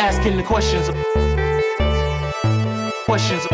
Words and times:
asking 0.00 0.34
the 0.38 0.42
questions. 0.42 0.88
Questions. 3.04 3.46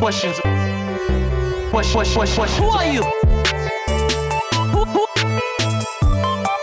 Questions. 0.00 0.40
Questions. 1.70 2.34
Questions. 2.34 2.58
Who 2.58 2.68
are 2.70 2.86
you? 2.86 3.02
Who, 4.72 4.84
who, 4.84 5.06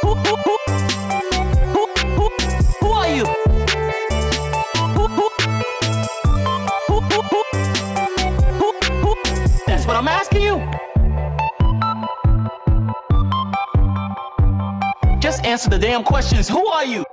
who, 0.04 0.16
who, 0.16 0.16
who, 2.82 2.91
are 2.91 3.08
you? 3.16 3.26
Who, 4.98 5.07
who, 5.07 5.30
who, 8.60 8.71
who? 9.04 9.16
That's 9.68 9.86
what 9.88 9.96
I'm 9.96 10.10
asking 10.10 10.41
you. 10.41 10.57
Just 15.20 15.46
answer 15.46 15.70
the 15.70 15.80
damn 15.80 16.04
questions. 16.04 16.49
Who 16.49 16.68
are 16.68 16.84
you? 16.85 17.05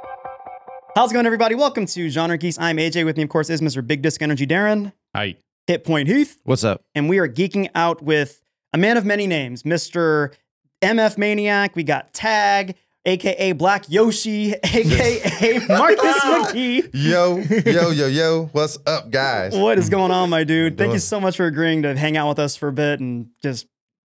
How's 0.96 1.10
it 1.10 1.12
going, 1.12 1.26
everybody? 1.26 1.54
Welcome 1.54 1.84
to 1.84 2.08
Genre 2.08 2.38
Geeks. 2.38 2.58
I'm 2.58 2.78
AJ. 2.78 3.04
With 3.04 3.18
me, 3.18 3.24
of 3.24 3.28
course, 3.28 3.50
is 3.50 3.60
Mr. 3.60 3.86
Big 3.86 4.00
Disc 4.00 4.22
Energy 4.22 4.46
Darren, 4.46 4.94
Hi. 5.14 5.36
Hit 5.66 5.84
Point 5.84 6.08
Heath, 6.08 6.40
What's 6.44 6.64
up? 6.64 6.84
and 6.94 7.06
we 7.06 7.18
are 7.18 7.28
geeking 7.28 7.68
out 7.74 8.00
with 8.00 8.40
a 8.72 8.78
man 8.78 8.96
of 8.96 9.04
many 9.04 9.26
names, 9.26 9.62
Mr. 9.62 10.32
MF 10.80 11.18
Maniac. 11.18 11.76
We 11.76 11.82
got 11.82 12.14
Tag, 12.14 12.76
aka 13.04 13.52
Black 13.52 13.90
Yoshi, 13.90 14.54
aka 14.64 15.58
Marcus 15.68 16.18
McGee. 16.24 16.88
Yo, 16.94 17.40
yo, 17.40 17.90
yo, 17.90 18.06
yo. 18.06 18.48
What's 18.52 18.78
up, 18.86 19.10
guys? 19.10 19.54
What 19.54 19.76
is 19.76 19.90
going 19.90 20.12
on, 20.12 20.30
my 20.30 20.44
dude? 20.44 20.78
Thank 20.78 20.94
you 20.94 20.98
so 20.98 21.20
much 21.20 21.36
for 21.36 21.44
agreeing 21.44 21.82
to 21.82 21.94
hang 21.94 22.16
out 22.16 22.30
with 22.30 22.38
us 22.38 22.56
for 22.56 22.68
a 22.68 22.72
bit 22.72 23.00
and 23.00 23.28
just 23.42 23.66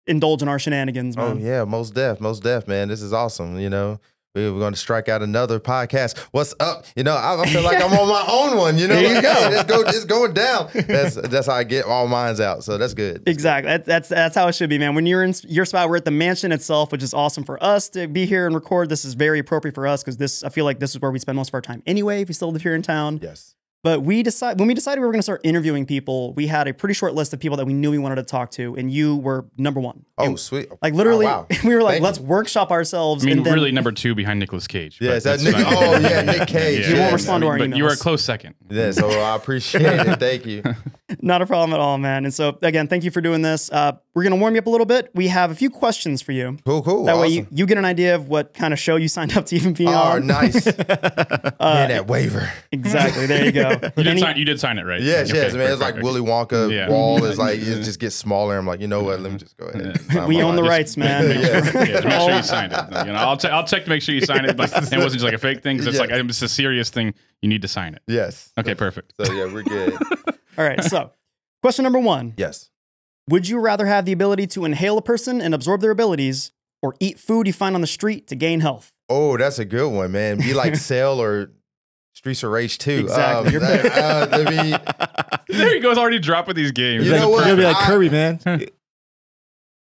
indulge 0.09 0.43
in 0.43 0.49
our 0.49 0.59
shenanigans, 0.59 1.15
Oh 1.17 1.37
yeah, 1.37 1.63
most 1.63 1.95
deaf, 1.95 2.21
most 2.21 2.43
deaf, 2.43 2.67
man. 2.67 2.89
This 2.89 3.03
is 3.03 3.13
awesome. 3.13 3.61
You 3.61 3.71
know, 3.71 4.01
we- 4.35 4.51
we're 4.51 4.59
going 4.59 4.73
to 4.73 4.79
strike 4.79 5.09
out 5.09 5.23
another 5.23 5.61
podcast. 5.61 6.19
What's 6.33 6.55
up? 6.59 6.85
You 6.97 7.05
know, 7.05 7.15
I, 7.15 7.43
I 7.43 7.47
feel 7.47 7.63
like 7.63 7.77
I'm 7.83 7.93
on 7.93 8.09
my 8.09 8.25
own 8.31 8.57
one. 8.57 8.79
You 8.79 8.89
know, 8.89 8.95
There 8.95 9.15
you 9.17 9.23
go. 9.23 9.33
it's, 9.51 9.65
go, 9.65 9.81
it's 9.83 10.05
going 10.05 10.33
down. 10.35 10.71
That's 10.75 11.15
that's 11.17 11.47
how 11.47 11.53
I 11.55 11.65
get 11.65 11.85
all 11.85 12.09
minds 12.09 12.41
out. 12.41 12.65
So 12.65 12.79
that's 12.79 12.95
good. 12.95 13.23
Exactly. 13.27 13.69
That, 13.71 13.85
that's 13.85 14.09
that's 14.09 14.35
how 14.35 14.49
it 14.49 14.55
should 14.55 14.71
be, 14.71 14.79
man. 14.79 14.95
When 14.95 15.07
you're 15.07 15.23
in 15.23 15.35
your 15.49 15.65
spot, 15.65 15.89
we're 15.89 15.97
at 15.97 16.05
the 16.05 16.11
mansion 16.11 16.51
itself, 16.53 16.93
which 16.93 17.03
is 17.03 17.13
awesome 17.15 17.45
for 17.45 17.63
us 17.63 17.89
to 17.91 18.07
be 18.09 18.27
here 18.27 18.47
and 18.47 18.55
record. 18.55 18.89
This 18.89 19.05
is 19.05 19.15
very 19.15 19.39
appropriate 19.39 19.75
for 19.75 19.87
us 19.87 20.03
because 20.03 20.17
this 20.17 20.43
I 20.43 20.49
feel 20.49 20.65
like 20.65 20.79
this 20.79 20.91
is 20.95 21.01
where 21.01 21.11
we 21.11 21.19
spend 21.19 21.37
most 21.37 21.49
of 21.51 21.55
our 21.55 21.61
time 21.61 21.83
anyway. 21.87 22.23
If 22.23 22.29
we 22.29 22.35
still 22.35 22.51
live 22.53 22.63
here 22.63 22.75
in 22.75 22.83
town, 22.83 23.21
Yes. 23.23 23.55
But 23.83 24.03
we 24.03 24.23
decide 24.23 24.59
when 24.59 24.69
we 24.69 24.75
decided 24.75 25.01
we 25.01 25.07
were 25.07 25.13
going 25.13 25.19
to 25.19 25.25
start 25.25 25.41
interviewing 25.45 25.87
people, 25.87 26.33
we 26.35 26.47
had 26.47 26.69
a 26.69 26.75
pretty 26.75 26.95
short 26.95 27.15
list 27.15 27.33
of 27.33 27.41
people 27.41 27.57
that 27.57 27.65
we 27.67 27.73
knew 27.75 27.91
we 27.91 27.99
wanted 27.99 28.17
to 28.17 28.23
talk 28.23 28.51
to, 28.53 28.75
and 28.77 28.91
you 28.93 29.17
were 29.17 29.47
number 29.59 29.81
one. 29.81 30.05
Oh, 30.19 30.25
And, 30.27 30.39
sweet. 30.39 30.69
like 30.83 30.95
literally, 30.95 31.27
Oh, 31.27 31.31
wow. 31.31 31.47
we 31.65 31.75
were 31.75 31.83
like, 31.83 31.95
Thank 31.95 32.05
let's 32.05 32.19
you. 32.19 32.25
workshop 32.25 32.71
ourselves. 32.71 33.25
I 33.25 33.27
mean, 33.27 33.39
and 33.39 33.47
then, 33.47 33.55
really 33.55 33.73
number 33.73 33.91
two 33.93 34.15
behind 34.15 34.39
Nicolas 34.41 34.67
Cage. 34.67 34.99
but 35.01 35.07
Yes, 35.07 35.25
that 35.25 35.41
Nick- 35.43 35.55
fine. 35.55 35.65
oh, 35.67 35.99
yeah, 35.99 36.23
Nick 36.23 36.47
Cage. 36.49 36.87
He 36.87 36.93
won't 36.93 37.03
Yes. 37.05 37.13
respond 37.15 37.43
to 37.43 37.49
our 37.49 37.59
But 37.59 37.77
you 37.77 37.85
were 37.85 37.91
a 37.93 37.97
close 37.97 38.23
second. 38.25 38.55
Yeah, 38.71 38.91
so 38.93 39.09
I 39.11 39.35
appreciate 39.37 39.83
it. 39.83 40.21
Thank 40.21 40.47
you. 40.47 40.63
Not 41.21 41.43
a 41.43 41.47
problem 41.47 41.75
at 41.75 41.81
all, 41.81 41.99
man. 41.99 42.25
And 42.25 42.33
so 42.33 42.57
again, 42.63 42.89
thank 42.89 43.05
you 43.05 43.11
for 43.11 43.21
doing 43.21 43.43
this. 43.43 43.71
Uh, 43.71 43.93
we're 44.15 44.23
going 44.23 44.33
to 44.33 44.39
warm 44.39 44.55
you 44.55 44.59
up 44.61 44.67
a 44.67 44.71
little 44.71 44.85
bit. 44.87 45.11
We 45.15 45.29
have 45.29 45.51
a 45.51 45.55
few 45.55 45.71
questions 45.71 46.21
for 46.21 46.33
you. 46.33 46.59
Cool, 46.67 46.83
cool. 46.83 47.05
That 47.05 47.17
way 47.17 47.29
you, 47.29 47.47
you 47.51 47.65
get 47.67 47.79
an 47.79 47.85
idea 47.87 48.15
of 48.15 48.29
what 48.29 48.53
kind 48.53 48.73
of 48.75 48.79
show 48.79 48.97
you 48.97 49.09
signed 49.17 49.37
up 49.37 49.47
to 49.47 49.57
even 49.57 49.73
be 49.73 49.87
Oh, 49.87 49.91
on. 49.93 50.27
nice. 50.27 50.67
Man, 50.67 50.77
uh, 51.61 51.87
that 51.89 52.07
waiver. 52.09 52.53
Exactly. 52.73 53.27
There 53.27 53.45
you 53.45 53.53
go. 53.53 53.71
You 53.97 54.05
did, 54.05 54.07
Any- 54.09 54.21
sign, 54.21 54.37
you 54.37 54.45
did 54.45 54.61
sign 54.61 54.79
it, 54.79 54.83
right? 54.85 55.01
Yes, 55.01 55.31
Okay, 55.31 55.41
yes, 55.43 55.55
man. 55.55 55.71
It's 55.71 55.81
like 55.81 55.95
perfect. 55.95 56.05
Willy 56.05 56.21
Wonka 56.21 56.71
Yeah. 56.71 56.89
wall 56.91 57.23
is 57.25 57.39
like 57.39 57.59
it 57.59 57.83
just 57.83 58.01
gets 58.01 58.15
smaller. 58.17 58.59
I'm 58.59 58.67
like, 58.67 58.81
you 58.81 58.89
know 58.89 59.03
what? 59.03 59.21
Let 59.21 59.33
me 59.33 59.39
just 59.39 59.57
go 59.57 59.67
ahead. 59.67 59.83
and 59.87 60.01
sign 60.13 60.29
we 60.29 60.43
own 60.43 60.57
the 60.57 60.63
life. 60.63 60.71
rights, 60.71 60.97
man. 60.97 61.29
Make 61.29 61.39
sure, 61.45 61.55
Yeah. 61.55 61.63
yeah, 61.85 62.01
make 62.09 62.21
sure 62.21 62.31
you 62.37 62.43
signed 62.43 62.73
it. 62.73 63.07
You 63.07 63.13
know, 63.13 63.19
I'll, 63.19 63.37
te- 63.37 63.49
I'll 63.49 63.67
check 63.67 63.85
to 63.85 63.91
make 63.91 64.03
sure 64.03 64.15
you 64.15 64.21
signed 64.23 64.47
it. 64.47 64.57
Like, 64.59 64.71
it 64.73 64.75
wasn't 64.99 65.13
just 65.13 65.25
like 65.25 65.35
a 65.35 65.39
fake 65.39 65.63
thing. 65.63 65.79
'cause 65.79 65.87
it's 65.87 65.97
Yeah. 65.97 66.03
like 66.03 66.11
it's 66.11 66.43
a 66.43 66.49
serious 66.49 66.91
thing. 66.91 67.15
You 67.41 67.49
need 67.49 67.63
to 67.63 67.69
sign 67.69 67.95
it. 67.95 68.03
Yes. 68.07 68.53
Okay, 68.59 68.75
perfect. 68.75 69.15
So 69.23 69.33
yeah, 69.33 69.53
we're 69.53 69.63
good. 69.63 69.95
All 70.59 70.65
right. 70.65 70.83
So, 70.85 71.13
question 71.63 71.83
number 71.85 71.99
one 71.99 72.35
yes. 72.37 72.71
Would 73.29 73.49
you 73.49 73.59
rather 73.61 73.87
have 73.87 74.05
the 74.05 74.13
ability 74.13 74.47
to 74.49 74.65
inhale 74.65 74.99
a 74.99 75.03
person 75.03 75.41
and 75.41 75.55
absorb 75.55 75.81
their 75.81 75.91
abilities 75.93 76.51
or 76.83 76.95
eat 77.01 77.19
food 77.19 77.47
you 77.47 77.53
find 77.53 77.75
on 77.75 77.81
the 77.81 77.87
street 77.87 78.27
to 78.29 78.35
gain 78.35 78.61
health? 78.61 78.93
Oh, 79.09 79.37
that's 79.37 79.59
a 79.59 79.65
good 79.65 79.89
one, 79.91 80.13
man. 80.13 80.39
Be 80.39 80.55
like 80.55 80.75
Cell 80.91 81.21
or 81.21 81.51
Streets 82.15 82.43
of 82.43 82.51
Rage 82.51 82.79
2. 82.79 82.91
Exactly. 83.01 83.47
Um, 83.47 83.53
Your 83.53 83.61
pick. 83.61 83.93
uh, 83.97 84.29
I 84.33 84.51
mean, 84.51 84.81
There 85.59 85.75
he 85.75 85.81
goes, 85.81 85.99
already 85.99 86.19
dropping 86.19 86.55
these 86.57 86.73
games. 86.73 87.05
You 87.05 87.11
That's 87.11 87.23
know 87.23 87.31
what? 87.31 87.45
perfect. 87.45 87.49
You'll 87.59 87.69
be 87.69 87.75
like 87.75 87.77
I- 87.77 87.87
Kirby, 87.87 88.11
man. 88.11 88.41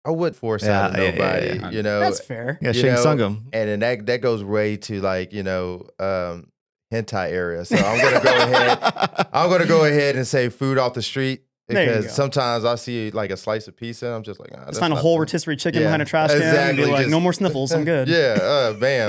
I 0.07 0.11
would 0.11 0.37
force 0.37 0.65
out 0.65 0.91
of 0.93 0.99
Yeah, 0.99 1.05
yeah, 1.05 1.11
nobody, 1.13 1.47
yeah, 1.47 1.55
yeah. 1.55 1.71
you 1.71 1.83
know. 1.83 2.01
That's 2.01 2.21
fair. 2.21 2.59
Yeah, 2.61 2.69
You 2.73 2.75
Shane 2.81 2.95
know, 2.95 3.05
Sungam. 3.05 3.37
and 3.55 3.69
then 3.71 3.81
that 3.81 4.05
that 4.07 4.21
goes 4.21 4.45
way 4.45 4.77
to 4.77 5.01
like, 5.01 5.33
you 5.33 5.43
know, 5.43 5.87
um 5.99 6.49
hentai 6.93 7.31
area. 7.33 7.65
So 7.65 7.77
I'm 7.77 7.99
gonna 7.99 8.23
go 8.23 8.37
ahead. 8.37 9.27
I'm 9.33 9.49
gonna 9.49 9.67
go 9.67 9.87
ahead 9.87 10.17
and 10.17 10.27
say 10.27 10.51
food 10.51 10.77
off 10.77 10.93
the 10.93 11.01
street. 11.01 11.45
Because 11.67 12.15
sometimes 12.15 12.67
I 12.67 12.75
see 12.75 13.11
like 13.11 13.31
a 13.31 13.39
slice 13.39 13.67
of 13.69 13.77
pizza, 13.77 14.05
and 14.07 14.15
I'm 14.17 14.23
just 14.23 14.39
like, 14.39 14.51
ah, 14.55 14.67
Just 14.67 14.81
find 14.81 14.93
a 14.93 14.97
whole 14.97 15.19
rotisserie 15.19 15.57
chicken 15.57 15.81
Yeah, 15.81 15.87
behind 15.89 16.03
a 16.03 16.05
trash 16.05 16.29
can 16.31 16.43
and 16.43 16.51
exactly, 16.51 16.85
be 16.85 16.91
like, 16.91 17.01
just- 17.03 17.11
no 17.11 17.21
more 17.21 17.33
sniffles. 17.33 17.73
I'm 17.73 17.85
good. 17.85 18.07
Yeah, 18.15 18.37
uh, 18.39 18.73
bam. 18.75 19.09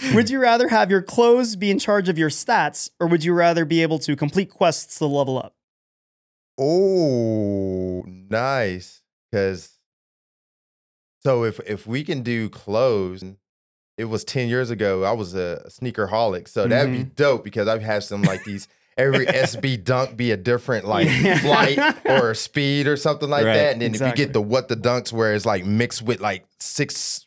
Would 0.14 0.30
you 0.30 0.40
rather 0.40 0.68
have 0.68 0.90
your 0.90 1.02
clothes 1.02 1.56
be 1.56 1.70
in 1.70 1.78
charge 1.78 2.08
of 2.08 2.16
your 2.16 2.30
stats 2.30 2.88
or 2.98 3.06
would 3.06 3.22
you 3.22 3.34
rather 3.34 3.64
be 3.66 3.82
able 3.82 3.98
to 4.00 4.16
complete 4.16 4.48
quests 4.50 4.98
to 4.98 5.06
level 5.06 5.36
up? 5.38 5.54
Oh, 6.58 8.02
nice. 8.06 9.02
Because 9.30 9.70
so 11.22 11.44
if 11.44 11.60
if 11.66 11.86
we 11.86 12.02
can 12.04 12.22
do 12.22 12.48
clothes, 12.48 13.22
it 13.98 14.04
was 14.06 14.24
ten 14.24 14.48
years 14.48 14.70
ago. 14.70 15.04
I 15.04 15.12
was 15.12 15.34
a 15.34 15.68
sneaker 15.70 16.06
holic, 16.08 16.48
so 16.48 16.66
that'd 16.66 16.90
be 16.92 17.00
Mm-hmm. 17.00 17.08
dope 17.14 17.44
because 17.44 17.68
I've 17.68 17.82
had 17.82 18.02
some 18.04 18.22
like 18.22 18.44
these. 18.44 18.68
Every 18.96 19.26
SB 19.26 19.84
dunk 19.84 20.16
be 20.16 20.30
a 20.32 20.36
different 20.36 20.86
like 20.86 21.08
flight 21.40 21.78
or 22.06 22.34
speed 22.46 22.86
or 22.86 22.96
something 22.96 23.28
like 23.28 23.44
Right, 23.44 23.54
that, 23.54 23.72
and 23.74 23.82
then 23.82 23.94
if 23.94 24.00
you 24.00 24.12
get 24.14 24.32
the 24.32 24.40
what 24.40 24.68
the 24.68 24.76
dunks 24.76 25.12
where 25.12 25.34
it's 25.34 25.44
like 25.46 25.64
mixed 25.64 26.02
with 26.02 26.20
like 26.20 26.46
six. 26.60 27.26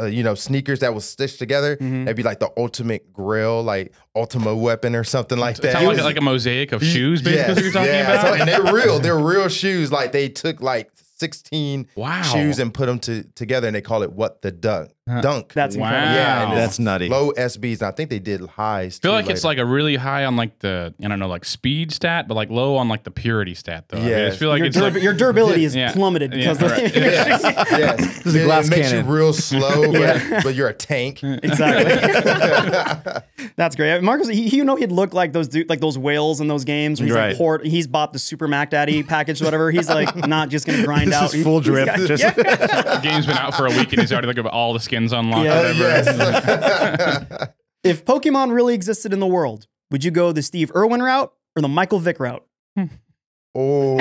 Uh, 0.00 0.04
you 0.06 0.22
know, 0.22 0.36
sneakers 0.36 0.78
that 0.78 0.94
was 0.94 1.04
stitched 1.04 1.40
together. 1.40 1.76
Mhm. 1.76 2.04
That'd 2.04 2.16
be 2.16 2.22
like 2.22 2.38
the 2.38 2.52
ultimate 2.56 3.12
grill, 3.12 3.64
like 3.64 3.92
ultima 4.14 4.54
weapon 4.54 4.94
or 4.94 5.02
something 5.02 5.36
like 5.36 5.56
that. 5.56 5.72
Kind 5.72 5.88
of 5.88 5.94
like, 5.96 6.04
like 6.04 6.16
a 6.18 6.20
mosaic 6.20 6.70
of 6.70 6.84
shoes, 6.84 7.20
basically, 7.20 7.50
is 7.50 7.56
what 7.56 7.64
you're 7.64 7.72
talking 7.72 7.88
yeah. 7.94 8.22
So- 8.22 8.34
and 8.34 8.48
they're 8.48 8.72
real. 8.72 9.00
They're 9.00 9.18
real 9.18 9.48
shoes. 9.48 9.90
Like 9.90 10.12
they 10.12 10.28
took 10.28 10.62
like 10.62 10.92
16 11.16 11.88
Wow. 11.96 12.22
shoes 12.22 12.60
and 12.60 12.72
put 12.72 12.86
them 12.86 13.00
to, 13.00 13.24
together 13.34 13.66
and 13.66 13.74
they 13.74 13.80
call 13.80 14.04
it 14.04 14.12
what 14.12 14.40
the 14.40 14.52
dunk. 14.52 14.92
Huh. 15.08 15.20
Dunk. 15.20 15.52
That's 15.54 15.76
Wow. 15.76 15.86
incredible. 15.88 16.14
yeah, 16.14 16.48
and 16.48 16.56
That's 16.58 16.78
nutty. 16.78 17.08
Low 17.08 17.32
SBs. 17.32 17.82
I 17.82 17.90
think 17.92 18.10
they 18.10 18.18
did 18.18 18.40
highs. 18.42 18.98
I 18.98 19.02
feel 19.02 19.10
too 19.12 19.16
like 19.16 19.30
it's 19.30 19.44
like 19.44 19.58
a 19.58 19.64
really 19.64 19.96
high 19.96 20.24
on 20.24 20.36
like 20.36 20.58
the 20.58 20.92
I 21.02 21.08
don't 21.08 21.18
know 21.18 21.28
like 21.28 21.44
speed 21.44 21.92
stat, 21.92 22.28
but 22.28 22.34
like 22.34 22.50
low 22.50 22.76
on 22.76 22.88
like 22.88 23.04
the 23.04 23.10
purity 23.10 23.54
stat 23.54 23.86
though. 23.88 23.98
I, 23.98 24.00
mean, 24.02 24.14
I 24.14 24.26
just 24.26 24.38
feel 24.38 24.48
like 24.50 24.58
your, 24.58 24.66
it's 24.66 24.76
durab- 24.76 24.94
like 24.94 25.02
your 25.02 25.14
durability 25.14 25.64
is 25.64 25.74
Yeah. 25.74 25.92
plummeted 25.92 26.32
Yeah, 26.34 26.52
because 26.52 26.60
right. 26.70 26.84
of 26.84 26.96
Yes, 27.02 27.42
yes. 27.70 28.26
is 28.26 28.34
a 28.34 28.44
glass 28.44 28.66
it 28.66 28.70
makes 28.70 28.88
cannon. 28.90 29.06
you 29.06 29.12
real 29.12 29.32
slow, 29.32 29.92
but, 29.92 30.00
Yeah. 30.00 30.40
but 30.42 30.54
you're 30.54 30.68
a 30.68 30.74
tank. 30.74 31.22
exactly. 31.22 31.94
That's 33.56 33.76
great. 33.76 33.98
Uh, 33.98 34.02
Marcus, 34.02 34.28
he, 34.28 34.48
you 34.56 34.64
know, 34.64 34.76
he'd 34.76 34.92
look 34.92 35.14
like 35.14 35.32
those 35.32 35.48
dude, 35.48 35.68
like 35.68 35.80
those 35.80 35.96
whales 35.98 36.40
in 36.40 36.48
those 36.48 36.64
games. 36.64 37.00
Where 37.00 37.06
he's 37.06 37.14
like 37.16 37.38
Right. 37.38 37.66
he's 37.66 37.86
bought 37.86 38.12
the 38.12 38.18
Super 38.18 38.46
Mac 38.48 38.70
Daddy 38.70 39.02
package, 39.02 39.40
whatever. 39.42 39.70
He's 39.70 39.88
like 39.88 40.14
not 40.26 40.48
just 40.48 40.66
gonna 40.66 40.84
grind 40.84 41.08
This 41.08 41.16
out. 41.16 41.34
is 41.34 41.42
full 41.42 41.60
He- 41.60 41.64
drip. 41.64 41.86
got- 41.86 41.98
Just- 42.00 42.22
the 42.36 43.00
game's 43.02 43.26
been 43.26 43.36
out 43.36 43.54
for 43.54 43.66
a 43.66 43.70
week 43.70 43.92
and 43.92 44.00
he's 44.00 44.12
already 44.12 44.26
like 44.26 44.36
got 44.36 44.46
all 44.46 44.72
the 44.72 44.80
skins 44.98 45.12
unlocked. 45.12 45.44
Yeah. 45.44 45.56
whatever. 45.58 45.78
yes. 45.78 47.48
If 47.84 48.04
Pokemon 48.04 48.52
really 48.52 48.74
existed 48.74 49.12
in 49.12 49.20
the 49.20 49.26
world, 49.26 49.68
would 49.92 50.02
you 50.02 50.10
go 50.10 50.32
the 50.32 50.42
Steve 50.42 50.72
Irwin 50.74 51.00
route 51.00 51.32
or 51.54 51.62
the 51.62 51.68
Michael 51.68 52.00
Vick 52.00 52.18
route? 52.18 52.44
oh, 52.76 52.86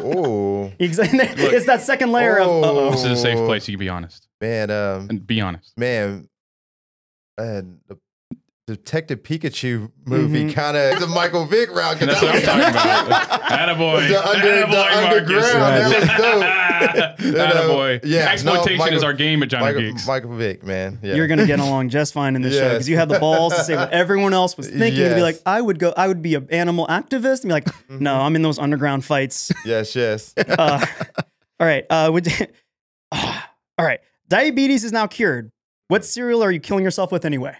oh, 0.00 0.72
Exactly. 0.78 1.18
it's 1.20 1.66
that 1.66 1.82
second 1.82 2.12
layer 2.12 2.38
of. 2.38 2.46
Uh-oh. 2.62 2.90
This 2.92 3.04
is 3.04 3.10
a 3.10 3.16
safe 3.16 3.38
place. 3.38 3.66
You 3.68 3.74
can 3.74 3.80
be 3.80 3.88
honest 3.88 4.28
man. 4.40 4.70
Um, 4.70 5.08
and 5.10 5.26
be 5.26 5.40
honest. 5.40 5.76
man, 5.76 6.28
man, 7.38 7.80
the 7.88 7.98
Detective 8.66 9.22
Pikachu 9.22 9.90
movie 10.06 10.44
Mhm. 10.46 10.54
kind 10.54 10.74
of 10.74 10.98
the 10.98 11.06
Michael 11.06 11.44
Vick 11.44 11.68
route. 11.70 11.98
'cause 11.98 12.02
And 12.02 12.10
that's 12.10 12.22
what 12.22 12.34
I'm 12.34 12.40
talking 12.42 13.06
about. 13.08 13.40
Attaboy. 13.42 14.08
The 14.08 14.26
under- 14.26 14.46
Attaboy, 14.48 14.60
the 14.60 14.66
Marcus. 14.68 14.94
underground, 15.52 15.62
that 15.62 16.00
was 16.00 16.08
dope. 16.16 17.20
You 17.24 17.32
know, 17.32 17.44
Attaboy. 17.46 18.00
yeah, 18.04 18.24
no, 18.24 18.30
Exploitation 18.32 18.78
Michael- 18.78 18.96
is 18.96 19.02
our 19.04 19.12
game 19.12 19.42
at 19.42 19.48
Johnny 19.50 19.64
Michael, 19.66 19.80
Geeks. 19.82 20.06
Michael 20.06 20.34
Vick, 20.36 20.64
man. 20.64 20.98
Yeah. 21.02 21.14
You're 21.14 21.26
gonna 21.26 21.46
get 21.46 21.58
along 21.60 21.90
just 21.90 22.12
fine 22.14 22.36
in 22.36 22.42
this 22.42 22.54
show 22.54 22.70
because 22.70 22.88
you 22.88 22.96
have 22.96 23.08
the 23.10 23.18
balls 23.18 23.54
to 23.54 23.64
say 23.64 23.76
what 23.76 23.92
everyone 23.92 24.32
else 24.32 24.56
was 24.56 24.68
thinking 24.68 25.02
and 25.04 25.14
be 25.14 25.22
like, 25.22 25.40
I 25.44 25.60
would 25.60 25.78
go, 25.78 25.92
I 25.96 26.08
would 26.08 26.22
be 26.22 26.34
an 26.34 26.46
animal 26.50 26.86
activist 26.86 27.42
and 27.42 27.48
be 27.50 27.52
like, 27.52 27.64
Mm-hmm. 27.66 27.98
no, 28.02 28.16
I'm 28.20 28.34
in 28.34 28.40
those 28.42 28.58
underground 28.58 29.04
fights. 29.04 29.52
yes, 29.66 29.94
yes. 29.94 30.32
Uh, 30.36 30.84
all 31.60 31.66
right, 31.66 31.84
uh, 31.90 32.08
would 32.12 32.26
all 33.12 33.30
right. 33.78 34.00
Diabetes 34.28 34.84
is 34.84 34.92
now 34.92 35.06
cured. 35.06 35.50
What 35.88 36.04
cereal 36.04 36.42
are 36.42 36.50
you 36.50 36.60
killing 36.60 36.82
yourself 36.82 37.12
with 37.12 37.24
anyway? 37.26 37.54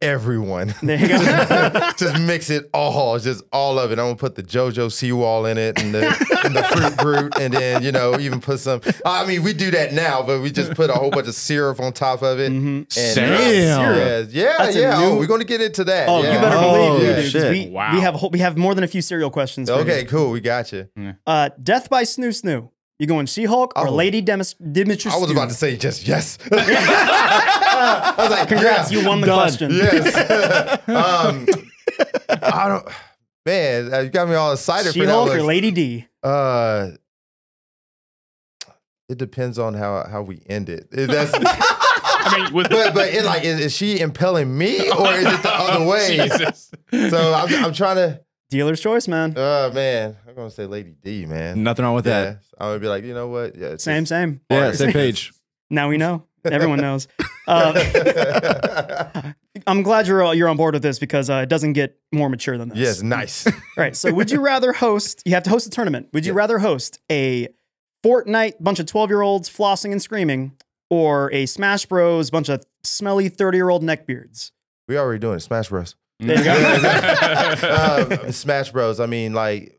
Everyone. 0.00 0.74
There 0.82 0.98
you 0.98 1.08
go. 1.08 1.90
just 1.98 2.18
mix 2.20 2.48
it 2.48 2.70
all, 2.72 3.18
just 3.18 3.44
all 3.52 3.78
of 3.78 3.90
it. 3.92 3.98
I'm 3.98 4.06
gonna 4.06 4.16
put 4.16 4.34
the 4.34 4.42
JoJo 4.42 4.90
Seawall 4.90 5.44
in 5.50 5.58
it 5.58 5.78
and 5.82 5.92
the, 5.92 6.06
and 6.44 6.56
the 6.56 6.62
fruit 6.62 6.96
brute, 6.96 7.38
and 7.38 7.52
then 7.52 7.82
you 7.82 7.92
know 7.92 8.18
even 8.18 8.40
put 8.40 8.60
some. 8.60 8.80
I 9.04 9.26
mean, 9.26 9.42
we 9.42 9.52
do 9.52 9.70
that 9.72 9.92
now, 9.92 10.22
but 10.22 10.40
we 10.40 10.50
just 10.50 10.72
put 10.74 10.88
a 10.90 10.94
whole 10.94 11.10
bunch 11.10 11.28
of 11.28 11.34
syrup 11.34 11.80
on 11.80 11.92
top 11.92 12.22
of 12.22 12.38
it. 12.40 12.50
And 12.52 12.90
Syrup? 12.90 13.40
yeah, 13.40 14.24
yeah, 14.30 14.54
That's 14.58 14.76
yeah. 14.76 14.98
new- 14.98 15.04
oh, 15.06 15.18
we're 15.18 15.26
gonna 15.26 15.44
get 15.44 15.60
into 15.60 15.84
that. 15.84 16.08
Oh, 16.08 16.22
yeah. 16.22 16.34
you 16.34 16.38
better 16.40 16.56
Oh, 16.58 16.72
believe 16.98 17.02
you, 17.02 17.22
yeah, 17.22 17.28
shit. 17.28 17.50
We, 17.52 17.70
Wow. 17.70 17.92
we 17.94 18.00
have 18.00 18.22
we 18.32 18.38
have 18.38 18.56
more 18.56 18.74
than 18.74 18.84
a 18.84 18.88
few 18.88 19.02
cereal 19.02 19.30
questions. 19.30 19.68
For 19.68 19.76
Okay, 19.76 20.00
you. 20.02 20.06
cool. 20.06 20.30
We 20.30 20.40
got 20.40 20.72
you. 20.72 20.88
Uh, 21.26 21.50
Death 21.62 21.90
by 21.90 22.04
Snu 22.04 22.28
Snu. 22.28 22.70
You 22.98 23.06
going 23.06 23.26
She-Hulk 23.26 23.74
or 23.76 23.88
Oh. 23.88 23.92
Lady 23.94 24.22
Demis- 24.22 24.54
Dimitri? 24.54 25.10
I 25.12 25.16
was 25.18 25.30
about 25.30 25.50
to 25.50 25.54
say 25.54 25.76
just 25.76 26.08
yes. 26.08 26.38
I 26.52 28.14
was 28.16 28.30
like, 28.30 28.48
Congrats, 28.48 28.90
yeah, 28.90 29.00
you 29.00 29.06
won 29.06 29.20
the 29.20 29.26
Done. 29.26 29.38
question. 29.38 29.70
Yes. 29.70 30.16
um, 30.88 31.46
I 32.42 32.68
don't. 32.68 32.88
Man, 33.44 33.92
uh, 33.94 33.98
you 34.00 34.08
got 34.08 34.28
me 34.28 34.34
all 34.34 34.52
excited 34.52 34.92
for 34.92 34.98
that. 34.98 35.04
She-Hulk 35.04 35.30
or. 35.30 35.42
Lady 35.42 35.70
D? 35.70 36.06
Uh, 36.22 36.88
it 39.08 39.18
depends 39.18 39.58
on 39.58 39.74
how 39.74 40.06
how 40.08 40.22
we 40.22 40.42
end 40.48 40.68
it. 40.68 40.88
It- 40.90 41.08
That's, 41.10 41.32
I 41.34 42.38
mean, 42.44 42.52
with 42.54 42.70
but 42.70 42.92
but 42.94 43.08
it 43.12 43.24
like 43.24 43.44
is, 43.44 43.60
is 43.60 43.76
she 43.76 44.00
impelling 44.00 44.56
me 44.56 44.90
or 44.90 45.12
is 45.12 45.26
it 45.26 45.42
the 45.42 45.52
other 45.52 45.84
way? 45.86 46.16
Jesus. 46.28 46.70
So 47.10 47.34
I'm 47.34 47.64
I'm 47.66 47.72
trying 47.72 47.96
to. 47.96 48.20
Dealer's 48.50 48.80
choice, 48.80 49.08
man. 49.08 49.34
Oh 49.36 49.72
man, 49.72 50.16
I'm 50.28 50.34
gonna 50.34 50.50
say 50.50 50.66
Lady 50.66 50.94
D, 51.02 51.26
man. 51.26 51.62
Nothing 51.62 51.84
wrong 51.84 51.94
with 51.94 52.06
yeah, 52.06 52.22
that. 52.22 52.38
I 52.58 52.68
would 52.70 52.80
be 52.80 52.86
like, 52.88 53.04
you 53.04 53.12
know 53.14 53.28
what? 53.28 53.56
Yeah, 53.56 53.68
it's 53.68 53.84
Same, 53.84 54.02
just- 54.02 54.10
same. 54.10 54.40
Yeah, 54.50 54.72
same 54.72 54.92
page. 54.92 55.32
Now 55.68 55.88
we 55.88 55.96
know. 55.96 56.22
Everyone 56.44 56.78
knows. 56.80 57.08
Uh, 57.48 59.32
I'm 59.68 59.82
glad 59.82 60.08
you're 60.08 60.34
you're 60.34 60.48
on 60.48 60.56
board 60.56 60.74
with 60.74 60.82
this 60.82 60.98
because 60.98 61.30
uh, 61.30 61.34
it 61.44 61.48
doesn't 61.48 61.74
get 61.74 61.96
more 62.12 62.28
mature 62.28 62.58
than 62.58 62.70
this. 62.70 62.78
yes, 62.78 63.02
nice. 63.02 63.46
Right. 63.76 63.94
So, 63.94 64.12
would 64.12 64.32
you 64.32 64.40
rather 64.40 64.72
host? 64.72 65.22
You 65.24 65.34
have 65.34 65.44
to 65.44 65.50
host 65.50 65.66
a 65.68 65.70
tournament. 65.70 66.08
Would 66.12 66.26
you 66.26 66.32
rather 66.32 66.58
host 66.58 66.98
a 67.08 67.46
Fortnite 68.04 68.54
bunch 68.60 68.80
of 68.80 68.86
12 68.86 69.10
year 69.10 69.22
olds 69.22 69.48
flossing 69.48 69.92
and 69.92 70.02
screaming, 70.02 70.56
or 70.90 71.32
a 71.32 71.46
Smash 71.46 71.86
Bros 71.86 72.30
bunch 72.30 72.48
of 72.48 72.64
smelly 72.82 73.28
30 73.28 73.58
year 73.58 73.68
old 73.68 73.84
neckbeards? 73.84 74.50
we 74.88 74.98
already 74.98 75.20
doing 75.20 75.36
it. 75.36 75.40
Smash 75.40 75.68
Bros. 75.68 75.94
There 76.18 76.38
you 76.38 76.44
go. 76.44 78.16
um, 78.24 78.32
Smash 78.32 78.72
Bros. 78.72 79.00
I 79.00 79.06
mean, 79.06 79.32
like 79.34 79.78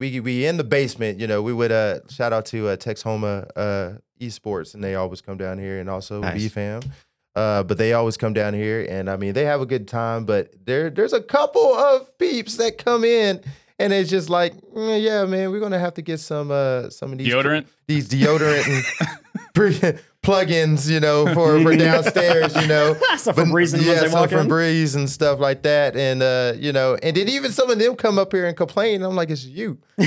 we 0.00 0.20
we 0.20 0.46
in 0.46 0.56
the 0.56 0.64
basement. 0.64 1.20
You 1.20 1.26
know, 1.26 1.42
we 1.42 1.52
would 1.52 1.72
uh 1.72 2.00
shout 2.08 2.32
out 2.32 2.46
to 2.46 2.68
uh, 2.68 2.76
Texoma 2.76 3.48
uh, 3.56 3.90
Esports, 4.20 4.74
and 4.74 4.82
they 4.82 4.94
always 4.94 5.20
come 5.20 5.36
down 5.36 5.58
here, 5.58 5.78
and 5.80 5.88
also 5.88 6.20
Nice. 6.20 6.48
BFam. 6.48 6.90
Uh, 7.36 7.62
but 7.62 7.78
they 7.78 7.92
always 7.92 8.16
come 8.16 8.32
down 8.32 8.54
here, 8.54 8.84
and 8.90 9.08
I 9.08 9.16
mean, 9.16 9.34
they 9.34 9.44
have 9.44 9.60
a 9.60 9.66
good 9.66 9.86
time. 9.86 10.24
But 10.24 10.52
there 10.64 10.90
there's 10.90 11.12
a 11.12 11.22
couple 11.22 11.74
of 11.74 12.16
peeps 12.18 12.56
that 12.56 12.78
come 12.78 13.04
in. 13.04 13.40
And 13.78 13.94
it's 13.94 14.10
just 14.10 14.28
like, 14.28 14.52
"Mm, 14.76 15.02
yeah, 15.02 15.24
man, 15.24 15.50
we're 15.50 15.58
gonna 15.60 15.78
have 15.78 15.94
to 15.94 16.02
get 16.02 16.20
some 16.20 16.50
uh 16.50 16.90
some 16.90 17.12
of 17.12 17.18
these 17.18 17.32
Deodorant? 17.32 17.64
these 17.86 18.10
deodorant 18.10 18.68
and 18.68 19.08
pre- 19.54 19.98
plugins, 20.22 20.88
you 20.88 21.00
know, 21.00 21.26
for, 21.34 21.60
for 21.62 21.76
downstairs, 21.78 22.54
you 22.56 22.66
know. 22.66 22.94
Some 23.16 23.34
But- 23.34 23.46
Febreze 23.46 23.74
and 23.74 23.82
yeah, 23.82 24.06
some. 24.08 24.28
Febreze 24.28 24.94
and 24.96 25.08
stuff 25.08 25.40
like 25.40 25.62
that, 25.62 25.96
and 25.96 26.22
uh, 26.22 26.52
you 26.56 26.72
know, 26.72 26.96
and 27.02 27.16
then 27.16 27.28
even 27.28 27.52
some 27.52 27.70
of 27.70 27.78
them 27.78 27.96
come 27.96 28.18
up 28.18 28.32
here 28.32 28.46
and 28.46 28.56
complain. 28.56 29.02
I'm 29.02 29.14
like, 29.16 29.30
it's 29.30 29.44
you. 29.44 29.78
I 29.98 30.06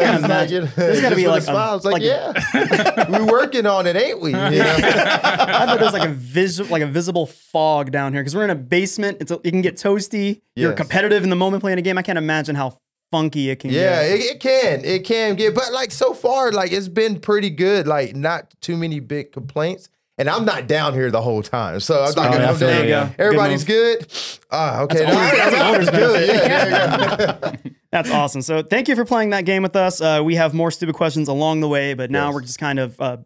can't 0.00 0.24
imagine. 0.24 0.68
There's 0.76 1.00
gotta 1.00 1.16
be 1.16 1.26
like 1.28 1.42
a- 1.42 1.44
smiles, 1.44 1.84
like, 1.84 1.94
like 1.94 2.02
yeah, 2.02 3.08
we're 3.10 3.26
working 3.30 3.66
on 3.66 3.86
it, 3.86 3.96
ain't 3.96 4.20
we? 4.20 4.30
You 4.30 4.36
know? 4.36 4.76
I 4.78 5.66
bet 5.66 5.80
there's 5.80 5.92
like 5.92 6.08
a 6.08 6.12
vis- 6.12 6.70
like 6.70 6.82
a 6.82 6.86
visible 6.86 7.26
fog 7.26 7.90
down 7.90 8.12
here 8.12 8.22
because 8.22 8.34
we're 8.34 8.44
in 8.44 8.50
a 8.50 8.54
basement. 8.54 9.18
It's 9.20 9.30
a, 9.30 9.34
it 9.44 9.50
can 9.50 9.62
get 9.62 9.76
toasty. 9.76 10.42
You're 10.56 10.72
competitive 10.72 11.22
in 11.24 11.30
the 11.30 11.36
moment 11.36 11.62
playing 11.62 11.78
a 11.78 11.82
game. 11.82 11.98
I 11.98 12.02
can't 12.02 12.18
imagine 12.18 12.54
how 12.56 12.78
funky 13.10 13.50
it 13.50 13.56
can 13.60 13.70
Yeah, 13.70 14.02
get. 14.06 14.10
it, 14.18 14.20
it 14.22 14.40
can. 14.40 14.84
It 14.84 15.04
can 15.04 15.34
get, 15.36 15.54
but 15.54 15.72
like 15.72 15.90
so 15.92 16.14
far, 16.14 16.52
like 16.52 16.72
it's 16.72 16.88
been 16.88 17.20
pretty 17.20 17.50
good. 17.50 17.86
Like 17.86 18.14
not 18.16 18.52
too 18.60 18.76
many 18.76 19.00
big 19.00 19.32
complaints. 19.32 19.88
And 20.16 20.28
I'm 20.30 20.44
not 20.44 20.68
down 20.68 20.94
here 20.94 21.10
the 21.10 21.20
whole 21.20 21.42
time. 21.42 21.80
So 21.80 21.96
I'm 22.04 22.14
not 22.14 22.14
gonna. 22.14 22.34
Oh, 22.36 22.38
that's 22.38 22.60
down- 22.60 22.68
there 22.70 22.84
you 22.84 22.88
go. 22.90 23.10
Everybody's 23.18 23.64
good. 23.64 24.06
Ah, 24.50 24.82
okay. 24.82 25.04
All 25.04 25.12
right, 25.12 25.34
that's 25.36 25.54
an 25.56 25.62
owner's 25.62 25.90
good. 25.90 26.28
benefit. 26.28 26.50
Yeah, 26.50 27.36
there 27.36 27.52
you 27.52 27.70
go. 27.70 27.70
That's 27.90 28.10
awesome. 28.10 28.42
So 28.42 28.62
thank 28.62 28.86
you 28.88 28.94
for 28.94 29.04
playing 29.04 29.30
that 29.30 29.44
game 29.44 29.62
with 29.64 29.74
us. 29.74 30.00
Uh, 30.00 30.20
we 30.24 30.36
have 30.36 30.54
more 30.54 30.70
stupid 30.70 30.94
questions 30.94 31.26
along 31.28 31.60
the 31.60 31.68
way, 31.68 31.94
but 31.94 32.10
now 32.12 32.26
Yes. 32.28 32.34
we're 32.34 32.40
just 32.42 32.58
kind 32.60 32.78
of 32.78 33.00
uh, 33.00 33.16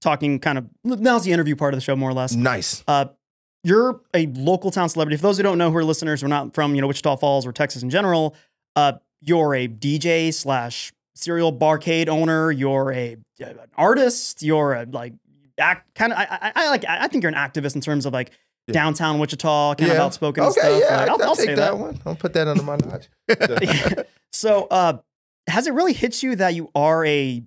talking. 0.00 0.38
Kind 0.38 0.58
of 0.58 0.66
now's 0.84 1.24
the 1.24 1.32
interview 1.32 1.56
part 1.56 1.74
of 1.74 1.78
the 1.78 1.82
show, 1.84 1.96
more 1.96 2.10
or 2.10 2.14
less. 2.14 2.32
nice. 2.34 2.84
Uh, 2.86 3.06
you're 3.64 4.00
a 4.14 4.26
local 4.26 4.70
town 4.70 4.88
celebrity. 4.88 5.16
For 5.16 5.22
those 5.24 5.36
who 5.38 5.42
don't 5.42 5.58
know, 5.58 5.72
who 5.72 5.76
are 5.78 5.84
listeners, 5.84 6.22
we're 6.22 6.28
not 6.28 6.54
from 6.54 6.76
you 6.76 6.80
know 6.80 6.86
Wichita 6.86 7.16
Falls 7.16 7.44
or 7.44 7.50
Texas 7.50 7.82
in 7.82 7.90
general. 7.90 8.36
Uh, 8.76 8.92
you're 9.20 9.54
a 9.54 9.68
DJ 9.68 10.32
slash 10.32 10.92
serial 11.14 11.52
barcade 11.52 12.08
owner. 12.08 12.50
You're 12.50 12.92
a 12.92 13.16
uh, 13.42 13.46
an 13.46 13.58
artist. 13.76 14.42
You're 14.42 14.74
a 14.74 14.86
like 14.90 15.14
act 15.58 15.94
kind 15.94 16.12
of. 16.12 16.18
I, 16.18 16.26
I, 16.30 16.52
I 16.54 16.68
like. 16.70 16.84
I 16.88 17.08
think 17.08 17.22
you're 17.22 17.32
an 17.32 17.38
activist 17.38 17.74
in 17.74 17.80
terms 17.80 18.06
of 18.06 18.12
like 18.12 18.30
Yeah. 18.68 18.72
downtown 18.74 19.18
Wichita, 19.18 19.74
kind 19.76 19.90
of 19.92 19.98
outspoken 19.98 20.44
okay, 20.44 20.52
stuff. 20.60 20.80
yeah, 20.80 20.96
Like, 20.96 21.08
I, 21.08 21.12
I'll, 21.12 21.22
I'll 21.22 21.36
take 21.36 21.46
say 21.46 21.54
that, 21.54 21.70
that. 21.72 21.78
one. 21.78 22.00
I'll 22.04 22.16
put 22.16 22.32
that 22.34 22.48
under 22.48 22.62
my 22.62 22.76
notch. 22.76 23.08
so, 24.32 24.66
uh, 24.70 24.98
has 25.48 25.66
it 25.66 25.72
really 25.74 25.92
hit 25.92 26.22
you 26.22 26.34
that 26.36 26.54
you 26.54 26.70
are 26.74 27.04
a 27.06 27.42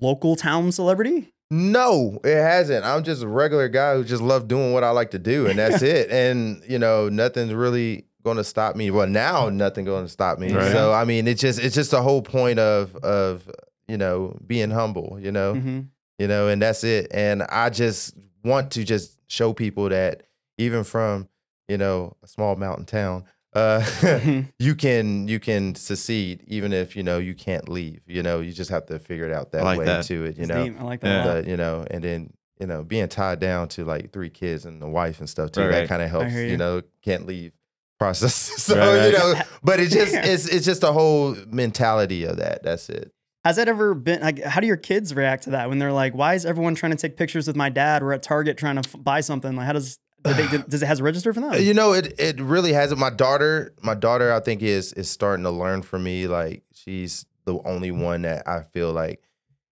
local 0.00 0.36
town 0.36 0.70
celebrity? 0.72 1.32
No, 1.50 2.20
it 2.24 2.36
hasn't. 2.36 2.84
I'm 2.84 3.02
just 3.04 3.22
a 3.22 3.28
regular 3.28 3.68
guy 3.68 3.94
who 3.94 4.04
just 4.04 4.22
love 4.22 4.48
doing 4.48 4.74
what 4.74 4.84
I 4.84 4.90
like 4.90 5.12
to 5.12 5.18
do, 5.18 5.46
and 5.46 5.58
that's 5.58 5.80
it. 5.94 6.10
And 6.10 6.62
you 6.68 6.78
know, 6.78 7.08
nothing's 7.08 7.54
really 7.54 8.04
going 8.24 8.36
to 8.36 8.44
stop 8.44 8.76
me. 8.76 8.90
Well, 8.90 9.06
now 9.06 9.48
nothing 9.48 9.84
going 9.84 10.04
to 10.04 10.08
stop 10.10 10.38
me. 10.38 10.52
Right. 10.52 10.72
So 10.72 10.92
I 10.92 11.04
mean, 11.04 11.26
it's 11.28 11.40
just 11.40 11.58
it's 11.60 11.74
just 11.74 11.90
the 11.90 12.02
whole 12.02 12.22
point 12.22 12.58
of 12.58 12.94
of 12.96 13.50
you 13.86 13.96
know 13.96 14.36
being 14.46 14.70
humble. 14.70 15.18
You 15.20 15.32
know, 15.32 15.54
Mm-hmm. 15.54 15.80
you 16.18 16.28
know, 16.28 16.48
and 16.48 16.60
that's 16.60 16.84
it. 16.84 17.08
And 17.12 17.42
I 17.44 17.70
just 17.70 18.14
want 18.44 18.70
to 18.72 18.84
just 18.84 19.18
show 19.30 19.52
people 19.52 19.88
that 19.90 20.22
even 20.58 20.84
from 20.84 21.28
you 21.68 21.78
know 21.78 22.16
a 22.22 22.26
small 22.26 22.56
mountain 22.56 22.84
town, 22.86 23.24
uh, 23.54 23.80
Mm-hmm. 23.84 24.40
you 24.58 24.74
can 24.74 25.28
you 25.28 25.38
can 25.40 25.74
succeed 25.74 26.42
even 26.46 26.72
if 26.72 26.96
you 26.96 27.02
know 27.02 27.18
you 27.18 27.34
can't 27.34 27.68
leave. 27.68 28.00
You 28.06 28.22
know, 28.22 28.40
you 28.40 28.52
just 28.52 28.70
have 28.70 28.86
to 28.86 28.98
figure 28.98 29.26
it 29.26 29.32
out 29.32 29.52
that 29.52 29.64
like 29.64 29.78
way 29.78 29.84
that. 29.86 30.04
to 30.06 30.24
it. 30.24 30.36
You 30.36 30.42
It's 30.42 30.48
know, 30.48 30.64
deep. 30.64 30.80
I 30.80 30.84
like 30.84 31.00
that 31.00 31.08
Yeah. 31.08 31.24
lot. 31.24 31.34
but 31.44 31.46
you 31.46 31.56
know, 31.56 31.86
and 31.90 32.02
then 32.02 32.32
you 32.60 32.66
know, 32.66 32.82
being 32.82 33.06
tied 33.06 33.38
down 33.38 33.68
to 33.68 33.84
like 33.84 34.10
three 34.12 34.30
kids 34.30 34.64
and 34.66 34.82
a 34.82 34.88
wife 34.88 35.20
and 35.20 35.30
stuff 35.30 35.52
too, 35.52 35.60
Right, 35.60 35.70
that 35.70 35.88
kind 35.88 36.02
of 36.02 36.10
helps. 36.10 36.32
You. 36.32 36.40
you. 36.40 36.56
know, 36.56 36.82
can't 37.02 37.24
leave 37.24 37.52
process. 37.98 38.34
so 38.62 38.76
Right, 38.78 39.06
you 39.12 39.18
know, 39.18 39.34
but 39.62 39.80
it's 39.80 39.92
just 39.94 40.14
it's 40.14 40.48
it's 40.48 40.64
just 40.64 40.80
the 40.80 40.92
whole 40.92 41.36
mentality 41.48 42.24
of 42.24 42.36
that. 42.38 42.62
That's 42.62 42.88
it. 42.88 43.12
Has 43.44 43.56
that 43.56 43.68
ever 43.68 43.94
been 43.94 44.20
like? 44.20 44.42
How 44.42 44.60
do 44.60 44.66
your 44.66 44.76
kids 44.76 45.14
react 45.14 45.44
to 45.44 45.50
that 45.50 45.68
when 45.68 45.78
they're 45.78 45.92
like, 45.92 46.14
"Why 46.14 46.34
is 46.34 46.44
everyone 46.44 46.74
trying 46.74 46.92
to 46.92 46.98
take 46.98 47.16
pictures 47.16 47.46
with 47.46 47.56
my 47.56 47.68
dad? 47.68 48.02
We're 48.02 48.12
at 48.12 48.22
Target 48.22 48.58
trying 48.58 48.80
to 48.80 48.88
f- 48.88 48.96
buy 49.02 49.20
something." 49.20 49.54
Like, 49.56 49.66
how 49.66 49.72
does 49.72 49.98
they, 50.24 50.32
does 50.68 50.82
it 50.82 50.86
has 50.86 51.00
it 51.00 51.02
registered 51.02 51.34
for 51.34 51.40
them? 51.40 51.54
You 51.62 51.72
know, 51.72 51.92
it 51.92 52.18
it 52.18 52.40
really 52.40 52.72
hasn't. 52.72 53.00
My 53.00 53.10
daughter, 53.10 53.74
my 53.80 53.94
daughter, 53.94 54.32
I 54.32 54.40
think 54.40 54.62
is 54.62 54.92
is 54.94 55.08
starting 55.08 55.44
to 55.44 55.50
learn 55.50 55.82
from 55.82 56.02
me. 56.04 56.26
Like 56.26 56.62
she's 56.74 57.24
the 57.44 57.58
only 57.64 57.90
one 57.92 58.22
that 58.22 58.46
I 58.46 58.62
feel 58.62 58.92
like 58.92 59.22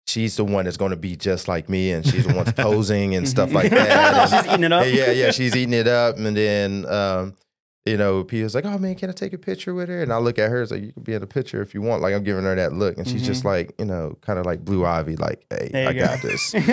she's 0.06 0.36
the 0.36 0.44
one 0.44 0.65
that's 0.65 0.77
going 0.77 0.92
to 0.92 0.98
be 0.98 1.15
just 1.15 1.48
like 1.48 1.70
me, 1.70 1.92
and 1.94 2.06
she's 2.06 2.27
the 2.27 2.34
one 2.36 2.46
posing 2.53 3.15
and 3.15 3.27
stuff 3.27 3.53
like 3.53 3.72
that. 3.72 3.89
And- 3.89 4.30
She's 4.46 4.53
eating 4.53 4.65
it 4.65 4.72
up. 4.74 4.86
Yeah, 4.86 5.12
yeah, 5.12 5.32
she's 5.32 5.56
eating 5.56 5.74
it 5.74 5.88
up, 5.88 6.18
and 6.18 6.36
then 6.38 6.86
um, 6.86 7.36
you 7.86 7.98
know, 7.98 8.24
Peter's 8.24 8.56
like, 8.56 8.66
"Oh 8.66 8.78
man, 8.78 8.96
can 8.96 9.10
I 9.10 9.13
take 9.13 9.34
a 9.34 9.38
picture 9.38 9.74
with 9.74 9.90
her?" 9.90 10.02
And 10.02 10.13
I 10.13 10.18
look 10.18 10.40
at 10.40 10.50
her, 10.50 10.62
it's 10.62 10.72
like, 10.72 10.84
"You 10.84 10.94
can 10.94 11.04
be 11.04 11.13
in 11.13 11.22
the 11.22 11.28
picture 11.28 11.62
if 11.62 11.74
you 11.74 11.82
want." 11.82 12.02
Like 12.02 12.13
I'm 12.13 12.24
giving 12.24 12.44
her 12.44 12.56
that 12.56 12.74
look, 12.74 12.98
and 12.98 13.08
she's 13.08 13.25
just 13.25 13.44
like, 13.46 13.74
you 13.78 13.86
know, 13.86 14.18
kind 14.22 14.40
of 14.40 14.46
like 14.46 14.63
Blue 14.63 14.86
Ivy, 14.86 15.16
like, 15.18 15.46
"Hey, 15.50 15.86
I 15.88 15.94
go. 15.94 16.00
got 16.08 16.22
this." 16.22 16.54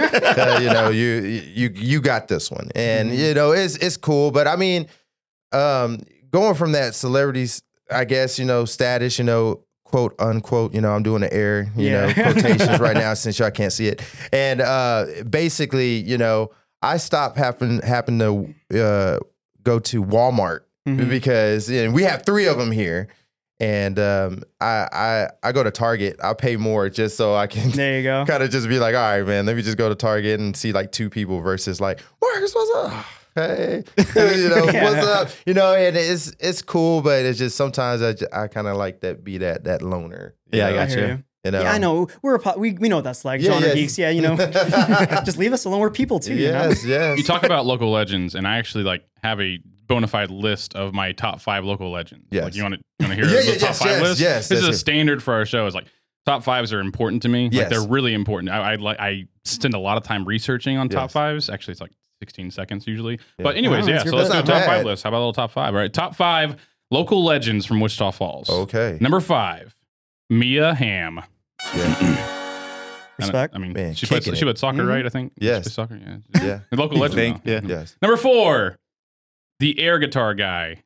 Uh, 0.41 0.59
you 0.63 0.69
know, 0.71 0.89
you 0.91 1.07
you 1.55 1.71
you 1.75 2.01
got 2.01 2.29
this 2.29 2.51
one, 2.51 2.69
and 2.75 3.13
you 3.15 3.35
know, 3.35 3.51
it's 3.53 3.77
it's 3.77 3.97
cool. 3.97 4.31
But 4.31 4.47
I 4.47 4.57
mean, 4.57 4.87
um, 5.53 5.99
going 6.31 6.55
from 6.55 6.73
that 6.73 6.95
celebrities, 6.95 7.63
I 7.91 8.05
guess 8.05 8.39
you 8.39 8.45
know, 8.45 8.65
status, 8.65 9.19
you 9.19 9.25
know, 9.25 9.65
quote 9.85 10.15
unquote, 10.21 10.73
you 10.75 10.81
know, 10.81 10.93
I'm 10.93 11.03
doing 11.03 11.23
the 11.23 11.33
air, 11.33 11.73
you 11.77 11.91
Yeah. 11.91 12.07
know, 12.07 12.13
quotations 12.33 12.79
right 12.79 12.97
now 12.97 13.15
since 13.15 13.39
y'all 13.39 13.51
can't 13.51 13.73
see 13.73 13.89
it, 13.89 14.03
and 14.33 14.61
uh, 14.61 15.07
basically, 15.29 15.97
you 15.97 16.19
know, 16.19 16.51
I 16.83 16.97
stopped 16.99 17.37
happen 17.37 17.81
happen 17.81 18.19
to 18.21 18.81
uh, 18.81 19.19
go 19.63 19.79
to 19.81 20.05
Walmart 20.05 20.61
Mhm. 20.89 21.09
because 21.09 21.69
and 21.71 21.93
we 21.95 22.03
have 22.05 22.25
three 22.25 22.47
of 22.47 22.59
them 22.59 22.71
here. 22.73 23.09
And 23.63 23.99
um, 23.99 24.43
I, 24.61 24.89
I 24.91 25.29
I 25.43 25.53
go 25.53 25.63
to 25.63 25.71
Target. 25.71 26.19
I 26.25 26.33
pay 26.33 26.57
more 26.57 26.89
just 26.89 27.19
so 27.19 27.35
I 27.35 27.47
can 27.47 27.71
There 27.71 27.99
you 27.99 28.03
go. 28.03 28.25
kind 28.29 28.43
of 28.43 28.51
just 28.51 28.67
be 28.69 28.79
like, 28.79 28.95
all 28.95 29.01
right, 29.03 29.27
man, 29.27 29.45
let 29.45 29.55
me 29.55 29.61
just 29.61 29.77
go 29.77 29.91
to 29.91 29.95
Target 29.95 30.41
and 30.41 30.57
see 30.57 30.73
like 30.73 30.93
two 30.93 31.11
people 31.11 31.41
versus 31.41 31.79
like, 31.81 32.01
Marcus, 32.23 32.55
what's 32.55 32.93
up? 32.95 33.05
Hey, 33.37 33.85
you 33.97 34.49
know, 34.49 34.65
Yeah. 34.73 34.83
what's 34.85 35.07
up? 35.07 35.29
You 35.47 35.55
know, 35.55 35.73
and 35.73 35.97
it's 35.97 36.33
it's 36.41 36.63
cool, 36.63 37.01
but 37.01 37.25
it's 37.25 37.39
just 37.39 37.55
sometimes 37.57 38.03
I, 38.03 38.15
I 38.33 38.49
kind 38.49 38.67
of 38.67 38.77
like 38.77 39.03
that 39.03 39.23
be 39.23 39.39
that 39.39 39.65
that 39.65 39.83
loner. 39.83 40.35
Yeah, 40.53 40.67
I 40.67 40.71
know? 40.71 40.75
I 40.75 40.79
got 40.81 40.89
hear 40.89 40.99
you. 40.99 41.07
you. 41.13 41.25
You 41.45 41.51
know? 41.53 41.63
Yeah, 41.63 41.73
I 41.73 41.79
know. 41.79 42.09
We're 42.23 42.35
a 42.35 42.39
po- 42.41 42.59
we 42.59 42.73
we 42.73 42.89
know 42.89 42.97
what 42.97 43.05
that's 43.05 43.25
like. 43.25 43.41
Yeah, 43.41 43.53
Genre 43.53 43.69
yeah. 43.69 43.75
geeks. 43.75 43.99
Yeah, 43.99 44.11
you 44.11 44.21
know. 44.21 44.35
Just 45.25 45.39
leave 45.39 45.53
us 45.53 45.65
alone. 45.65 45.79
We're 45.79 45.91
people 45.91 46.19
too. 46.19 46.35
You 46.35 46.51
know? 46.51 46.69
Yes, 46.71 46.85
yes. 46.85 47.19
You 47.19 47.23
talk 47.25 47.45
about 47.45 47.67
local 47.67 47.93
legends, 47.93 48.35
and 48.35 48.49
I 48.49 48.59
actually 48.59 48.83
like 48.83 49.05
have 49.23 49.41
a 49.41 49.61
bona 49.91 50.07
fide 50.07 50.31
list 50.31 50.75
of 50.75 50.95
my 50.95 51.13
top 51.13 51.41
five 51.41 51.65
local 51.65 51.91
legends. 51.91 52.27
Yes. 52.31 52.45
Like 52.45 52.55
you 52.55 52.63
want 52.63 52.77
to 52.77 52.81
you 53.01 53.07
want 53.09 53.19
to 53.21 53.27
hear 53.27 53.35
Yeah, 53.35 53.41
the 53.43 53.47
yeah, 53.53 53.59
top 53.59 53.69
yes, 53.69 53.79
five 53.79 53.89
yes, 53.91 54.03
list? 54.03 54.21
yes, 54.21 54.49
This 54.49 54.61
yes, 54.63 54.69
is 54.71 54.77
a 54.77 54.79
standard 54.79 55.23
for 55.23 55.35
our 55.35 55.45
show. 55.45 55.67
Is 55.67 55.75
like 55.75 55.87
top 56.25 56.43
fives 56.45 56.73
are 56.73 56.81
important 56.81 57.23
to 57.23 57.29
me. 57.29 57.45
Like 57.45 57.53
Yes. 57.53 57.71
they're 57.71 57.87
really 57.87 58.15
important. 58.15 58.51
I, 58.53 58.73
I 58.73 58.75
like 58.77 58.99
I 59.01 59.27
spend 59.45 59.75
a 59.75 59.79
lot 59.79 59.97
of 59.99 60.03
time 60.05 60.25
researching 60.25 60.79
on 60.79 60.89
top 60.89 61.11
fives. 61.11 61.51
Actually, 61.51 61.73
it's 61.73 61.81
like 61.81 61.93
16 62.23 62.51
seconds 62.53 62.87
usually. 62.87 63.15
Yeah. 63.39 63.43
But 63.45 63.57
anyways, 63.57 63.87
Oh, 63.89 63.91
yeah. 63.91 64.05
So 64.05 64.17
let's 64.17 64.31
do 64.31 64.39
a 64.39 64.43
top 64.43 64.49
Not 64.49 64.65
five 64.67 64.85
list. 64.87 65.03
How 65.03 65.09
about 65.09 65.19
a 65.19 65.21
little 65.21 65.33
top 65.33 65.51
five? 65.51 65.75
All 65.75 65.81
right, 65.81 65.93
top 65.93 66.15
five 66.15 66.57
local 66.91 67.25
legends 67.25 67.67
from 67.67 67.81
Wichita 67.81 68.11
Falls. 68.13 68.49
okay. 68.49 68.97
Number 69.01 69.21
five, 69.21 69.77
Mia 70.29 70.75
Hamm. 70.75 71.21
Yeah. 71.77 72.37
Respect. 73.19 73.55
I 73.55 73.59
mean, 73.59 73.73
Man, 73.75 73.95
she 73.95 74.07
played 74.07 74.25
she 74.25 74.31
played 74.45 74.57
soccer, 74.57 74.79
Mhm. 74.83 74.89
right? 74.89 75.05
I 75.05 75.11
think. 75.11 75.33
Yes. 75.37 75.59
She 75.59 75.63
played 75.65 75.73
soccer. 75.75 76.01
Yeah. 76.35 76.43
yeah. 76.43 76.61
Local 76.73 76.97
You 76.97 77.03
legend. 77.03 77.17
think? 77.17 77.41
Yeah. 77.45 77.61
Yes. 77.65 77.97
Number 78.01 78.17
four, 78.17 78.79
the 79.61 79.79
air 79.79 79.99
guitar 79.99 80.35
guy. 80.35 80.83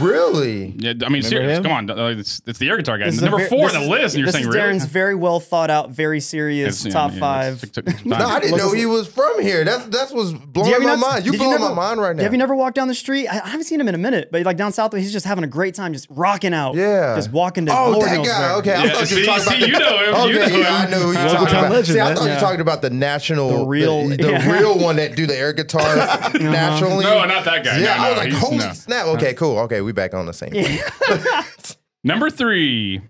Really? 0.00 0.74
Yeah, 0.78 0.92
I 1.04 1.08
mean, 1.08 1.22
serious. 1.22 1.58
him? 1.58 1.62
Come 1.64 1.72
on, 1.72 1.90
uh, 1.90 2.06
it's, 2.08 2.42
it's 2.46 2.58
the 2.58 2.68
air 2.68 2.76
guitar 2.76 2.98
guy. 2.98 3.06
This 3.06 3.14
is 3.16 3.22
a 3.22 3.30
Number 3.30 3.46
four 3.48 3.68
this 3.68 3.76
on 3.76 3.82
the 3.82 3.84
is- 3.86 3.90
list, 3.90 4.14
and 4.14 4.20
you're 4.20 4.26
this 4.26 4.34
saying 4.34 4.48
is 4.48 4.54
really? 4.54 4.68
Darren's 4.74 4.84
very 4.84 5.14
well 5.14 5.40
thought 5.40 5.70
out, 5.70 5.90
very 5.90 6.20
serious 6.20 6.80
It's- 6.84 6.92
top 6.92 7.12
yeah, 7.12 7.18
five. 7.20 7.64
No. 8.04 8.16
I 8.16 8.40
didn't 8.40 8.58
know 8.58 8.72
he 8.72 8.84
was 8.86 9.06
from 9.08 9.40
here. 9.40 9.64
That's 9.64 9.84
that's 9.86 10.12
what's 10.12 10.32
blowing 10.32 10.82
my 10.82 10.96
not- 10.96 10.98
mind. 10.98 11.26
You 11.26 11.32
did 11.32 11.40
you 11.40 11.50
never- 11.50 11.68
my 11.70 11.74
mind 11.74 12.00
right 12.00 12.16
now. 12.16 12.22
Have 12.24 12.32
you 12.32 12.38
never 12.38 12.54
walked 12.54 12.74
down 12.76 12.88
the 12.88 12.94
street? 12.94 13.28
I, 13.28 13.40
I 13.40 13.48
haven't 13.48 13.64
seen 13.64 13.80
him 13.80 13.88
in 13.88 13.94
a 13.94 13.98
minute, 13.98 14.30
but 14.32 14.42
like 14.44 14.56
down 14.56 14.72
south, 14.72 14.92
he's 14.94 15.12
just 15.12 15.24
having 15.24 15.44
a 15.44 15.48
great 15.48 15.74
time, 15.74 15.92
just 15.92 16.06
rocking 16.10 16.52
out. 16.52 16.74
Yeah. 16.74 17.14
Just 17.16 17.30
walking 17.30 17.66
to 17.66 17.76
Oh, 17.78 17.90
Lord 17.92 18.06
that 18.06 18.24
guy. 18.24 18.40
where. 18.40 18.52
Okay, 18.58 18.74
I 18.74 18.84
Yeah, 18.84 18.90
thought 18.92 19.00
you 19.02 19.06
see- 19.06 19.20
were 19.20 19.26
talking 19.26 19.42
see, 19.44 19.56
about 19.56 19.66
you 19.66 19.78
know 19.78 19.98
him, 19.98 20.28
you 20.34 20.40
Okay, 20.42 20.52
know 20.52 20.58
yeah, 20.58 20.74
I 20.74 20.84
him. 20.84 20.90
know 20.90 20.98
who 20.98 21.06
you're 21.12 21.14
talking 21.28 21.48
about. 21.56 21.70
legend, 21.70 21.86
See, 21.86 22.00
I 22.00 22.14
thought 22.14 22.24
you 22.24 22.30
were 22.30 22.40
talking 22.40 22.60
about 22.60 22.82
the 22.82 22.90
national, 22.90 23.48
The 23.60 23.64
real- 23.66 24.08
the, 24.08 24.16
the 24.16 24.50
real 24.52 24.78
one 24.78 24.96
that 24.96 25.14
do 25.16 25.26
the 25.26 25.36
air 25.36 25.52
guitar 25.52 25.96
nationally. 26.34 27.04
No, 27.04 27.24
not 27.24 27.44
that 27.44 27.64
guy. 27.64 27.78
Yeah, 27.78 28.02
I 28.02 28.08
was 28.10 28.18
like, 28.18 28.32
holy 28.32 28.74
snap. 28.74 29.06
Okay, 29.06 29.34
cool. 29.34 29.58
Okay, 29.60 29.75
we 29.80 29.92
back 29.92 30.14
on 30.14 30.26
the 30.26 30.32
same. 30.32 30.50
page. 30.50 30.80
Number 32.04 32.30
three, 32.30 33.02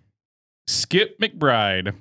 Skip 0.67 1.19
McBride. 1.21 1.95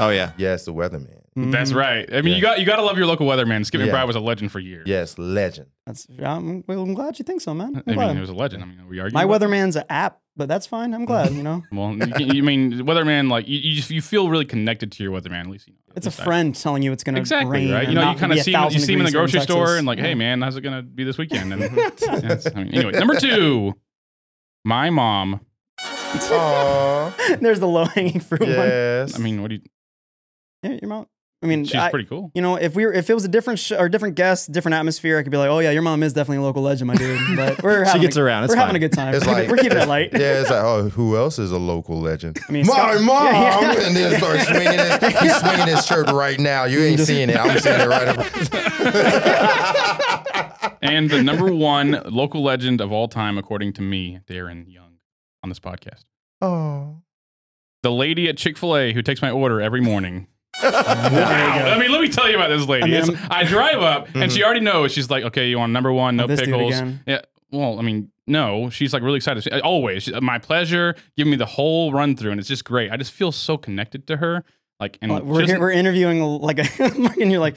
Oh 0.00 0.10
yeah. 0.10 0.32
Yes, 0.36 0.64
the 0.64 0.72
weatherman. 0.72 1.18
That's 1.36 1.70
mm-hmm. 1.70 1.78
right. 1.78 2.12
I 2.12 2.22
mean, 2.22 2.30
Yeah. 2.32 2.36
you 2.36 2.42
got 2.42 2.60
you 2.60 2.66
got 2.66 2.76
to 2.76 2.82
love 2.82 2.96
your 2.96 3.06
local 3.06 3.26
weatherman. 3.26 3.64
Skip 3.64 3.80
Yeah. 3.80 3.88
McBride 3.88 4.06
was 4.06 4.16
a 4.16 4.20
legend 4.20 4.52
for 4.52 4.58
years. 4.58 4.86
Yes, 4.86 5.18
legend. 5.18 5.68
That's, 5.88 6.06
I'm, 6.22 6.64
well, 6.66 6.82
I'm 6.82 6.92
glad 6.92 7.18
you 7.18 7.24
think 7.24 7.40
so, 7.40 7.54
man. 7.54 7.76
I'm 7.76 7.82
I 7.86 7.94
glad. 7.94 8.08
mean, 8.08 8.18
it 8.18 8.20
was 8.20 8.28
a 8.28 8.34
legend. 8.34 8.62
I 8.62 8.66
mean, 8.66 8.78
are 8.80 8.86
we 8.86 9.00
arguing. 9.00 9.14
My 9.14 9.24
weatherman's 9.24 9.74
an 9.74 9.84
app, 9.88 10.20
but 10.36 10.46
that's 10.46 10.66
fine. 10.66 10.92
I'm 10.92 11.06
glad. 11.06 11.32
You 11.32 11.42
know. 11.42 11.62
Well, 11.72 11.94
you, 11.94 12.06
can, 12.06 12.34
you 12.36 12.42
mean 12.42 12.72
weatherman? 12.80 13.30
Like 13.30 13.48
you, 13.48 13.58
you, 13.58 13.74
just, 13.74 13.88
you 13.88 14.02
feel 14.02 14.28
really 14.28 14.44
connected 14.44 14.92
to 14.92 15.02
your 15.02 15.12
weatherman. 15.18 15.40
At 15.40 15.46
least 15.46 15.66
you 15.66 15.72
know. 15.72 15.94
it's 15.96 16.04
a 16.06 16.10
least 16.10 16.20
I- 16.20 16.24
friend 16.24 16.54
telling 16.54 16.82
you 16.82 16.92
it's 16.92 17.04
going 17.04 17.14
to 17.14 17.20
Exactly 17.22 17.50
rain. 17.50 17.72
right. 17.72 17.88
You 17.88 17.94
know, 17.94 18.10
you 18.12 18.18
kind 18.18 18.32
of 18.32 18.40
see 18.40 18.52
him, 18.52 18.64
you 18.70 18.78
see 18.80 18.92
him 18.92 19.00
in 19.00 19.06
the 19.06 19.12
grocery 19.12 19.40
here 19.40 19.46
store 19.46 19.76
and 19.78 19.86
like, 19.86 19.96
Yeah. 19.96 20.04
hey 20.04 20.14
man, 20.14 20.42
how's 20.42 20.56
it 20.56 20.60
gonna 20.60 20.82
be 20.82 21.04
this 21.04 21.16
weekend? 21.16 21.54
And 21.54 21.62
yeah, 22.02 22.38
I 22.54 22.58
mean, 22.64 22.74
anyway, 22.74 22.92
number 22.92 23.18
two, 23.18 23.72
my 24.66 24.90
mom. 24.90 25.40
Aww. 25.80 27.40
There's 27.40 27.60
the 27.60 27.66
low 27.68 27.84
hanging 27.86 28.20
fruit 28.20 28.40
one. 28.40 28.50
yes. 28.50 29.14
I 29.14 29.22
mean, 29.22 29.40
what 29.40 29.48
do 29.48 29.54
you? 29.56 29.62
Yeah, 30.62 30.78
your 30.82 30.88
mom. 30.90 31.06
I 31.40 31.46
mean, 31.46 31.64
She's 31.64 31.76
I- 31.76 31.90
pretty 31.90 32.06
cool. 32.08 32.32
You 32.34 32.42
know, 32.42 32.56
if 32.56 32.74
we 32.74 32.84
were, 32.84 32.92
if 32.92 33.08
it 33.08 33.14
was 33.14 33.24
a 33.24 33.28
different 33.28 33.60
sh- 33.60 33.70
or 33.70 33.88
different 33.88 34.16
guest, 34.16 34.50
different 34.50 34.74
atmosphere, 34.74 35.18
I 35.18 35.22
could 35.22 35.30
be 35.30 35.38
like, 35.38 35.48
oh 35.50 35.60
yeah, 35.60 35.70
your 35.70 35.82
mom 35.82 36.02
is 36.02 36.12
definitely 36.12 36.38
a 36.38 36.42
local 36.42 36.62
legend, 36.62 36.88
my 36.88 36.96
dude. 36.96 37.20
But 37.36 37.62
we're 37.62 37.84
having 37.84 38.02
gets 38.02 38.16
a, 38.16 38.22
around, 38.24 38.42
it's 38.44 38.50
we're 38.52 38.56
having 38.58 38.74
a 38.74 38.80
good 38.80 38.92
time. 38.92 39.14
It's 39.14 39.24
we're, 39.24 39.32
like- 39.34 39.48
we're 39.48 39.56
keeping 39.58 39.78
it 39.78 39.86
light. 39.96 40.10
yeah, 40.14 40.40
it's 40.40 40.50
like, 40.50 40.64
oh, 40.64 40.88
who 40.88 41.16
else 41.16 41.38
is 41.38 41.52
a 41.52 41.58
local 41.58 42.00
legend? 42.00 42.40
I 42.48 42.50
mean, 42.52 42.66
my 42.66 42.74
Scott- 42.74 43.02
mom, 43.02 43.24
Yeah, 43.32 43.60
yeah. 43.72 43.86
and 43.86 43.96
then 43.96 44.18
start 44.18 44.40
swinging 44.40 44.78
his, 44.78 45.20
he's 45.20 45.36
swinging 45.36 45.66
his 45.68 45.86
shirt 45.86 46.08
right 46.10 46.40
now. 46.40 46.64
You 46.64 46.80
ain't 46.80 46.98
seeing 47.00 47.30
it. 47.30 47.36
I'm 47.36 47.56
seeing 47.60 47.80
it 47.80 47.88
right. 47.88 48.08
Over. 48.08 48.24
And 50.82 51.10
the 51.10 51.22
number 51.22 51.52
one 51.54 52.02
local 52.06 52.42
legend 52.42 52.80
of 52.80 52.90
all 52.92 53.08
time, 53.08 53.36
according 53.38 53.72
to 53.74 53.82
me, 53.82 54.20
Darren 54.28 54.72
Young, 54.72 54.98
on 55.42 55.48
this 55.50 55.60
podcast, 55.60 56.04
oh, 56.40 56.96
the 57.82 57.90
lady 57.92 58.28
at 58.28 58.36
Chick 58.36 58.56
Fil 58.58 58.76
A 58.76 58.92
who 58.92 59.02
takes 59.02 59.20
my 59.22 59.30
order 59.30 59.60
every 59.60 59.80
morning. 59.80 60.26
Wow. 60.62 60.70
I 60.70 61.78
mean, 61.78 61.90
let 61.92 62.00
me 62.00 62.08
tell 62.08 62.28
you 62.28 62.36
about 62.36 62.48
this 62.48 62.66
lady. 62.66 62.84
I 62.84 63.00
mean, 63.00 63.16
I'm- 63.16 63.26
I 63.30 63.44
drive 63.44 63.78
up 63.82 64.08
and 64.14 64.30
she 64.32 64.42
already 64.44 64.60
knows. 64.60 64.92
She's 64.92 65.10
like, 65.10 65.24
okay, 65.24 65.48
you 65.48 65.58
want 65.58 65.72
number 65.72 65.92
one, 65.92 66.16
no 66.16 66.24
Oh, 66.24 66.26
this 66.26 66.40
dude 66.40 66.48
pickles. 66.50 66.74
again. 66.74 67.00
Yeah. 67.06 67.20
Well, 67.50 67.78
I 67.78 67.82
mean, 67.82 68.10
no. 68.26 68.68
She's 68.70 68.92
like 68.92 69.02
really 69.02 69.16
excited. 69.16 69.42
She- 69.44 69.50
always, 69.60 70.04
She- 70.04 70.20
my 70.20 70.38
pleasure. 70.38 70.94
Giving 71.16 71.30
me 71.30 71.36
the 71.36 71.46
whole 71.46 71.92
run 71.92 72.16
through, 72.16 72.30
and 72.32 72.40
it's 72.40 72.48
just 72.48 72.64
great. 72.64 72.90
I 72.90 72.96
just 72.96 73.12
feel 73.12 73.32
so 73.32 73.56
connected 73.56 74.06
to 74.08 74.16
her. 74.18 74.44
Like, 74.80 74.98
and 75.02 75.10
Well, 75.12 75.22
we're 75.22 75.40
just- 75.40 75.52
here, 75.52 75.60
we're 75.60 75.72
interviewing 75.72 76.20
like 76.22 76.58
a, 76.80 76.84
and 77.20 77.30
you're 77.32 77.40
like, 77.40 77.56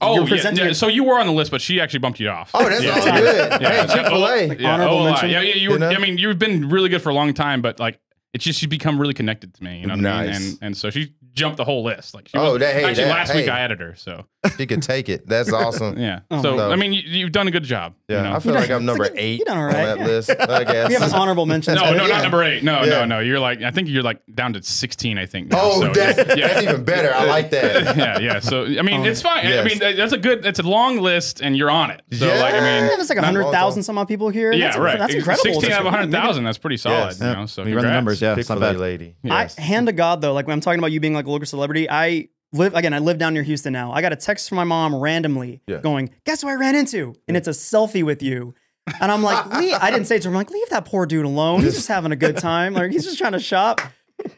oh 0.00 0.14
you're 0.14 0.22
yeah, 0.24 0.28
presenting 0.28 0.58
yeah. 0.58 0.64
your- 0.66 0.74
So 0.74 0.88
you 0.88 1.04
were 1.04 1.18
on 1.18 1.26
the 1.26 1.32
list, 1.32 1.50
but 1.50 1.60
she 1.60 1.80
actually 1.80 2.00
bumped 2.00 2.20
you 2.20 2.28
off. 2.28 2.50
oh, 2.54 2.68
that's 2.68 2.82
yeah. 2.84 2.94
good. 3.20 3.62
Yeah. 3.62 3.86
Hey, 3.86 3.94
Chick 3.94 4.06
Fil 4.06 4.26
A. 4.26 4.46
Like, 4.48 4.60
Yeah, 4.60 4.74
honorable 4.74 4.96
oh, 4.98 5.00
uh, 5.00 5.04
mention. 5.10 5.30
yeah, 5.30 5.40
yeah, 5.40 5.54
you 5.54 5.68
were. 5.70 5.74
You 5.76 5.80
know? 5.80 5.88
I 5.90 5.98
mean, 5.98 6.18
you've 6.18 6.38
been 6.38 6.68
really 6.68 6.88
good 6.88 7.02
for 7.02 7.08
a 7.10 7.14
long 7.14 7.32
time, 7.34 7.62
but 7.62 7.80
like, 7.80 7.98
it's 8.34 8.44
just 8.44 8.58
she's 8.60 8.68
become 8.68 9.00
really 9.00 9.14
connected 9.14 9.54
to 9.54 9.64
me. 9.64 9.80
You 9.80 9.86
know 9.86 9.94
what 9.96 10.04
I 10.06 10.20
mean? 10.22 10.26
Nice. 10.30 10.50
And 10.50 10.58
and 10.60 10.76
so 10.76 10.90
she 10.90 11.14
jumped 11.38 11.56
the 11.56 11.64
whole 11.64 11.82
list. 11.84 12.14
Like, 12.14 12.28
she 12.28 12.36
Oh, 12.36 12.52
was, 12.52 12.60
that- 12.60 12.74
hey, 12.74 12.84
actually 12.84 13.04
that- 13.04 13.10
last 13.10 13.34
week. 13.34 13.48
I 13.48 13.60
added 13.60 13.80
her. 13.80 13.94
So 13.96 14.26
She 14.56 14.66
could 14.66 14.82
take 14.82 15.08
it. 15.08 15.26
That's 15.26 15.52
awesome. 15.52 15.98
yeah. 15.98 16.20
Oh 16.30 16.42
so 16.42 16.56
my 16.56 16.68
I 16.68 16.76
mean, 16.76 16.92
you, 16.92 17.02
you've 17.02 17.32
done 17.32 17.48
a 17.48 17.50
good 17.50 17.64
job. 17.64 17.94
Yeah, 18.08 18.18
You 18.18 18.22
know? 18.24 18.36
I 18.36 18.38
feel 18.40 18.52
You 18.52 18.58
like 18.60 18.68
done- 18.68 18.76
I'm 18.80 18.86
number 18.86 19.04
you- 19.06 19.10
you 19.10 19.16
eight 19.16 19.44
done 19.46 19.56
all 19.58 19.64
on 19.64 19.72
that 19.72 19.98
yeah. 19.98 20.06
list. 20.06 20.30
I 20.38 20.64
guess. 20.64 20.88
we 20.88 20.94
have 20.94 21.02
an 21.02 21.12
honorable 21.14 21.46
mention. 21.46 21.74
No, 21.74 21.94
no, 21.94 22.02
Yeah. 22.06 22.14
not 22.14 22.22
number 22.22 22.42
eight. 22.44 22.62
No, 22.62 22.82
Yeah. 22.82 22.90
no, 22.90 23.04
no. 23.04 23.20
You're 23.20 23.40
like, 23.40 23.62
I 23.62 23.70
think 23.70 23.88
you're 23.88 24.02
like 24.02 24.20
down 24.34 24.52
to 24.54 24.62
16. 24.62 25.18
I 25.18 25.26
think. 25.26 25.50
Now. 25.50 25.58
Oh, 25.62 25.80
so, 25.80 25.92
that's, 25.92 26.18
yeah, 26.18 26.48
that's 26.48 26.62
even 26.62 26.84
better. 26.84 27.12
I 27.14 27.24
like 27.24 27.50
that. 27.50 27.96
yeah, 27.96 28.18
yeah. 28.18 28.40
So 28.40 28.64
I 28.64 28.82
mean, 28.82 29.00
Oh. 29.00 29.04
it's 29.04 29.22
fine. 29.22 29.46
I 29.46 29.62
mean, 29.64 29.78
that's 29.78 30.12
a 30.12 30.18
good. 30.18 30.44
It's 30.46 30.58
a 30.58 30.62
long 30.62 30.98
list, 30.98 31.40
and 31.40 31.56
you're 31.56 31.70
on 31.70 31.90
it. 31.90 32.02
So 32.12 32.26
like, 32.26 32.54
I 32.54 32.60
mean, 32.60 32.86
there's 32.88 33.08
like 33.08 33.16
not- 33.16 33.24
hundred 33.24 33.50
thousand 33.50 33.82
some 33.84 33.96
odd 33.98 34.08
people 34.08 34.28
here. 34.28 34.52
yeah, 34.52 34.66
that's, 34.66 34.78
right. 34.78 34.98
That's 34.98 35.14
incredible. 35.14 35.44
16 35.60 35.72
out 35.72 35.78
of 35.80 35.84
That's- 35.84 35.94
100,000. 36.12 36.44
That's 36.44 36.58
pretty 36.58 36.76
solid. 36.76 37.18
You 37.20 37.26
Yeah. 37.26 37.32
know. 37.34 37.46
So 37.46 37.62
When 37.62 37.70
you 37.70 37.76
run 37.76 37.84
the 37.86 37.92
numbers, 37.92 38.20
yeah, 38.20 38.34
it's 38.36 38.48
not 38.48 38.56
Chick-fil-A 38.56 38.72
bad. 38.74 38.80
lady. 38.80 39.14
I 39.30 39.48
hand 39.58 39.86
to 39.88 39.92
God 39.92 40.20
though, 40.20 40.32
like 40.32 40.46
when 40.46 40.54
I'm 40.54 40.60
talking 40.60 40.78
about 40.78 40.92
you 40.92 41.00
being 41.00 41.14
like 41.14 41.26
a 41.26 41.27
local 41.30 41.46
celebrity, 41.46 41.88
I 41.90 42.28
live 42.52 42.74
again. 42.74 42.94
I 42.94 42.98
live 42.98 43.18
down 43.18 43.34
near 43.34 43.42
Houston 43.42 43.72
now. 43.72 43.92
I 43.92 44.00
got 44.00 44.12
a 44.12 44.16
text 44.16 44.48
from 44.48 44.56
my 44.56 44.64
mom 44.64 44.94
randomly 44.94 45.60
Yeah. 45.66 45.78
going, 45.78 46.10
"Guess 46.24 46.42
who 46.42 46.48
I 46.48 46.54
ran 46.54 46.74
into?" 46.74 47.14
And 47.28 47.36
it's 47.36 47.48
a 47.48 47.52
selfie 47.52 48.02
with 48.02 48.22
you. 48.22 48.54
And 49.02 49.12
I'm 49.12 49.22
like, 49.22 49.44
I 49.52 49.90
didn't 49.90 50.06
say 50.06 50.16
it 50.16 50.22
to 50.22 50.28
her. 50.28 50.32
I'm 50.32 50.36
like, 50.36 50.50
leave 50.50 50.68
that 50.70 50.86
poor 50.86 51.04
dude 51.04 51.26
alone. 51.26 51.60
He's 51.62 51.74
just 51.74 51.88
having 51.88 52.10
a 52.10 52.16
good 52.16 52.38
time. 52.38 52.72
Like 52.72 52.90
he's 52.90 53.04
just 53.04 53.18
trying 53.18 53.32
to 53.32 53.38
shop. 53.40 53.82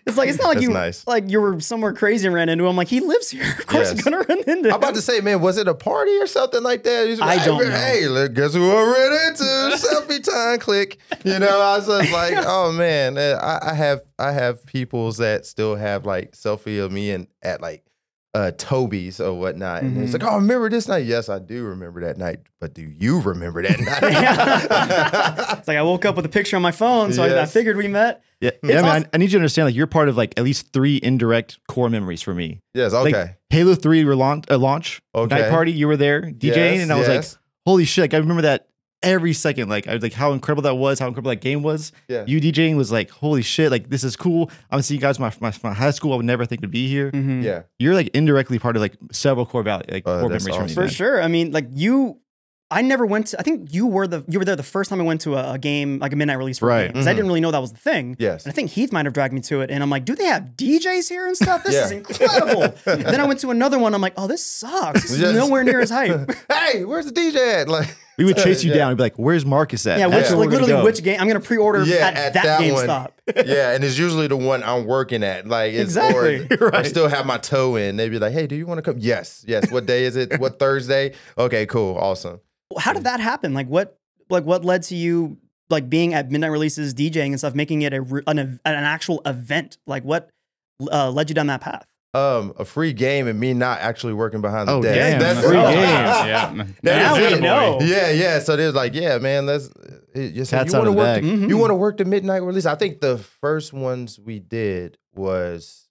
It's 0.07 0.17
like 0.19 0.29
it's 0.29 0.39
not 0.39 0.49
like 0.49 0.61
you 0.61 0.71
nice. 0.71 1.07
like 1.07 1.31
you 1.31 1.41
were 1.41 1.61
somewhere 1.61 1.93
crazy 1.93 2.27
and 2.27 2.35
ran 2.35 2.49
into 2.49 2.67
him. 2.67 2.77
Like 2.77 2.89
he 2.89 3.01
lives 3.01 3.31
here. 3.31 3.45
Of 3.59 3.67
course, 3.67 3.93
Yes. 3.93 4.03
gonna 4.03 4.19
run 4.19 4.39
into 4.41 4.69
him. 4.69 4.75
I'm 4.75 4.75
about 4.75 4.95
to 4.95 5.01
say, 5.03 5.21
man, 5.21 5.41
was 5.41 5.57
it 5.57 5.69
a 5.69 5.75
party 5.75 6.17
or 6.19 6.27
something 6.27 6.63
like 6.63 6.83
that? 6.85 7.07
He's 7.09 7.21
I 7.21 7.37
like, 7.37 7.45
don't 7.45 7.63
hey, 7.63 7.69
know. 7.69 7.77
Hey, 7.77 8.09
look, 8.09 8.35
guess 8.35 8.55
who 8.55 8.71
I 8.71 8.83
ran 8.83 9.29
into? 9.29 9.87
Selfie 9.87 10.23
time, 10.23 10.59
click. 10.59 10.99
You 11.25 11.39
know, 11.39 11.61
I 11.61 11.77
was 11.79 11.87
just 11.87 12.13
like, 12.13 12.35
oh 12.47 12.73
man, 12.73 13.17
I, 13.19 13.59
I 13.71 13.75
have 13.75 14.01
I 14.19 14.33
have 14.33 14.65
peoples 14.67 15.19
that 15.19 15.47
still 15.47 15.77
have 15.77 16.05
like 16.05 16.33
selfie 16.33 16.83
of 16.85 16.91
me 16.93 17.11
and 17.13 17.27
at 17.43 17.61
like 17.61 17.85
uh 18.35 18.53
Toby's 18.57 19.21
or 19.21 19.35
whatnot. 19.35 19.83
And 19.83 19.93
Mm-hmm. 19.93 20.05
it's 20.05 20.13
like, 20.13 20.23
oh, 20.25 20.37
remember 20.37 20.69
this 20.71 20.87
night? 20.87 21.05
Yes, 21.05 21.29
I 21.29 21.39
do 21.41 21.65
remember 21.65 22.01
that 22.03 22.17
night. 22.17 22.41
But 22.61 22.75
do 22.75 22.83
you 22.83 23.21
remember 23.21 23.63
that 23.63 23.81
night? 23.81 25.59
It's 25.59 25.69
like 25.69 25.77
I 25.77 25.83
woke 25.83 26.05
up 26.05 26.17
with 26.17 26.25
a 26.27 26.29
picture 26.29 26.57
on 26.57 26.63
my 26.63 26.71
phone, 26.73 27.13
so 27.13 27.23
I, 27.25 27.43
I 27.43 27.47
figured 27.47 27.77
we 27.77 27.89
met. 27.89 28.23
Yeah, 28.41 28.51
It's 28.63 28.73
yeah 28.73 28.81
I, 28.81 28.99
mean. 28.99 29.05
I, 29.07 29.09
I 29.13 29.19
need 29.19 29.27
you 29.27 29.31
to 29.33 29.37
understand, 29.39 29.67
like, 29.67 29.75
you're 29.75 29.87
part 29.87 30.09
of 30.09 30.17
like 30.17 30.33
at 30.39 30.45
least 30.45 30.73
three 30.73 30.99
indirect 31.03 31.59
core 31.69 31.91
memories 31.91 32.23
for 32.23 32.33
me. 32.35 32.61
yes, 32.73 32.93
Like, 32.93 33.15
okay. 33.15 33.35
Halo 33.51 33.75
Three 33.75 34.03
launch, 34.05 34.47
uh, 34.51 34.57
launch 34.59 35.03
Okay. 35.15 35.35
night 35.41 35.51
party, 35.51 35.73
you 35.73 35.87
were 35.89 35.97
there 35.99 36.23
DJing, 36.23 36.43
Yes, 36.57 36.83
and 36.83 36.93
I 36.93 36.97
was 36.99 37.09
yes. 37.09 37.33
like, 37.35 37.41
holy 37.67 37.85
shit! 37.85 38.05
Like, 38.05 38.15
I 38.15 38.19
remember 38.19 38.43
that 38.43 38.69
every 39.03 39.33
second. 39.33 39.69
Like, 39.69 39.87
I 39.89 39.95
was 39.95 40.03
like, 40.03 40.13
how 40.13 40.33
incredible 40.33 40.63
that 40.63 40.75
was, 40.75 40.99
how 40.99 41.07
incredible 41.07 41.31
that 41.31 41.41
game 41.41 41.63
was. 41.63 41.93
Yeah. 42.09 42.25
You 42.27 42.41
DJing 42.41 42.77
was 42.77 42.91
like, 42.93 43.11
holy 43.11 43.43
shit! 43.43 43.71
Like, 43.71 43.89
this 43.91 44.05
is 44.05 44.17
cool. 44.17 44.51
I'm 44.71 44.83
seeing 44.83 44.99
you 44.99 45.03
guys 45.03 45.17
from 45.17 45.25
my, 45.25 45.35
my, 45.41 45.53
my 45.63 45.73
high 45.75 45.91
school. 45.91 46.13
I 46.13 46.17
would 46.17 46.27
never 46.27 46.45
think 46.47 46.61
would 46.61 46.71
be 46.71 46.89
here. 46.89 47.11
Mhm. 47.13 47.43
yeah. 47.43 47.63
You're 47.79 47.95
like 47.95 48.09
indirectly 48.09 48.59
part 48.59 48.77
of 48.77 48.83
like 48.83 48.95
several 49.13 49.47
core 49.47 49.63
value, 49.63 49.85
like 49.91 50.03
Oh, 50.07 50.21
core 50.21 50.29
memories 50.29 50.45
for 50.47 50.53
awesome. 50.53 50.69
For 50.75 50.81
man. 50.83 50.91
sure. 50.91 51.23
I 51.23 51.29
mean, 51.29 51.53
like 51.53 51.67
you, 51.73 52.19
I 52.73 52.83
never 52.83 53.05
went 53.05 53.27
to. 53.29 53.41
I 53.41 53.43
think 53.43 53.75
you 53.75 53.89
were 53.89 54.07
the 54.07 54.25
you 54.29 54.39
were 54.39 54.45
there 54.45 54.55
the 54.55 54.63
first 54.63 54.91
time 54.91 55.01
I 55.01 55.05
went 55.05 55.23
to 55.23 55.35
a, 55.35 55.55
a 55.55 55.59
game, 55.59 55.99
like 55.99 56.13
a 56.13 56.17
midnight 56.17 56.39
release 56.39 56.59
for 56.61 56.67
Right. 56.67 56.87
because 56.87 57.09
I 57.09 57.13
didn't 57.13 57.27
really 57.27 57.41
know 57.41 57.51
that 57.51 57.59
was 57.61 57.73
the 57.73 57.79
thing. 57.81 58.15
Yes. 58.21 58.45
And 58.45 58.53
I 58.53 58.55
think 58.55 58.71
Heath 58.71 58.93
might 58.93 59.07
have 59.07 59.13
dragged 59.13 59.35
me 59.35 59.41
to 59.41 59.61
it, 59.63 59.73
and 59.73 59.83
I'm 59.83 59.91
like, 59.91 60.05
do 60.05 60.15
they 60.15 60.27
have 60.27 60.51
DJs 60.57 61.09
here 61.09 61.27
and 61.27 61.37
stuff? 61.37 61.65
This 61.65 61.75
Yeah. 61.75 61.85
is 61.87 61.91
incredible. 61.91 62.73
then 62.85 63.21
I 63.21 63.27
went 63.27 63.41
to 63.41 63.51
another 63.51 63.77
one. 63.79 63.93
I'm 63.93 64.01
like, 64.01 64.13
oh, 64.17 64.29
this 64.29 64.45
sucks. 64.47 65.03
This 65.03 65.11
is 65.13 65.21
Yes. 65.21 65.35
nowhere 65.35 65.65
near 65.65 65.81
as 65.81 65.91
hype. 65.91 66.31
Hey, 66.53 66.85
where's 66.85 67.07
the 67.07 67.13
DJ 67.13 67.63
at? 67.63 67.69
Like 67.69 67.97
We 68.21 68.27
would 68.27 68.37
chase 68.37 68.63
you 68.63 68.71
Yeah. 68.71 68.77
down 68.79 68.89
and 68.91 68.97
be 68.97 69.03
like, 69.03 69.17
"Where's 69.17 69.45
Marcus 69.45 69.87
at?" 69.87 69.99
yeah, 69.99 70.07
which 70.07 70.29
where 70.29 70.37
like 70.39 70.51
literally 70.51 70.73
go. 70.73 70.85
which 70.85 71.03
game 71.03 71.19
I'm 71.21 71.27
gonna 71.27 71.41
pre-order 71.41 71.83
Yeah, 71.85 71.97
at, 72.09 72.15
at 72.17 72.33
that, 72.35 72.45
that 72.45 72.73
one. 72.73 72.87
GameStop. 72.87 73.11
yeah, 73.47 73.73
and 73.73 73.83
it's 73.83 73.99
usually 73.99 74.27
the 74.27 74.37
one 74.37 74.63
I'm 74.63 74.85
working 74.87 75.23
at. 75.25 75.47
Like 75.49 75.73
it's 75.73 75.97
Exactly. 75.97 76.47
or 76.61 76.75
I 76.75 76.83
still 76.85 77.09
have 77.09 77.27
my 77.27 77.39
toe 77.39 77.77
in. 77.77 77.97
They'd 77.97 78.11
be 78.11 78.19
like, 78.19 78.33
"Hey, 78.33 78.47
do 78.47 78.55
you 78.57 78.67
want 78.67 78.79
to 78.79 78.83
come?" 78.83 78.97
Yes, 78.99 79.45
yes. 79.49 79.71
What 79.71 79.87
day 79.87 80.05
is 80.05 80.17
it? 80.17 80.31
What 80.41 80.59
Thursday? 80.59 81.15
Okay, 81.39 81.67
cool, 81.67 81.97
awesome. 81.97 82.41
How 82.79 82.93
did 82.93 83.05
that 83.05 83.21
happen? 83.21 83.55
Like 83.55 83.67
what 83.69 83.97
like 84.29 84.45
what 84.45 84.65
led 84.65 84.83
to 84.85 84.95
you 84.95 85.39
like 85.71 85.89
being 85.89 86.15
at 86.15 86.31
midnight 86.31 86.51
releases, 86.51 86.95
DJing 86.95 87.27
and 87.29 87.39
stuff, 87.39 87.55
making 87.55 87.83
it 87.83 87.93
a 87.93 88.03
an, 88.27 88.39
an 88.39 88.59
actual 88.65 89.23
event? 89.27 89.79
Like 89.87 90.05
what 90.05 90.29
uh, 90.91 91.11
led 91.11 91.29
you 91.31 91.35
down 91.35 91.47
that 91.49 91.61
path? 91.61 91.85
Um, 92.13 92.53
a 92.59 92.65
free 92.65 92.93
game 92.93 93.29
and 93.29 93.39
me 93.39 93.55
not 93.55 93.79
actually 93.81 94.15
working 94.15 94.41
behind 94.41 94.67
the 94.69 94.73
Oh, 94.73 94.83
desk. 94.83 94.95
damn, 94.97 95.21
That's 95.21 95.47
free 95.47 95.57
oh, 95.57 95.71
game. 95.71 95.79
yeah. 95.85 96.65
That 96.83 96.83
Now 96.97 97.15
is 97.15 97.31
we 97.33 97.39
it. 97.39 97.41
know. 97.41 97.79
Yeah, 97.83 98.11
yeah. 98.11 98.39
So 98.41 98.57
there's 98.57 98.75
like, 98.75 98.95
yeah, 98.95 99.19
man, 99.19 99.47
let's. 99.47 99.71
It 100.13 100.33
just 100.33 100.51
Cats 100.51 100.73
you 100.73 100.79
want 100.81 100.87
to 100.87 100.91
of 100.91 100.97
the 100.97 100.99
work. 100.99 101.07
bag. 101.07 101.23
The, 101.23 101.31
Mhm. 101.31 101.49
You 101.49 101.57
want 101.59 101.71
to 101.71 101.77
work 101.77 101.99
the 101.99 102.05
midnight 102.05 102.43
release. 102.43 102.67
I 102.67 102.75
think 102.75 103.01
the 103.01 103.17
first 103.19 103.73
ones 103.73 104.19
we 104.19 104.41
did 104.41 104.99
was 105.15 105.87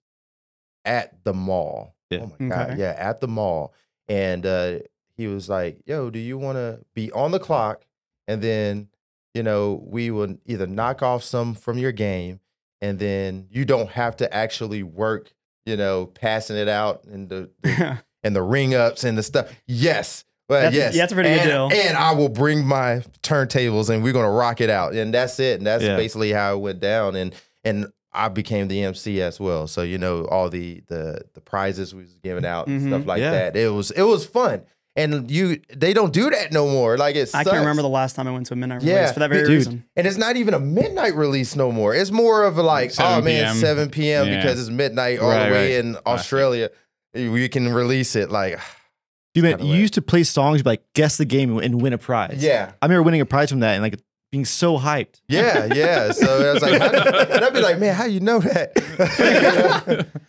at 0.84 1.24
the 1.24 1.32
mall. 1.32 1.94
Yeah. 2.10 2.20
Oh 2.24 2.32
my 2.38 2.48
god, 2.48 2.78
yeah, 2.78 2.94
at 2.98 3.20
the 3.20 3.28
mall. 3.28 3.72
And 4.08 4.44
uh, 4.44 4.80
he 5.16 5.26
was 5.26 5.48
like, 5.48 5.78
"Yo, 5.86 6.10
do 6.10 6.18
you 6.18 6.36
want 6.36 6.56
to 6.56 6.80
be 6.94 7.10
on 7.12 7.30
the 7.30 7.38
clock?" 7.38 7.84
And 8.28 8.42
then, 8.42 8.88
you 9.32 9.42
know, 9.42 9.82
we 9.86 10.10
will 10.10 10.36
either 10.44 10.66
knock 10.66 11.02
off 11.02 11.22
some 11.24 11.54
from 11.54 11.78
your 11.78 11.92
game, 11.92 12.40
and 12.82 12.98
then 12.98 13.46
you 13.50 13.64
don't 13.64 13.90
have 13.90 14.16
to 14.16 14.34
actually 14.34 14.82
work. 14.82 15.32
You 15.66 15.76
know, 15.76 16.06
passing 16.06 16.56
it 16.56 16.68
out 16.68 17.04
and 17.04 17.28
the, 17.28 17.50
the 17.62 17.98
and 18.24 18.34
the 18.34 18.42
ring 18.42 18.74
ups 18.74 19.04
and 19.04 19.16
the 19.16 19.22
stuff. 19.22 19.48
Yes. 19.66 20.24
Well, 20.48 20.62
That's- 20.62 20.74
yes. 20.74 20.94
yeah, 20.96 21.02
that's 21.02 21.12
a 21.12 21.14
pretty 21.14 21.28
good 21.30 21.38
and, 21.48 21.70
deal. 21.70 21.80
And 21.88 21.96
I 21.96 22.12
will 22.12 22.28
bring 22.28 22.66
my 22.66 23.04
turntables 23.22 23.88
and 23.88 24.02
we're 24.02 24.12
gonna 24.12 24.30
rock 24.30 24.60
it 24.60 24.68
out. 24.70 24.94
And 24.94 25.14
that's 25.14 25.38
it. 25.38 25.58
And 25.58 25.66
that's 25.66 25.84
Yeah. 25.84 25.96
basically 25.96 26.32
how 26.32 26.54
it 26.54 26.58
went 26.58 26.80
down. 26.80 27.14
And 27.14 27.34
and 27.62 27.86
I 28.12 28.28
became 28.28 28.66
the 28.66 28.82
MC 28.82 29.22
as 29.22 29.38
well. 29.38 29.68
So 29.68 29.82
you 29.82 29.96
know 29.98 30.24
all 30.24 30.48
the 30.50 30.82
the 30.88 31.22
the 31.34 31.40
prizes 31.40 31.94
we 31.94 32.02
was 32.02 32.18
giving 32.22 32.44
out 32.44 32.66
and 32.66 32.80
Mhm. 32.80 32.88
stuff 32.88 33.06
like 33.06 33.20
Yeah. 33.20 33.30
that. 33.30 33.56
It 33.56 33.68
was 33.72 33.90
it 33.92 34.02
was 34.02 34.26
fun. 34.26 34.62
And 34.96 35.30
you 35.30 35.60
they 35.74 35.92
don't 35.92 36.12
do 36.12 36.30
that 36.30 36.52
no 36.52 36.66
more. 36.68 36.98
Like 36.98 37.14
it's 37.16 37.32
I 37.34 37.38
sucks. 37.44 37.50
can't 37.52 37.60
remember 37.60 37.82
the 37.82 37.88
last 37.88 38.16
time 38.16 38.26
I 38.26 38.32
went 38.32 38.46
to 38.46 38.54
a 38.54 38.56
midnight 38.56 38.82
Yeah. 38.82 38.96
release 38.96 39.12
for 39.12 39.20
that 39.20 39.30
very 39.30 39.42
Dude. 39.42 39.50
reason. 39.50 39.84
and 39.96 40.06
it's 40.06 40.16
not 40.16 40.36
even 40.36 40.52
a 40.52 40.58
midnight 40.58 41.14
release 41.14 41.54
no 41.54 41.70
more. 41.70 41.94
It's 41.94 42.10
more 42.10 42.42
of 42.44 42.58
a 42.58 42.62
like, 42.62 42.90
7 42.90 43.12
oh 43.12 43.22
man, 43.22 43.44
PM. 43.52 43.56
7 43.56 43.90
p.m. 43.90 44.26
Yeah. 44.26 44.36
because 44.42 44.60
it's 44.60 44.68
midnight 44.70 45.20
all 45.20 45.28
Right, 45.30 45.46
the 45.46 45.52
way 45.54 45.76
right. 45.76 45.84
in 45.84 45.96
Australia. 46.06 46.70
You 47.14 47.48
can 47.48 47.72
release 47.72 48.16
it 48.16 48.30
like 48.30 48.58
You, 49.34 49.44
man, 49.44 49.64
you 49.64 49.74
used 49.76 49.94
to 49.94 50.02
play 50.02 50.24
songs, 50.24 50.66
like 50.66 50.82
guess 50.94 51.16
the 51.16 51.24
game 51.24 51.56
and 51.58 51.80
win 51.80 51.92
a 51.92 51.98
prize. 51.98 52.42
Yeah. 52.42 52.72
I 52.82 52.86
remember 52.86 53.04
winning 53.04 53.20
a 53.20 53.26
prize 53.26 53.48
from 53.50 53.60
that 53.60 53.74
and 53.74 53.82
like 53.84 53.94
being 54.32 54.44
so 54.44 54.76
hyped. 54.76 55.20
Yeah, 55.28 55.66
yeah. 55.72 56.10
So 56.10 56.50
I 56.50 56.52
was 56.52 56.62
like, 56.62 56.80
how 56.80 56.88
do- 56.88 56.98
and 57.34 57.44
I'd 57.44 57.52
be 57.52 57.60
like, 57.60 57.78
man, 57.78 57.94
how 57.94 58.06
you 58.06 58.18
know 58.18 58.40
that? 58.40 58.72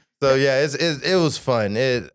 so 0.22 0.36
yeah, 0.36 0.62
it's, 0.62 0.76
it's 0.76 1.02
it 1.04 1.16
was 1.16 1.38
fun. 1.38 1.76
It 1.78 2.12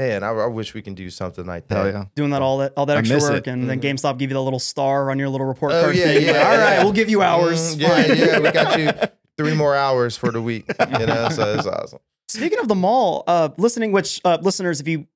man, 0.00 0.22
I, 0.22 0.30
I 0.30 0.46
wish 0.46 0.72
we 0.74 0.82
can 0.82 0.94
do 0.94 1.10
something 1.10 1.44
like 1.46 1.68
that. 1.68 1.74
Hell 1.76 1.88
yeah. 1.92 2.04
Doing 2.14 2.30
that 2.30 2.42
all 2.42 2.58
that 2.58 2.72
all 2.76 2.86
that 2.86 2.96
I 2.96 3.00
extra 3.00 3.18
work, 3.20 3.46
it. 3.46 3.50
and 3.50 3.68
then 3.68 3.80
Mhm. 3.80 3.94
GameStop 3.94 4.18
give 4.18 4.30
you 4.30 4.34
the 4.34 4.42
little 4.42 4.58
star 4.58 5.10
on 5.10 5.18
your 5.18 5.28
little 5.28 5.46
report 5.46 5.72
Oh, 5.72 5.82
card 5.82 5.96
yeah, 5.96 6.04
thing. 6.04 6.26
yeah, 6.26 6.32
Like, 6.32 6.44
all 6.46 6.56
right, 6.56 6.58
yeah. 6.76 6.82
we'll 6.84 6.92
give 6.92 7.10
you 7.10 7.22
hours. 7.22 7.76
Mm, 7.76 7.80
yeah, 7.80 7.88
Fine. 8.06 8.16
yeah. 8.16 8.38
We 8.40 8.50
got 8.50 8.78
you 8.78 9.08
three 9.36 9.54
more 9.54 9.74
hours 9.76 10.16
for 10.16 10.30
the 10.30 10.40
week. 10.42 10.64
You 10.98 11.06
know, 11.06 11.28
so 11.30 11.54
it's 11.54 11.66
awesome. 11.66 11.98
Speaking 12.28 12.58
of 12.60 12.68
the 12.68 12.74
mall, 12.74 13.24
uh, 13.26 13.50
listening, 13.58 13.92
which 13.92 14.20
uh, 14.24 14.38
listeners, 14.40 14.80
if 14.80 14.86
you, 14.88 15.06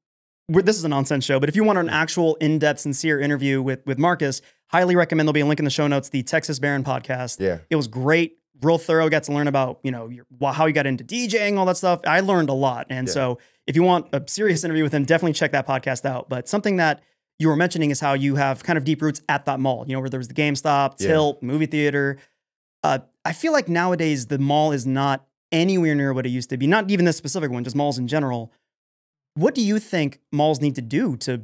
we're, 0.48 0.62
this 0.62 0.76
is 0.76 0.84
a 0.84 0.88
nonsense 0.88 1.24
show, 1.24 1.38
but 1.40 1.48
if 1.48 1.56
you 1.56 1.64
want 1.64 1.78
an 1.78 1.88
actual 1.88 2.34
in-depth, 2.36 2.80
sincere 2.80 3.20
interview 3.20 3.62
with 3.62 3.86
with 3.86 3.98
Marcus, 3.98 4.42
highly 4.68 4.96
recommend. 4.96 5.26
There'll 5.28 5.32
be 5.34 5.40
a 5.40 5.46
link 5.46 5.60
in 5.60 5.64
the 5.64 5.70
show 5.70 5.86
notes. 5.86 6.08
The 6.10 6.22
Texas 6.22 6.58
Baron 6.58 6.84
podcast. 6.84 7.38
Yeah. 7.40 7.58
It 7.70 7.76
was 7.76 7.86
great, 7.86 8.38
real 8.60 8.76
thorough. 8.78 9.08
Got 9.08 9.22
to 9.24 9.32
learn 9.32 9.46
about 9.48 9.78
you 9.84 9.90
know 9.92 10.08
your, 10.08 10.26
how 10.52 10.66
you 10.66 10.72
got 10.74 10.86
into 10.86 11.04
DJing, 11.04 11.56
all 11.56 11.64
that 11.66 11.76
stuff. 11.76 12.00
I 12.06 12.20
learned 12.20 12.48
a 12.50 12.52
lot, 12.54 12.86
and 12.90 13.06
Yeah. 13.06 13.14
so 13.14 13.38
if 13.66 13.76
you 13.76 13.82
want 13.82 14.06
a 14.12 14.22
serious 14.26 14.64
interview 14.64 14.82
with 14.82 14.92
him, 14.92 15.04
definitely 15.04 15.32
check 15.32 15.52
that 15.52 15.66
podcast 15.66 16.04
out. 16.04 16.28
But 16.28 16.48
something 16.48 16.76
that 16.76 17.02
you 17.38 17.48
were 17.48 17.56
mentioning 17.56 17.90
is 17.90 18.00
how 18.00 18.12
you 18.14 18.36
have 18.36 18.62
kind 18.62 18.76
of 18.76 18.84
deep 18.84 19.02
roots 19.02 19.20
at 19.28 19.44
that 19.46 19.58
mall. 19.60 19.84
You 19.86 19.94
know, 19.94 20.00
where 20.00 20.10
there 20.10 20.18
was 20.18 20.28
the 20.28 20.34
GameStop, 20.34 21.00
Yeah. 21.00 21.08
Tilt, 21.08 21.42
movie 21.42 21.66
theater. 21.66 22.18
Uh, 22.82 22.98
I 23.24 23.32
feel 23.32 23.52
like 23.52 23.68
nowadays 23.68 24.26
the 24.26 24.38
mall 24.38 24.72
is 24.72 24.86
not 24.86 25.26
anywhere 25.50 25.94
near 25.94 26.12
what 26.12 26.26
it 26.26 26.30
used 26.30 26.50
to 26.50 26.56
be. 26.56 26.66
Not 26.66 26.90
even 26.90 27.04
this 27.06 27.16
specific 27.16 27.50
one, 27.50 27.64
just 27.64 27.74
malls 27.76 27.98
in 27.98 28.06
general. 28.06 28.52
What 29.34 29.54
do 29.54 29.62
you 29.62 29.78
think 29.78 30.20
malls 30.30 30.60
need 30.60 30.74
to 30.74 30.82
do 30.82 31.16
to 31.18 31.42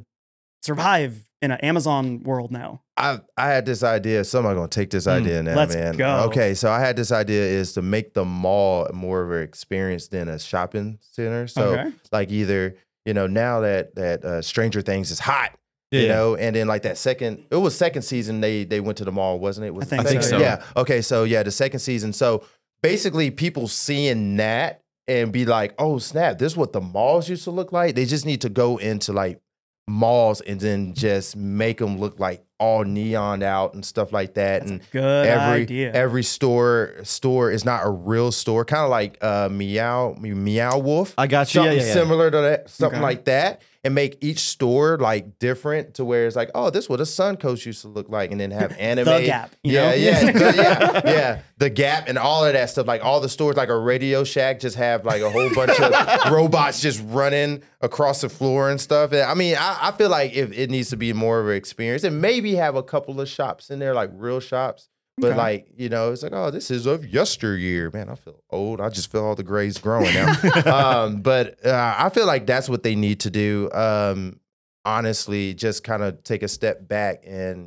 survive 0.61 1.29
in 1.41 1.51
an 1.51 1.59
Amazon 1.61 2.21
world 2.23 2.51
now? 2.51 2.81
I 2.97 3.19
I 3.37 3.47
had 3.49 3.65
this 3.65 3.83
idea. 3.83 4.23
Somebody 4.23 4.55
gonna 4.55 4.67
take 4.67 4.89
this 4.91 5.05
Mm, 5.07 5.11
idea 5.21 5.43
now, 5.43 5.55
let's 5.55 5.75
man. 5.75 5.95
go. 5.95 6.23
Okay, 6.27 6.53
so 6.53 6.69
I 6.71 6.79
had 6.79 6.95
this 6.95 7.11
idea 7.11 7.41
is 7.43 7.73
to 7.73 7.81
make 7.81 8.13
the 8.13 8.25
mall 8.25 8.87
more 8.93 9.23
of 9.23 9.31
an 9.31 9.43
experience 9.43 10.07
than 10.07 10.27
a 10.29 10.37
shopping 10.39 10.99
center. 11.01 11.47
So 11.47 11.75
Okay. 11.77 11.91
like 12.11 12.31
either 12.31 12.75
you 13.05 13.13
know 13.13 13.27
now 13.27 13.61
that 13.61 13.95
that 13.95 14.23
uh, 14.23 14.41
Stranger 14.41 14.81
Things 14.81 15.09
is 15.11 15.19
hot, 15.19 15.57
you 15.91 16.07
know, 16.07 16.35
and 16.35 16.55
then 16.55 16.67
like 16.67 16.83
that 16.83 16.97
second, 16.97 17.43
it 17.49 17.55
was 17.55 17.75
second 17.75 18.03
season 18.03 18.39
they 18.41 18.63
they 18.63 18.79
went 18.79 18.97
to 18.99 19.05
the 19.05 19.11
mall, 19.11 19.39
wasn't 19.39 19.65
it? 19.67 19.73
Was 19.73 19.83
I 19.83 19.85
it 19.85 19.89
think 19.89 19.99
I 20.01 20.03
think 20.09 20.23
second? 20.23 20.39
so. 20.39 20.43
Yeah. 20.43 20.63
Okay, 20.77 21.01
so 21.01 21.23
yeah, 21.23 21.43
the 21.43 21.51
second 21.51 21.79
season. 21.79 22.13
So 22.13 22.43
basically, 22.83 23.31
people 23.31 23.67
seeing 23.67 24.37
that 24.37 24.81
and 25.07 25.31
be 25.31 25.45
like, 25.45 25.73
oh 25.79 25.97
snap, 25.97 26.37
this 26.37 26.53
is 26.53 26.57
what 26.57 26.71
the 26.73 26.81
malls 26.81 27.27
used 27.27 27.43
to 27.45 27.51
look 27.51 27.71
like. 27.71 27.95
They 27.95 28.05
just 28.05 28.25
need 28.27 28.41
to 28.41 28.49
go 28.49 28.77
into 28.77 29.11
like 29.11 29.41
malls 29.87 30.41
and 30.41 30.59
then 30.59 30.93
just 30.93 31.35
make 31.35 31.77
them 31.79 31.97
look 31.99 32.19
like 32.19 32.43
all 32.59 32.83
neon 32.83 33.41
out 33.41 33.73
and 33.73 33.83
stuff 33.83 34.13
like 34.13 34.35
that. 34.35 34.61
and 34.63 34.81
Good 34.91 35.25
every 35.27 35.61
idea. 35.63 35.91
every 35.93 36.23
store 36.23 36.93
store 37.03 37.51
is 37.51 37.65
not 37.65 37.85
a 37.85 37.89
real 37.89 38.31
store, 38.31 38.63
kind 38.65 38.83
of 38.83 38.89
like 38.89 39.17
uh, 39.21 39.49
Meow 39.51 40.15
Meow 40.19 40.77
Wolf. 40.77 41.13
I 41.17 41.27
got 41.27 41.53
you. 41.55 41.63
Yeah, 41.63 41.71
yeah, 41.71 41.83
yeah. 41.83 41.93
similar 41.93 42.29
to 42.31 42.37
that, 42.37 42.69
something 42.69 42.97
Okay. 42.99 43.03
like 43.03 43.25
that, 43.25 43.61
and 43.83 43.95
make 43.95 44.17
each 44.21 44.39
store 44.39 44.97
like 44.99 45.39
different 45.39 45.95
to 45.95 46.05
where 46.05 46.27
it's 46.27 46.35
like, 46.35 46.51
oh, 46.53 46.69
this 46.69 46.85
is 46.85 46.89
what 46.89 46.99
a 46.99 47.03
Suncoast 47.03 47.65
used 47.65 47.81
to 47.81 47.87
look 47.87 48.09
like, 48.09 48.31
and 48.31 48.39
then 48.39 48.51
have 48.51 48.71
anime. 48.79 49.05
the 49.05 49.21
Gap. 49.25 49.51
Yeah, 49.63 49.89
know? 49.89 49.95
yeah, 49.95 50.31
the- 50.31 50.39
yeah, 50.55 51.01
yeah. 51.05 51.41
The 51.57 51.69
Gap 51.71 52.07
and 52.07 52.17
all 52.17 52.45
of 52.45 52.53
that 52.53 52.69
stuff. 52.69 52.85
Like 52.85 53.03
all 53.03 53.19
the 53.19 53.29
stores, 53.29 53.55
like 53.57 53.69
a 53.69 53.77
Radio 53.77 54.23
Shack, 54.23 54.59
just 54.59 54.75
have 54.75 55.03
like 55.03 55.21
a 55.23 55.29
whole 55.29 55.51
bunch 55.53 55.79
of 55.79 56.31
robots 56.31 56.79
just 56.81 57.01
running 57.07 57.63
across 57.81 58.21
the 58.21 58.29
floor 58.29 58.69
and 58.69 58.79
stuff. 58.79 59.11
And, 59.13 59.21
I 59.23 59.33
mean, 59.33 59.55
I, 59.59 59.77
I 59.89 59.91
feel 59.91 60.09
like 60.09 60.33
if 60.33 60.51
it 60.51 60.69
needs 60.69 60.89
to 60.91 60.97
be 60.97 61.11
more 61.13 61.39
of 61.39 61.47
an 61.49 61.55
experience, 61.55 62.03
and 62.03 62.21
maybe 62.21 62.55
have 62.55 62.75
a 62.75 62.83
couple 62.83 63.19
of 63.19 63.27
shops 63.27 63.71
in 63.71 63.79
there, 63.79 63.95
like 63.95 64.11
real 64.13 64.39
shops. 64.39 64.89
But 65.21 65.31
Okay. 65.31 65.37
like 65.37 65.67
you 65.77 65.87
know, 65.87 66.11
it's 66.11 66.23
like 66.23 66.33
oh, 66.33 66.51
this 66.51 66.69
is 66.71 66.85
of 66.85 67.05
yesteryear, 67.05 67.91
man. 67.93 68.09
I 68.09 68.15
feel 68.15 68.43
old. 68.49 68.81
I 68.81 68.89
just 68.89 69.11
feel 69.11 69.23
all 69.23 69.35
the 69.35 69.43
grays 69.43 69.77
growing 69.77 70.13
now. 70.13 70.33
um, 71.05 71.21
but 71.21 71.63
uh, 71.65 71.95
I 71.97 72.09
feel 72.09 72.25
like 72.25 72.45
that's 72.47 72.67
what 72.67 72.83
they 72.83 72.95
need 72.95 73.19
to 73.21 73.29
do. 73.29 73.69
Um, 73.71 74.39
honestly, 74.83 75.53
just 75.53 75.83
kind 75.83 76.03
of 76.03 76.23
take 76.23 76.43
a 76.43 76.47
step 76.47 76.87
back 76.87 77.23
and 77.25 77.65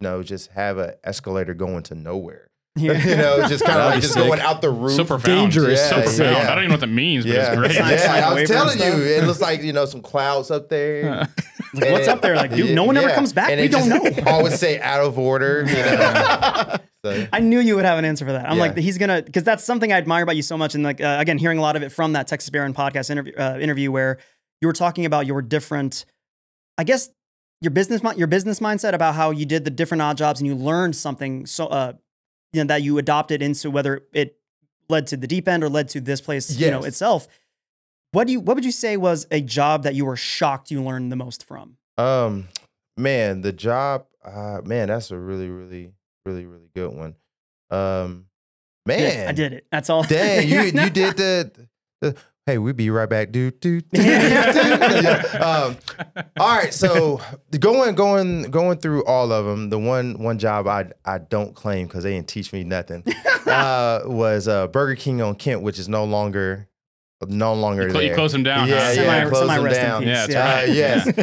you 0.00 0.04
know 0.08 0.22
just 0.22 0.50
have 0.50 0.78
an 0.78 0.92
escalator 1.02 1.54
going 1.54 1.82
to 1.84 1.94
nowhere. 1.94 2.49
you 2.76 2.92
know, 2.94 3.46
just 3.48 3.64
kind 3.64 3.78
of 3.80 3.86
like 3.90 4.00
just 4.00 4.14
sick. 4.14 4.22
going 4.24 4.40
out 4.40 4.62
the 4.62 4.70
roof. 4.70 4.92
So 4.92 5.04
profound. 5.04 5.52
Dangerous. 5.52 5.88
So 5.88 5.96
Yeah, 5.96 6.02
profound. 6.04 6.18
yeah. 6.36 6.42
I 6.42 6.54
don't 6.54 6.58
even 6.58 6.68
know 6.68 6.74
what 6.74 6.80
that 6.80 6.86
means, 6.86 7.24
but 7.24 7.34
yeah, 7.34 7.48
it's 7.52 7.56
great. 7.58 7.72
Science 7.72 8.02
yeah. 8.04 8.28
I 8.28 8.32
was 8.32 8.48
telling 8.48 8.78
you, 8.78 9.04
it 9.06 9.24
looks 9.24 9.40
like 9.40 9.62
you 9.62 9.72
know 9.72 9.84
some 9.86 10.02
clouds 10.02 10.50
up 10.50 10.68
there. 10.68 11.28
Like, 11.72 11.92
what's 11.92 12.08
up 12.08 12.20
there? 12.20 12.34
Like, 12.34 12.52
dude, 12.52 12.74
no 12.74 12.82
one 12.82 12.96
ever 12.96 13.10
comes 13.14 13.32
back. 13.32 13.48
And 13.52 13.60
We 13.60 13.68
don't 13.68 13.88
just 13.88 14.16
know. 14.16 14.24
Always 14.32 14.58
say 14.58 14.80
out 14.80 15.02
of 15.04 15.16
order. 15.20 15.60
You 15.68 15.74
know? 15.76 16.76
so, 17.04 17.28
I 17.32 17.38
knew 17.38 17.60
you 17.60 17.76
would 17.76 17.84
have 17.84 17.96
an 17.96 18.04
answer 18.04 18.24
for 18.26 18.32
that. 18.32 18.44
I'm 18.50 18.56
Yeah. 18.56 18.62
like, 18.64 18.76
he's 18.76 18.98
gonna, 18.98 19.22
because 19.22 19.44
that's 19.44 19.62
something 19.62 19.92
I 19.92 19.96
admire 19.96 20.24
about 20.24 20.34
you 20.34 20.42
so 20.42 20.58
much. 20.58 20.74
And 20.74 20.82
like, 20.82 21.00
uh, 21.00 21.18
again, 21.20 21.38
hearing 21.38 21.58
a 21.58 21.60
lot 21.60 21.76
of 21.76 21.84
it 21.84 21.90
from 21.92 22.14
that 22.14 22.26
Texas 22.26 22.50
Baron 22.50 22.74
podcast 22.74 23.08
interview, 23.08 23.34
uh, 23.36 23.56
interview 23.60 23.92
where 23.92 24.18
you 24.60 24.66
were 24.66 24.72
talking 24.72 25.04
about 25.06 25.26
your 25.26 25.42
different, 25.42 26.06
I 26.76 26.82
guess, 26.82 27.08
your 27.60 27.70
business, 27.70 28.02
your 28.16 28.26
business 28.26 28.58
mindset 28.58 28.92
about 28.92 29.14
how 29.14 29.30
you 29.30 29.46
did 29.46 29.64
the 29.64 29.70
different 29.70 30.02
odd 30.02 30.16
jobs 30.16 30.40
and 30.40 30.48
you 30.48 30.56
learned 30.56 30.96
something 30.96 31.46
so, 31.46 31.66
uh, 31.68 31.92
you 32.52 32.62
know, 32.62 32.68
that 32.68 32.82
you 32.82 32.98
adopted 32.98 33.42
into 33.42 33.70
whether 33.70 34.02
it 34.12 34.36
led 34.88 35.06
to 35.08 35.16
the 35.16 35.26
deep 35.26 35.46
end 35.48 35.62
or 35.62 35.68
led 35.68 35.88
to 35.90 36.00
this 36.00 36.20
place, 36.20 36.56
you 36.56 36.70
know, 36.70 36.82
itself. 36.82 37.28
What 38.12 38.26
do 38.26 38.32
you, 38.32 38.40
what 38.40 38.56
would 38.56 38.64
you 38.64 38.72
say 38.72 38.96
was 38.96 39.26
a 39.30 39.40
job 39.40 39.84
that 39.84 39.94
you 39.94 40.04
were 40.04 40.16
shocked 40.16 40.70
you 40.70 40.82
learned 40.82 41.12
the 41.12 41.16
most 41.16 41.46
from? 41.46 41.76
Um, 41.96 42.48
man, 42.96 43.42
the 43.42 43.52
job, 43.52 44.06
uh, 44.24 44.60
man, 44.64 44.88
that's 44.88 45.10
a 45.10 45.18
really, 45.18 45.48
really, 45.48 45.92
really, 46.26 46.46
really 46.46 46.70
good 46.74 46.92
one. 46.92 47.14
Um, 47.70 48.26
man, 48.84 49.28
I 49.28 49.32
did 49.32 49.52
it. 49.52 49.66
That's 49.70 49.88
all. 49.90 50.02
Dang, 50.02 50.48
you 50.48 50.62
you 50.62 50.90
did 50.90 51.16
the, 51.16 51.68
the 52.00 52.16
hey, 52.50 52.58
we'll 52.58 52.72
be 52.72 52.90
right 52.90 53.08
back. 53.08 53.30
Do 53.30 53.50
do. 53.50 53.80
do, 53.92 54.02
do. 54.02 54.08
um, 55.40 55.76
all 56.38 56.56
right, 56.56 56.74
so 56.74 57.20
going 57.58 57.94
going 57.94 58.50
going 58.50 58.78
through 58.78 59.04
all 59.04 59.32
of 59.32 59.44
them, 59.44 59.70
the 59.70 59.78
one 59.78 60.18
one 60.18 60.38
job 60.38 60.66
I 60.66 60.90
I 61.04 61.18
don't 61.18 61.54
claim 61.54 61.86
because 61.86 62.04
they 62.04 62.12
didn't 62.12 62.28
teach 62.28 62.52
me 62.52 62.64
nothing 62.64 63.04
uh, 63.46 64.00
was 64.04 64.48
uh, 64.48 64.66
Burger 64.68 64.96
King 64.96 65.22
on 65.22 65.36
Kemp, 65.36 65.62
which 65.62 65.78
is 65.78 65.88
no 65.88 66.04
longer 66.04 66.68
no 67.28 67.54
longer 67.54 67.84
You, 67.84 67.90
clo- 67.90 68.00
you 68.00 68.08
there. 68.08 68.16
close 68.16 68.32
them 68.32 68.42
down. 68.42 68.68
Yeah, 68.68 68.80
huh? 68.80 68.92
yeah, 68.92 68.94
Semi- 68.94 69.30
close 69.30 69.40
them 69.40 69.48
semi-rest 69.50 69.80
down. 69.80 70.02
Yeah, 70.02 70.26
that's 70.26 70.32
yeah. 70.32 70.40
Uh, 70.40 70.56
right. 70.56 70.68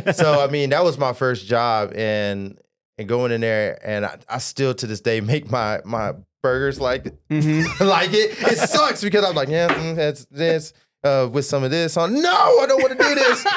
yes. 0.06 0.18
so 0.18 0.42
I 0.42 0.48
mean, 0.48 0.70
that 0.70 0.84
was 0.84 0.98
my 0.98 1.14
first 1.14 1.46
job, 1.46 1.94
and 1.96 2.58
and 2.98 3.08
going 3.08 3.32
in 3.32 3.42
there, 3.42 3.80
and 3.84 4.06
I, 4.06 4.18
I 4.30 4.38
still 4.38 4.74
to 4.76 4.88
this 4.88 5.02
day 5.02 5.22
make 5.22 5.52
my 5.52 5.82
my 5.84 6.14
burgers 6.44 6.80
like 6.80 7.04
mm-hmm. 7.30 7.84
like 7.84 8.14
it. 8.14 8.38
It 8.40 8.58
sucks 8.70 9.04
because 9.04 9.26
I'm 9.26 9.36
like, 9.36 9.50
yeah, 9.50 9.68
mm, 9.68 9.96
that's 9.96 10.26
this 10.26 10.72
uh, 11.08 11.28
with 11.28 11.46
some 11.46 11.64
of 11.64 11.72
this 11.72 11.98
on. 11.98 12.22
No, 12.22 12.30
I 12.60 12.66
don't 12.68 12.82
want 12.82 12.98
to 12.98 13.04
do 13.04 13.16
this. 13.16 13.44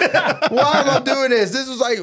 Why 0.50 0.80
am 0.80 0.90
I 0.90 1.00
doing 1.04 1.30
this? 1.30 1.50
This 1.50 1.68
was 1.68 1.78
like 1.80 1.98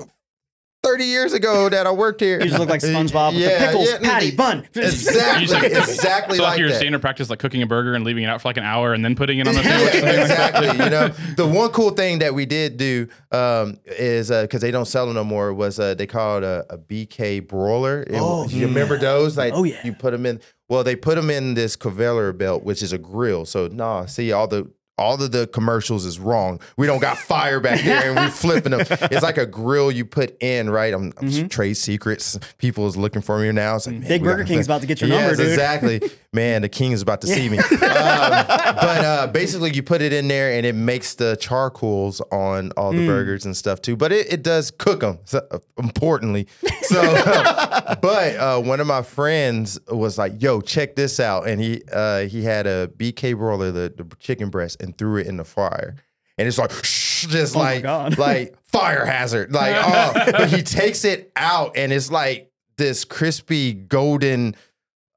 30 0.83 1.03
years 1.05 1.33
ago 1.33 1.67
that 1.69 1.85
I 1.87 1.91
worked 1.91 2.21
here. 2.21 2.39
You 2.39 2.47
just 2.47 2.59
look 2.59 2.69
like 2.69 2.81
SpongeBob 2.81 3.33
with 3.33 3.43
the 3.43 3.65
pickles, 3.65 3.93
patty, 3.97 4.31
bun. 4.35 4.65
Exactly, 4.73 5.41
You 5.41 5.47
just, 5.47 5.53
like, 5.61 5.71
exactly 5.71 6.37
so 6.37 6.43
like, 6.43 6.51
like 6.51 6.59
you're 6.59 6.69
that. 6.69 6.77
standard 6.77 7.01
practice, 7.01 7.29
like 7.29 7.39
cooking 7.39 7.61
a 7.61 7.65
burger 7.67 7.93
and 7.93 8.05
leaving 8.05 8.23
it 8.23 8.27
out 8.27 8.41
for 8.41 8.47
like 8.47 8.57
an 8.57 8.63
hour 8.63 8.93
and 8.93 9.03
then 9.03 9.15
putting 9.15 9.39
it 9.39 9.47
on 9.47 9.55
the 9.55 9.63
Yeah, 9.63 9.69
sandwich. 9.91 9.95
exactly. 10.21 10.67
you 10.85 10.89
know, 10.89 11.07
the 11.35 11.47
one 11.47 11.71
cool 11.71 11.89
thing 11.89 12.19
that 12.19 12.33
we 12.33 12.45
did 12.45 12.77
do 12.77 13.07
um, 13.31 13.79
is 13.85 14.29
because 14.29 14.61
they 14.61 14.71
don't 14.71 14.85
sell 14.85 15.07
them 15.07 15.15
no 15.15 15.23
more 15.25 15.53
was 15.53 15.77
uh, 15.79 15.93
they 15.95 16.05
called 16.07 16.43
a, 16.43 16.65
a 16.69 16.77
BK 16.77 17.45
broiler. 17.47 18.01
It- 18.03 18.11
Oh, 18.13 18.47
you 18.47 18.67
remember 18.67 18.97
those? 18.97 19.35
Like, 19.37 19.53
Oh, 19.53 19.63
yeah. 19.63 19.81
you 19.83 19.93
put 19.93 20.11
them 20.11 20.25
in. 20.25 20.39
Well, 20.69 20.83
they 20.83 20.95
put 20.95 21.15
them 21.15 21.29
in 21.29 21.53
this 21.53 21.75
conveyor 21.75 22.33
belt, 22.33 22.63
which 22.63 22.81
is 22.83 22.91
a 22.93 22.97
grill. 22.97 23.45
So, 23.45 23.67
nah, 23.67 24.05
see 24.05 24.31
all 24.31 24.47
the. 24.47 24.69
All 24.97 25.21
of 25.21 25.31
the 25.31 25.47
commercials 25.47 26.05
is 26.05 26.19
wrong. 26.19 26.59
We 26.75 26.87
don't 26.87 26.99
got 26.99 27.17
fire 27.17 27.59
back 27.59 27.81
there, 27.83 28.07
and 28.09 28.15
we're 28.15 28.29
flipping 28.31 28.71
them. 28.71 28.81
It's 28.89 29.21
like 29.21 29.37
a 29.37 29.45
grill 29.45 29.91
you 29.91 30.05
put 30.05 30.35
in, 30.41 30.69
right? 30.69 30.93
I'm, 30.93 31.13
I'm 31.17 31.49
trade 31.49 31.75
secrets. 31.75 32.39
People 32.57 32.87
is 32.87 32.97
looking 32.97 33.21
for 33.21 33.37
me 33.39 33.51
now. 33.51 33.75
It's 33.75 33.85
like 33.87 33.93
man, 33.95 34.01
Mm-hmm. 34.03 34.09
Big 34.09 34.23
Burger 34.23 34.43
King's 34.45 34.65
about 34.65 34.81
to 34.81 34.87
get 34.87 34.99
your 35.01 35.09
Yes, 35.09 35.29
number, 35.37 35.43
dude. 35.43 35.51
exactly. 35.51 36.01
Man, 36.33 36.61
the 36.61 36.69
king 36.69 36.91
is 36.91 37.01
about 37.01 37.21
to 37.21 37.27
see 37.27 37.49
me. 37.49 37.57
Um, 37.57 37.67
but 37.71 39.05
uh, 39.05 39.27
basically, 39.33 39.71
you 39.73 39.81
put 39.81 40.01
it 40.03 40.13
in 40.13 40.27
there, 40.27 40.51
and 40.51 40.65
it 40.67 40.75
makes 40.75 41.15
the 41.15 41.35
charcoals 41.37 42.21
on 42.31 42.71
all 42.77 42.93
Mm. 42.93 42.97
the 42.99 43.07
burgers 43.07 43.45
and 43.45 43.55
stuff 43.57 43.81
too. 43.81 43.95
But 43.95 44.11
it, 44.11 44.31
it 44.31 44.43
does 44.43 44.69
cook 44.69 44.99
them. 44.99 45.19
So, 45.25 45.41
uh, 45.49 45.59
importantly, 45.77 46.47
so. 46.81 47.01
but 48.01 48.35
uh, 48.35 48.61
one 48.61 48.79
of 48.79 48.87
my 48.87 49.01
friends 49.01 49.79
was 49.89 50.17
like, 50.17 50.41
"Yo, 50.41 50.61
check 50.61 50.95
this 50.95 51.19
out," 51.19 51.47
and 51.47 51.59
he 51.61 51.81
uh, 51.91 52.21
he 52.25 52.43
had 52.43 52.67
a 52.67 52.87
BK 52.89 53.35
broiler, 53.35 53.71
the, 53.71 53.93
the 53.95 54.15
chicken 54.19 54.49
breast, 54.49 54.77
and 54.87 54.97
threw 54.97 55.17
it 55.19 55.27
in 55.27 55.37
the 55.37 55.45
fire. 55.45 55.95
And 56.39 56.47
it's 56.47 56.57
like, 56.57 56.71
just 56.81 57.55
Oh 57.55 57.59
like, 57.59 57.83
like 58.17 58.55
fire 58.65 59.05
hazard. 59.05 59.51
Like, 59.53 59.75
oh, 59.77 60.31
but 60.31 60.49
he 60.49 60.61
takes 60.61 61.03
it 61.05 61.31
out, 61.35 61.75
and 61.77 61.91
it's 61.93 62.11
like 62.11 62.51
this 62.77 63.05
crispy 63.05 63.73
golden 63.73 64.55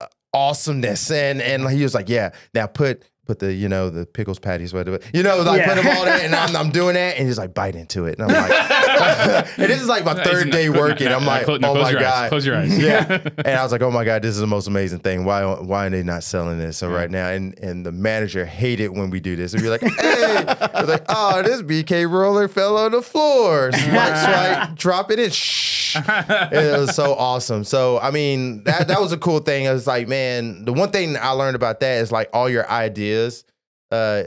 uh, 0.01 0.07
awesomeness. 0.33 1.11
And 1.11 1.43
and 1.43 1.69
he 1.71 1.83
was 1.83 1.95
like, 1.95 2.09
yeah, 2.09 2.31
now 2.55 2.67
put 2.67 3.03
put 3.27 3.39
the 3.39 3.53
you 3.53 3.69
know 3.69 3.91
the 3.91 4.07
pickles 4.07 4.39
patties, 4.39 4.73
whatever, 4.73 4.99
you 5.13 5.23
know, 5.23 5.43
like 5.43 5.61
Yeah. 5.61 5.75
put 5.75 5.83
them 5.83 5.97
all 5.97 6.05
there, 6.07 6.21
and 6.25 6.35
I'm, 6.35 6.57
I'm 6.57 6.71
doing 6.71 6.95
that, 6.95 7.17
and 7.19 7.27
he's 7.27 7.39
like 7.39 7.53
bite 7.55 7.77
into 7.77 8.07
it, 8.07 8.19
and 8.19 8.31
I'm 8.33 8.51
like, 8.51 8.51
and 9.01 9.71
this 9.71 9.81
is 9.81 9.89
like 9.89 10.05
my 10.05 10.15
third 10.23 10.51
day 10.51 10.69
working. 10.69 11.09
I'm 11.09 11.25
like, 11.27 11.45
Close, 11.45 11.61
oh 11.63 11.75
my 11.75 11.91
your 11.91 12.01
god, 12.01 12.25
Eyes. 12.25 12.29
Close 12.29 12.47
your 12.47 12.57
eyes. 12.57 12.79
yeah. 12.79 13.21
And 13.39 13.49
I 13.57 13.63
was 13.63 13.73
like, 13.73 13.83
oh 13.83 13.91
my 13.91 14.05
God, 14.05 14.23
this 14.23 14.35
is 14.35 14.41
the 14.41 14.47
most 14.47 14.67
amazing 14.67 15.01
thing. 15.01 15.25
Why 15.25 15.45
why 15.45 15.87
are 15.87 15.91
they 15.91 16.03
not 16.03 16.23
selling 16.23 16.59
this 16.59 16.79
so 16.79 16.89
right 16.89 17.11
now? 17.11 17.29
And 17.29 17.59
and 17.59 17.85
the 17.85 17.93
manager 17.93 18.45
hated 18.45 18.89
when 18.89 19.11
we 19.11 19.21
do 19.21 19.37
this. 19.37 19.53
And 19.55 19.63
be 19.63 19.69
like, 19.69 19.81
hey, 19.83 20.45
I 20.47 20.81
was 20.81 20.89
like, 20.89 21.05
oh, 21.09 21.43
this 21.43 21.63
BK 21.63 22.09
broiler 22.09 22.49
fell 22.49 22.77
on 22.77 22.93
the 22.93 23.03
floor. 23.03 23.73
Swipe, 23.73 24.17
swipe, 24.17 24.75
drop 24.77 25.11
it 25.11 25.19
in. 25.19 25.31
Shh. 25.31 25.97
It 25.97 26.79
was 26.79 26.95
so 26.95 27.15
awesome. 27.15 27.65
So 27.65 27.99
I 27.99 28.11
mean, 28.11 28.65
that 28.65 28.89
that 28.89 29.01
was 29.01 29.13
a 29.13 29.19
cool 29.19 29.41
thing. 29.41 29.65
It 29.65 29.73
was 29.73 29.87
like, 29.87 30.07
man, 30.09 30.65
the 30.65 30.73
one 30.73 30.91
thing 30.91 31.17
I 31.17 31.31
learned 31.31 31.57
about 31.57 31.81
that 31.81 31.99
is 32.01 32.13
like 32.13 32.29
all 32.33 32.49
your 32.49 32.69
ideas 32.71 33.45
uh 33.93 34.23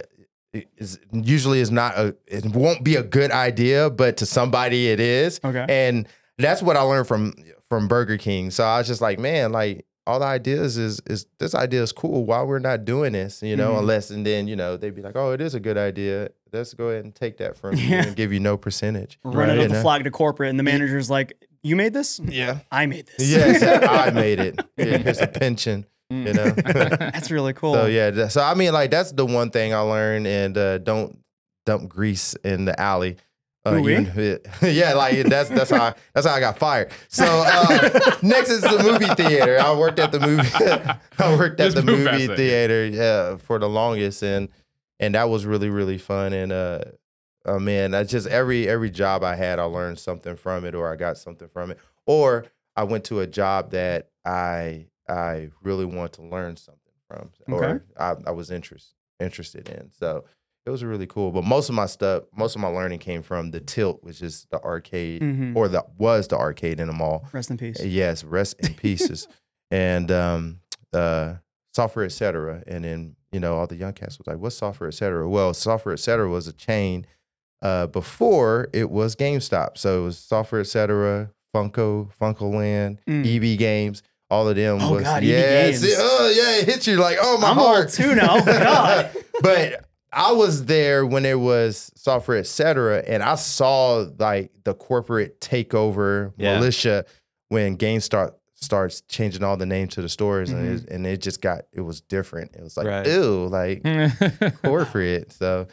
is 0.77 0.99
usually 1.11 1.59
is 1.59 1.71
not 1.71 1.97
a 1.97 2.15
it 2.27 2.45
won't 2.45 2.83
be 2.83 2.95
a 2.95 3.03
good 3.03 3.31
idea, 3.31 3.89
but 3.89 4.17
to 4.17 4.25
somebody 4.25 4.89
it 4.89 4.99
is. 4.99 5.39
Okay. 5.43 5.65
And 5.67 6.07
that's 6.37 6.61
what 6.61 6.77
I 6.77 6.81
learned 6.81 7.07
from 7.07 7.33
from 7.69 7.87
Burger 7.87 8.17
King. 8.17 8.51
So 8.51 8.63
I 8.63 8.77
was 8.77 8.87
just 8.87 9.01
like, 9.01 9.19
man, 9.19 9.51
like 9.51 9.85
all 10.05 10.19
the 10.19 10.25
ideas 10.25 10.77
is 10.77 11.01
is 11.07 11.25
this 11.39 11.55
idea 11.55 11.81
is 11.81 11.91
cool. 11.91 12.25
Why 12.25 12.43
we're 12.43 12.59
not 12.59 12.85
doing 12.85 13.13
this, 13.13 13.41
you 13.41 13.55
know? 13.55 13.73
Mhm. 13.73 13.79
Unless 13.79 14.09
and 14.11 14.25
then 14.25 14.47
you 14.47 14.55
know 14.55 14.77
they'd 14.77 14.95
be 14.95 15.01
like, 15.01 15.15
oh, 15.15 15.31
it 15.31 15.41
is 15.41 15.55
a 15.55 15.59
good 15.59 15.77
idea. 15.77 16.29
Let's 16.51 16.73
go 16.75 16.89
ahead 16.89 17.03
and 17.05 17.15
take 17.15 17.37
that 17.37 17.57
from 17.57 17.75
you 17.77 17.95
and 17.95 18.15
give 18.15 18.31
you 18.31 18.39
no 18.39 18.57
percentage. 18.57 19.17
Running 19.23 19.57
You 19.57 19.63
up 19.63 19.69
the 19.71 19.81
flag 19.81 20.03
to 20.03 20.11
corporate, 20.11 20.49
and 20.51 20.59
the 20.59 20.63
manager's 20.63 21.09
like, 21.09 21.33
"You 21.63 21.75
made 21.75 21.93
this? 21.93 22.19
Yeah. 22.23 22.59
I 22.71 22.85
made 22.85 23.07
this." 23.17 23.27
Yes, 23.31 23.63
I 23.63 24.11
made 24.11 24.39
it. 24.39 24.59
Yeah, 24.77 24.97
here's 24.97 25.19
a 25.19 25.25
pension. 25.27 25.87
You 26.13 26.33
know. 26.33 26.49
that's 26.51 27.31
really 27.31 27.53
cool. 27.61 27.73
So 27.73 27.85
yeah, 27.87 28.27
so 28.27 28.41
I 28.41 28.53
mean, 28.53 28.73
like 28.73 28.91
that's 28.91 29.11
the 29.11 29.25
one 29.25 29.49
thing 29.49 29.73
I 29.73 29.79
learned, 29.79 30.27
and 30.27 30.57
uh, 30.57 30.77
don't 30.79 31.19
dump 31.65 31.89
grease 31.89 32.35
in 32.43 32.65
the 32.65 32.79
alley. 32.79 33.17
Uh, 33.65 33.77
yeah, 34.61 34.93
like 34.93 35.25
that's 35.27 35.49
that's 35.49 35.69
how 35.69 35.83
I, 35.83 35.93
that's 36.13 36.27
how 36.27 36.33
I 36.33 36.41
got 36.41 36.57
fired. 36.57 36.91
So 37.07 37.23
uh, 37.25 38.17
next 38.21 38.49
is 38.49 38.61
the 38.61 38.83
movie 38.83 39.13
theater. 39.15 39.57
I 39.57 39.73
worked 39.73 39.99
at 39.99 40.11
the 40.11 40.19
movie. 40.19 40.49
I 41.17 41.37
worked 41.37 41.61
at 41.61 41.71
Just 41.71 41.77
the 41.77 41.83
movie 41.83 42.27
theater 42.27 42.85
yeah, 42.85 43.37
for 43.37 43.59
the 43.59 43.69
longest, 43.69 44.21
and 44.21 44.49
and 44.99 45.15
that 45.15 45.29
was 45.29 45.45
really 45.45 45.69
really 45.69 45.97
fun. 45.97 46.33
And 46.33 46.51
uh, 46.51 46.79
oh 47.45 47.59
man, 47.59 47.91
that's 47.91 48.11
just 48.11 48.27
every 48.27 48.67
every 48.67 48.89
job 48.89 49.23
I 49.23 49.35
had, 49.35 49.59
I 49.59 49.63
learned 49.63 49.97
something 49.97 50.35
from 50.35 50.65
it, 50.65 50.75
or 50.75 50.91
I 50.91 50.97
got 50.97 51.17
something 51.17 51.47
from 51.47 51.71
it, 51.71 51.79
or 52.05 52.45
I 52.75 52.83
went 52.83 53.05
to 53.05 53.21
a 53.21 53.27
job 53.27 53.71
that 53.71 54.09
I 54.25 54.87
I 55.07 55.49
really 55.61 55.85
want 55.85 56.13
to 56.13 56.21
learn 56.23 56.55
something 56.57 56.79
from, 57.09 57.29
Okay. 57.53 57.65
or 57.65 57.85
I, 57.97 58.15
I 58.27 58.31
was 58.31 58.51
interest, 58.51 58.93
interested 59.19 59.67
in. 59.69 59.91
So 59.91 60.25
it 60.65 60.69
was 60.69 60.83
really 60.83 61.07
cool. 61.07 61.31
But 61.31 61.43
most 61.43 61.67
of 61.69 61.75
my 61.75 61.85
stuff, 61.87 62.23
most 62.35 62.55
of 62.55 62.61
my 62.61 62.69
learning 62.69 62.99
came 62.99 63.21
from 63.21 63.51
the 63.51 63.59
Tilt, 63.59 63.99
which 64.03 64.21
is 64.21 64.47
the 64.51 64.61
arcade, 64.61 65.21
Mhm. 65.21 65.55
or 65.55 65.67
that 65.67 65.97
was 65.97 66.27
the 66.29 66.37
arcade 66.37 66.79
in 66.79 66.87
the 66.87 66.93
mall. 66.93 67.25
Rest 67.33 67.51
in 67.51 67.57
peace. 67.57 67.83
Yes, 67.83 68.23
rest 68.23 68.55
in 68.59 68.73
pieces, 68.73 69.27
and 69.71 70.09
um, 70.11 70.59
uh, 70.93 71.35
software, 71.73 72.05
etc. 72.05 72.63
And 72.67 72.85
then 72.85 73.15
you 73.33 73.39
know 73.41 73.55
all 73.57 73.67
the 73.67 73.75
young 73.75 73.93
cats 73.93 74.17
was 74.17 74.27
like, 74.27 74.37
"What's 74.37 74.55
software, 74.55 74.87
etc.?" 74.87 75.27
Well, 75.27 75.53
software, 75.53 75.93
etc. 75.93 76.29
was 76.29 76.47
a 76.47 76.53
chain 76.53 77.05
uh, 77.61 77.87
before 77.87 78.69
it 78.73 78.89
was 78.89 79.15
GameStop. 79.17 79.77
So 79.77 80.01
it 80.01 80.03
was 80.05 80.17
software, 80.17 80.61
etc. 80.61 81.29
Funco, 81.53 82.09
FuncoLand, 82.19 82.99
Mm. 83.07 83.25
EB 83.25 83.57
Games. 83.57 84.01
All 84.33 84.47
of 84.49 84.55
them 84.55 84.79
Oh, 84.81 84.93
was 84.95 85.03
God, 85.03 85.17
EB 85.23 85.29
yes, 85.29 85.81
Games. 85.81 85.95
oh 85.97 86.33
yeah, 86.35 86.59
it 86.61 86.65
hit 86.65 86.87
you 86.87 86.97
like 86.97 87.17
oh 87.21 87.37
my 87.37 87.49
I'm 87.51 87.57
heart 87.57 87.89
too 87.89 88.15
now. 88.15 88.37
Oh, 88.37 88.45
God. 88.45 89.09
but 89.41 89.85
I 90.11 90.31
was 90.31 90.65
there 90.65 91.05
when 91.05 91.25
it 91.25 91.39
was 91.39 91.91
software, 91.95 92.37
et 92.37 92.47
cetera, 92.47 92.97
and 93.07 93.21
I 93.23 93.35
saw 93.35 94.05
like 94.19 94.51
the 94.63 94.73
corporate 94.73 95.39
takeover 95.41 96.33
Yeah. 96.37 96.55
militia 96.59 97.05
when 97.49 97.77
GameStop 97.77 98.33
starts 98.55 99.01
changing 99.09 99.43
all 99.43 99.57
the 99.57 99.65
names 99.65 99.93
to 99.95 100.01
the 100.01 100.09
stores, 100.09 100.49
and, 100.51 100.59
Mm-hmm. 100.79 100.87
it, 100.87 100.93
and 100.93 101.07
it 101.07 101.21
just 101.21 101.41
got 101.41 101.63
it 101.73 101.81
was 101.81 102.01
different. 102.01 102.55
It 102.55 102.63
was 102.63 102.77
like 102.77 102.87
Right. 102.87 103.07
ew, 103.07 103.47
like 103.47 103.83
corporate. 104.63 105.33
So 105.33 105.67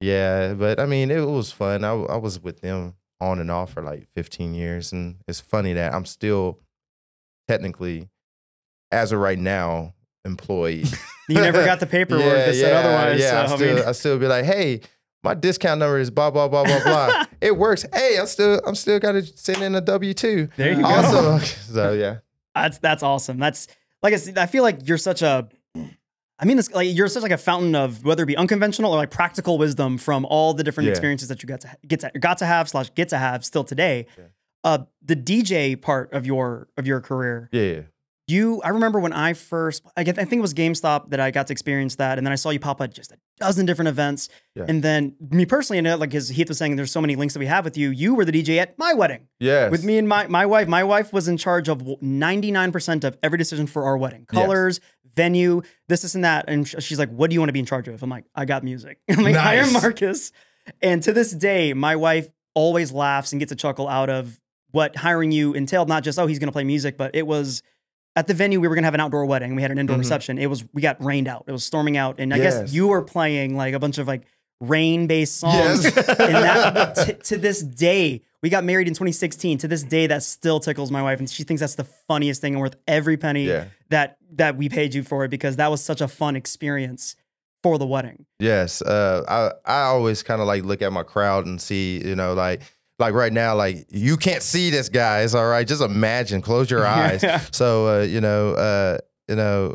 yeah, 0.00 0.54
but 0.54 0.80
I 0.80 0.86
mean 0.86 1.10
it 1.10 1.20
was 1.26 1.52
fun. 1.52 1.84
I 1.84 1.90
I 1.92 2.16
was 2.16 2.40
with 2.40 2.60
them 2.60 2.94
on 3.20 3.38
and 3.38 3.50
off 3.50 3.72
for 3.74 3.82
like 3.82 4.08
15 4.14 4.54
years, 4.54 4.92
and 4.92 5.16
it's 5.28 5.40
funny 5.40 5.72
that 5.74 5.92
I'm 5.94 6.06
still 6.06 6.58
technically, 7.50 8.08
as 8.92 9.12
of 9.12 9.18
right 9.20 9.38
now, 9.38 9.94
employed. 10.24 10.86
You 11.28 11.36
never 11.40 11.64
got 11.64 11.78
the 11.78 11.86
paperwork 11.98 12.24
that 12.24 12.54
said 12.56 12.72
otherwise. 12.72 13.20
Yeah, 13.20 13.46
so, 13.46 13.52
I 13.52 13.56
still, 13.56 13.70
I 13.70 13.74
mean, 13.74 13.84
I 13.86 13.92
still 13.92 14.18
be 14.18 14.26
like, 14.26 14.44
hey, 14.44 14.80
my 15.22 15.34
discount 15.34 15.78
number 15.78 15.96
is 16.00 16.10
blah 16.10 16.28
blah 16.32 16.48
blah 16.48 16.64
blah 16.64 16.82
blah. 16.82 17.24
it 17.40 17.56
works. 17.56 17.86
Hey, 17.94 18.16
I'm 18.18 18.26
still, 18.26 18.60
I'm 18.66 18.74
still 18.74 18.98
got 18.98 19.12
to 19.12 19.22
send 19.24 19.62
in 19.62 19.76
a 19.76 19.80
W 19.80 20.12
two. 20.12 20.48
there 20.56 20.72
you 20.72 20.82
go. 20.82 21.38
So 21.38 21.92
yeah, 21.92 22.16
That's 22.56 22.78
that's 22.78 23.04
awesome. 23.04 23.38
That's 23.38 23.68
like 24.02 24.12
I 24.12 24.16
said, 24.16 24.38
I 24.38 24.46
feel 24.46 24.64
like 24.64 24.88
you're 24.88 24.98
such 24.98 25.22
a 25.22 25.48
I 26.40 26.46
mean 26.46 26.56
this 26.56 26.72
like 26.72 26.88
you're 26.96 27.06
such 27.06 27.22
like 27.22 27.30
a 27.30 27.38
fountain 27.38 27.76
of 27.76 28.04
whether 28.04 28.24
it 28.24 28.26
be 28.26 28.36
unconventional 28.36 28.92
or 28.92 28.96
like 28.96 29.12
practical 29.12 29.56
wisdom 29.56 29.98
from 29.98 30.24
all 30.24 30.52
the 30.52 30.64
different 30.64 30.86
Yeah. 30.86 30.90
experiences 30.92 31.28
that 31.28 31.44
you 31.44 31.46
got 31.46 31.60
to 31.60 31.76
get 31.86 32.00
to 32.00 32.10
got 32.18 32.38
to 32.38 32.46
have 32.46 32.68
slash 32.68 32.90
get 32.96 33.10
to 33.10 33.18
have 33.18 33.44
still 33.44 33.62
today. 33.62 34.06
Yeah. 34.18 34.24
Uh 34.64 34.78
the 35.02 35.16
DJ 35.16 35.80
part 35.80 36.12
of 36.12 36.26
your 36.26 36.68
of 36.76 36.86
your 36.86 37.00
career. 37.00 37.48
yeah, 37.52 37.82
You 38.28 38.60
I 38.62 38.68
remember 38.68 39.00
when 39.00 39.12
I 39.12 39.32
first 39.32 39.82
I 39.96 40.04
get 40.04 40.18
I 40.18 40.24
think 40.24 40.40
it 40.40 40.42
was 40.42 40.54
GameStop 40.54 41.10
that 41.10 41.20
I 41.20 41.30
got 41.30 41.46
to 41.48 41.52
experience 41.52 41.96
that 41.96 42.18
and 42.18 42.26
then 42.26 42.32
I 42.32 42.36
saw 42.36 42.50
you 42.50 42.60
pop 42.60 42.80
at 42.80 42.92
just 42.92 43.12
a 43.12 43.18
dozen 43.38 43.64
different 43.66 43.88
events. 43.88 44.28
Yeah. 44.54 44.66
And 44.68 44.82
then 44.82 45.16
me 45.30 45.46
personally, 45.46 45.78
I 45.78 45.80
know 45.80 45.96
like 45.96 46.14
as 46.14 46.28
Heath 46.28 46.48
was 46.48 46.58
saying, 46.58 46.76
there's 46.76 46.90
so 46.92 47.00
many 47.00 47.16
links 47.16 47.32
that 47.34 47.40
we 47.40 47.46
have 47.46 47.64
with 47.64 47.76
you. 47.78 47.90
You 47.90 48.14
were 48.14 48.24
the 48.26 48.32
DJ 48.32 48.58
at 48.58 48.78
my 48.78 48.92
wedding 48.92 49.28
yes, 49.38 49.70
with 49.70 49.82
me 49.84 49.96
and 49.96 50.06
my 50.06 50.26
my 50.26 50.44
wife. 50.46 50.68
My 50.68 50.84
wife 50.84 51.12
was 51.12 51.26
in 51.28 51.36
charge 51.38 51.68
of 51.68 51.78
99% 51.80 53.04
of 53.04 53.16
every 53.22 53.38
decision 53.38 53.66
for 53.66 53.84
our 53.84 53.96
wedding. 53.96 54.26
Yes. 54.30 54.42
Colors, 54.42 54.80
venue, 55.14 55.62
this, 55.88 56.02
this, 56.02 56.14
and 56.14 56.24
that. 56.24 56.44
And 56.48 56.68
she's 56.68 56.98
like, 56.98 57.10
what 57.10 57.30
do 57.30 57.34
you 57.34 57.40
want 57.40 57.48
to 57.48 57.52
be 57.52 57.58
in 57.60 57.66
charge 57.66 57.88
of? 57.88 58.02
I'm 58.02 58.10
like, 58.10 58.24
I 58.34 58.44
got 58.44 58.62
music. 58.64 58.98
I'm 59.10 59.24
like, 59.24 59.36
I 59.36 59.54
am 59.56 59.72
Marcus. 59.72 60.32
And 60.82 61.02
to 61.02 61.12
this 61.12 61.32
day, 61.32 61.72
my 61.72 61.96
wife 61.96 62.28
always 62.54 62.92
laughs 62.92 63.32
and 63.32 63.38
gets 63.40 63.52
a 63.52 63.56
chuckle 63.56 63.88
out 63.88 64.10
of 64.10 64.39
what 64.72 64.96
hiring 64.96 65.32
you 65.32 65.52
entailed. 65.54 65.88
Not 65.88 66.02
just, 66.04 66.18
oh, 66.18 66.26
he's 66.26 66.38
going 66.38 66.48
to 66.48 66.52
play 66.52 66.64
music, 66.64 66.96
but 66.96 67.14
it 67.14 67.26
was 67.26 67.62
at 68.16 68.26
the 68.26 68.34
venue, 68.34 68.60
we 68.60 68.68
were 68.68 68.74
going 68.74 68.82
to 68.82 68.86
have 68.86 68.94
an 68.94 69.00
outdoor 69.00 69.24
wedding. 69.26 69.54
We 69.54 69.62
had 69.62 69.70
an 69.70 69.78
indoor 69.78 69.96
Mhm. 69.96 70.00
reception. 70.00 70.38
It 70.38 70.46
was, 70.46 70.64
we 70.74 70.82
got 70.82 71.02
rained 71.02 71.28
out. 71.28 71.44
It 71.46 71.52
was 71.52 71.64
storming 71.64 71.96
out. 71.96 72.16
And 72.18 72.34
I 72.34 72.38
Yes. 72.38 72.58
guess 72.62 72.72
you 72.72 72.88
were 72.88 73.02
playing 73.02 73.56
like 73.56 73.72
a 73.74 73.78
bunch 73.78 73.98
of 73.98 74.08
like 74.08 74.22
rain 74.60 75.06
based 75.06 75.38
songs. 75.38 75.84
Yes. 75.84 75.96
and 76.08 76.34
that 76.34 76.94
t- 77.06 77.12
to 77.14 77.38
this 77.38 77.62
day, 77.62 78.22
we 78.42 78.48
got 78.48 78.64
married 78.64 78.88
in 78.88 78.94
2016. 78.94 79.58
To 79.58 79.68
this 79.68 79.82
day, 79.82 80.06
that 80.08 80.22
still 80.22 80.60
tickles 80.60 80.90
my 80.90 81.02
wife, 81.02 81.18
and 81.18 81.28
she 81.30 81.44
thinks 81.44 81.60
that's 81.60 81.74
the 81.76 81.84
funniest 81.84 82.40
thing 82.40 82.54
and 82.54 82.60
worth 82.60 82.74
every 82.88 83.16
penny 83.16 83.44
yeah, 83.46 83.66
that 83.90 84.16
that 84.34 84.56
we 84.56 84.68
paid 84.68 84.94
you 84.94 85.02
for 85.02 85.24
it 85.24 85.28
because 85.30 85.56
that 85.56 85.70
was 85.70 85.82
such 85.82 86.00
a 86.00 86.08
fun 86.08 86.36
experience 86.36 87.16
for 87.62 87.76
the 87.78 87.86
wedding. 87.86 88.24
yes. 88.38 88.80
Uh, 88.80 89.22
I 89.66 89.70
I 89.70 89.82
always 89.84 90.22
kind 90.22 90.40
of 90.40 90.46
like 90.46 90.64
look 90.64 90.80
at 90.82 90.90
my 90.92 91.02
crowd 91.02 91.44
and 91.46 91.60
see, 91.60 92.02
you 92.02 92.16
know, 92.16 92.32
like 92.34 92.62
like 93.00 93.14
right 93.14 93.32
now, 93.32 93.56
like 93.56 93.86
you 93.88 94.16
can't 94.16 94.42
see 94.42 94.70
this 94.70 94.88
guy. 94.88 95.22
It's 95.22 95.34
all 95.34 95.48
right. 95.48 95.66
Just 95.66 95.82
imagine. 95.82 96.42
Close 96.42 96.70
your 96.70 96.86
eyes. 96.98 97.24
So 97.52 98.00
uh, 98.00 98.02
you 98.02 98.20
know, 98.20 98.52
uh, 98.52 98.98
you 99.28 99.36
know, 99.36 99.74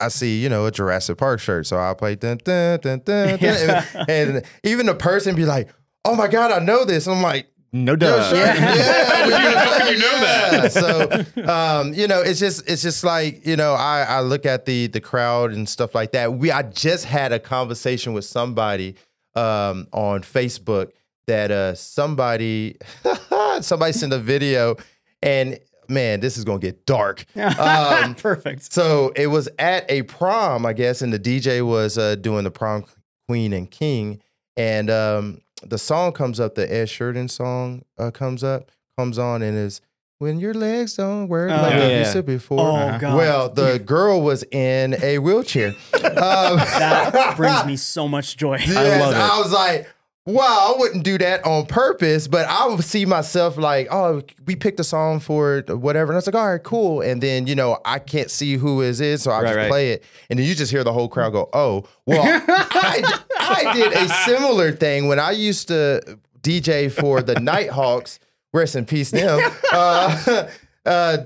I 0.00 0.08
see, 0.08 0.42
you 0.42 0.48
know, 0.48 0.66
a 0.66 0.70
Jurassic 0.70 1.18
Park 1.18 1.40
shirt. 1.40 1.66
So 1.66 1.76
I'll 1.76 1.94
play 1.94 2.14
dun, 2.14 2.38
dun, 2.44 2.80
dun, 2.80 3.00
dun, 3.04 3.38
dun, 3.38 3.84
and, 4.08 4.08
and 4.08 4.42
even 4.64 4.86
the 4.86 4.94
person 4.94 5.34
be 5.34 5.44
like, 5.44 5.68
"Oh 6.04 6.14
my 6.14 6.28
god, 6.28 6.50
I 6.52 6.58
know 6.58 6.84
this." 6.84 7.06
I'm 7.06 7.22
like, 7.22 7.48
No 7.72 7.94
doubt. 7.96 8.34
Yeah. 8.34 8.52
How 8.54 9.78
can 9.78 9.92
you 9.92 9.98
know 9.98 10.20
that? 10.20 10.72
So, 10.72 11.52
um, 11.52 11.94
you 11.94 12.08
know, 12.08 12.20
it's 12.20 12.40
just, 12.40 12.68
it's 12.68 12.82
just 12.82 13.04
like, 13.04 13.46
you 13.46 13.54
know, 13.56 13.74
I, 13.74 14.02
I 14.02 14.20
look 14.22 14.44
at 14.44 14.64
the, 14.64 14.88
the 14.88 15.00
crowd 15.00 15.52
and 15.52 15.68
stuff 15.68 15.94
like 15.94 16.10
that. 16.12 16.34
We, 16.34 16.50
I 16.50 16.62
just 16.62 17.04
had 17.04 17.32
a 17.32 17.38
conversation 17.38 18.12
with 18.12 18.24
somebody, 18.24 18.96
um, 19.36 19.86
on 19.92 20.22
Facebook 20.22 20.90
that, 21.26 21.50
uh, 21.50 21.74
somebody, 21.74 22.76
somebody 23.60 23.92
sent 23.92 24.12
a 24.12 24.18
video 24.18 24.76
and 25.22 25.58
man, 25.88 26.20
this 26.20 26.36
is 26.38 26.44
going 26.44 26.60
to 26.60 26.66
get 26.66 26.86
dark. 26.86 27.24
Um, 27.36 28.14
Perfect. 28.22 28.72
so 28.72 29.12
it 29.16 29.26
was 29.26 29.48
at 29.58 29.90
a 29.90 30.02
prom, 30.02 30.64
I 30.64 30.72
guess, 30.72 31.02
and 31.02 31.12
the 31.12 31.18
DJ 31.18 31.66
was 31.66 31.98
uh, 31.98 32.14
doing 32.14 32.44
the 32.44 32.50
prom 32.50 32.84
queen 33.28 33.52
and 33.52 33.70
king, 33.70 34.20
and 34.56 34.88
um, 34.90 35.40
the 35.62 35.78
song 35.78 36.12
comes 36.12 36.38
up, 36.40 36.54
the 36.54 36.72
Ed 36.72 36.86
Sheeran 36.88 37.28
song 37.30 37.82
uh, 37.98 38.10
comes 38.10 38.42
up, 38.44 38.70
comes 38.96 39.18
on, 39.18 39.42
and 39.42 39.56
is 39.58 39.80
when 40.18 40.38
your 40.38 40.52
legs 40.54 40.94
don't 40.96 41.28
work 41.28 41.50
Oh, 41.50 41.56
like 41.62 41.72
they 41.74 41.90
yeah. 41.92 41.98
used 42.00 42.12
to 42.12 42.22
before. 42.22 42.60
Oh, 42.60 42.98
God. 43.00 43.16
Well, 43.16 43.48
the 43.48 43.78
girl 43.78 44.20
was 44.20 44.42
in 44.52 44.94
a 45.02 45.18
wheelchair. 45.18 45.68
um, 45.94 46.56
That 46.58 47.34
brings 47.36 47.64
me 47.66 47.76
so 47.76 48.06
much 48.08 48.36
joy. 48.36 48.58
Yes, 48.58 49.00
love 49.00 49.14
it. 49.14 49.18
I 49.18 49.38
was 49.38 49.52
like, 49.52 49.88
wow, 50.26 50.74
I 50.74 50.78
wouldn't 50.78 51.04
do 51.04 51.18
that 51.18 51.44
on 51.44 51.66
purpose, 51.66 52.28
but 52.28 52.46
I 52.46 52.66
would 52.66 52.84
see 52.84 53.04
myself 53.06 53.56
like, 53.56 53.88
oh, 53.90 54.22
we 54.46 54.54
picked 54.54 54.78
a 54.80 54.84
song 54.84 55.18
for 55.20 55.62
whatever. 55.68 56.12
And 56.12 56.16
I 56.16 56.18
was 56.18 56.26
like, 56.26 56.34
all 56.34 56.50
right, 56.52 56.62
cool. 56.62 57.00
And 57.00 57.22
then, 57.22 57.46
you 57.46 57.54
know, 57.54 57.78
I 57.84 57.98
can't 57.98 58.30
see 58.30 58.54
who 58.56 58.80
is 58.82 59.00
it 59.00 59.06
is, 59.06 59.22
so 59.22 59.30
I 59.30 59.38
Right, 59.40 59.46
just 59.46 59.56
right. 59.56 59.68
play 59.68 59.90
it. 59.92 60.04
And 60.28 60.38
then 60.38 60.46
you 60.46 60.54
just 60.54 60.70
hear 60.70 60.84
the 60.84 60.92
whole 60.92 61.08
crowd 61.08 61.30
go, 61.32 61.48
oh, 61.52 61.84
well, 62.06 62.22
I, 62.24 63.20
I 63.38 63.74
did 63.74 63.92
a 63.92 64.08
similar 64.08 64.72
thing 64.72 65.08
when 65.08 65.18
I 65.18 65.32
used 65.32 65.68
to 65.68 66.18
DJ 66.42 66.92
for 66.92 67.22
the 67.22 67.40
Nighthawks. 67.40 68.18
Rest 68.52 68.74
in 68.76 68.84
peace, 68.84 69.10
them. 69.10 69.38
Uh, 69.72 70.48
uh, 70.86 71.18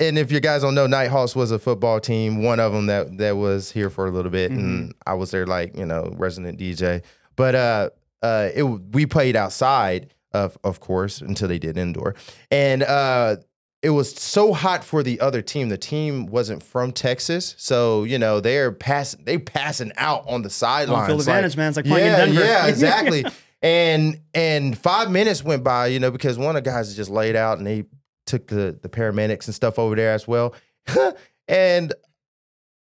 and 0.00 0.16
if 0.16 0.30
you 0.30 0.38
guys 0.38 0.62
don't 0.62 0.76
know, 0.76 0.86
Nighthawks 0.86 1.34
was 1.34 1.50
a 1.50 1.58
football 1.58 1.98
team, 1.98 2.42
one 2.44 2.60
of 2.60 2.72
them 2.72 2.86
that 2.86 3.18
that 3.18 3.36
was 3.36 3.72
here 3.72 3.90
for 3.90 4.06
a 4.06 4.10
little 4.12 4.30
bit, 4.30 4.52
and 4.52 4.94
I 5.04 5.14
was 5.14 5.32
their 5.32 5.44
like 5.44 5.76
you 5.76 5.84
know 5.84 6.14
resident 6.16 6.60
DJ. 6.60 7.02
But 7.34 7.54
uh, 7.56 7.90
uh, 8.22 8.48
it 8.54 8.62
we 8.62 9.06
played 9.06 9.36
outside, 9.36 10.14
of 10.32 10.58
of 10.64 10.80
course, 10.80 11.20
until 11.20 11.48
they 11.48 11.58
did 11.58 11.76
indoor, 11.76 12.14
and 12.50 12.82
uh, 12.82 13.36
it 13.82 13.90
was 13.90 14.12
so 14.14 14.52
hot 14.52 14.82
for 14.82 15.02
the 15.02 15.20
other 15.20 15.40
team. 15.40 15.68
The 15.68 15.78
team 15.78 16.26
wasn't 16.26 16.62
from 16.62 16.92
Texas, 16.92 17.54
so 17.58 18.04
you 18.04 18.18
know 18.18 18.40
they're 18.40 18.72
passing 18.72 19.24
they 19.24 19.38
passing 19.38 19.92
out 19.96 20.24
on 20.28 20.42
the 20.42 20.50
sidelines. 20.50 21.06
field 21.06 21.26
like- 21.26 21.56
man. 21.56 21.68
It's 21.68 21.76
like 21.76 21.86
playing 21.86 22.06
in 22.06 22.12
yeah, 22.12 22.24
Denver. 22.24 22.44
Yeah, 22.44 22.66
exactly. 22.68 23.24
and 23.62 24.20
and 24.34 24.76
five 24.76 25.10
minutes 25.10 25.44
went 25.44 25.62
by, 25.64 25.86
you 25.88 26.00
know, 26.00 26.10
because 26.10 26.38
one 26.38 26.56
of 26.56 26.64
the 26.64 26.70
guys 26.70 26.94
just 26.94 27.10
laid 27.10 27.36
out 27.36 27.58
and 27.58 27.66
they 27.66 27.84
took 28.26 28.48
the 28.48 28.78
the 28.82 28.88
paramedics 28.88 29.46
and 29.46 29.54
stuff 29.54 29.78
over 29.78 29.94
there 29.94 30.12
as 30.12 30.26
well. 30.26 30.54
and 31.48 31.92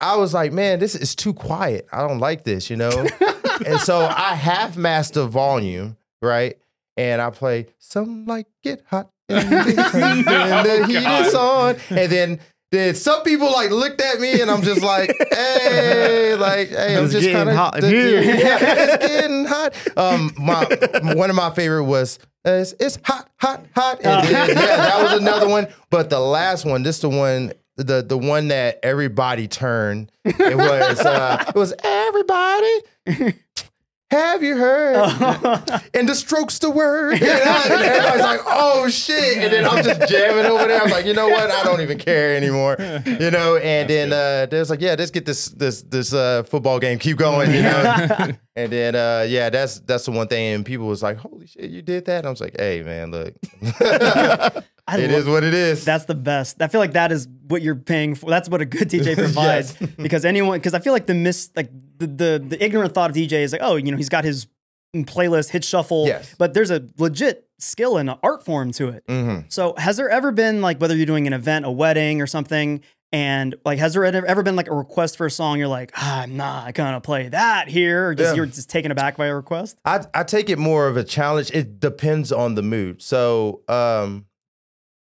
I 0.01 0.17
was 0.17 0.35
like, 0.35 0.53
man, 0.53 0.79
this 0.79 0.95
is 0.95 1.15
too 1.15 1.33
quiet. 1.33 1.87
I 1.93 2.07
don't 2.07 2.19
like 2.19 2.45
this, 2.45 2.69
you 2.69 2.77
know. 2.77 3.07
and 3.67 3.81
so 3.81 4.01
I 4.17 4.35
half 4.35 4.75
the 4.75 5.27
volume, 5.27 5.97
right? 6.21 6.59
And 6.97 7.21
I 7.21 7.31
play 7.31 7.67
some 7.79 8.27
like 8.27 8.47
get 8.63 8.83
hot 8.87 9.11
and 9.29 10.25
the 10.25 10.85
heat 10.87 11.27
is 11.27 11.35
on. 11.35 11.77
And 11.91 12.13
then 12.13 12.41
then 12.73 12.95
some 12.95 13.23
people 13.23 13.51
like 13.53 13.71
looked 13.71 14.01
at 14.01 14.19
me 14.21 14.41
and 14.41 14.51
I'm 14.51 14.63
just 14.63 14.83
like, 14.83 15.15
hey, 15.31 16.35
like, 16.35 16.71
hey, 16.71 16.97
I'm 16.97 17.09
just 17.09 17.31
kind 17.31 17.49
of 17.49 17.55
hot 17.55 17.83
here. 17.83 18.21
Yeah, 18.21 18.59
it's 18.61 19.07
getting 19.07 19.45
hot. 19.45 19.75
Um, 19.97 20.33
my 20.37 20.65
one 21.15 21.31
of 21.31 21.37
my 21.37 21.51
favorite 21.51 21.85
was 21.85 22.19
uh, 22.47 22.51
it's, 22.51 22.75
it's 22.79 22.99
hot, 23.05 23.29
hot, 23.41 23.67
hot. 23.75 24.01
And 24.05 24.29
then, 24.29 24.49
yeah, 24.49 24.55
that 24.55 25.03
was 25.03 25.21
another 25.21 25.49
one. 25.49 25.69
But 25.91 26.11
the 26.11 26.21
last 26.21 26.65
one, 26.65 26.83
this 26.83 27.01
the 27.01 27.09
one, 27.09 27.53
the 27.77 28.03
the 28.03 28.19
one 28.19 28.49
that 28.49 28.81
everybody 28.83 29.49
turned. 29.49 30.11
It 30.25 30.57
was 30.57 31.01
uh, 31.01 31.45
it 31.49 31.55
was 31.55 31.75
everybody. 31.83 32.81
Have 34.13 34.41
you 34.45 34.57
heard? 34.57 34.95
and 35.95 36.09
the 36.09 36.15
strokes 36.15 36.61
the 36.61 36.71
word. 36.71 37.15
And, 37.15 37.25
I- 37.25 37.65
and 37.65 37.83
everybody's 37.83 38.23
like, 38.23 38.41
oh 38.47 38.89
shit. 38.89 39.39
And 39.39 39.53
then 39.53 39.67
I'm 39.67 39.83
just 39.83 40.09
jamming 40.09 40.47
over 40.47 40.65
there. 40.69 40.81
I'm 40.81 40.91
like, 40.91 41.07
you 41.07 41.13
know 41.13 41.27
what? 41.29 41.51
I 41.51 41.65
don't 41.65 41.81
even 41.81 41.99
care 41.99 42.37
anymore. 42.37 42.77
You 43.05 43.33
know, 43.33 43.57
and 43.57 43.91
then 43.91 44.13
uh 44.13 44.47
there's 44.47 44.71
like, 44.71 44.81
yeah, 44.81 44.95
let's 44.97 45.11
get 45.11 45.27
this 45.27 45.49
this 45.49 45.83
this 45.83 46.13
uh 46.15 46.45
football 46.45 46.79
game. 46.79 47.01
Keep 47.01 47.17
going, 47.17 47.51
you 47.53 47.63
know. 47.63 48.07
and 48.57 48.73
then 48.73 48.95
uh 48.95 49.27
yeah, 49.29 49.51
that's 49.51 49.81
that's 49.81 50.05
the 50.05 50.13
one 50.13 50.29
thing. 50.29 50.55
And 50.55 50.65
people 50.65 50.87
was 50.87 51.03
like, 51.03 51.17
Holy 51.17 51.49
shit, 51.49 51.69
you 51.71 51.83
did 51.83 52.05
that? 52.05 52.19
And 52.19 52.27
I 52.29 52.31
was 52.31 52.41
like, 52.41 52.55
hey 52.57 52.83
man, 52.83 53.11
look. 53.11 53.35
It 54.89 55.11
is 55.11 55.27
what 55.27 55.43
it 55.43 55.53
is. 55.53 55.85
That's 55.85 56.05
the 56.05 56.15
best. 56.15 56.63
I 56.63 56.69
feel 56.69 56.81
like 56.81 56.93
that 56.93 57.11
is 57.11 57.27
what 57.49 57.61
you're 57.61 57.75
paying 57.75 58.15
for. 58.15 58.31
That's 58.31 58.49
what 58.49 58.61
a 58.61 58.65
good 58.65 58.89
DJ 58.89 59.17
provides. 59.17 59.73
because 59.97 60.25
anyone, 60.25 60.59
because 60.61 60.75
I 60.75 60.79
feel 60.79 60.93
like 60.93 61.07
the 61.07 61.15
miss, 61.15 61.51
like 61.57 61.71
the, 61.99 62.07
the 62.07 62.45
the 62.49 62.65
ignorant 62.65 62.95
thought 62.95 63.11
of 63.11 63.17
DJ 63.17 63.43
is 63.43 63.53
like, 63.53 63.61
oh, 63.65 63.77
you 63.77 63.91
know, 63.91 63.97
he's 63.97 64.09
got 64.09 64.25
his 64.25 64.47
playlist, 64.95 65.51
hit 65.51 65.65
shuffle. 65.65 66.07
Yes. 66.07 66.35
But 66.39 66.55
there's 66.55 66.71
a 66.71 66.87
legit 66.99 67.49
skill 67.59 67.97
and 67.99 68.09
an 68.11 68.17
art 68.23 68.45
form 68.45 68.73
to 68.73 68.89
it. 68.89 69.07
Mhm. 69.07 69.45
So 69.53 69.75
has 69.79 69.97
there 69.97 70.09
ever 70.09 70.33
been 70.33 70.61
like 70.63 70.81
whether 70.81 70.97
you're 70.97 71.07
doing 71.07 71.27
an 71.27 71.33
event, 71.33 71.65
a 71.67 71.71
wedding, 71.71 72.21
or 72.23 72.27
something, 72.27 72.81
and 73.13 73.55
like 73.65 73.79
has 73.79 73.93
there 73.95 74.05
ever 74.05 74.43
been 74.43 74.57
like 74.57 74.69
a 74.69 74.75
request 74.75 75.17
for 75.17 75.27
a 75.27 75.31
song? 75.31 75.59
You're 75.59 75.69
like, 75.69 75.93
ah, 75.97 76.23
I'm 76.23 76.37
not 76.37 76.73
gonna 76.75 77.01
play 77.01 77.29
that 77.29 77.69
here, 77.69 78.09
or 78.09 78.15
just 78.15 78.31
Yeah. 78.33 78.37
you're 78.37 78.47
just 78.47 78.71
taken 78.71 78.91
aback 78.91 79.17
by 79.17 79.27
a 79.27 79.35
request. 79.35 79.79
I 79.85 80.01
I 80.15 80.23
take 80.23 80.49
it 80.51 80.59
more 80.59 80.89
of 80.89 80.97
a 80.97 81.05
challenge. 81.05 81.51
It 81.53 81.79
depends 81.81 82.33
on 82.33 82.55
the 82.55 82.63
mood. 82.63 83.03
So, 83.03 83.63
um, 83.69 84.27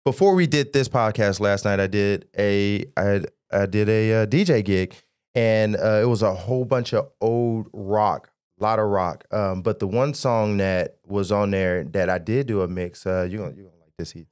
before 0.06 0.34
we 0.36 0.48
did 0.48 0.74
this 0.74 0.88
podcast 0.89 1.39
last 1.39 1.65
night, 1.65 1.80
I 1.80 1.88
did 1.88 2.28
a 2.38 2.86
I 2.98 3.22
I 3.52 3.65
did 3.65 3.89
a 3.89 4.24
uh, 4.24 4.26
DJ 4.26 4.63
gig, 4.63 4.96
and 5.36 5.76
uh, 5.76 6.02
it 6.04 6.08
was 6.08 6.22
a 6.22 6.34
whole 6.34 6.65
bunch 6.65 6.94
of 6.94 7.10
old 7.22 7.68
rock, 7.74 8.30
a 8.60 8.63
lot 8.63 8.80
of 8.80 8.88
rock. 8.88 9.26
Um, 9.32 9.62
but 9.62 9.80
the 9.80 9.88
one 9.88 10.13
song 10.13 10.58
that 10.58 10.98
was 11.06 11.32
on 11.32 11.52
there 11.52 11.84
that 11.86 12.10
I 12.10 12.18
did 12.18 12.48
do 12.48 12.62
a 12.62 12.68
mix. 12.68 13.06
Uh, 13.06 13.28
you 13.30 13.38
gonna 13.38 13.52
you 13.56 13.63
gonna 13.63 13.76
like 13.84 13.94
this, 13.98 14.12
Heath? 14.12 14.28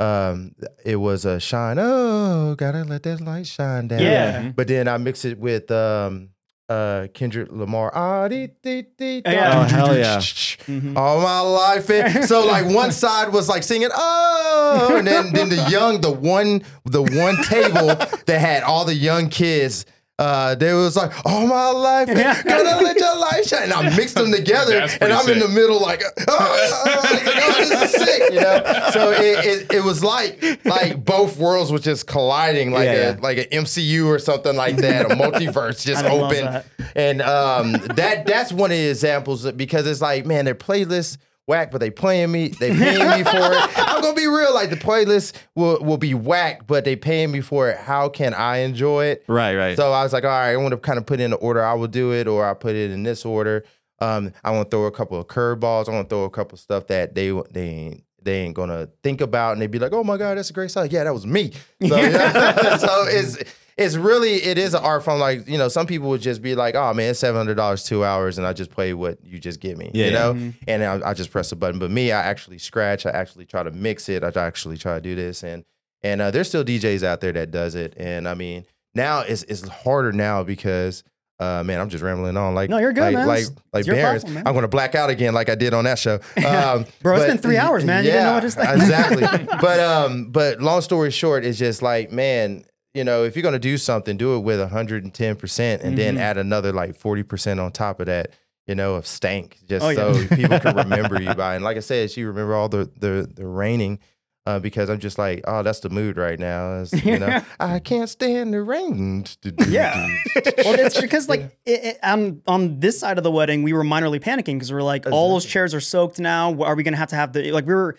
Um, 0.00 0.54
it 0.84 0.96
was 0.96 1.24
a 1.24 1.38
shine. 1.38 1.78
Oh, 1.78 2.54
gotta 2.56 2.82
let 2.84 3.04
that 3.04 3.20
light 3.20 3.46
shine 3.46 3.88
down. 3.88 4.00
Yeah. 4.00 4.52
But 4.54 4.66
then 4.68 4.88
I 4.88 4.96
mixed 4.98 5.24
it 5.24 5.38
with 5.38 5.70
um 5.70 6.30
uh 6.68 7.06
Kendrick 7.14 7.48
Lamar. 7.52 7.92
Ah, 7.94 8.26
dee, 8.28 8.48
dee, 8.62 8.82
dee, 8.96 9.22
Yeah. 9.24 9.60
Oh, 9.60 9.62
hell 9.74 9.96
yeah. 9.96 10.16
Mhm. 10.18 10.96
All 10.96 11.20
my 11.20 11.40
life. 11.40 11.88
And 11.90 12.24
so 12.24 12.44
like 12.46 12.66
one 12.66 12.90
side 13.04 13.32
was 13.32 13.48
like 13.48 13.62
singing, 13.62 13.90
oh, 13.94 14.96
and 14.96 15.06
then 15.06 15.32
then 15.32 15.48
the 15.50 15.68
young, 15.70 16.00
the 16.00 16.10
one, 16.10 16.62
the 16.84 17.02
one 17.02 17.36
table 17.44 17.86
that 18.26 18.38
had 18.40 18.62
all 18.64 18.84
the 18.84 18.94
young 18.94 19.28
kids. 19.28 19.86
Uh, 20.22 20.54
they 20.54 20.72
was 20.72 20.94
like, 20.96 21.10
all 21.26 21.46
my 21.48 21.68
life, 21.70 22.06
gonna 22.44 22.80
let 22.82 22.96
your 22.96 23.18
light 23.18 23.44
shine. 23.44 23.64
And 23.64 23.72
I 23.72 23.96
mixed 23.96 24.14
them 24.14 24.30
together, 24.30 24.72
That's 24.78 24.96
and 24.98 25.12
I'm 25.12 25.28
in 25.28 25.40
the 25.40 25.48
middle, 25.48 25.80
like, 25.80 26.00
oh, 26.04 26.24
oh, 26.28 27.08
like, 27.12 27.22
oh, 27.26 27.54
this 27.58 27.94
is 27.94 28.02
sick, 28.06 28.32
you 28.32 28.40
know. 28.40 28.62
So 28.92 29.10
it, 29.10 29.44
it, 29.44 29.72
it 29.74 29.84
was 29.84 30.04
like 30.04 30.64
like 30.64 31.04
both 31.04 31.38
worlds 31.38 31.72
were 31.72 31.80
just 31.80 32.06
colliding, 32.06 32.70
like 32.70 32.84
Yeah, 32.86 32.92
a 32.92 33.10
yeah. 33.14 33.16
like 33.20 33.38
an 33.38 33.64
MCU 33.64 34.06
or 34.06 34.18
something 34.20 34.54
like 34.54 34.76
that, 34.76 35.06
a 35.06 35.08
multiverse 35.16 35.84
just 35.84 36.04
open. 36.04 36.44
that. 36.44 36.66
And 36.94 37.20
um, 37.22 37.72
that 37.96 38.24
that's 38.26 38.52
one 38.52 38.70
of 38.70 38.76
the 38.76 38.88
examples 38.90 39.50
because 39.52 39.86
it's 39.88 40.00
like, 40.00 40.24
man, 40.24 40.44
their 40.44 40.54
playlists 40.54 41.16
whack, 41.46 41.70
but 41.70 41.78
they 41.78 41.90
paying 41.90 42.30
me, 42.30 42.48
they 42.48 42.70
paying 42.70 43.10
me 43.10 43.24
for 43.24 43.36
it. 43.36 43.78
I'm 43.78 44.00
gonna 44.02 44.14
be 44.14 44.26
real, 44.26 44.54
like 44.54 44.70
the 44.70 44.76
playlist 44.76 45.34
will 45.54 45.82
will 45.82 45.98
be 45.98 46.14
whack, 46.14 46.66
but 46.66 46.84
they 46.84 46.96
paying 46.96 47.30
me 47.30 47.40
for 47.40 47.68
it. 47.70 47.78
How 47.78 48.08
can 48.08 48.34
I 48.34 48.58
enjoy 48.58 49.06
it? 49.06 49.24
Right, 49.28 49.56
right. 49.56 49.76
So 49.76 49.92
I 49.92 50.02
was 50.02 50.12
like, 50.12 50.24
all 50.24 50.30
right, 50.30 50.52
I 50.52 50.56
want 50.56 50.72
to 50.72 50.78
kind 50.78 50.98
of 50.98 51.06
put 51.06 51.20
in 51.20 51.30
the 51.30 51.36
order 51.36 51.64
I 51.64 51.74
will 51.74 51.88
do 51.88 52.12
it, 52.12 52.26
or 52.26 52.48
I 52.48 52.54
put 52.54 52.74
it 52.74 52.90
in 52.90 53.02
this 53.02 53.24
order. 53.24 53.64
Um, 54.00 54.32
I 54.42 54.50
want 54.50 54.70
to 54.70 54.76
throw 54.76 54.86
a 54.86 54.90
couple 54.90 55.18
of 55.18 55.26
curveballs. 55.28 55.88
I 55.88 55.92
want 55.92 56.08
to 56.08 56.14
throw 56.14 56.24
a 56.24 56.30
couple 56.30 56.56
of 56.56 56.60
stuff 56.60 56.88
that 56.88 57.14
they 57.14 57.30
they 57.50 57.68
ain't 57.68 58.04
they 58.24 58.40
ain't 58.40 58.54
gonna 58.54 58.88
think 59.02 59.20
about, 59.20 59.52
and 59.52 59.62
they'd 59.62 59.70
be 59.70 59.78
like, 59.78 59.92
oh 59.92 60.04
my 60.04 60.16
god, 60.16 60.38
that's 60.38 60.50
a 60.50 60.52
great 60.52 60.70
song. 60.70 60.88
Yeah, 60.90 61.04
that 61.04 61.12
was 61.12 61.26
me. 61.26 61.52
So, 61.86 61.96
yeah. 61.96 62.76
so 62.76 63.04
it's 63.06 63.38
it's 63.76 63.96
really 63.96 64.34
it 64.34 64.58
is 64.58 64.74
an 64.74 64.82
art 64.82 65.04
form. 65.04 65.18
Like 65.20 65.48
you 65.48 65.58
know, 65.58 65.68
some 65.68 65.86
people 65.86 66.08
would 66.10 66.20
just 66.20 66.42
be 66.42 66.54
like, 66.54 66.74
oh 66.74 66.92
man, 66.94 67.10
it's 67.10 67.18
seven 67.20 67.38
hundred 67.38 67.54
dollars 67.56 67.84
two 67.84 68.04
hours, 68.04 68.38
and 68.38 68.46
I 68.46 68.52
just 68.52 68.70
play 68.70 68.94
what 68.94 69.18
you 69.24 69.38
just 69.38 69.60
give 69.60 69.78
me. 69.78 69.90
Yeah, 69.94 70.06
you 70.06 70.12
yeah. 70.12 70.18
know, 70.32 70.52
and 70.68 70.84
I, 70.84 71.10
I 71.10 71.14
just 71.14 71.30
press 71.30 71.52
a 71.52 71.56
button. 71.56 71.78
But 71.78 71.90
me, 71.90 72.12
I 72.12 72.20
actually 72.22 72.58
scratch. 72.58 73.06
I 73.06 73.10
actually 73.10 73.46
try 73.46 73.62
to 73.62 73.70
mix 73.70 74.08
it. 74.08 74.22
I 74.24 74.28
actually 74.36 74.76
try 74.78 74.94
to 74.96 75.00
do 75.00 75.14
this, 75.14 75.42
and 75.42 75.64
and 76.02 76.20
uh, 76.20 76.30
there's 76.30 76.48
still 76.48 76.64
DJs 76.64 77.02
out 77.02 77.20
there 77.20 77.32
that 77.32 77.50
does 77.50 77.74
it. 77.74 77.94
And 77.96 78.28
I 78.28 78.34
mean, 78.34 78.64
now 78.94 79.20
it's 79.20 79.42
it's 79.44 79.66
harder 79.68 80.12
now 80.12 80.42
because 80.44 81.02
Uh, 81.40 81.64
man, 81.64 81.80
I'm 81.80 81.88
just 81.88 82.04
rambling 82.04 82.36
on 82.36 82.54
like 82.54 82.70
No, 82.70 82.78
you're 82.78 82.92
good, 82.92 83.00
like, 83.02 83.14
man. 83.14 83.26
Like 83.26 83.40
It's- 83.40 83.56
like 83.72 83.80
it's 83.80 83.86
your 83.88 83.96
Barron's. 83.96 84.22
platform, 84.22 84.34
man. 84.34 84.46
I'm 84.46 84.54
gonna 84.54 84.68
black 84.68 84.94
out 84.94 85.10
again 85.10 85.34
like 85.34 85.48
I 85.48 85.56
did 85.56 85.74
on 85.74 85.84
that 85.84 85.98
show. 85.98 86.20
Um, 86.36 86.84
Bro, 87.02 87.14
it's 87.16 87.22
but- 87.24 87.26
been 87.28 87.38
three 87.38 87.56
hours, 87.56 87.84
man. 87.84 88.04
You 88.04 88.10
didn't 88.12 88.26
know 88.26 88.34
what 88.34 88.42
to 88.42 88.50
say. 88.52 88.62
exactly. 88.74 89.26
but 89.60 89.80
um, 89.80 90.26
but 90.30 90.60
long 90.60 90.82
story 90.82 91.10
short, 91.10 91.44
it's 91.44 91.58
just 91.58 91.82
like 91.82 92.12
man, 92.12 92.64
you 92.94 93.04
know, 93.04 93.24
if 93.24 93.34
you're 93.36 93.42
gonna 93.42 93.58
do 93.58 93.76
something, 93.78 94.16
do 94.16 94.36
it 94.36 94.40
with 94.40 94.60
110 94.60 95.36
percent, 95.36 95.82
and 95.82 95.96
then 95.96 96.16
Mhm. 96.16 96.20
add 96.20 96.36
another 96.38 96.72
like 96.72 96.94
40 96.96 97.22
percent 97.22 97.60
on 97.60 97.72
top 97.72 98.00
of 98.00 98.06
that. 98.06 98.30
You 98.68 98.76
know, 98.76 98.94
of 98.94 99.08
stank, 99.08 99.58
just 99.68 99.84
Oh, 99.84 99.88
yeah. 99.88 100.12
so 100.12 100.36
people 100.36 100.60
can 100.60 100.76
remember 100.88 101.20
you 101.20 101.34
by. 101.34 101.56
And 101.56 101.64
like 101.64 101.76
I 101.76 101.80
said, 101.80 102.12
she 102.12 102.22
remember 102.22 102.54
all 102.54 102.68
the 102.68 102.88
the 102.98 103.28
the 103.34 103.46
raining. 103.46 103.98
Uh, 104.44 104.58
because 104.58 104.90
I'm 104.90 104.98
just 104.98 105.18
like, 105.18 105.40
oh, 105.46 105.62
that's 105.62 105.78
the 105.78 105.88
mood 105.88 106.16
right 106.16 106.36
now. 106.36 106.80
It's, 106.80 106.92
you 107.04 107.16
know, 107.16 107.40
I 107.60 107.78
can't 107.78 108.08
stand 108.08 108.52
the 108.52 108.60
rain. 108.60 109.24
Yeah. 109.68 109.94
well, 110.34 110.80
it's 110.80 111.00
because 111.00 111.28
like 111.28 111.56
it, 111.64 111.84
it, 111.84 111.98
on 112.02 112.42
on 112.48 112.80
this 112.80 112.98
side 112.98 113.18
of 113.18 113.24
the 113.24 113.30
wedding, 113.30 113.62
we 113.62 113.72
were 113.72 113.84
minorly 113.84 114.20
panicking 114.20 114.54
because 114.54 114.72
we're 114.72 114.82
like, 114.82 115.06
all 115.10 115.32
those 115.32 115.44
chairs 115.44 115.74
are 115.74 115.80
soaked 115.80 116.18
now. 116.18 116.60
Are 116.62 116.74
we 116.74 116.82
gonna 116.82 116.96
have 116.96 117.10
to 117.10 117.16
have 117.16 117.32
the 117.32 117.52
like? 117.52 117.66
We 117.66 117.74
were 117.74 117.96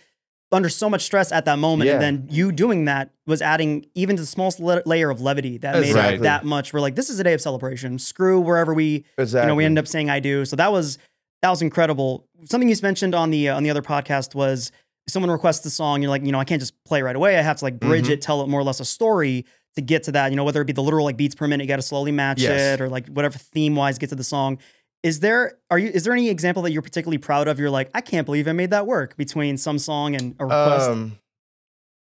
under 0.53 0.69
so 0.69 0.89
much 0.89 1.01
stress 1.01 1.31
at 1.31 1.45
that 1.45 1.59
moment, 1.59 1.89
and 1.89 2.01
then 2.01 2.27
you 2.29 2.51
doing 2.51 2.85
that 2.85 3.09
was 3.25 3.41
adding 3.41 3.85
even 3.95 4.15
to 4.15 4.21
the 4.21 4.27
smallest 4.27 4.59
la- 4.59 4.79
layer 4.85 5.09
of 5.09 5.19
levity 5.21 5.57
that 5.57 5.75
made 5.79 5.95
it 5.95 6.21
that 6.21 6.45
much. 6.45 6.71
We're 6.73 6.79
like, 6.81 6.95
this 6.95 7.09
is 7.09 7.19
a 7.19 7.23
day 7.23 7.33
of 7.33 7.41
celebration. 7.41 7.99
Screw 7.99 8.39
wherever 8.39 8.73
we 8.73 9.05
exactly. 9.17 9.45
you 9.45 9.47
know 9.47 9.55
we 9.55 9.65
end 9.65 9.77
up 9.79 9.87
saying 9.87 10.09
I 10.09 10.19
do. 10.19 10.45
So 10.45 10.55
that 10.55 10.71
was 10.71 10.97
that 11.41 11.49
was 11.49 11.61
incredible. 11.61 12.27
Something 12.45 12.69
you 12.69 12.75
mentioned 12.81 13.13
on 13.15 13.29
the 13.31 13.49
uh, 13.49 13.57
on 13.57 13.63
the 13.63 13.69
other 13.69 13.81
podcast 13.81 14.35
was 14.35 14.71
someone 15.09 15.29
requests 15.31 15.65
a 15.65 15.69
song. 15.69 16.01
You're 16.01 16.09
like, 16.09 16.25
you 16.25 16.31
know, 16.31 16.39
I 16.39 16.45
can't 16.45 16.61
just 16.61 16.81
play 16.85 17.01
right 17.01 17.15
away. 17.15 17.37
I 17.37 17.41
have 17.41 17.57
to 17.57 17.65
like 17.65 17.79
bridge 17.79 18.05
Mm-hmm. 18.05 18.13
it, 18.13 18.21
tell 18.21 18.41
it 18.41 18.47
more 18.47 18.59
or 18.61 18.63
less 18.63 18.79
a 18.79 18.85
story 18.85 19.45
to 19.75 19.81
get 19.81 20.03
to 20.03 20.11
that. 20.13 20.29
You 20.31 20.37
know, 20.37 20.43
whether 20.43 20.61
it 20.61 20.65
be 20.65 20.73
the 20.73 20.83
literal 20.83 21.03
like 21.05 21.17
beats 21.17 21.35
per 21.35 21.47
minute, 21.47 21.63
you 21.63 21.67
got 21.67 21.75
to 21.77 21.81
slowly 21.81 22.11
match 22.11 22.41
Yes. 22.41 22.79
it, 22.79 22.81
or 22.81 22.87
like 22.89 23.07
whatever 23.09 23.37
theme 23.37 23.75
wise 23.75 23.97
get 23.97 24.09
to 24.09 24.15
the 24.15 24.23
song. 24.23 24.59
Is 25.03 25.19
there 25.19 25.57
are 25.69 25.77
you 25.77 25.89
is 25.89 26.05
there 26.05 26.13
any 26.13 26.29
example 26.29 26.63
that 26.63 26.71
you're 26.71 26.81
particularly 26.81 27.17
proud 27.17 27.47
of? 27.49 27.59
You're 27.59 27.69
like, 27.69 27.89
I 27.93 27.99
can't 28.01 28.25
believe 28.25 28.47
I 28.47 28.53
made 28.53 28.69
that 28.71 28.87
work 28.87 29.17
between 29.17 29.57
some 29.57 29.77
song 29.77 30.15
and 30.15 30.35
a 30.39 30.45
request. 30.45 30.89
Um, 30.89 31.19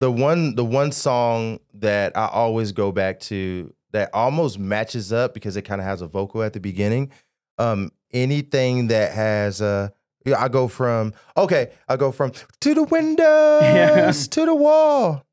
the 0.00 0.10
one 0.10 0.54
the 0.54 0.64
one 0.64 0.92
song 0.92 1.60
that 1.74 2.14
I 2.16 2.26
always 2.26 2.72
go 2.72 2.92
back 2.92 3.20
to 3.20 3.72
that 3.92 4.10
almost 4.12 4.58
matches 4.58 5.12
up 5.12 5.32
because 5.32 5.56
it 5.56 5.62
kind 5.62 5.80
of 5.80 5.86
has 5.86 6.02
a 6.02 6.06
vocal 6.06 6.42
at 6.42 6.52
the 6.52 6.60
beginning. 6.60 7.10
Um, 7.58 7.90
anything 8.12 8.88
that 8.88 9.12
has 9.12 9.62
a 9.62 9.92
yeah, 10.26 10.42
I 10.42 10.48
go 10.48 10.68
from 10.68 11.14
okay, 11.38 11.70
I 11.88 11.96
go 11.96 12.12
from 12.12 12.32
to 12.60 12.74
the 12.74 12.82
windows 12.90 13.62
Yeah. 13.62 14.10
to 14.12 14.44
the 14.44 14.54
wall. 14.54 15.24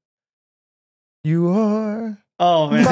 You 1.23 1.49
are 1.49 2.17
oh 2.41 2.69
man. 2.69 2.83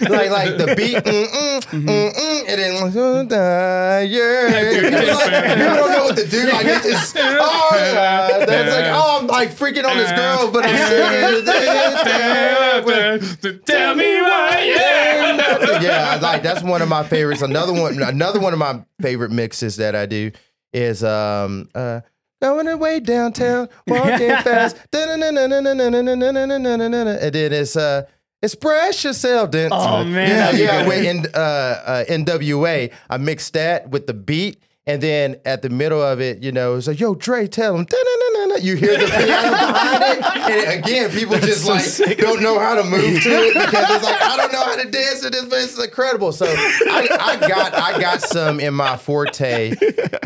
like 0.00 0.30
like 0.30 0.56
the 0.58 0.74
beat, 0.76 0.96
mm, 0.96 1.26
mm, 1.26 1.60
Mhm. 1.70 1.86
mm, 1.86 2.12
mm, 2.12 2.40
and 2.48 2.58
then 2.60 3.32
uh, 3.32 4.00
yeah. 4.00 4.70
Dude, 4.70 4.82
People, 4.82 5.14
like, 5.14 5.30
yes, 5.30 5.54
people 5.54 5.76
don't 5.76 5.90
know 5.92 6.04
what 6.04 6.16
to 6.16 6.26
do. 6.28 6.46
Like 6.50 6.66
they 6.66 6.90
just 6.90 7.16
oh, 7.18 7.68
yeah. 7.72 8.44
that's 8.44 8.74
like 8.74 8.86
oh, 8.92 9.18
I'm 9.20 9.26
like 9.26 9.50
freaking 9.50 9.84
on 9.88 9.96
this 9.96 10.12
girl, 10.12 10.50
but 10.50 10.64
I'm 10.66 10.76
singing. 10.88 11.44
Tell 13.64 13.94
me 13.94 14.20
why, 14.20 14.72
yeah. 14.76 15.80
yeah, 15.80 16.18
like 16.20 16.42
that's 16.42 16.62
one 16.62 16.82
of 16.82 16.88
my 16.88 17.02
favorites. 17.04 17.42
Another 17.42 17.72
one, 17.72 18.00
another 18.02 18.40
one 18.40 18.52
of 18.52 18.58
my 18.58 18.82
favorite 19.00 19.30
mixes 19.30 19.76
that 19.76 19.94
I 19.94 20.06
do 20.06 20.30
is 20.72 21.02
um 21.04 21.68
uh 21.74 22.00
Going 22.40 22.68
away 22.68 23.00
downtown, 23.00 23.68
walking 23.86 24.28
fast. 24.42 24.76
And 24.92 25.22
then 27.34 27.52
it's 27.52 27.76
uh 27.76 28.02
Express 28.42 29.04
yourself, 29.04 29.50
Denton. 29.50 29.78
Oh 29.78 30.02
man, 30.02 30.56
yeah, 30.56 30.80
yeah. 30.80 30.88
Wait, 30.88 31.04
in 31.04 31.26
uh, 31.34 31.38
uh, 31.38 32.04
NWA, 32.06 32.90
I 33.10 33.16
mixed 33.18 33.52
that 33.52 33.90
with 33.90 34.06
the 34.06 34.14
beat, 34.14 34.62
and 34.86 35.02
then 35.02 35.36
at 35.44 35.60
the 35.60 35.68
middle 35.68 36.00
of 36.02 36.22
it, 36.22 36.42
you 36.42 36.50
know, 36.50 36.76
it's 36.76 36.86
like, 36.86 36.98
"Yo, 36.98 37.14
Dre, 37.14 37.46
tell 37.46 37.76
him." 37.76 37.84
Da 37.84 37.98
na 37.98 38.14
na 38.16 38.38
na 38.40 38.54
na. 38.54 38.60
You 38.62 38.76
hear 38.76 38.96
the 38.96 39.04
piano 39.08 39.50
behind 39.50 40.02
it, 40.04 40.50
and 40.72 40.84
again, 40.84 41.10
people 41.10 41.34
That's 41.34 41.46
just 41.48 41.66
so 41.66 41.72
like 41.72 41.82
sick. 41.82 42.16
don't 42.16 42.42
know 42.42 42.58
how 42.58 42.76
to 42.76 42.84
move 42.84 43.22
to 43.22 43.28
it 43.28 43.52
because 43.66 43.90
it's 43.90 44.04
like 44.04 44.22
I 44.22 44.36
don't 44.38 44.52
know 44.54 44.64
how 44.64 44.76
to 44.76 44.90
dance 44.90 45.20
to 45.20 45.28
this, 45.28 45.44
but 45.44 45.58
it's 45.58 45.78
incredible. 45.78 46.32
So 46.32 46.46
I, 46.46 47.08
I 47.20 47.46
got 47.46 47.74
I 47.74 48.00
got 48.00 48.22
some 48.22 48.58
in 48.58 48.72
my 48.72 48.96
forte. 48.96 49.74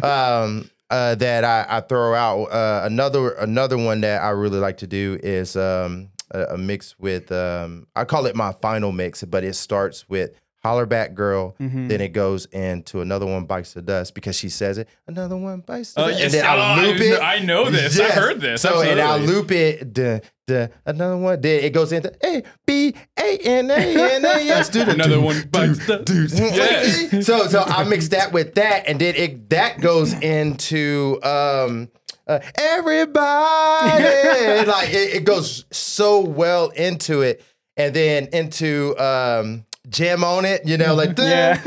Um, 0.04 0.70
uh, 0.90 1.14
that 1.16 1.44
I, 1.44 1.66
I 1.68 1.80
throw 1.80 2.14
out. 2.14 2.44
Uh, 2.44 2.82
another 2.84 3.30
another 3.32 3.78
one 3.78 4.00
that 4.02 4.22
I 4.22 4.30
really 4.30 4.58
like 4.58 4.78
to 4.78 4.86
do 4.86 5.18
is 5.22 5.56
um, 5.56 6.10
a, 6.30 6.44
a 6.54 6.58
mix 6.58 6.98
with 6.98 7.32
um, 7.32 7.86
I 7.96 8.04
call 8.04 8.26
it 8.26 8.36
my 8.36 8.52
final 8.52 8.92
mix, 8.92 9.22
but 9.24 9.44
it 9.44 9.54
starts 9.54 10.08
with 10.08 10.32
Hollaback 10.64 11.14
Girl, 11.14 11.54
Mhm. 11.60 11.88
then 11.88 12.00
it 12.00 12.08
goes 12.14 12.46
into 12.46 13.00
another 13.02 13.26
one 13.26 13.44
bites 13.44 13.74
the 13.74 13.82
dust 13.82 14.14
because 14.14 14.34
she 14.36 14.48
says 14.48 14.78
it. 14.78 14.88
Another 15.06 15.36
one 15.36 15.60
bites 15.60 15.92
the 15.92 16.00
Oh, 16.02 16.06
dust. 16.08 16.20
yes. 16.20 16.32
And 16.32 16.42
then 16.42 16.46
I 16.46 16.82
loop 16.82 17.00
it. 17.00 17.10
know- 17.10 17.20
I 17.20 17.38
know 17.40 17.70
this. 17.70 18.00
I've 18.00 18.10
heard 18.12 18.40
this. 18.40 18.62
So 18.62 18.80
and 18.80 18.98
I 19.00 19.16
Absolutely. 19.18 19.34
loop 19.34 19.52
it. 19.52 19.92
Duh, 19.92 20.18
duh, 20.46 20.66
another 20.86 21.16
one. 21.18 21.40
Then 21.40 21.62
it 21.64 21.72
goes 21.74 21.92
into 21.92 22.12
A 22.24 22.42
B 22.66 22.94
A 23.18 23.36
N 23.44 23.70
A 23.70 23.74
N 24.14 24.24
A 24.24 24.28
S. 24.50 24.68
Do 24.70 24.84
the 24.84 24.92
Another 24.92 25.20
one 25.20 25.42
bites 25.50 25.86
the- 25.86 25.98
do. 25.98 26.28
So 27.22 27.46
so 27.46 27.62
I 27.66 27.84
mix 27.84 28.08
that 28.08 28.32
with 28.32 28.54
that, 28.54 28.84
and 28.88 28.98
then 29.00 29.14
it 29.16 29.50
that 29.50 29.80
goes 29.80 30.12
into 30.14 31.18
um 31.22 31.88
uh, 32.26 32.38
everybody. 32.58 34.04
like 34.66 34.88
it, 34.92 35.14
it 35.16 35.24
goes 35.24 35.64
so 35.70 36.20
well 36.20 36.68
into 36.70 37.22
it, 37.22 37.42
and 37.76 37.94
then 37.94 38.28
into 38.32 38.94
um 38.98 39.64
jam 39.88 40.24
on 40.24 40.44
it. 40.44 40.66
You 40.66 40.76
know, 40.76 40.94
like 40.94 41.16
Yeah. 41.18 41.60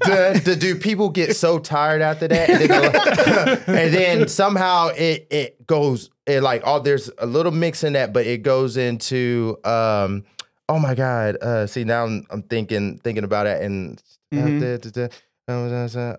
duh, 0.00 0.34
duh, 0.34 0.54
do 0.54 0.76
people 0.76 1.08
get 1.08 1.36
so 1.36 1.58
tired 1.58 2.02
after 2.02 2.28
that? 2.28 2.48
And, 2.50 2.60
they 2.60 2.68
go 2.68 2.80
like- 2.80 3.68
and 3.68 3.94
then 3.94 4.28
somehow 4.28 4.88
it 4.88 5.26
it 5.30 5.66
goes 5.66 6.10
it 6.26 6.42
like 6.42 6.62
oh 6.64 6.78
there's 6.80 7.10
a 7.18 7.26
little 7.26 7.52
mix 7.52 7.84
in 7.84 7.92
that, 7.94 8.12
but 8.12 8.26
it 8.26 8.42
goes 8.42 8.76
into 8.76 9.56
um 9.64 10.24
oh 10.68 10.78
my 10.78 10.94
god. 10.94 11.36
Uh 11.42 11.66
see 11.66 11.84
now 11.84 12.04
I'm, 12.04 12.26
I'm 12.30 12.42
thinking 12.42 12.98
thinking 12.98 13.24
about 13.24 13.46
it 13.46 13.62
and 13.62 14.02
Mhm. 14.32 15.10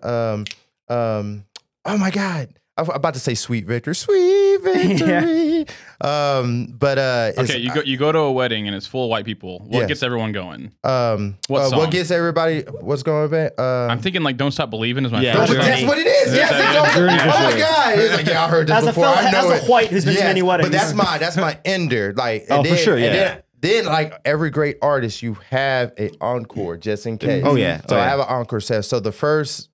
um 0.04 0.44
um 0.88 1.44
oh 1.84 1.96
my 1.98 2.10
god. 2.10 2.58
I'm 2.78 2.88
about 2.88 3.12
to 3.14 3.20
say 3.20 3.34
sweet 3.34 3.66
victory, 3.66 3.94
sweet 3.94 4.56
victory. 4.62 5.66
Um, 6.00 6.74
but 6.78 6.96
uh, 6.98 7.32
Okay, 7.38 7.58
you 7.58 7.72
go 7.72 7.82
you 7.82 7.98
go 7.98 8.10
to 8.12 8.18
a 8.20 8.32
wedding 8.32 8.66
and 8.66 8.74
it's 8.74 8.86
full 8.86 9.04
of 9.04 9.10
white 9.10 9.26
people. 9.26 9.58
What 9.66 9.80
Yes. 9.80 9.88
gets 9.88 10.02
everyone 10.02 10.32
going? 10.32 10.72
um, 10.82 11.36
What 11.48 11.60
uh, 11.62 11.68
song? 11.68 11.78
what 11.80 11.90
gets 11.90 12.10
everybody? 12.10 12.62
What's 12.80 13.02
going 13.02 13.32
on? 13.32 13.50
Uh, 13.58 13.88
I'm 13.90 14.00
thinking 14.00 14.22
like 14.22 14.38
"Don't 14.38 14.52
Stop 14.52 14.70
Believing" 14.70 15.04
is 15.04 15.12
my 15.12 15.20
Yeah, 15.20 15.34
first 15.34 15.52
Journey. 15.52 15.60
one. 15.64 15.70
That's 15.70 15.84
what 15.86 15.98
it 15.98 16.06
is. 16.06 16.34
Yes, 16.34 16.50
That's 16.50 16.64
it's 16.64 16.74
it. 16.74 16.78
on- 16.78 16.96
Journey 17.08 17.18
oh 17.20 17.26
my 17.26 17.50
sure. 17.50 17.58
god! 17.58 17.98
It's 17.98 18.16
like 18.16 18.26
yeah, 18.26 18.44
I 18.44 18.48
heard 18.48 18.66
this 18.66 18.76
As 18.76 18.84
a 18.84 18.86
before. 18.86 19.04
fella- 19.04 19.16
I 19.16 19.30
know 19.30 19.50
as 19.50 19.64
a 19.64 19.66
white 19.70 19.88
who's 19.88 20.04
been 20.06 20.16
to 20.16 20.22
many 20.24 20.42
weddings. 20.42 20.70
But 20.70 20.72
that's 20.76 20.94
my 20.94 21.18
that's 21.18 21.36
my 21.36 21.58
ender. 21.66 22.14
Like 22.14 22.46
Oh, 22.48 22.60
and 22.60 22.68
for 22.68 22.76
sure, 22.76 22.98
yeah. 22.98 23.12
Then, 23.12 23.42
then, 23.60 23.84
like 23.84 24.14
every 24.24 24.48
great 24.50 24.78
artist, 24.80 25.22
you 25.22 25.34
have 25.50 25.92
an 25.98 26.10
encore 26.22 26.78
just 26.78 27.06
in 27.06 27.18
case. 27.18 27.44
Oh, 27.46 27.54
yeah. 27.54 27.82
So 27.86 27.96
Oh, 27.96 28.00
I 28.00 28.04
have 28.04 28.18
an 28.18 28.26
encore 28.28 28.60
set. 28.60 28.86
So 28.86 28.98
the 28.98 29.12
first, 29.12 29.68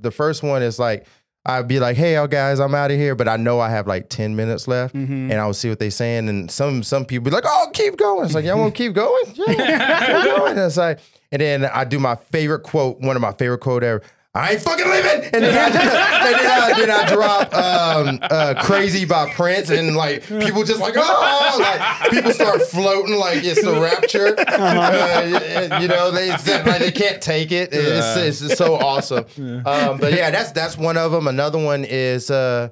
the 0.00 0.10
first 0.10 0.42
one 0.42 0.62
is 0.64 0.80
like. 0.80 1.06
I'd 1.46 1.68
be 1.68 1.78
like, 1.78 1.96
"Hey, 1.96 2.14
y'all 2.14 2.26
guys, 2.26 2.58
I'm 2.58 2.74
out 2.74 2.90
of 2.90 2.96
here," 2.96 3.14
but 3.14 3.28
I 3.28 3.36
know 3.36 3.60
I 3.60 3.68
have 3.70 3.86
like 3.86 4.08
ten 4.08 4.34
minutes 4.34 4.66
left, 4.66 4.94
Mhm. 4.94 5.30
and 5.30 5.34
I 5.34 5.44
will 5.46 5.52
see 5.54 5.68
what 5.68 5.78
they're 5.78 5.90
saying. 5.90 6.28
And 6.28 6.50
some 6.50 6.82
some 6.82 7.04
people 7.04 7.24
be 7.24 7.30
like, 7.30 7.44
"Oh, 7.46 7.68
keep 7.74 7.96
going." 7.98 8.24
It's 8.24 8.34
like, 8.34 8.44
"Y'all 8.46 8.58
want 8.58 8.74
to 8.74 8.82
keep 8.82 8.94
going?" 8.94 9.24
Yeah, 9.48 10.06
keep 10.22 10.24
going. 10.36 10.50
And 10.52 10.60
it's 10.60 10.76
like, 10.78 11.00
and 11.30 11.42
then 11.42 11.64
I 11.66 11.84
do 11.84 11.98
my 11.98 12.14
favorite 12.16 12.62
quote, 12.62 13.00
one 13.00 13.14
of 13.16 13.20
my 13.22 13.32
favorite 13.32 13.58
quote 13.60 13.82
ever. 13.82 14.02
I 14.36 14.52
ain't 14.52 14.62
fucking 14.62 14.90
leaving. 14.90 15.30
And 15.32 15.44
then 15.44 15.54
I, 15.54 15.66
and 15.66 16.34
then 16.34 16.50
I, 16.50 16.72
then 16.76 16.90
I 16.90 17.14
drop 17.14 17.54
um, 17.54 18.18
uh, 18.22 18.54
"Crazy" 18.64 19.04
by 19.04 19.32
Prince, 19.32 19.70
and 19.70 19.94
like 19.96 20.26
people 20.26 20.64
just 20.64 20.80
like, 20.80 20.94
oh, 20.96 21.56
like 21.60 22.10
people 22.10 22.32
start 22.32 22.62
floating 22.62 23.14
like 23.16 23.44
it's 23.44 23.62
the 23.62 23.80
rapture. 23.80 24.34
Uh, 24.54 25.78
you 25.80 25.88
know, 25.88 26.10
they 26.10 26.30
like, 26.30 26.78
they 26.78 26.90
can't 26.90 27.20
take 27.20 27.52
it. 27.52 27.70
It's, 27.72 28.40
it's 28.40 28.56
so 28.56 28.74
awesome. 28.76 29.24
Um, 29.64 29.98
but 29.98 30.12
yeah, 30.12 30.30
that's 30.30 30.52
that's 30.52 30.76
one 30.76 30.96
of 30.96 31.12
them. 31.12 31.26
Another 31.26 31.62
one 31.62 31.84
is 31.84 32.30
uh, 32.30 32.68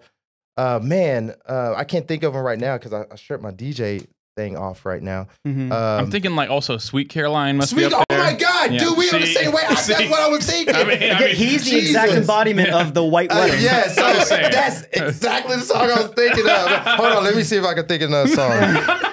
uh, 0.57 0.81
man, 0.83 1.35
uh, 1.49 1.75
I 1.77 1.85
can't 1.85 2.07
think 2.07 2.23
of 2.23 2.33
them 2.35 2.43
right 2.43 2.59
now 2.59 2.77
because 2.79 2.93
I, 2.93 3.05
I 3.11 3.17
stripped 3.17 3.43
my 3.43 3.51
DJ 3.53 4.07
thing 4.37 4.57
off 4.57 4.87
right 4.87 5.03
now. 5.03 5.27
Mhm. 5.47 5.71
Um, 5.71 6.05
I'm 6.05 6.11
thinking 6.11 6.35
like 6.35 6.49
also 6.51 6.79
"Sweet 6.79 7.09
Caroline" 7.09 7.57
must 7.59 7.71
Sweet, 7.71 7.89
be 7.91 7.95
oh 7.95 7.99
up 7.99 8.05
there. 8.09 8.19
my 8.19 8.33
God, 8.35 8.73
Yeah. 8.73 8.79
dude, 8.81 8.97
we 8.99 9.11
on 9.11 9.21
the 9.21 9.27
same 9.27 9.53
way. 9.53 9.63
I, 9.65 9.69
that's 9.75 9.85
See? 9.87 10.09
what 10.09 10.21
I 10.21 10.29
was 10.29 10.47
thinking. 10.49 10.75
I 10.75 10.85
mean, 10.85 11.13
I 11.13 11.21
mean, 11.21 11.35
he's 11.37 11.65
the 11.71 11.77
exact 11.79 12.09
Jesus. 12.11 12.21
embodiment 12.23 12.71
of 12.71 12.95
the 12.95 13.05
white 13.05 13.31
Uh, 13.31 13.37
wedding. 13.41 13.61
yeah, 13.61 13.83
so 13.89 14.03
that's 14.51 14.83
exactly 14.93 15.57
the 15.57 15.63
song 15.63 15.83
I 15.91 16.03
was 16.03 16.13
thinking 16.13 16.47
of. 16.49 16.69
Hold 16.97 17.13
on, 17.13 17.25
let 17.25 17.37
me 17.37 17.43
see 17.43 17.57
if 17.57 17.65
I 17.65 17.75
can 17.75 17.87
think 17.87 18.03
of 18.03 18.09
another 18.11 18.29
song. 18.29 19.09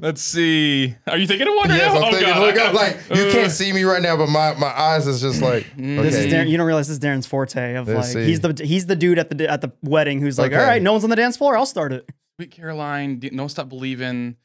Let's 0.00 0.20
see. 0.22 0.94
Are 1.06 1.16
you 1.16 1.26
thinking 1.26 1.48
of 1.48 1.54
one 1.54 1.70
yes, 1.70 1.92
now? 1.94 1.98
I'm 2.00 2.04
Oh, 2.04 2.10
thinking. 2.10 2.28
God. 2.28 2.40
Look 2.42 2.56
up, 2.58 2.74
like 2.74 2.98
you 3.14 3.24
Uh, 3.28 3.32
can't 3.32 3.50
see 3.50 3.72
me 3.72 3.84
right 3.84 4.02
now, 4.02 4.16
but 4.18 4.28
my, 4.28 4.54
my 4.54 4.66
eyes 4.68 5.06
is 5.06 5.20
just 5.20 5.40
like. 5.42 5.64
This 5.76 6.14
is. 6.14 6.32
Darren, 6.32 6.48
you 6.48 6.56
don't 6.58 6.66
realize 6.66 6.88
this 6.88 6.94
is 6.98 7.00
Darren's 7.00 7.26
forte 7.26 7.74
of 7.74 7.88
Let's 7.88 8.14
like 8.14 8.24
see. 8.24 8.24
he's 8.24 8.40
the 8.40 8.62
he's 8.64 8.86
the 8.86 8.96
dude 8.96 9.18
at 9.18 9.30
the 9.36 9.50
at 9.50 9.60
the 9.62 9.72
wedding 9.82 10.20
who's 10.20 10.38
like, 10.38 10.52
Okay. 10.52 10.60
all 10.60 10.66
right, 10.66 10.82
no 10.82 10.92
one's 10.92 11.04
on 11.04 11.10
the 11.10 11.16
dance 11.16 11.36
floor, 11.38 11.56
I'll 11.56 11.64
start 11.66 11.92
it. 11.92 12.08
Sweet 12.38 12.50
Caroline, 12.50 13.18
D- 13.18 13.30
Don't 13.30 13.48
Stop 13.48 13.68
Believing. 13.70 14.36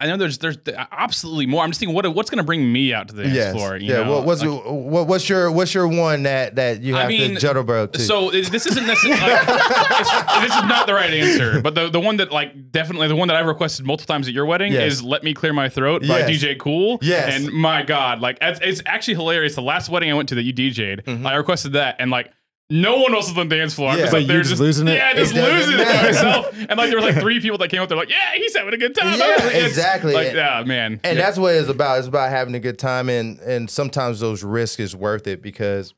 Like 0.00 0.08
I 0.08 0.10
know 0.10 0.16
there's 0.16 0.38
there's 0.38 0.58
absolutely 0.92 1.46
more. 1.46 1.62
I'm 1.62 1.70
just 1.70 1.78
thinking, 1.80 1.94
what 1.94 2.06
what's 2.14 2.28
going 2.30 2.38
to 2.38 2.44
bring 2.44 2.70
me 2.72 2.92
out 2.92 3.08
to 3.08 3.14
the 3.14 3.22
dance 3.24 3.34
Yes. 3.34 3.52
floor? 3.54 3.76
You 3.76 3.92
yeah. 3.92 4.02
know? 4.02 4.12
what, 4.12 4.24
what's 4.26 4.40
Like, 4.42 4.50
your- 4.50 4.72
what, 4.82 5.06
what's 5.06 5.28
your 5.28 5.50
what's 5.52 5.72
your 5.72 5.86
one 5.88 6.24
that 6.24 6.56
that 6.56 6.82
you 6.82 6.96
I 6.96 7.00
have 7.02 7.08
mean, 7.08 7.36
to 7.36 7.40
jitterbug 7.46 7.92
to? 7.92 8.00
So 8.00 8.30
this 8.30 8.66
isn't 8.66 8.86
necessarily. 8.86 9.20
this 9.46 10.54
is 10.56 10.62
not 10.64 10.86
the 10.86 10.94
right 10.94 11.10
answer, 11.12 11.60
but 11.60 11.74
the, 11.74 11.88
the 11.90 12.00
one 12.00 12.16
that 12.16 12.32
like 12.32 12.72
definitely 12.72 13.08
the 13.08 13.16
one 13.16 13.28
that 13.28 13.36
I've 13.36 13.46
requested 13.46 13.86
multiple 13.86 14.12
times 14.12 14.26
at 14.28 14.34
your 14.34 14.46
wedding 14.46 14.72
Yes. 14.72 14.94
is 14.94 15.02
"Let 15.02 15.22
Me 15.22 15.32
Clear 15.32 15.52
My 15.52 15.68
Throat" 15.68 16.02
by 16.02 16.20
Yes. 16.26 16.30
DJ 16.42 16.58
Kool. 16.58 16.98
Yes. 17.00 17.32
and 17.34 17.52
my 17.52 17.82
God, 17.82 18.20
like 18.20 18.38
it's, 18.40 18.60
it's 18.62 18.82
actually 18.86 19.14
hilarious. 19.14 19.54
The 19.54 19.62
last 19.62 19.88
wedding 19.88 20.10
I 20.10 20.14
went 20.14 20.28
to 20.30 20.34
that 20.34 20.42
you 20.42 20.52
DJ'd, 20.52 21.04
mm-hmm. 21.04 21.26
I 21.26 21.34
requested 21.36 21.72
that, 21.74 21.96
and 21.98 22.10
like. 22.10 22.32
No 22.70 22.96
one 23.00 23.14
else 23.14 23.28
was 23.28 23.36
on 23.38 23.48
the 23.48 23.56
dance 23.56 23.74
floor. 23.74 23.92
Mm-hmm. 23.92 24.04
Yeah. 24.04 24.10
like, 24.10 24.26
they're 24.26 24.38
just 24.38 24.50
just 24.50 24.60
losing 24.62 24.88
it? 24.88 24.94
Yeah, 24.94 25.12
just 25.14 25.34
It 25.34 25.42
losing 25.42 25.80
it 25.80 25.84
by 25.86 26.02
myself. 26.02 26.56
And 26.70 26.78
like 26.78 26.88
there 26.90 26.98
were 26.98 27.04
like 27.06 27.16
three 27.20 27.38
people 27.40 27.58
that 27.58 27.68
came 27.68 27.82
up 27.82 27.88
there, 27.90 27.98
like, 27.98 28.08
yeah, 28.10 28.32
he's 28.36 28.56
having 28.56 28.72
a 28.72 28.78
good 28.78 28.94
time. 28.94 29.18
Yeah, 29.18 29.48
exactly. 29.66 30.14
Like, 30.14 30.32
yeah, 30.32 30.62
man. 30.64 30.98
and 31.04 31.16
Yeah. 31.18 31.24
that's 31.24 31.36
what 31.38 31.54
it's 31.54 31.68
about. 31.68 31.98
It's 31.98 32.08
about 32.08 32.30
having 32.30 32.54
a 32.54 32.60
good 32.60 32.78
time, 32.78 33.08
and 33.10 33.38
and 33.40 33.68
sometimes 33.68 34.20
those 34.20 34.42
risks 34.42 34.80
is 34.80 34.96
worth 34.96 35.26
it 35.26 35.42
because, 35.42 35.92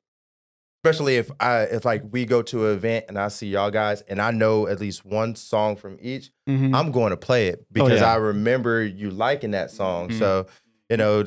especially 0.84 1.16
if 1.16 1.30
I 1.38 1.62
if 1.62 1.84
like 1.84 2.02
we 2.10 2.24
go 2.24 2.42
to 2.42 2.66
an 2.68 2.72
event 2.74 3.04
and 3.08 3.16
I 3.18 3.28
see 3.28 3.46
y'all 3.48 3.70
guys 3.70 4.02
and 4.02 4.20
I 4.20 4.32
know 4.32 4.66
at 4.66 4.80
least 4.80 5.04
one 5.04 5.36
song 5.36 5.76
from 5.76 5.98
each, 6.00 6.30
Mhm. 6.48 6.74
I'm 6.74 6.90
going 6.90 7.10
to 7.10 7.16
play 7.16 7.46
it 7.46 7.64
because 7.72 8.00
yeah. 8.00 8.12
I 8.12 8.16
remember 8.16 8.82
you 8.84 9.10
liking 9.10 9.52
that 9.52 9.70
song. 9.70 10.08
Mhm. 10.08 10.18
So 10.18 10.46
you 10.90 10.96
know. 10.96 11.24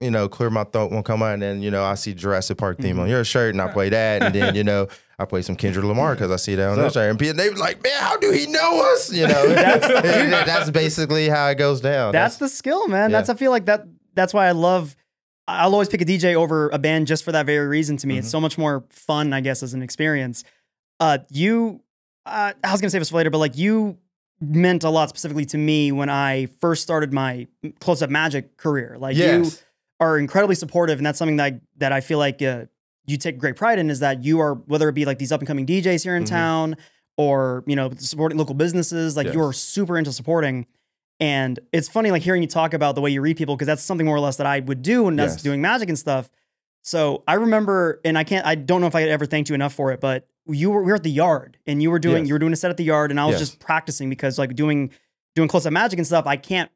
You 0.00 0.10
know, 0.10 0.30
clear 0.30 0.48
my 0.48 0.64
throat 0.64 0.90
won't 0.90 1.04
come 1.04 1.22
out, 1.22 1.34
and 1.34 1.42
then 1.42 1.60
you 1.60 1.70
know 1.70 1.84
I 1.84 1.94
see 1.94 2.14
Jurassic 2.14 2.56
Park 2.56 2.78
theme 2.78 2.98
on 2.98 3.06
your 3.08 3.22
shirt, 3.22 3.54
and 3.54 3.60
I 3.60 3.68
play 3.70 3.90
that, 3.90 4.22
and 4.22 4.34
then 4.34 4.54
you 4.54 4.64
know 4.70 4.88
I 5.18 5.26
play 5.26 5.42
some 5.42 5.56
Kendrick 5.56 5.84
Lamar 5.84 6.14
because 6.14 6.30
I 6.30 6.36
see 6.36 6.54
that 6.54 6.70
on 6.70 6.78
their 6.78 6.88
shirt, 6.90 7.10
and 7.10 7.18
people 7.18 7.34
they 7.36 7.50
be 7.50 7.56
like, 7.56 7.82
"Man, 7.82 7.92
how 8.00 8.16
do 8.16 8.30
he 8.30 8.46
know 8.46 8.80
us?" 8.94 9.12
You 9.12 9.28
know, 9.28 9.48
that's, 9.48 9.86
that's 9.86 10.70
basically 10.70 11.28
how 11.28 11.48
it 11.48 11.56
goes 11.56 11.82
down. 11.82 12.12
That's 12.12 12.38
the 12.38 12.48
skill, 12.48 12.88
man. 12.88 13.10
Yeah. 13.10 13.18
That's 13.18 13.28
I 13.28 13.34
feel 13.34 13.50
like 13.50 13.66
that. 13.66 13.86
That's 14.14 14.32
why 14.32 14.46
I 14.46 14.52
love. 14.52 14.96
I'll 15.46 15.72
always 15.72 15.88
pick 15.88 16.00
a 16.00 16.04
DJ 16.06 16.34
over 16.34 16.70
a 16.70 16.78
band 16.78 17.06
just 17.06 17.22
for 17.22 17.32
that 17.32 17.44
very 17.44 17.66
reason. 17.66 17.98
To 17.98 18.06
me, 18.06 18.16
it's 18.16 18.28
Mhm. 18.28 18.30
so 18.30 18.40
much 18.40 18.56
more 18.56 18.84
fun, 18.88 19.32
I 19.34 19.40
guess, 19.42 19.62
as 19.62 19.74
an 19.74 19.82
experience. 19.82 20.44
Uh, 20.98 21.18
you, 21.28 21.80
uh, 22.24 22.52
I 22.64 22.72
was 22.72 22.80
gonna 22.80 22.90
save 22.90 23.00
this 23.02 23.10
for 23.10 23.16
later, 23.16 23.30
but 23.30 23.38
like 23.38 23.58
you 23.58 23.98
meant 24.40 24.82
a 24.84 24.88
lot 24.90 25.10
specifically 25.10 25.44
to 25.46 25.58
me 25.58 25.92
when 25.92 26.08
I 26.08 26.46
first 26.60 26.82
started 26.82 27.12
my 27.12 27.48
close 27.80 28.00
up 28.00 28.08
magic 28.08 28.56
career. 28.56 28.96
Like 28.98 29.16
you 29.16 29.24
yes. 29.24 29.62
Are 30.00 30.18
incredibly 30.18 30.54
supportive, 30.56 30.98
and 30.98 31.06
that's 31.06 31.18
something 31.18 31.36
that 31.36 31.52
I, 31.54 31.60
that 31.76 31.92
I 31.92 32.00
feel 32.00 32.18
like 32.18 32.40
uh, 32.42 32.64
you 33.06 33.16
take 33.16 33.38
great 33.38 33.56
pride 33.56 33.78
in. 33.78 33.90
Is 33.90 34.00
that 34.00 34.24
you 34.24 34.40
are 34.40 34.54
whether 34.54 34.88
it 34.88 34.94
be 34.94 35.04
like 35.04 35.18
these 35.18 35.30
up 35.32 35.40
and 35.40 35.46
coming 35.46 35.66
DJs 35.66 36.02
here 36.02 36.16
in 36.16 36.24
Mhm. 36.24 36.28
town, 36.28 36.76
or 37.16 37.62
you 37.66 37.76
know 37.76 37.90
supporting 37.98 38.38
local 38.38 38.54
businesses, 38.54 39.16
like 39.16 39.26
Yes. 39.26 39.34
you're 39.34 39.52
super 39.52 39.98
into 39.98 40.12
supporting. 40.12 40.66
And 41.22 41.58
it's 41.70 41.86
funny, 41.86 42.10
like 42.10 42.22
hearing 42.22 42.40
you 42.40 42.48
talk 42.48 42.72
about 42.72 42.94
the 42.94 43.02
way 43.02 43.10
you 43.10 43.20
read 43.20 43.36
people, 43.36 43.54
because 43.54 43.66
that's 43.66 43.82
something 43.82 44.06
more 44.06 44.16
or 44.16 44.20
less 44.20 44.36
that 44.36 44.46
I 44.46 44.60
would 44.60 44.80
do 44.80 45.02
when 45.04 45.20
I 45.20 45.24
was 45.24 45.34
Yes. 45.34 45.42
doing 45.42 45.60
magic 45.60 45.90
and 45.90 45.98
stuff. 45.98 46.30
So 46.82 47.24
I 47.28 47.34
remember, 47.34 48.00
and 48.06 48.16
I 48.16 48.24
can't, 48.24 48.46
I 48.46 48.54
don't 48.54 48.80
know 48.80 48.86
if 48.86 48.94
I 48.94 49.02
ever 49.02 49.26
thanked 49.26 49.50
you 49.50 49.54
enough 49.54 49.74
for 49.74 49.92
it, 49.92 50.00
but 50.00 50.26
you 50.46 50.70
were, 50.70 50.82
we 50.82 50.90
were 50.90 50.96
at 50.96 51.02
the 51.02 51.10
yard, 51.10 51.58
and 51.66 51.82
you 51.82 51.90
were 51.90 51.98
doing, 51.98 52.22
Yes. 52.24 52.28
you 52.28 52.34
were 52.34 52.38
doing 52.38 52.54
a 52.54 52.56
set 52.56 52.70
at 52.70 52.78
the 52.78 52.84
yard, 52.84 53.10
and 53.10 53.20
I 53.20 53.26
was 53.26 53.34
Yes. 53.34 53.40
just 53.50 53.58
practicing 53.58 54.08
because 54.08 54.38
like 54.38 54.56
doing, 54.56 54.90
doing 55.36 55.46
close 55.46 55.66
up 55.66 55.74
magic 55.74 55.98
and 55.98 56.06
stuff, 56.06 56.26
I 56.26 56.36
can't 56.36 56.70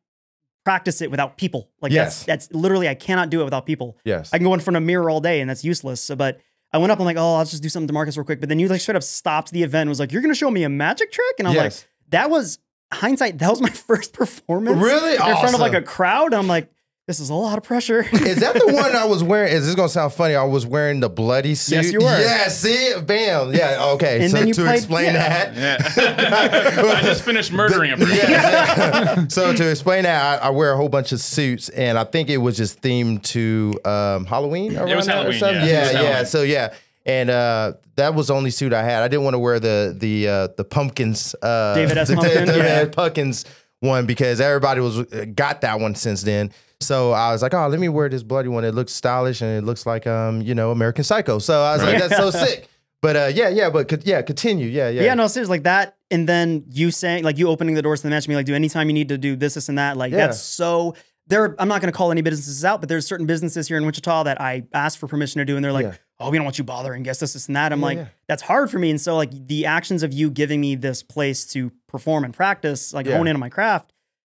practice 0.64 1.00
it 1.02 1.10
without 1.10 1.36
people. 1.36 1.68
Like 1.80 1.92
Yes. 1.92 2.24
that's, 2.24 2.46
that's 2.48 2.54
literally, 2.58 2.88
I 2.88 2.94
cannot 2.94 3.30
do 3.30 3.40
it 3.40 3.44
without 3.44 3.66
people. 3.66 3.98
Yes. 4.04 4.30
I 4.32 4.38
can 4.38 4.44
go 4.46 4.54
in 4.54 4.60
front 4.60 4.76
of 4.76 4.82
a 4.82 4.86
mirror 4.86 5.10
all 5.10 5.20
day 5.20 5.40
and 5.40 5.48
that's 5.50 5.64
useless. 5.64 6.00
So, 6.00 6.16
but 6.16 6.40
I 6.72 6.78
went 6.78 6.90
up, 6.90 6.98
I'm 6.98 7.04
like, 7.04 7.16
oh, 7.18 7.34
I'll 7.36 7.44
just 7.44 7.62
do 7.62 7.68
something 7.68 7.86
to 7.88 7.92
Marcus 7.92 8.16
real 8.16 8.24
quick. 8.24 8.40
But 8.40 8.48
then 8.48 8.58
you 8.58 8.66
like 8.68 8.80
straight 8.80 8.96
up 8.96 9.02
stopped 9.02 9.50
the 9.52 9.62
event 9.62 9.82
and 9.82 9.88
was 9.90 10.00
like, 10.00 10.10
you're 10.10 10.22
going 10.22 10.32
to 10.34 10.38
show 10.38 10.50
me 10.50 10.64
a 10.64 10.68
magic 10.68 11.12
trick? 11.12 11.36
And 11.38 11.46
I'm 11.46 11.54
like, 11.54 11.72
that 12.08 12.30
was 12.30 12.58
hindsight. 12.92 13.38
That 13.38 13.50
was 13.50 13.60
my 13.60 13.68
first 13.88 14.12
performance. 14.12 14.78
Really? 14.82 15.12
In 15.12 15.18
front 15.18 15.54
of 15.54 15.60
like 15.60 15.74
a 15.74 15.82
crowd. 15.82 16.26
And 16.26 16.36
I'm 16.36 16.48
like, 16.48 16.70
this 17.07 17.20
is 17.20 17.28
a 17.28 17.34
lot 17.34 17.59
of 17.59 17.64
pressure. 17.64 18.00
Is 18.12 18.36
that 18.40 18.55
the 18.55 18.72
one 18.72 18.96
I 18.96 19.05
was 19.05 19.22
wearing? 19.22 19.52
Is 19.52 19.66
this 19.66 19.74
gonna 19.74 19.88
sound 19.90 20.12
funny? 20.14 20.34
I 20.34 20.44
was 20.44 20.64
wearing 20.66 21.00
the 21.00 21.11
bloody 21.11 21.55
suit. 21.55 21.74
Yes, 21.74 21.92
you 21.92 21.98
were. 22.00 22.05
Yeah, 22.20 22.48
see, 22.48 22.94
bam. 23.05 23.52
Yeah, 23.52 23.84
okay. 23.94 24.22
And 24.22 24.30
so 24.30 24.38
then 24.38 24.48
you 24.48 24.55
to 24.55 24.62
played- 24.62 24.74
explain 24.76 25.05
yeah. 25.14 25.50
that, 25.50 25.96
Yeah. 25.96 26.82
I 26.96 27.02
just 27.02 27.22
finished 27.22 27.52
murdering 27.52 27.92
a 27.92 27.96
person. 27.98 28.16
Yeah. 28.16 29.26
so 29.28 29.52
to 29.55 29.70
explain 29.70 30.05
that, 30.05 30.42
I, 30.42 30.46
I 30.46 30.50
wear 30.50 30.72
a 30.72 30.76
whole 30.76 30.88
bunch 30.88 31.12
of 31.12 31.20
suits, 31.20 31.68
and 31.68 31.98
I 31.98 32.05
think 32.05 32.30
it 32.30 32.38
was 32.38 32.57
just 32.57 32.80
themed 32.80 33.22
to 33.24 33.74
um, 33.84 34.24
Halloween. 34.24 34.76
around 34.76 34.96
was 34.96 35.07
that 35.07 35.12
or 35.26 35.32
Halloween, 35.32 35.38
something? 35.40 35.57
yeah. 35.61 35.66
Yeah, 35.66 35.80
was 35.82 35.92
yeah. 35.92 36.00
Halloween. 36.02 36.26
So 36.26 36.42
yeah, 36.42 36.74
and 37.05 37.28
uh, 37.28 37.72
that 37.96 38.14
was 38.14 38.28
the 38.28 38.34
only 38.34 38.50
suit 38.50 38.72
I 38.72 38.82
had. 38.82 39.02
I 39.02 39.09
didn't 39.09 39.24
want 39.24 39.34
to 39.34 39.38
wear 39.40 39.61
the 39.61 39.94
the 39.98 40.26
uh, 40.28 40.48
the 40.57 40.64
pumpkins. 40.64 41.34
Uh, 41.42 41.74
David 41.74 41.98
S. 41.98 42.09
the 42.09 42.14
Pumpkin, 42.16 42.46
David 42.46 42.64
yeah. 42.64 42.86
S. 42.88 42.94
Pumpkins 42.94 43.44
one 43.85 44.07
because 44.07 44.41
everybody 44.41 44.80
was 44.80 44.99
uh, 44.99 45.26
got 45.35 45.61
that 45.61 45.78
one 45.80 45.95
since 45.95 46.22
then. 46.22 46.51
So 46.80 47.12
I 47.12 47.32
was 47.32 47.43
like, 47.43 47.55
oh, 47.55 47.68
let 47.68 47.78
me 47.80 47.89
wear 47.89 48.09
this 48.09 48.22
bloody 48.22 48.49
one. 48.49 48.64
It 48.64 48.74
looks 48.74 48.93
stylish 48.93 49.41
and 49.41 49.51
it 49.57 49.64
looks 49.64 49.87
like 49.87 50.07
um, 50.07 50.41
you 50.43 50.55
know, 50.55 50.70
American 50.70 51.05
Psycho. 51.05 51.39
So 51.39 51.62
I 51.62 51.74
was 51.74 51.82
like, 51.82 51.99
that's 51.99 52.16
so 52.16 52.30
sick. 52.45 52.68
But 53.01 53.16
uh, 53.16 53.30
yeah, 53.35 53.51
yeah, 53.51 53.68
but 53.70 53.89
co- 53.89 53.99
yeah, 54.03 54.22
continue. 54.22 54.66
Yeah, 54.66 54.89
yeah. 54.89 55.03
yeah. 55.03 55.14
no, 55.14 55.26
seriously, 55.26 55.57
like 55.59 55.64
that. 55.64 55.97
And 56.11 56.28
then 56.28 56.64
you 56.70 56.91
saying, 56.91 57.22
like 57.22 57.37
you 57.39 57.49
opening 57.49 57.74
the 57.74 57.82
doors 57.82 58.01
to 58.01 58.07
the 58.07 58.11
match, 58.11 58.26
me 58.28 58.35
like, 58.35 58.47
do 58.47 58.55
anytime 58.55 58.89
you 58.89 58.95
need 58.95 59.09
to 59.11 59.18
do 59.18 59.37
this, 59.37 59.55
this, 59.55 59.68
and 59.68 59.78
that. 59.78 59.97
Like 59.97 60.12
Yeah. 60.12 60.26
that's 60.26 60.41
so. 60.41 60.95
There, 61.27 61.55
I'm 61.59 61.68
not 61.68 61.81
going 61.81 61.91
to 61.93 61.97
call 61.97 62.11
any 62.11 62.20
businesses 62.20 62.64
out, 62.64 62.81
but 62.81 62.89
there's 62.89 63.07
certain 63.07 63.25
businesses 63.27 63.66
here 63.68 63.79
in 63.79 63.87
Wichita 63.87 64.25
that 64.25 64.41
I 64.41 64.64
asked 64.75 64.99
for 64.99 65.07
permission 65.09 65.39
to 65.39 65.45
do, 65.47 65.57
and 65.57 65.64
they're 65.64 65.72
like, 65.72 65.87
Yeah. 65.87 65.95
"Oh, 66.20 66.31
we 66.31 66.37
don't 66.37 66.45
want 66.45 66.59
you 66.59 66.64
bothering 66.64 67.03
guests, 67.03 67.20
this, 67.20 67.33
this, 67.33 67.47
and 67.47 67.57
that." 67.57 67.72
I'm 67.72 67.81
Yeah, 67.81 67.85
like, 67.87 67.99
yeah. 67.99 68.07
that's 68.29 68.43
hard 68.43 68.70
for 68.70 68.79
me. 68.79 68.91
And 68.91 69.01
so, 69.01 69.16
like, 69.16 69.31
the 69.49 69.64
actions 69.64 70.03
of 70.03 70.12
you 70.12 70.31
giving 70.31 70.61
me 70.61 70.75
this 70.75 71.03
place 71.03 71.47
to 71.53 71.72
perform 71.89 72.25
and 72.25 72.35
practice, 72.35 72.93
like 72.93 73.07
hone 73.07 73.27
in 73.27 73.35
on 73.37 73.41
my 73.41 73.49
craft, 73.49 73.93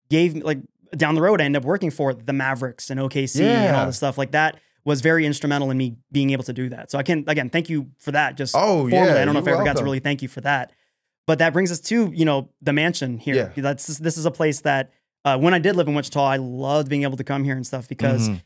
gave 0.10 0.34
me 0.34 0.42
like 0.42 0.60
down 0.98 1.14
the 1.14 1.22
road, 1.22 1.40
I 1.40 1.44
ended 1.46 1.62
up 1.62 1.66
working 1.68 1.92
for 1.92 2.14
the 2.16 2.34
Mavericks 2.34 2.90
and 2.90 3.00
OKC 3.00 3.42
and 3.42 3.76
all 3.76 3.86
this 3.86 3.98
stuff 3.98 4.18
like 4.18 4.32
that. 4.32 4.60
Was 4.86 5.02
very 5.02 5.26
instrumental 5.28 5.70
in 5.70 5.78
me 5.78 5.98
being 6.12 6.32
able 6.32 6.46
to 6.46 6.54
do 6.54 6.70
that. 6.70 6.90
So 6.90 6.98
I 6.98 7.04
can 7.04 7.24
again 7.28 7.50
thank 7.52 7.70
you 7.70 7.92
for 8.00 8.12
that. 8.14 8.36
Just 8.38 8.56
Oh, 8.58 8.88
yeah. 8.88 9.22
I 9.22 9.26
don't 9.26 9.36
know 9.36 9.42
if 9.42 9.48
I 9.48 9.52
ever 9.52 9.64
got 9.64 9.76
to 9.78 9.84
really 9.84 10.00
thank 10.00 10.24
you 10.24 10.28
for 10.28 10.42
that. 10.42 10.72
But 11.28 11.38
that 11.40 11.54
brings 11.54 11.72
us 11.72 11.80
to 11.82 12.12
you 12.16 12.26
know 12.26 12.50
the 12.62 12.74
mansion 12.74 13.20
here. 13.20 13.54
Yeah. 13.56 13.62
That's 13.62 13.86
this 14.00 14.18
is 14.18 14.26
a 14.26 14.32
place 14.32 14.62
that 14.62 14.90
uh, 15.36 15.38
when 15.38 15.53
I 15.53 15.59
did 15.59 15.75
live 15.75 15.88
in 15.88 15.95
Wichita, 15.95 16.23
I 16.23 16.38
loved 16.38 16.89
being 16.89 17.03
able 17.03 17.17
to 17.17 17.23
come 17.23 17.43
here 17.43 17.55
and 17.55 17.65
stuff 17.65 17.88
because 17.88 18.30
Mhm. 18.30 18.41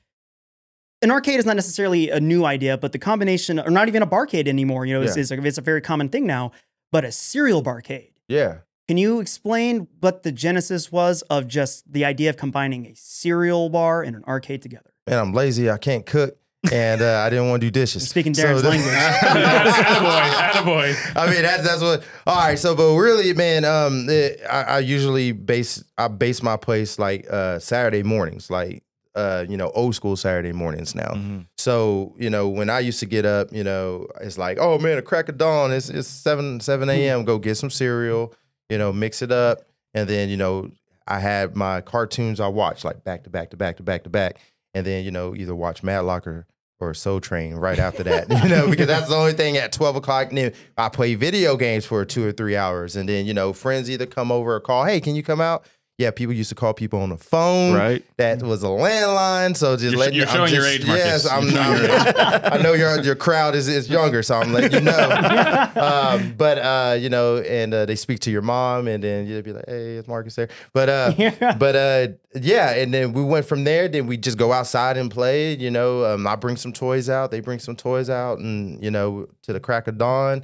an 1.02 1.12
arcade 1.12 1.40
is 1.40 1.46
not 1.46 1.56
necessarily 1.56 2.10
a 2.10 2.20
new 2.20 2.46
idea, 2.46 2.78
but 2.78 2.92
the 2.92 3.00
combination, 3.00 3.60
or 3.60 3.70
not 3.70 3.88
even 3.88 4.02
a 4.02 4.08
barcade 4.08 4.48
anymore, 4.48 4.86
you 4.86 4.94
know, 4.94 5.02
Yeah. 5.02 5.16
is 5.18 5.32
a, 5.32 5.42
it's 5.46 5.58
a 5.58 5.62
very 5.62 5.82
common 5.82 6.10
thing 6.10 6.26
now. 6.26 6.52
But 6.92 7.04
a 7.06 7.12
cereal 7.12 7.64
barcade. 7.64 8.12
yeah. 8.28 8.60
Can 8.90 8.98
you 8.98 9.22
explain 9.22 9.88
what 10.02 10.24
the 10.24 10.32
genesis 10.34 10.92
was 10.92 11.22
of 11.24 11.48
just 11.48 11.94
the 11.94 12.04
idea 12.04 12.30
of 12.30 12.36
combining 12.36 12.86
a 12.86 12.94
cereal 12.96 13.70
bar 13.70 14.04
and 14.04 14.14
an 14.14 14.26
arcade 14.26 14.62
together? 14.62 14.92
Man, 15.08 15.20
I'm 15.20 15.34
lazy. 15.34 15.70
I 15.70 15.78
can't 15.78 16.06
cook, 16.06 16.38
and 16.72 17.02
uh, 17.02 17.20
I 17.26 17.30
didn't 17.30 17.50
want 17.50 17.62
to 17.62 17.68
do 17.68 17.72
dishes. 17.72 18.08
Speaking 18.08 18.34
So 18.34 18.44
Darren's 18.46 18.62
that- 18.62 18.70
language. 18.70 18.94
attaboy, 19.74 20.94
attaboy. 20.94 21.16
I 21.16 21.32
mean, 21.32 21.42
that, 21.44 21.64
that's 21.64 21.82
what. 21.82 22.04
All 22.26 22.38
right, 22.38 22.58
so 22.58 22.76
but 22.76 22.94
really, 22.96 23.34
man, 23.34 23.66
um, 23.66 24.08
it, 24.10 24.42
I, 24.50 24.64
I 24.64 24.80
usually 24.80 25.32
base 25.32 25.84
I 25.98 26.08
base 26.08 26.42
my 26.42 26.58
place 26.58 26.98
like 27.00 27.26
uh 27.30 27.60
Saturday 27.60 28.04
mornings, 28.04 28.50
like 28.50 28.84
uh, 29.16 29.46
you 29.48 29.58
know, 29.58 29.70
old 29.76 29.94
school 29.94 30.16
Saturday 30.16 30.52
mornings 30.54 30.96
now. 30.96 31.12
Mhm. 31.14 31.46
So 31.58 32.16
you 32.18 32.30
know, 32.30 32.48
when 32.50 32.70
I 32.70 32.80
used 32.80 33.00
to 33.02 33.06
get 33.06 33.26
up, 33.26 33.50
you 33.52 33.64
know, 33.64 34.08
it's 34.22 34.38
like, 34.38 34.58
oh 34.60 34.78
man, 34.80 34.98
a 34.98 35.02
crack 35.02 35.30
of 35.30 35.38
dawn. 35.38 35.72
It's 35.72 35.90
it's 35.90 36.08
seven 36.08 36.60
seven 36.60 36.90
a.m. 36.90 37.24
Go 37.26 37.38
get 37.40 37.56
some 37.56 37.70
cereal, 37.70 38.34
you 38.70 38.78
know, 38.78 38.92
mix 38.94 39.22
it 39.22 39.32
up, 39.32 39.60
and 39.94 40.10
then 40.10 40.30
you 40.30 40.38
know, 40.38 40.72
I 41.08 41.20
had 41.20 41.56
my 41.56 41.82
cartoons 41.82 42.40
I 42.40 42.48
watched 42.48 42.86
like 42.86 43.04
back 43.04 43.24
to 43.26 43.30
back 43.30 43.50
to 43.52 43.58
back 43.58 43.78
to 43.78 43.84
back 43.84 44.04
to 44.06 44.10
back, 44.10 44.38
and 44.74 44.86
then 44.86 45.04
you 45.06 45.12
know, 45.12 45.36
either 45.36 45.54
watch 45.54 45.84
Matlock 45.84 46.26
or 46.26 46.48
or 46.84 46.94
Soul 46.94 47.20
Train 47.20 47.56
right 47.56 47.80
after 47.80 48.04
that, 48.04 48.30
you 48.44 48.50
know, 48.50 48.70
because 48.70 48.88
that's 48.88 49.10
the 49.10 49.16
only 49.16 49.34
thing 49.34 49.58
at 49.58 49.72
twelve 49.72 49.96
o'clock. 49.96 50.32
noon. 50.32 50.54
I 50.78 50.90
play 50.90 51.16
video 51.16 51.58
games 51.58 51.86
for 51.86 52.06
two 52.06 52.26
or 52.26 52.32
three 52.32 52.56
hours, 52.56 52.96
and 52.96 53.08
then 53.08 53.26
you 53.26 53.34
know, 53.34 53.54
friends 53.54 53.90
either 53.90 54.06
come 54.06 54.32
over 54.32 54.56
or 54.56 54.60
call, 54.60 54.86
hey, 54.86 55.00
can 55.00 55.16
you 55.16 55.24
come 55.24 55.42
out? 55.42 55.66
Yeah, 56.00 56.10
people 56.10 56.34
used 56.34 56.50
to 56.50 56.56
call 56.56 56.74
people 56.74 57.00
on 57.02 57.10
the 57.10 57.18
phone 57.18 57.76
Right. 57.76 58.04
that 58.18 58.42
was 58.42 58.64
a 58.64 58.68
landline. 58.68 59.56
So 59.56 59.76
just 59.76 59.84
You're- 59.84 59.98
letting 59.98 60.16
you're 60.16 60.26
you, 60.26 60.32
I'm 60.32 60.36
showing 60.38 60.54
your 60.54 60.66
age, 60.66 60.88
Marcus. 60.88 61.06
Yes, 61.06 61.28
I'm. 61.30 61.44
You're 61.44 61.52
your 61.54 61.92
I'm- 62.20 62.54
I 62.54 62.58
know 62.64 62.74
your 62.74 63.00
your 63.04 63.16
crowd 63.16 63.54
is 63.54 63.68
is 63.68 63.88
younger, 63.90 64.24
so 64.24 64.36
I'm 64.36 64.52
letting 64.54 64.72
you 64.74 64.82
know. 64.82 65.70
um, 65.76 66.34
but 66.36 66.58
uh, 66.58 66.96
you 67.00 67.10
know, 67.10 67.38
and 67.38 67.74
uh, 67.76 67.86
they 67.86 67.96
speak 67.96 68.20
to 68.22 68.32
your 68.32 68.42
mom, 68.42 68.88
and 68.88 69.04
then 69.04 69.28
you'd 69.28 69.46
be 69.46 69.54
like, 69.54 69.66
"Hey, 69.68 69.98
it's 69.98 70.08
Marcus 70.08 70.34
there." 70.34 70.50
But 70.74 70.90
uh, 70.90 71.14
Yeah. 71.18 71.54
but 71.60 71.76
uh, 71.76 72.08
yeah, 72.42 72.72
and 72.72 72.92
then 72.92 73.14
we 73.14 73.24
went 73.24 73.46
from 73.46 73.64
there. 73.64 73.88
Then 73.88 74.08
we 74.08 74.18
just 74.18 74.40
go 74.40 74.52
outside 74.52 74.98
and 74.98 75.12
play. 75.12 75.54
You 75.56 75.70
know, 75.70 76.06
um, 76.06 76.26
I 76.26 76.36
bring 76.36 76.56
some 76.58 76.74
toys 76.74 77.08
out, 77.08 77.30
they 77.30 77.40
bring 77.40 77.60
some 77.60 77.76
toys 77.76 78.10
out, 78.10 78.40
and 78.40 78.84
you 78.84 78.90
know, 78.90 79.28
to 79.44 79.54
the 79.54 79.60
crack 79.60 79.88
of 79.88 80.00
dawn. 80.00 80.44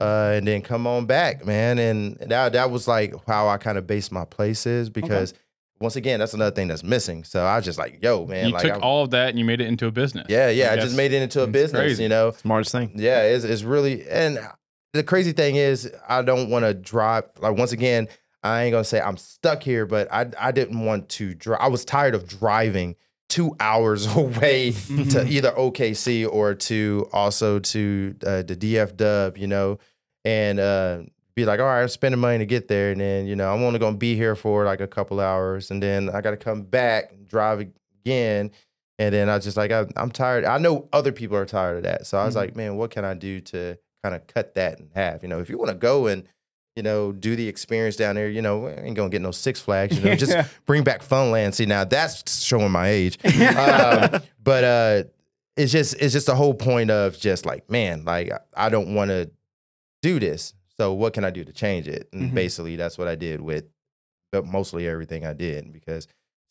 Uh, 0.00 0.32
and 0.36 0.46
then 0.46 0.62
come 0.62 0.86
on 0.86 1.06
back, 1.06 1.44
man. 1.44 1.78
And 1.78 2.16
that 2.20 2.52
that 2.52 2.70
was 2.70 2.86
like 2.86 3.14
how 3.26 3.48
I 3.48 3.56
kind 3.58 3.76
of 3.78 3.86
based 3.86 4.12
my 4.12 4.24
places 4.24 4.90
because 4.90 5.34
once 5.80 5.96
again, 5.96 6.18
that's 6.20 6.34
another 6.34 6.54
thing 6.54 6.68
that's 6.68 6.82
missing. 6.84 7.24
So 7.24 7.44
I 7.44 7.56
was 7.56 7.64
just 7.64 7.78
like, 7.78 7.98
yo, 8.02 8.26
man, 8.26 8.46
you 8.48 8.52
like 8.52 8.62
took 8.62 8.72
I'm- 8.72 8.82
all 8.82 9.04
of 9.04 9.10
that 9.10 9.30
and 9.30 9.38
you 9.38 9.44
made 9.44 9.60
it 9.60 9.66
into 9.66 9.86
a 9.86 9.90
business. 9.92 10.26
yeah, 10.28 10.50
yeah. 10.50 10.68
I 10.68 10.70
Like, 10.72 10.80
just 10.80 10.96
made 10.96 11.12
it 11.12 11.22
into 11.22 11.42
a 11.42 11.46
business, 11.46 11.80
crazy. 11.80 12.02
you 12.04 12.08
know. 12.08 12.30
Smartest 12.32 12.72
thing. 12.72 12.92
Yeah, 12.94 13.22
it's, 13.22 13.44
it's 13.44 13.62
really 13.64 14.08
and 14.08 14.38
the 14.92 15.02
crazy 15.02 15.32
thing 15.32 15.56
is 15.56 15.90
I 16.08 16.22
don't 16.22 16.48
want 16.50 16.64
to 16.64 16.74
drop 16.74 17.38
like 17.40 17.56
once 17.56 17.72
again, 17.72 18.08
I 18.44 18.64
ain't 18.64 18.72
gonna 18.72 18.84
say 18.84 19.00
I'm 19.00 19.16
stuck 19.16 19.62
here, 19.64 19.84
but 19.84 20.12
I 20.12 20.26
I 20.38 20.52
didn't 20.52 20.84
want 20.84 21.08
to 21.10 21.34
drive. 21.34 21.60
I 21.60 21.68
was 21.68 21.84
tired 21.84 22.14
of 22.14 22.28
driving 22.28 22.94
two 23.28 23.54
hours 23.60 24.06
away 24.16 24.72
to 24.72 25.26
either 25.28 25.50
OKC 25.52 26.26
or 26.30 26.54
to 26.54 27.08
also 27.12 27.58
to 27.58 28.14
uh, 28.26 28.42
the 28.42 28.56
DF 28.56 28.96
Dub, 28.96 29.36
you 29.38 29.46
know, 29.46 29.78
and 30.24 30.58
uh, 30.58 31.00
be 31.36 31.44
like, 31.44 31.60
all 31.60 31.66
right, 31.66 31.82
I'm 31.82 31.88
spending 31.88 32.20
money 32.20 32.38
to 32.38 32.46
get 32.46 32.68
there, 32.68 32.90
and 32.92 33.00
then 33.00 33.26
you 33.26 33.36
know 33.36 33.52
I'm 33.52 33.62
only 33.62 33.78
gonna 33.78 33.96
be 33.96 34.16
here 34.16 34.34
for 34.34 34.64
like 34.64 34.80
a 34.80 34.86
couple 34.86 35.20
hours, 35.20 35.70
and 35.70 35.82
then 35.82 36.08
I 36.10 36.20
got 36.20 36.30
to 36.32 36.36
come 36.36 36.62
back 36.62 37.12
and 37.12 37.26
drive 37.28 37.60
again, 38.04 38.50
and 38.98 39.14
then 39.14 39.28
I 39.28 39.38
just 39.38 39.56
like 39.56 39.70
I, 39.70 39.86
I'm 39.96 40.10
tired. 40.10 40.44
I 40.44 40.58
know 40.58 40.88
other 40.92 41.12
people 41.12 41.36
are 41.36 41.46
tired 41.46 41.76
of 41.78 41.82
that, 41.84 42.06
so 42.06 42.18
I 42.18 42.24
was 42.24 42.34
Mhm. 42.34 42.38
like, 42.38 42.56
man, 42.56 42.76
what 42.76 42.90
can 42.90 43.04
I 43.04 43.14
do 43.14 43.40
to 43.40 43.78
kind 44.02 44.14
of 44.14 44.26
cut 44.26 44.54
that 44.54 44.80
in 44.80 44.90
half? 44.94 45.22
You 45.22 45.28
know, 45.28 45.38
if 45.40 45.48
you 45.50 45.58
want 45.58 45.68
to 45.70 45.74
go 45.76 46.06
and 46.06 46.24
you 46.78 46.82
know, 46.84 47.10
do 47.10 47.34
the 47.34 47.48
experience 47.48 47.96
down 47.96 48.14
there. 48.14 48.28
You 48.28 48.40
know, 48.40 48.68
ain't 48.68 48.94
gonna 48.96 49.08
get 49.10 49.20
no 49.20 49.32
Six 49.32 49.60
Flags. 49.60 49.98
You 49.98 50.04
know, 50.04 50.14
just 50.14 50.36
bring 50.66 50.84
back 50.84 51.02
Funland. 51.02 51.54
See, 51.54 51.66
now 51.66 51.82
that's 51.82 52.40
showing 52.44 52.70
my 52.70 52.86
age. 52.88 53.18
um, 53.24 54.22
but 54.40 54.62
uh, 54.64 55.02
it's 55.56 55.72
just 55.72 55.94
it's 56.00 56.12
just 56.12 56.26
the 56.26 56.36
whole 56.36 56.54
point 56.54 56.92
of 56.92 57.18
just 57.18 57.44
like, 57.44 57.68
man, 57.68 58.04
like 58.04 58.30
I- 58.56 58.68
don't 58.68 58.94
want 58.94 59.10
to 59.10 59.28
do 60.02 60.20
this. 60.20 60.54
So 60.76 60.92
what 60.92 61.14
can 61.14 61.24
I 61.24 61.30
do 61.30 61.42
to 61.42 61.52
change 61.52 61.88
it? 61.88 62.08
And 62.12 62.30
Mhm. 62.30 62.34
basically, 62.34 62.76
that's 62.76 62.96
what 62.96 63.08
I 63.08 63.16
did 63.16 63.40
with, 63.40 63.64
but 64.30 64.46
mostly 64.46 64.86
everything 64.86 65.26
I 65.26 65.32
did 65.32 65.72
because 65.72 66.06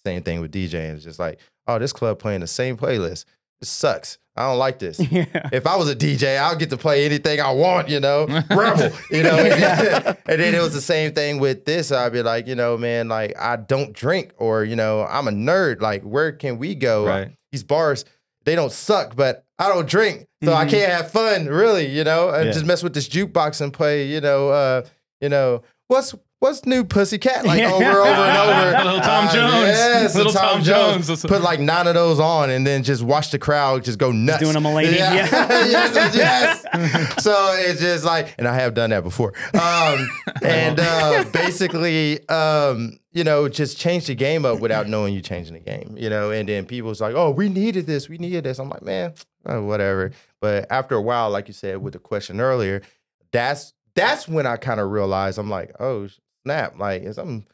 same 0.05 0.21
thing 0.23 0.41
with 0.41 0.51
DJing. 0.51 0.95
It's 0.95 1.05
just 1.05 1.19
like, 1.19 1.39
oh, 1.67 1.79
this 1.79 1.93
club 1.93 2.19
playing 2.19 2.41
the 2.41 2.47
same 2.47 2.75
playlist. 2.75 3.23
It 3.61 3.67
sucks. 3.67 4.17
I 4.37 4.43
don't 4.43 4.59
like 4.59 4.79
this. 4.79 4.99
yeah. 5.11 5.25
If 5.51 5.65
I 5.65 5.75
was 5.75 5.89
a 5.89 5.95
DJ, 5.95 6.37
I'll 6.37 6.55
get 6.55 6.69
to 6.69 6.77
play 6.77 7.05
anything 7.05 7.39
I 7.41 7.51
want, 7.51 7.89
you 7.89 7.99
know, 7.99 8.25
rebel, 8.49 8.91
you 9.11 9.23
know. 9.23 9.37
and 10.25 10.39
then 10.41 10.53
it 10.55 10.61
was 10.61 10.73
the 10.73 10.81
same 10.81 11.13
thing 11.13 11.39
with 11.39 11.65
this. 11.65 11.91
I'd 11.91 12.13
be 12.13 12.21
like, 12.21 12.47
you 12.47 12.55
know, 12.55 12.77
man, 12.77 13.07
like 13.09 13.37
I 13.39 13.55
don't 13.57 13.93
drink, 13.93 14.33
or 14.37 14.63
you 14.63 14.75
know, 14.75 15.05
I'm 15.09 15.27
a 15.27 15.31
nerd. 15.31 15.81
Like, 15.81 16.03
where 16.03 16.31
can 16.31 16.57
we 16.57 16.75
go? 16.75 17.05
Right. 17.07 17.31
These 17.51 17.63
bars, 17.63 18.05
they 18.45 18.55
don't 18.55 18.71
suck, 18.71 19.15
but 19.15 19.43
I 19.59 19.69
don't 19.69 19.89
drink, 19.89 20.27
so 20.43 20.53
I 20.53 20.65
Mhm. 20.65 20.69
can't 20.69 20.91
have 20.91 21.11
fun, 21.11 21.47
really, 21.47 21.87
you 21.87 22.03
know. 22.03 22.29
And 22.29 22.45
Yeah. 22.47 22.51
just 22.51 22.65
mess 22.65 22.83
with 22.83 22.93
this 22.93 23.09
jukebox 23.09 23.59
and 23.61 23.73
play, 23.73 24.05
you 24.05 24.21
know, 24.21 24.49
uh, 24.49 24.81
you 25.19 25.29
know, 25.29 25.63
what's 25.87 26.13
what's 26.39 26.65
new 26.65 26.83
Pussycat 26.83 27.45
like 27.45 27.59
Yeah. 27.59 27.71
over 27.73 27.83
over 27.85 28.21
and 28.21 28.37
over. 28.37 28.83
Little 28.85 29.01
Tom 29.01 29.27
Uh, 29.27 29.33
Jones. 29.33 29.53
yes, 29.67 30.15
Little 30.15 30.31
Tom, 30.33 30.55
Tom 30.55 30.63
Jones. 30.63 31.07
Jones. 31.07 31.25
Put 31.25 31.41
like 31.41 31.59
nine 31.59 31.87
of 31.87 31.95
those 31.95 32.19
on, 32.19 32.49
and 32.49 32.65
then 32.65 32.83
just 32.83 33.01
watch 33.03 33.31
the 33.31 33.39
crowd 33.39 33.83
just 33.83 33.97
go 33.97 34.11
nuts. 34.11 34.39
doing 34.43 34.55
a 34.55 34.59
Mulaney. 34.61 34.95
Yeah. 34.95 35.13
Yeah. 35.13 35.65
yes, 35.65 36.15
yes. 36.15 37.23
so 37.23 37.33
it's 37.57 37.79
just 37.81 38.03
like, 38.05 38.35
and 38.37 38.47
I 38.47 38.55
have 38.55 38.73
done 38.73 38.91
that 38.91 39.03
before. 39.03 39.33
Um, 39.53 40.09
and 40.43 40.79
uh, 40.79 41.23
basically, 41.33 42.27
um, 42.29 42.99
you 43.11 43.23
know, 43.23 43.47
just 43.49 43.77
change 43.79 44.05
the 44.07 44.15
game 44.15 44.45
up 44.45 44.59
without 44.59 44.87
knowing 44.87 45.13
you're 45.13 45.23
changing 45.23 45.53
the 45.55 45.59
game. 45.59 45.95
You 45.97 46.09
know, 46.09 46.29
and 46.31 46.47
then 46.47 46.65
people's 46.65 47.01
like, 47.01 47.15
"Oh, 47.15 47.31
we 47.31 47.49
needed 47.49 47.87
this. 47.87 48.07
We 48.09 48.17
needed 48.19 48.43
this." 48.43 48.59
I'm 48.59 48.69
like, 48.69 48.83
man, 48.83 49.13
uh, 49.49 49.61
whatever. 49.61 50.11
But 50.39 50.67
after 50.69 50.93
a 50.95 51.01
while, 51.01 51.31
like 51.31 51.47
you 51.47 51.53
said 51.55 51.79
with 51.79 51.93
the 51.93 51.99
question 51.99 52.39
earlier, 52.39 52.83
that's 53.31 53.73
that's 53.95 54.27
when 54.27 54.45
I 54.45 54.57
kind 54.57 54.79
of 54.79 54.91
realized 54.91 55.39
I'm 55.39 55.49
like, 55.49 55.71
oh 55.79 56.07
snap, 56.47 56.79
like 56.79 57.03
is 57.03 57.17
I'm 57.17 57.45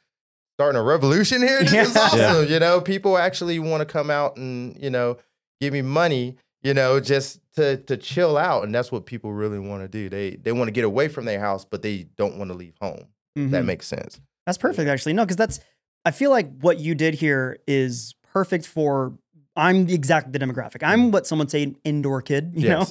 starting 0.58 0.80
a 0.80 0.84
revolution 0.84 1.41
here. 1.41 1.60
This 1.64 1.74
is 1.89 1.98
awesome. 1.98 2.20
Yeah. 2.20 2.41
You 2.41 2.60
know, 2.60 2.80
people 2.82 3.18
actually 3.18 3.60
want 3.60 3.82
to 3.82 3.86
come 3.86 4.10
out 4.10 4.38
and 4.38 4.78
you 4.82 4.89
know 4.89 5.18
give 5.60 5.74
me 5.74 5.82
money. 5.82 6.38
You 6.62 6.74
know, 6.74 7.00
just 7.02 7.39
to 7.56 7.78
to 7.78 7.98
chill 7.98 8.38
out, 8.38 8.64
and 8.64 8.74
that's 8.74 8.89
what 8.91 9.06
people 9.06 9.34
really 9.34 9.60
want 9.60 9.82
to 9.84 9.88
do. 9.89 10.08
They 10.10 10.38
they 10.38 10.52
want 10.54 10.68
to 10.70 10.72
get 10.72 10.86
away 10.86 11.10
from 11.10 11.26
their 11.26 11.39
house, 11.39 11.66
but 11.66 11.82
they 11.82 12.04
don't 12.16 12.38
want 12.38 12.52
to 12.52 12.56
leave 12.56 12.76
home. 12.80 13.08
That 13.36 13.64
Mhm. 13.64 13.66
makes 13.66 13.88
sense. 13.88 14.22
That's 14.46 14.58
perfect, 14.58 14.88
actually. 14.89 15.14
No, 15.14 15.24
because 15.24 15.36
that's, 15.38 15.60
I 16.06 16.12
feel 16.12 16.30
like 16.30 16.48
what 16.62 16.80
you 16.80 16.94
did 16.96 17.16
here 17.16 17.58
is 17.68 18.14
perfect 18.32 18.66
for, 18.68 19.18
I'm 19.56 19.86
the 19.88 19.94
exact 19.96 20.32
the 20.34 20.39
demographic. 20.39 20.84
I'm 20.84 21.12
what 21.12 21.26
someone 21.26 21.48
say 21.50 21.64
an 21.64 21.76
indoor 21.84 22.22
kid, 22.22 22.52
you 22.56 22.70
know? 22.70 22.86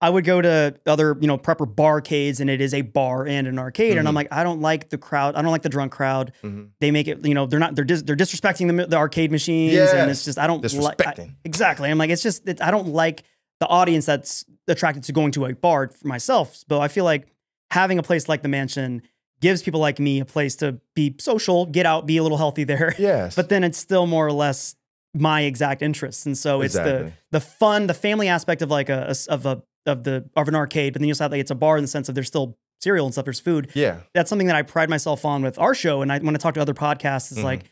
Yes. 0.00 0.06
I 0.06 0.10
would 0.10 0.24
go 0.24 0.40
to 0.40 0.74
other, 0.86 1.16
you 1.20 1.26
know, 1.26 1.38
prepper 1.38 1.66
barcades 1.72 2.40
and 2.40 2.48
it 2.48 2.60
is 2.60 2.72
a 2.72 2.82
bar 2.82 3.26
and 3.26 3.46
an 3.48 3.58
arcade. 3.58 3.98
And 3.98 4.06
I'm 4.06 4.14
Mhm. 4.14 4.16
like, 4.16 4.28
I 4.32 4.44
don't 4.44 4.60
like 4.60 4.90
the 4.90 4.98
crowd. 4.98 5.34
I 5.34 5.42
don't 5.42 5.50
like 5.50 5.62
the 5.62 5.68
drunk 5.68 5.92
crowd. 5.92 6.32
Mhm. 6.44 6.68
They 6.80 6.90
make 6.90 7.08
it, 7.08 7.24
you 7.26 7.34
know, 7.34 7.46
they're 7.46 7.58
not, 7.58 7.74
they're, 7.74 7.84
dis- 7.84 8.02
they're 8.02 8.16
disrespecting 8.16 8.76
the, 8.76 8.86
the 8.86 8.96
arcade 8.96 9.30
machines. 9.32 9.74
And 9.92 10.10
it's 10.10 10.24
just, 10.24 10.38
I 10.38 10.46
don't 10.46 10.62
like, 10.74 11.00
exactly. 11.44 11.90
I'm 11.90 11.98
like, 11.98 12.10
it's 12.10 12.22
just, 12.22 12.48
it, 12.48 12.62
I 12.62 12.70
don't 12.70 12.88
like 12.88 13.24
the 13.60 13.66
audience 13.66 14.06
that's 14.06 14.44
attracted 14.68 15.02
to 15.04 15.12
going 15.12 15.32
to 15.32 15.46
a 15.46 15.54
bar 15.54 15.88
for 15.88 16.06
myself. 16.06 16.62
But 16.68 16.78
I 16.80 16.88
feel 16.88 17.04
like 17.04 17.26
having 17.72 17.98
a 17.98 18.02
place 18.02 18.28
like 18.28 18.42
the 18.42 18.48
mansion 18.48 19.02
gives 19.40 19.62
people 19.62 19.80
like 19.80 19.98
me 19.98 20.20
a 20.20 20.24
place 20.24 20.54
to 20.56 20.78
be 20.94 21.14
social, 21.18 21.66
get 21.66 21.86
out, 21.86 22.06
be 22.06 22.16
a 22.18 22.22
little 22.22 22.38
healthy 22.38 22.64
there. 22.64 22.94
Yes, 22.98 23.34
But 23.34 23.48
then 23.48 23.64
it's 23.64 23.78
still 23.78 24.06
more 24.06 24.26
or 24.26 24.32
less 24.32 24.74
my 25.14 25.42
exact 25.42 25.82
interests. 25.82 26.24
And 26.26 26.36
so 26.38 26.60
it's 26.60 26.74
Exactly. 26.76 27.04
the 27.08 27.12
the 27.32 27.40
fun, 27.40 27.86
the 27.88 27.94
family 27.94 28.28
aspect 28.28 28.62
of 28.62 28.70
like 28.70 28.88
a 28.88 29.14
of 29.28 29.46
a 29.46 29.62
of 29.88 30.04
the 30.04 30.28
of 30.36 30.48
an 30.48 30.54
arcade, 30.54 30.92
but 30.92 31.00
then 31.00 31.08
you 31.08 31.12
also 31.12 31.24
have 31.24 31.32
like 31.32 31.40
it's 31.40 31.50
a 31.50 31.54
bar 31.54 31.76
in 31.76 31.82
the 31.84 31.88
sense 31.88 32.08
of 32.08 32.14
there's 32.14 32.26
still 32.28 32.56
cereal 32.80 33.06
and 33.06 33.14
stuff, 33.14 33.24
there's 33.24 33.40
food. 33.40 33.70
yeah, 33.74 34.00
That's 34.14 34.28
something 34.30 34.46
that 34.46 34.54
I 34.56 34.62
pride 34.62 34.88
myself 34.88 35.24
on 35.24 35.42
with 35.42 35.58
our 35.58 35.74
show. 35.74 36.00
And 36.02 36.12
I 36.12 36.18
when 36.20 36.34
I 36.34 36.38
talk 36.38 36.54
to 36.54 36.60
other 36.60 36.74
podcasts, 36.74 37.32
it's 37.32 37.40
Mhm. 37.40 37.44
like 37.44 37.64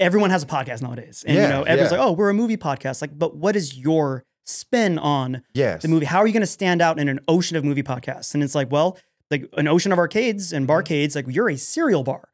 everyone 0.00 0.30
has 0.30 0.42
a 0.42 0.46
podcast 0.46 0.82
nowadays. 0.82 1.24
And 1.26 1.36
you 1.36 1.42
Yeah, 1.42 1.48
know, 1.50 1.62
everyone's 1.64 1.92
yeah. 1.92 1.98
like, 1.98 2.06
oh, 2.08 2.12
we're 2.12 2.30
a 2.30 2.34
movie 2.34 2.56
podcast. 2.56 3.00
Like, 3.02 3.18
but 3.18 3.36
what 3.36 3.56
is 3.56 3.76
your 3.76 4.24
spin 4.44 4.98
on 4.98 5.42
yes, 5.54 5.82
the 5.82 5.88
movie. 5.88 6.06
How 6.06 6.18
are 6.18 6.26
you 6.26 6.32
going 6.32 6.40
to 6.42 6.46
stand 6.46 6.80
out 6.80 6.98
in 7.00 7.08
an 7.08 7.18
ocean 7.28 7.56
of 7.56 7.64
movie 7.64 7.82
podcasts? 7.82 8.32
And 8.32 8.42
it's 8.44 8.54
like, 8.54 8.70
well, 8.70 8.96
like 9.30 9.48
an 9.56 9.66
ocean 9.66 9.90
of 9.92 9.98
arcades 9.98 10.52
and 10.52 10.68
Mm-hmm. 10.68 10.72
barcades, 10.78 11.16
like 11.16 11.26
you're 11.28 11.48
a 11.50 11.56
cereal 11.56 12.04
bar. 12.04 12.28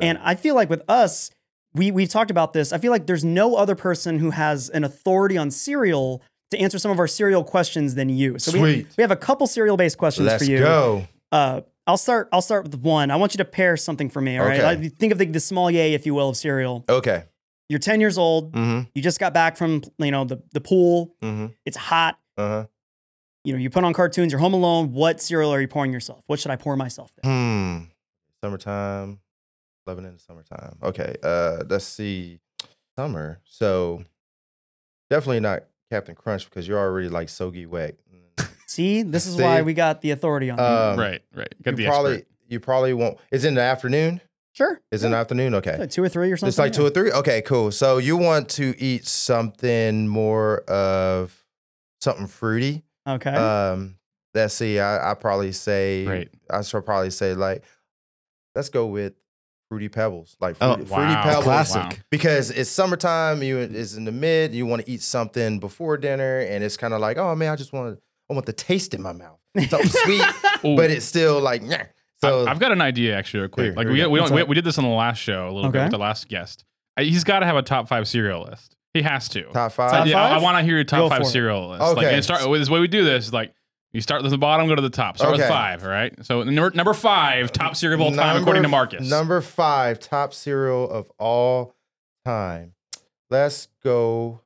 And 0.00 0.16
I 0.22 0.34
feel 0.34 0.54
like 0.54 0.70
with 0.70 0.82
us, 0.88 1.30
we 1.74 1.90
we've 1.90 2.08
talked 2.08 2.30
about 2.30 2.52
this. 2.52 2.72
I 2.72 2.78
feel 2.78 2.92
like 2.92 3.06
there's 3.06 3.24
no 3.24 3.56
other 3.56 3.74
person 3.74 4.18
who 4.20 4.30
has 4.30 4.68
an 4.70 4.84
authority 4.84 5.36
on 5.36 5.50
cereal 5.50 6.22
to 6.50 6.58
answer 6.58 6.78
some 6.78 6.90
of 6.90 6.98
our 6.98 7.08
cereal 7.08 7.42
questions 7.44 7.94
than 7.94 8.08
you. 8.08 8.38
So 8.38 8.52
we, 8.52 8.58
Sweet. 8.58 8.86
we 8.96 9.02
have 9.02 9.10
a 9.10 9.16
couple 9.16 9.46
cereal 9.46 9.76
based 9.76 9.98
questions 9.98 10.26
Let's 10.26 10.44
for 10.44 10.50
you. 10.50 10.58
go. 10.58 11.06
Uh, 11.32 11.62
I'll 11.86 11.96
start. 11.96 12.28
I'll 12.32 12.42
start 12.42 12.64
with 12.64 12.74
one. 12.80 13.10
I 13.10 13.16
want 13.16 13.34
you 13.34 13.38
to 13.38 13.44
pair 13.44 13.76
something 13.76 14.10
for 14.10 14.20
me. 14.20 14.38
All 14.38 14.46
right. 14.46 14.60
Okay. 14.60 14.82
Like, 14.82 14.92
think 14.96 15.12
of 15.12 15.18
the, 15.18 15.26
the 15.26 15.40
small 15.40 15.70
yay, 15.70 15.94
if 15.94 16.04
you 16.06 16.14
will, 16.14 16.30
of 16.30 16.36
cereal. 16.36 16.84
Okay. 16.88 17.24
You're 17.68 17.78
10 17.80 18.00
years 18.00 18.16
old. 18.16 18.52
Mm-hmm. 18.52 18.88
You 18.94 19.02
just 19.02 19.18
got 19.18 19.34
back 19.34 19.56
from 19.56 19.82
you 19.98 20.10
know 20.10 20.24
the 20.24 20.40
the 20.52 20.60
pool. 20.60 21.14
Mm-hmm. 21.22 21.46
It's 21.64 21.76
hot 21.76 22.16
Uh 22.36 22.48
huh. 22.48 22.66
you 23.44 23.52
know, 23.52 23.58
you 23.58 23.70
put 23.70 23.82
on 23.82 23.92
cartoons, 23.92 24.30
you're 24.32 24.40
home 24.40 24.54
alone. 24.54 24.92
What 24.92 25.20
cereal 25.20 25.52
are 25.52 25.60
you 25.60 25.66
pouring 25.68 25.92
yourself? 25.92 26.22
What 26.28 26.38
should 26.38 26.50
I 26.52 26.56
pour 26.56 26.76
myself? 26.76 27.10
Then? 27.22 27.32
Hmm. 27.80 27.84
Summertime. 28.44 29.18
Loving 29.86 30.04
in 30.04 30.12
the 30.14 30.20
summertime. 30.20 30.76
Okay. 30.82 31.16
Uh 31.22 31.64
let's 31.68 31.84
see. 31.84 32.38
Summer. 32.96 33.40
So 33.44 34.04
definitely 35.10 35.40
not 35.40 35.64
Captain 35.90 36.14
Crunch 36.14 36.44
because 36.46 36.66
you're 36.66 36.78
already 36.78 37.08
like 37.08 37.28
soggy 37.28 37.66
wet. 37.66 37.96
See, 38.66 39.02
this 39.02 39.26
is 39.26 39.36
See? 39.36 39.42
why 39.42 39.62
we 39.62 39.74
got 39.74 40.00
the 40.02 40.10
authority 40.10 40.50
on. 40.50 40.58
here. 40.58 40.66
Um, 40.66 40.98
right, 40.98 41.22
right. 41.34 41.54
Get 41.62 41.72
you 41.72 41.76
the 41.76 41.86
probably 41.86 42.12
expert. 42.14 42.28
you 42.48 42.60
probably 42.60 42.92
won't 42.94 43.18
is 43.30 43.44
it 43.44 43.48
in 43.48 43.54
the 43.54 43.60
afternoon? 43.62 44.20
sure. 44.52 44.80
Is 44.90 45.02
it 45.02 45.06
in 45.06 45.12
the 45.12 45.18
afternoon? 45.18 45.54
Okay. 45.56 45.76
Like 45.78 45.90
two 45.90 46.02
or 46.02 46.08
three 46.08 46.32
or 46.32 46.36
something. 46.36 46.48
It's 46.48 46.58
like 46.58 46.72
two 46.72 46.86
or 46.86 46.90
three? 46.90 47.12
Okay, 47.12 47.42
cool. 47.42 47.70
So 47.70 47.98
you 47.98 48.16
want 48.16 48.48
to 48.50 48.74
eat 48.78 49.06
something 49.06 50.08
more 50.08 50.60
of 50.62 51.44
something 52.00 52.26
fruity. 52.26 52.82
Okay. 53.06 53.30
Um, 53.30 53.96
let's 54.34 54.54
see. 54.54 54.80
I 54.80 55.10
I 55.10 55.14
probably 55.14 55.52
say 55.52 56.06
Right. 56.06 56.28
I 56.50 56.62
should 56.62 56.84
probably 56.84 57.10
say 57.10 57.34
like 57.34 57.64
let's 58.54 58.68
go 58.70 58.86
with 58.86 59.12
fruity 59.68 59.88
pebbles, 59.88 60.36
like 60.40 60.56
Oh, 60.60 60.74
fruity, 60.74 60.88
fruity 60.88 61.14
pebbles, 61.14 61.44
Classic. 61.44 61.82
Wow. 61.82 61.90
because 62.10 62.50
it's 62.50 62.70
summertime. 62.70 63.42
You 63.42 63.58
it's 63.58 63.94
in 63.94 64.04
the 64.04 64.12
mid. 64.12 64.54
You 64.54 64.66
want 64.66 64.84
to 64.84 64.90
eat 64.90 65.02
something 65.02 65.58
before 65.58 65.96
dinner, 65.96 66.40
and 66.40 66.62
it's 66.64 66.76
kind 66.76 66.94
of 66.94 67.00
like, 67.00 67.16
oh 67.18 67.34
man, 67.34 67.52
I 67.52 67.56
just 67.56 67.72
want 67.72 67.98
I 68.30 68.34
want 68.34 68.46
the 68.46 68.52
taste 68.52 68.94
in 68.94 69.02
my 69.02 69.12
mouth, 69.12 69.38
something 69.68 69.88
sweet, 70.04 70.22
Ooh, 70.64 70.76
but 70.76 70.90
it's 70.90 71.04
still 71.06 71.40
like, 71.40 71.62
yeah. 71.64 71.86
So 72.20 72.44
I- 72.46 72.50
I've 72.50 72.58
got 72.58 72.72
an 72.72 72.80
idea 72.80 73.16
actually, 73.16 73.40
real 73.40 73.48
quick. 73.50 73.64
Here, 73.66 73.74
like 73.74 73.86
here 73.86 73.92
we, 73.94 74.02
we 74.02 74.08
we, 74.08 74.18
don't, 74.26 74.34
we, 74.34 74.42
we 74.44 74.54
did 74.54 74.64
this 74.64 74.78
on 74.78 74.84
the 74.84 74.90
last 74.90 75.18
show 75.18 75.48
a 75.48 75.52
little 75.52 75.70
bit 75.70 75.82
with 75.82 75.90
the 75.92 75.98
last 75.98 76.28
guest. 76.28 76.64
Uh, 76.96 77.02
He's 77.02 77.24
got 77.24 77.40
to 77.40 77.46
have 77.46 77.56
a 77.56 77.62
top 77.62 77.88
five 77.88 78.08
cereal 78.08 78.42
list. 78.44 78.74
He 78.94 79.02
has 79.02 79.28
to. 79.30 79.42
top 79.52 79.72
five. 79.72 79.90
Top 79.90 80.06
yeah, 80.06 80.18
I- 80.24 80.36
I, 80.36 80.38
want 80.38 80.56
to 80.56 80.62
hear 80.64 80.76
your 80.76 80.84
top 80.84 81.00
Go 81.00 81.08
five 81.10 81.26
cereal 81.26 81.68
list. 81.68 81.82
Like, 81.82 81.98
Okay. 81.98 82.14
and 82.14 82.24
start 82.24 82.48
with 82.48 82.64
the 82.64 82.72
way 82.72 82.80
we 82.80 82.88
do 82.88 83.04
this. 83.04 83.26
is 83.26 83.32
Like 83.34 83.52
you 83.92 84.00
start 84.00 84.22
with 84.22 84.30
the 84.30 84.38
bottom, 84.38 84.68
go 84.68 84.74
to 84.74 84.82
the 84.82 84.90
top. 84.90 85.16
Start 85.16 85.36
with 85.36 85.48
five. 85.48 85.82
All 85.82 85.90
right. 85.90 86.12
So 86.24 86.42
number 86.42 86.70
number 86.76 86.94
five, 86.94 87.52
top 87.52 87.76
cereal 87.76 88.00
of 88.00 88.12
all 88.12 88.16
time 88.16 88.40
according 88.40 88.62
to 88.62 88.68
Marcus. 88.68 89.08
Number 89.08 89.40
five, 89.40 90.00
top 90.00 90.34
cereal 90.34 90.88
of 90.88 91.10
all 91.18 91.74
time. 92.24 92.74
Let's 93.30 93.68
go 93.82 94.40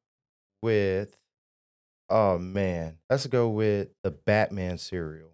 with. 0.62 1.16
Oh 2.08 2.38
man, 2.38 2.98
let's 3.08 3.26
go 3.26 3.48
with 3.48 3.88
the 4.02 4.10
Batman 4.10 4.78
cereal. 4.78 5.30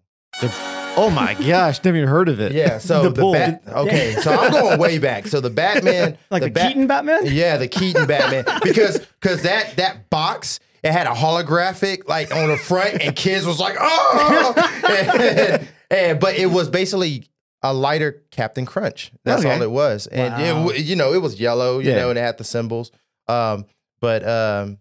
Oh 0.99 1.09
my 1.09 1.33
gosh, 1.47 1.83
never 1.83 1.97
even 1.97 2.09
heard 2.09 2.29
of 2.29 2.39
it. 2.39 2.51
Yeah, 2.51 2.77
so 2.77 3.03
The 3.03 3.09
the. 3.09 3.31
Bat. 3.31 3.63
Okay, 3.67 4.13
so 4.15 4.31
I'm 4.31 4.51
going 4.51 4.79
way 4.79 4.97
back. 4.99 5.27
So 5.27 5.41
the 5.41 5.49
Batman, 5.49 6.17
like 6.31 6.43
the, 6.43 6.49
Bat- 6.51 6.67
Keaton 6.67 6.87
Batman. 6.87 7.21
Yeah, 7.25 7.57
the 7.57 7.67
Keaton 7.67 8.05
Batman 8.07 8.45
because 8.63 8.99
because 9.21 9.43
that 9.43 9.75
that 9.77 10.09
box 10.09 10.59
it 10.83 10.91
had 10.91 11.07
a 11.07 11.11
holographic 11.11 12.07
like 12.07 12.33
on 12.35 12.49
the 12.49 12.57
front 12.57 13.01
and 13.01 13.15
kids 13.15 13.45
was 13.45 13.59
like 13.59 13.75
oh 13.79 14.53
and, 14.89 15.67
and- 15.91 16.19
but 16.19 16.35
it 16.37 16.47
was 16.47 16.69
basically 16.69 17.25
a 17.63 17.73
lighter 17.73 18.23
Captain 18.29 18.65
Crunch. 18.67 19.11
That's 19.25 19.43
Okay. 19.43 19.53
all 19.53 19.61
it 19.63 19.71
was, 19.71 20.05
and 20.07 20.41
it, 20.41 20.53
Wow. 20.53 20.63
w- 20.67 20.79
you 20.83 20.95
know 20.95 21.13
it 21.13 21.21
was 21.21 21.39
yellow, 21.39 21.79
you 21.79 21.89
Yeah. 21.89 21.95
know, 21.97 22.09
and 22.11 22.19
it 22.19 22.21
had 22.21 22.37
the 22.37 22.43
symbols. 22.43 22.91
Um, 23.27 23.65
but 23.99 24.25
um, 24.27 24.77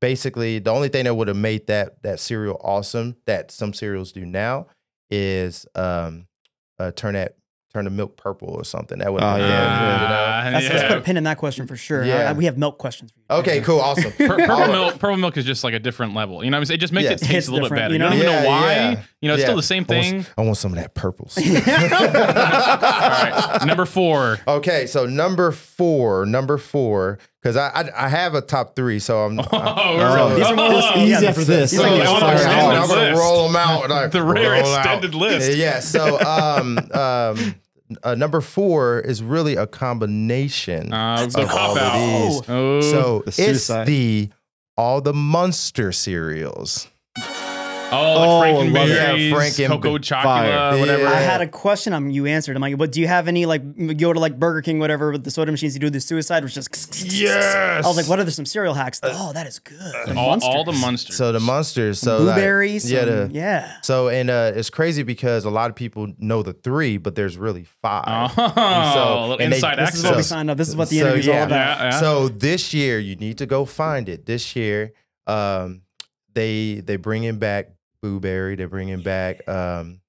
basically, 0.00 0.58
the 0.58 0.70
only 0.72 0.88
thing 0.88 1.04
that 1.04 1.14
would 1.14 1.28
have 1.28 1.36
made 1.36 1.68
that 1.68 2.02
that 2.02 2.18
cereal 2.18 2.60
awesome 2.64 3.16
that 3.26 3.52
some 3.52 3.72
cereals 3.72 4.10
do 4.10 4.26
now 4.26 4.66
is 5.08 5.66
um, 5.76 6.26
uh, 6.80 6.90
turn 6.90 7.14
that 7.14 7.36
turn 7.76 7.84
the 7.84 7.90
milk 7.90 8.16
purple 8.16 8.48
or 8.48 8.64
something. 8.64 8.98
That 9.00 9.12
would 9.12 9.22
Oh, 9.22 9.26
have 9.26 9.38
yeah. 9.38 9.46
good, 9.46 10.02
you 10.02 10.08
know? 10.08 10.24
Ah, 10.28 10.50
Let's, 10.52 10.68
let's 10.70 10.88
put 10.88 10.98
a 10.98 11.00
pin 11.02 11.16
in 11.16 11.24
that 11.24 11.36
question 11.38 11.66
for 11.66 11.76
sure. 11.76 12.04
Yeah. 12.04 12.30
I- 12.30 12.32
we 12.32 12.44
have 12.46 12.56
milk 12.56 12.78
questions 12.78 13.10
for 13.12 13.18
you. 13.18 13.24
Okay, 13.40 13.60
cool, 13.60 13.80
awesome. 13.80 14.12
Pur- 14.12 14.36
purple 14.46 14.66
milk, 14.68 14.98
purple 15.00 15.16
milk 15.16 15.36
is 15.36 15.44
just 15.44 15.64
like 15.64 15.74
a 15.74 15.78
different 15.80 16.14
level. 16.14 16.44
You 16.44 16.50
know, 16.50 16.56
what 16.56 16.60
I'm 16.60 16.64
saying? 16.66 16.78
it 16.78 16.80
just 16.80 16.92
makes 16.92 17.06
Yeah. 17.06 17.12
it 17.14 17.18
taste 17.20 17.48
a 17.48 17.52
little 17.52 17.68
bit 17.68 17.74
better. 17.76 17.88
you 17.88 17.92
You, 17.94 17.98
know? 17.98 18.08
don't 18.10 18.18
even 18.18 18.30
know 18.32 18.48
why. 18.48 18.72
yeah. 18.74 19.02
You 19.20 19.28
know, 19.28 19.34
it's 19.34 19.40
Yeah. 19.40 19.46
still 19.46 19.56
the 19.56 19.62
same 19.62 19.84
I 19.88 19.92
want, 19.94 20.04
thing. 20.06 20.26
I 20.38 20.42
want 20.42 20.56
some 20.56 20.72
of 20.72 20.78
that 20.78 20.94
purple. 20.94 21.28
All 21.36 21.42
right, 21.42 23.62
number 23.66 23.84
four. 23.84 24.38
okay, 24.46 24.86
so 24.86 25.06
number 25.06 25.50
four, 25.52 26.24
number 26.26 26.58
four, 26.58 27.18
because 27.42 27.56
I, 27.56 27.68
I 27.68 28.06
I 28.06 28.08
have 28.08 28.34
a 28.34 28.40
top 28.40 28.76
three, 28.76 28.98
so 28.98 29.24
I'm. 29.24 29.40
Oh, 29.40 29.46
Oh, 29.52 30.34
These 30.36 30.46
are 30.46 30.54
more 30.56 30.72
It's 30.72 30.96
easy 30.96 31.22
yeah, 31.24 31.28
after 31.30 31.44
this. 31.44 31.70
these 31.72 31.80
are 31.80 31.88
Oh, 31.88 31.96
like- 31.96 32.06
I 32.06 32.12
wanna 32.12 32.26
So, 32.26 32.32
extend 32.34 32.60
I'm, 32.60 32.88
gonna 32.88 33.16
roll 33.16 33.46
them 33.46 33.56
out. 33.56 33.90
Like, 33.90 34.10
The 34.12 34.22
rare 34.22 34.62
roll 34.62 34.72
out. 34.74 34.78
extended 34.78 35.14
list. 35.14 35.56
Yeah. 35.56 35.80
So 35.80 36.20
um 36.20 36.78
um 36.92 37.54
uh, 38.02 38.14
number 38.14 38.40
four 38.40 39.00
is 39.00 39.22
really 39.22 39.56
a 39.56 39.66
combination 39.66 40.92
Uh, 40.92 41.24
of 41.34 41.36
all 41.50 41.74
cop 41.74 41.76
of 41.76 41.92
these. 41.92 42.48
Oh. 42.48 42.80
So 42.80 43.22
The 43.24 43.28
it's 43.28 43.36
suicide. 43.36 43.86
the 43.86 44.30
all 44.76 45.00
the 45.00 45.12
Munster 45.14 45.92
cereals. 45.92 46.88
Oh, 47.92 48.36
Oh, 48.36 48.38
like 48.38 48.54
I 48.54 48.56
love 48.56 48.66
it. 48.66 48.72
Frankenberries, 48.72 49.58
Yeah, 49.58 49.68
Franken- 49.68 49.68
Cocoa 49.68 49.98
Chocolate, 49.98 50.24
Fire. 50.24 50.78
whatever. 50.78 51.02
Yeah. 51.02 51.10
I 51.10 51.20
had 51.20 51.40
a 51.40 51.46
question. 51.46 51.92
I'm 51.92 52.10
you 52.10 52.26
answered. 52.26 52.56
I'm 52.56 52.62
like, 52.62 52.76
but 52.76 52.92
do 52.92 53.00
you 53.00 53.06
have 53.06 53.28
any 53.28 53.46
like 53.46 53.62
you 53.76 53.94
go 53.94 54.12
to 54.12 54.18
like 54.20 54.38
Burger 54.38 54.62
King, 54.62 54.78
whatever, 54.78 55.12
with 55.12 55.24
the 55.24 55.30
soda 55.30 55.50
machines? 55.52 55.74
You 55.74 55.80
do 55.80 55.90
the 55.90 56.00
suicide, 56.00 56.42
which 56.44 56.54
just 56.54 56.68
Yes. 57.12 57.84
I 57.84 57.86
was 57.88 57.96
like, 57.96 58.08
what 58.08 58.18
are 58.18 58.24
there 58.24 58.30
some 58.32 58.46
cereal 58.46 58.74
hacks? 58.74 59.00
Oh, 59.02 59.32
that 59.32 59.46
is 59.46 59.58
good. 59.58 59.78
The 60.06 60.14
all, 60.16 60.38
all 60.42 60.64
the 60.64 60.72
monsters. 60.72 61.16
So 61.16 61.32
the 61.32 61.40
monsters. 61.40 61.98
So 62.00 62.18
like, 62.18 62.34
blueberries. 62.34 62.90
yeah, 62.90 63.00
some- 63.04 63.08
the- 63.08 63.30
yeah. 63.32 63.80
So 63.82 64.08
and 64.08 64.30
uh, 64.30 64.52
it's 64.54 64.70
crazy 64.70 65.02
because 65.02 65.44
a 65.44 65.50
lot 65.50 65.70
of 65.70 65.76
people 65.76 66.12
know 66.18 66.42
the 66.42 66.52
three, 66.52 66.96
but 66.96 67.14
there's 67.14 67.36
really 67.38 67.64
five. 67.82 68.32
Oh, 68.36 68.52
so- 68.94 69.20
little 69.22 69.32
and 69.40 69.52
they- 69.52 69.56
inside 69.56 69.78
This 69.78 69.94
is 69.94 70.02
what 70.02 70.12
we 70.12 70.16
access. 70.18 70.26
signed 70.28 70.50
up. 70.50 70.58
This 70.58 70.68
is 70.68 70.76
what 70.76 70.88
the 70.88 70.98
So, 70.98 71.04
interview's 71.06 71.26
yeah. 71.26 71.38
all 71.40 71.46
about. 71.46 71.78
Yeah, 71.78 71.84
yeah. 71.90 72.00
So 72.00 72.28
this 72.28 72.74
year 72.74 72.98
you 72.98 73.16
need 73.16 73.38
to 73.38 73.46
go 73.46 73.64
find 73.64 74.08
it. 74.08 74.26
This 74.26 74.56
year, 74.56 74.92
um, 75.26 75.82
they 76.34 76.80
they 76.84 76.96
bringing 76.96 77.38
back 77.38 77.70
Boo 78.00 78.20
Berry. 78.20 78.54
They're 78.56 78.68
bringing 78.68 79.02
back 79.02 79.46
um, 79.48 80.00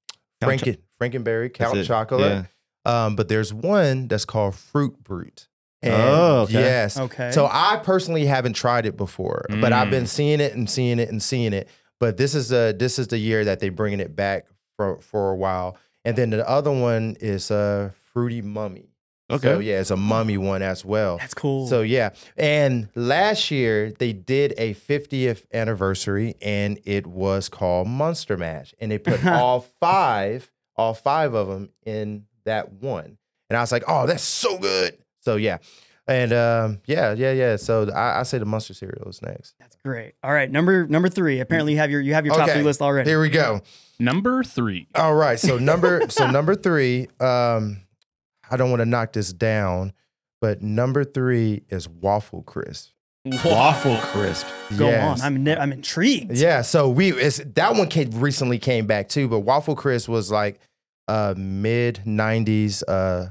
Count 0.41 0.61
Franken 0.61 0.77
Frankenberry, 1.01 1.47
That's 1.57 1.71
Count 1.71 1.77
it. 1.79 1.85
Chocolate. 1.85 2.45
Um, 2.85 3.15
but 3.15 3.27
there's 3.27 3.53
one 3.53 4.07
that's 4.07 4.25
called 4.25 4.55
Fruit 4.55 5.01
Brute. 5.03 5.47
And 5.81 5.93
Oh, 5.93 6.41
okay. 6.43 6.53
yes. 6.53 6.97
Okay. 6.99 7.31
So 7.31 7.47
I 7.51 7.79
personally 7.83 8.25
haven't 8.25 8.53
tried 8.53 8.85
it 8.85 8.97
before, 8.97 9.45
but 9.49 9.73
I've 9.73 9.91
been 9.91 10.07
seeing 10.07 10.39
it 10.39 10.53
and 10.53 10.69
seeing 10.69 10.97
it 10.99 11.09
and 11.09 11.21
seeing 11.21 11.53
it. 11.53 11.67
But 11.99 12.17
this 12.17 12.33
is 12.33 12.51
a 12.51 12.73
this 12.73 12.97
is 12.99 13.07
the 13.09 13.17
year 13.17 13.43
that 13.45 13.59
they're 13.59 13.71
bringing 13.71 13.99
it 13.99 14.15
back 14.15 14.47
for 14.77 14.99
for 15.01 15.31
a 15.31 15.35
while. 15.35 15.77
And 16.05 16.15
then 16.17 16.29
the 16.29 16.47
other 16.47 16.71
one 16.71 17.15
is 17.19 17.51
uh 17.51 17.91
Fruity 18.13 18.41
Mummy. 18.41 18.89
Okay. 19.29 19.47
So 19.47 19.59
yeah, 19.59 19.81
it's 19.81 19.91
a 19.91 19.97
mummy 19.97 20.37
one 20.37 20.61
as 20.61 20.85
well. 20.85 21.17
That's 21.17 21.33
cool. 21.33 21.67
So 21.67 21.81
yeah, 21.81 22.11
and 22.37 22.87
last 22.95 23.51
year 23.51 23.91
they 23.91 24.13
did 24.13 24.53
a 24.57 24.73
50th 24.73 25.45
anniversary, 25.53 26.35
and 26.41 26.79
it 26.85 27.05
was 27.05 27.49
called 27.49 27.87
Monster 27.89 28.37
Mash, 28.37 28.73
and 28.79 28.89
they 28.91 28.97
put 28.97 29.25
all 29.27 29.61
five, 29.81 30.49
all 30.77 30.93
five 30.93 31.33
of 31.33 31.47
them 31.49 31.69
in 31.85 32.25
that 32.45 32.71
one, 32.71 33.17
and 33.49 33.57
I 33.57 33.59
was 33.61 33.71
like, 33.73 33.83
oh, 33.87 34.07
that's 34.07 34.23
so 34.23 34.57
good. 34.57 34.97
So 35.19 35.35
yeah, 35.35 35.57
and 36.07 36.31
um, 36.31 36.79
yeah, 36.85 37.11
yeah, 37.11 37.33
yeah. 37.33 37.57
So 37.57 37.89
I, 37.91 38.21
I 38.21 38.23
say 38.23 38.37
the 38.37 38.45
Monster 38.45 38.73
cereal 38.73 39.09
is 39.09 39.21
next. 39.21 39.55
That's 39.59 39.75
great. 39.83 40.13
All 40.23 40.31
right, 40.31 40.49
number 40.49 40.87
number 40.87 41.09
three. 41.09 41.41
Apparently, 41.41 41.73
you 41.73 41.79
have 41.79 41.91
your 41.91 41.99
you 41.99 42.13
have 42.13 42.25
your 42.25 42.33
top 42.33 42.45
Okay. 42.45 42.53
three 42.53 42.63
list 42.63 42.81
already. 42.81 43.09
Here 43.09 43.19
we 43.19 43.27
go. 43.29 43.59
Number 43.99 44.41
three. 44.43 44.87
All 44.95 45.15
right, 45.15 45.37
so 45.37 45.57
number 45.57 46.07
so 46.07 46.31
number 46.31 46.55
three. 46.55 47.09
Um, 47.19 47.81
I 48.49 48.57
don't 48.57 48.69
want 48.69 48.81
to 48.81 48.85
knock 48.85 49.13
this 49.13 49.31
down, 49.33 49.93
but 50.41 50.61
number 50.61 51.03
three 51.03 51.63
is 51.69 51.87
Waffle 51.89 52.43
Crisp. 52.43 52.91
Waffle 53.43 53.97
crisp. 53.97 54.47
Go 54.77 54.87
Yes. 54.87 55.19
on. 55.21 55.25
I'm 55.25 55.43
ni- 55.43 55.55
I'm 55.55 55.73
intrigued. 55.73 56.37
Yeah, 56.37 56.61
so 56.61 56.87
we 56.89 57.11
it's 57.11 57.41
that 57.55 57.75
one 57.75 57.87
came 57.89 58.09
recently 58.11 58.57
came 58.57 58.87
back 58.87 59.09
too, 59.09 59.27
but 59.27 59.39
Waffle 59.41 59.75
Crisp 59.75 60.07
was 60.07 60.31
like 60.31 60.59
uh 61.09 61.33
mid 61.37 62.01
'90s, 62.05 62.83
uh 62.87 63.29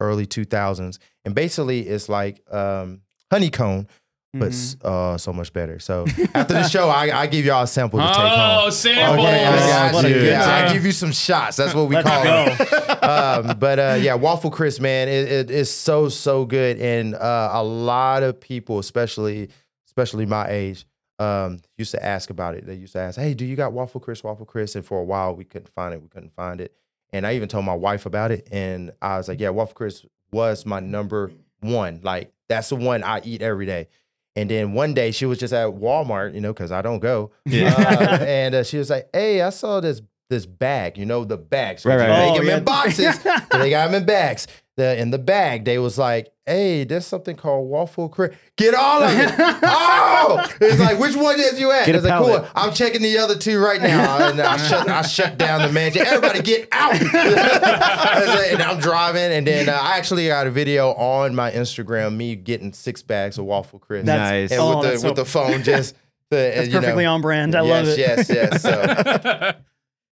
early 0.00 0.26
2000s, 0.26 0.98
and 1.24 1.34
basically 1.34 1.80
it's 1.88 2.08
like 2.08 2.40
um 2.54 3.00
honeycomb, 3.32 3.88
but 4.34 4.50
Mhm. 4.50 4.84
uh 4.84 5.18
so 5.18 5.32
much 5.32 5.52
better. 5.52 5.78
So 5.78 6.06
after 6.34 6.54
the 6.54 6.68
show, 6.68 6.88
I 6.88 7.20
I 7.22 7.26
give 7.26 7.44
y'all 7.44 7.64
a 7.64 7.66
sample 7.66 7.98
to 7.98 8.06
take 8.06 8.16
Oh, 8.16 8.60
home. 8.62 8.70
samples. 8.70 9.26
Okay, 9.26 9.44
I 9.44 9.92
got 9.92 10.08
you. 10.08 10.16
Yeah, 10.22 10.46
I 10.68 10.72
give 10.72 10.86
you 10.86 10.92
some 10.92 11.12
shots. 11.12 11.56
That's 11.58 11.74
what 11.74 11.88
we 11.88 11.96
Let's 11.96 12.08
call 12.08 12.24
go. 12.24 12.46
it. 12.48 13.02
um, 13.04 13.58
but 13.58 13.78
uh, 13.78 13.98
yeah, 14.00 14.14
waffle 14.14 14.50
crisp, 14.50 14.80
man, 14.80 15.08
it, 15.08 15.30
it 15.30 15.50
is 15.50 15.70
so 15.70 16.08
so 16.08 16.46
good, 16.46 16.78
and 16.78 17.14
uh, 17.14 17.50
a 17.52 17.62
lot 17.62 18.22
of 18.22 18.40
people, 18.40 18.78
especially 18.78 19.50
especially 19.86 20.24
my 20.24 20.48
age, 20.48 20.86
um, 21.18 21.58
used 21.76 21.90
to 21.90 22.02
ask 22.02 22.30
about 22.30 22.54
it. 22.54 22.64
They 22.64 22.74
used 22.74 22.94
to 22.94 23.00
ask, 23.00 23.18
"Hey, 23.18 23.34
do 23.34 23.44
you 23.44 23.54
got 23.54 23.72
waffle 23.74 24.00
crisp, 24.00 24.24
waffle 24.24 24.46
crisp?" 24.46 24.76
And 24.76 24.84
for 24.84 24.98
a 24.98 25.04
while, 25.04 25.36
we 25.36 25.44
couldn't 25.44 25.68
find 25.68 25.92
it. 25.92 26.00
We 26.00 26.08
couldn't 26.08 26.32
find 26.32 26.58
it, 26.62 26.74
and 27.12 27.26
I 27.26 27.34
even 27.34 27.48
told 27.50 27.66
my 27.66 27.74
wife 27.74 28.06
about 28.06 28.30
it, 28.30 28.48
and 28.50 28.92
I 29.02 29.18
was 29.18 29.28
like, 29.28 29.40
"Yeah, 29.40 29.50
waffle 29.50 29.74
crisp 29.74 30.06
was 30.32 30.64
my 30.64 30.80
number 30.80 31.30
one. 31.60 32.00
Like 32.02 32.32
that's 32.48 32.70
the 32.70 32.76
one 32.76 33.02
I 33.04 33.20
eat 33.24 33.42
every 33.42 33.66
day." 33.66 33.88
And 34.34 34.50
then 34.50 34.72
one 34.72 34.94
day 34.94 35.10
she 35.10 35.26
was 35.26 35.38
just 35.38 35.52
at 35.52 35.68
Walmart, 35.68 36.34
you 36.34 36.40
know, 36.40 36.52
because 36.52 36.72
I 36.72 36.80
don't 36.82 37.00
go. 37.00 37.32
Yeah. 37.44 37.74
Uh, 37.76 38.16
and 38.24 38.54
uh, 38.54 38.64
she 38.64 38.78
was 38.78 38.88
like, 38.90 39.08
"Hey, 39.12 39.42
I 39.42 39.50
saw 39.50 39.80
this 39.80 40.00
this 40.30 40.46
bag. 40.46 40.96
You 40.96 41.04
know, 41.04 41.24
the 41.24 41.36
bags. 41.36 41.84
Right, 41.84 41.96
right, 41.96 42.06
They 42.06 42.10
right. 42.10 42.18
make 42.20 42.32
Oh, 42.32 42.36
them 42.38 42.46
yeah. 42.46 42.56
in 42.58 42.64
boxes. 42.64 43.18
they 43.52 43.70
got 43.70 43.90
them 43.90 43.94
in 44.00 44.06
bags. 44.06 44.46
The 44.76 44.98
in 44.98 45.10
the 45.10 45.18
bag, 45.18 45.66
they 45.66 45.78
was 45.78 45.98
like, 45.98 46.32
"Hey, 46.46 46.84
there's 46.84 47.04
something 47.04 47.36
called 47.36 47.68
waffle 47.68 48.08
crisp. 48.08 48.34
Get 48.56 48.74
all 48.74 49.02
of 49.02 49.10
it. 49.10 49.30
oh, 49.38 50.50
it's 50.62 50.80
like 50.80 50.98
which 50.98 51.14
one 51.14 51.38
is 51.38 51.60
you 51.60 51.70
at? 51.70 51.84
Get 51.84 51.94
a 51.94 51.98
it's 51.98 52.06
like, 52.06 52.24
cool. 52.24 52.48
I'm 52.54 52.72
checking 52.72 53.02
the 53.02 53.18
other 53.18 53.36
two 53.36 53.58
right 53.58 53.82
now. 53.82 54.28
And 54.28 54.40
I 54.40 54.56
shut 54.56 54.88
I 54.88 55.02
shut 55.02 55.36
down 55.36 55.60
the 55.60 55.70
mansion. 55.70 56.06
Everybody 56.06 56.40
get 56.40 56.68
out. 56.72 56.94
and 57.02 58.62
I'm 58.62 58.80
driving, 58.80 59.30
and 59.30 59.46
then 59.46 59.68
uh, 59.68 59.72
I 59.72 59.98
actually 59.98 60.28
got 60.28 60.46
a 60.46 60.50
video 60.50 60.92
on 60.92 61.34
my 61.34 61.50
Instagram 61.50 62.16
me 62.16 62.34
getting 62.34 62.72
six 62.72 63.02
bags 63.02 63.36
of 63.36 63.44
waffle 63.44 63.78
crisp. 63.78 64.06
That's, 64.06 64.30
Nice. 64.30 64.52
and 64.52 64.60
oh, 64.60 64.76
with 64.78 64.84
the 64.84 64.90
that's 64.90 65.04
with 65.04 65.16
the 65.16 65.24
phone 65.26 65.62
just. 65.64 65.96
The, 66.30 66.36
that's 66.36 66.68
you 66.68 66.72
know, 66.72 66.80
perfectly 66.80 67.04
on 67.04 67.20
brand. 67.20 67.54
I 67.54 67.62
yes, 67.62 67.68
love 67.68 67.88
it. 67.88 67.98
Yes, 67.98 68.30
yes, 68.30 68.62
So, 68.62 69.52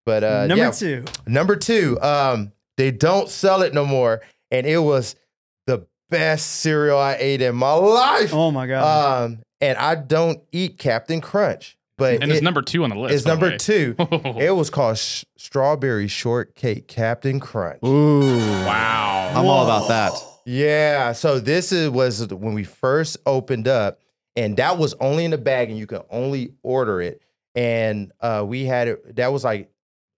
but 0.04 0.24
uh, 0.24 0.48
Number 0.48 0.64
yeah. 0.64 0.72
two. 0.72 1.06
Number 1.28 1.56
two, 1.56 2.02
um, 2.02 2.54
they 2.76 2.90
don't 2.90 3.30
sell 3.30 3.62
it 3.62 3.72
no 3.72 3.86
more, 3.86 4.22
and 4.52 4.66
it 4.68 4.78
was 4.80 5.16
the 5.66 5.86
best 6.10 6.48
cereal 6.48 6.98
I 6.98 7.18
ate 7.20 7.42
in 7.42 7.56
my 7.56 7.74
life. 7.74 8.34
Oh 8.34 8.52
my 8.52 8.68
god. 8.68 9.24
Um, 9.26 9.40
and 9.62 9.78
I 9.78 9.96
don't 9.96 10.40
eat 10.52 10.78
Captain 10.78 11.20
Crunch, 11.22 11.78
but 11.98 12.22
and 12.22 12.32
it's 12.32 12.42
it- 12.42 12.44
number 12.44 12.62
two 12.62 12.84
on 12.84 12.90
the 12.92 12.96
list. 12.98 13.16
it's 13.16 13.26
number 13.26 13.50
way. 13.50 13.58
two. 13.58 13.96
It 14.40 14.56
was 14.56 14.70
called 14.70 14.98
sh- 14.98 15.24
Strawberry 15.38 16.08
Shortcake 16.08 16.88
Captain 16.88 17.40
Crunch. 17.40 17.80
Ooh. 17.84 18.38
wow. 18.66 19.32
I'm 19.34 19.46
all 19.46 19.64
about 19.66 19.88
that. 19.90 20.14
Yeah. 20.46 21.12
So 21.14 21.40
this 21.40 21.72
is 21.72 21.90
was 21.90 22.28
when 22.28 22.54
we 22.54 22.64
first 22.64 23.18
opened 23.26 23.68
up, 23.68 24.00
and 24.36 24.56
that 24.58 24.78
was 24.78 24.94
only 25.02 25.26
in 25.26 25.32
the 25.32 25.38
bag, 25.38 25.70
and 25.70 25.78
you 25.78 25.88
could 25.88 26.04
only 26.10 26.54
order 26.64 27.02
it. 27.02 27.22
And 27.56 28.12
uh, 28.22 28.46
we 28.48 28.66
had 28.66 28.88
it. 28.88 29.16
That 29.16 29.34
was 29.34 29.44
like 29.44 29.72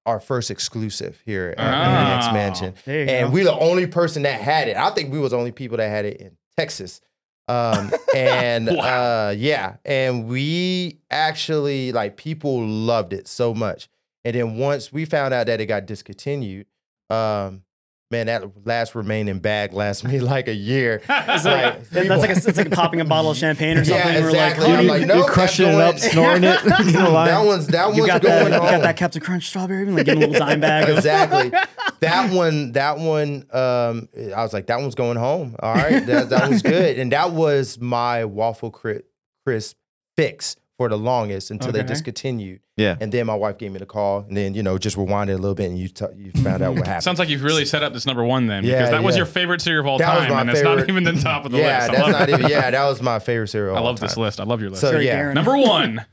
our 0.09 0.19
first 0.19 0.51
exclusive 0.51 1.21
here 1.25 1.53
at, 1.57 2.07
Next 2.09 2.27
Oh. 2.27 2.33
Mansion, 2.33 2.73
and 2.85 3.29
go. 3.29 3.33
we 3.33 3.43
the 3.43 3.57
only 3.57 3.87
person 3.87 4.23
that 4.23 4.41
had 4.41 4.67
it. 4.67 4.75
I 4.77 4.89
think 4.91 5.11
we 5.11 5.19
was 5.19 5.31
the 5.31 5.37
only 5.37 5.51
people 5.51 5.77
that 5.77 5.89
had 5.89 6.05
it 6.05 6.17
in 6.21 6.37
Texas. 6.57 7.01
Um, 7.47 7.91
and 8.15 8.67
Wow. 8.67 9.27
uh, 9.29 9.35
yeah, 9.37 9.77
and 9.85 10.27
we 10.27 10.99
actually 11.09 11.91
like 11.91 12.17
people 12.17 12.65
loved 12.65 13.13
it 13.13 13.27
so 13.27 13.53
much. 13.53 13.87
And 14.25 14.35
then 14.35 14.57
once 14.57 14.91
we 14.91 15.05
found 15.05 15.33
out 15.33 15.47
that 15.47 15.61
it 15.61 15.65
got 15.67 15.85
discontinued, 15.85 16.67
um, 17.09 17.63
man, 18.11 18.25
that 18.25 18.65
last 18.65 18.95
remaining 18.95 19.37
bag 19.39 19.71
lasted 19.71 20.09
me 20.09 20.19
like 20.19 20.47
a 20.47 20.53
year. 20.53 21.01
It's 21.09 21.45
like, 21.45 21.89
that's 21.89 22.09
like 22.21 22.29
a, 22.31 22.49
it's 22.49 22.57
like 22.57 22.71
popping 22.71 23.01
a 23.01 23.05
bottle 23.05 23.31
of 23.31 23.37
champagne 23.37 23.77
or 23.77 23.85
something. 23.85 24.13
Yeah, 24.13 24.19
We're 24.21 24.29
exactly. 24.29 24.63
like, 24.65 24.69
I'm 24.71 24.75
honey, 24.77 24.87
like, 24.89 25.01
you- 25.01 25.05
no, 25.07 25.15
You're 25.17 25.27
crushing 25.27 25.67
it 25.67 25.75
up, 25.75 25.99
snoring 25.99 26.43
it. 26.43 26.59
You 26.89 26.91
that 26.93 27.45
one's 27.45 27.67
that 27.67 27.93
you 27.95 28.01
one's 28.01 28.07
got 28.07 28.21
going 28.21 28.49
that, 28.51 28.63
you 28.63 28.69
got 28.69 28.81
that 28.81 28.97
Captain 28.97 29.21
Crunch 29.21 29.47
strawberry, 29.47 29.85
like 29.85 30.05
give 30.05 30.17
a 30.17 30.19
little 30.19 30.35
dime 30.35 30.59
bag. 30.59 30.89
Exactly. 30.89 31.51
That 31.99 32.33
one, 32.33 32.71
that 32.73 32.97
one, 32.97 33.45
um, 33.51 34.09
I 34.35 34.41
was 34.41 34.53
like, 34.53 34.67
that 34.67 34.79
one's 34.79 34.95
going 34.95 35.17
home. 35.17 35.55
All 35.59 35.73
right, 35.75 36.05
that, 36.05 36.29
that 36.29 36.49
was 36.49 36.61
good, 36.61 36.97
and 36.97 37.11
that 37.11 37.31
was 37.31 37.79
my 37.79 38.25
waffle 38.25 38.71
cri- 38.71 39.03
crisp 39.45 39.77
fix 40.15 40.55
for 40.79 40.87
the 40.87 40.97
longest 40.97 41.51
until 41.51 41.73
they 41.73 41.83
discontinued. 41.83 42.61
Yeah. 42.77 42.95
And 43.01 43.11
then 43.11 43.25
my 43.25 43.35
wife 43.35 43.57
gave 43.57 43.73
me 43.73 43.79
the 43.79 43.85
call, 43.85 44.19
and 44.21 44.37
then 44.37 44.53
you 44.53 44.63
know 44.63 44.77
just 44.77 44.95
rewinded 44.95 45.33
a 45.33 45.37
little 45.37 45.53
bit, 45.53 45.65
and 45.69 45.77
you 45.77 45.89
t- 45.89 46.05
you 46.15 46.31
found 46.41 46.61
out 46.63 46.73
what 46.75 46.87
happened. 46.87 47.03
Sounds 47.03 47.19
like 47.19 47.27
you've 47.27 47.43
really 47.43 47.65
set 47.65 47.83
up 47.83 47.91
this 47.91 48.05
number 48.05 48.23
one 48.23 48.47
then, 48.47 48.63
Yeah, 48.63 48.77
because 48.77 48.91
that 48.91 49.03
was 49.03 49.17
your 49.17 49.25
favorite 49.25 49.59
cereal 49.61 49.81
of 49.81 49.87
all 49.89 49.97
That 49.97 50.15
was 50.15 50.23
time, 50.27 50.33
my 50.35 50.41
and 50.41 50.49
it's 50.51 50.61
not 50.61 50.87
even 50.87 51.03
the 51.03 51.11
top 51.21 51.43
of 51.43 51.51
the 51.51 51.57
yeah, 51.59 51.79
list. 51.79 51.89
I 51.89 51.95
that's 51.97 52.11
not 52.17 52.29
even. 52.29 52.49
Yeah, 52.49 52.71
that 52.71 52.85
was 52.85 53.01
my 53.01 53.19
favorite 53.19 53.49
cereal. 53.49 53.75
I 53.75 53.79
love 53.81 53.87
all 53.87 53.93
this 53.95 54.15
time. 54.15 54.23
list. 54.23 54.39
I 54.39 54.45
love 54.45 54.61
your 54.61 54.69
list. 54.69 54.79
So 54.81 54.91
Very 54.91 55.07
yeah, 55.07 55.21
Darren. 55.21 55.33
number 55.33 55.57
one. 55.57 56.05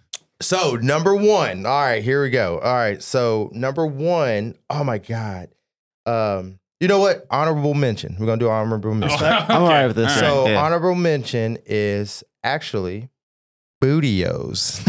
So 0.42 0.74
number 0.74 1.14
one. 1.14 1.64
All 1.64 1.80
right, 1.80 2.02
here 2.02 2.20
we 2.22 2.30
go. 2.30 2.58
All 2.58 2.74
right, 2.74 3.00
so 3.00 3.50
number 3.54 3.86
one. 3.86 4.56
Oh 4.68 4.82
my 4.82 4.98
god. 4.98 5.50
Um, 6.06 6.58
you 6.80 6.88
know 6.88 6.98
what? 6.98 7.24
Honorable 7.30 7.74
mention. 7.74 8.16
We're 8.18 8.26
gonna 8.26 8.38
do 8.40 8.50
honorable 8.50 8.94
mention. 8.94 9.22
I'm 9.22 9.62
all 9.62 9.68
right 9.68 9.86
with 9.86 9.94
this. 9.96 10.08
All 10.16 10.22
right. 10.22 10.28
So 10.44 10.48
Yeah. 10.48 10.60
honorable 10.60 10.96
mention 10.96 11.58
is 11.64 12.24
actually 12.44 13.08
Booty 13.80 14.24
O's. 14.26 14.84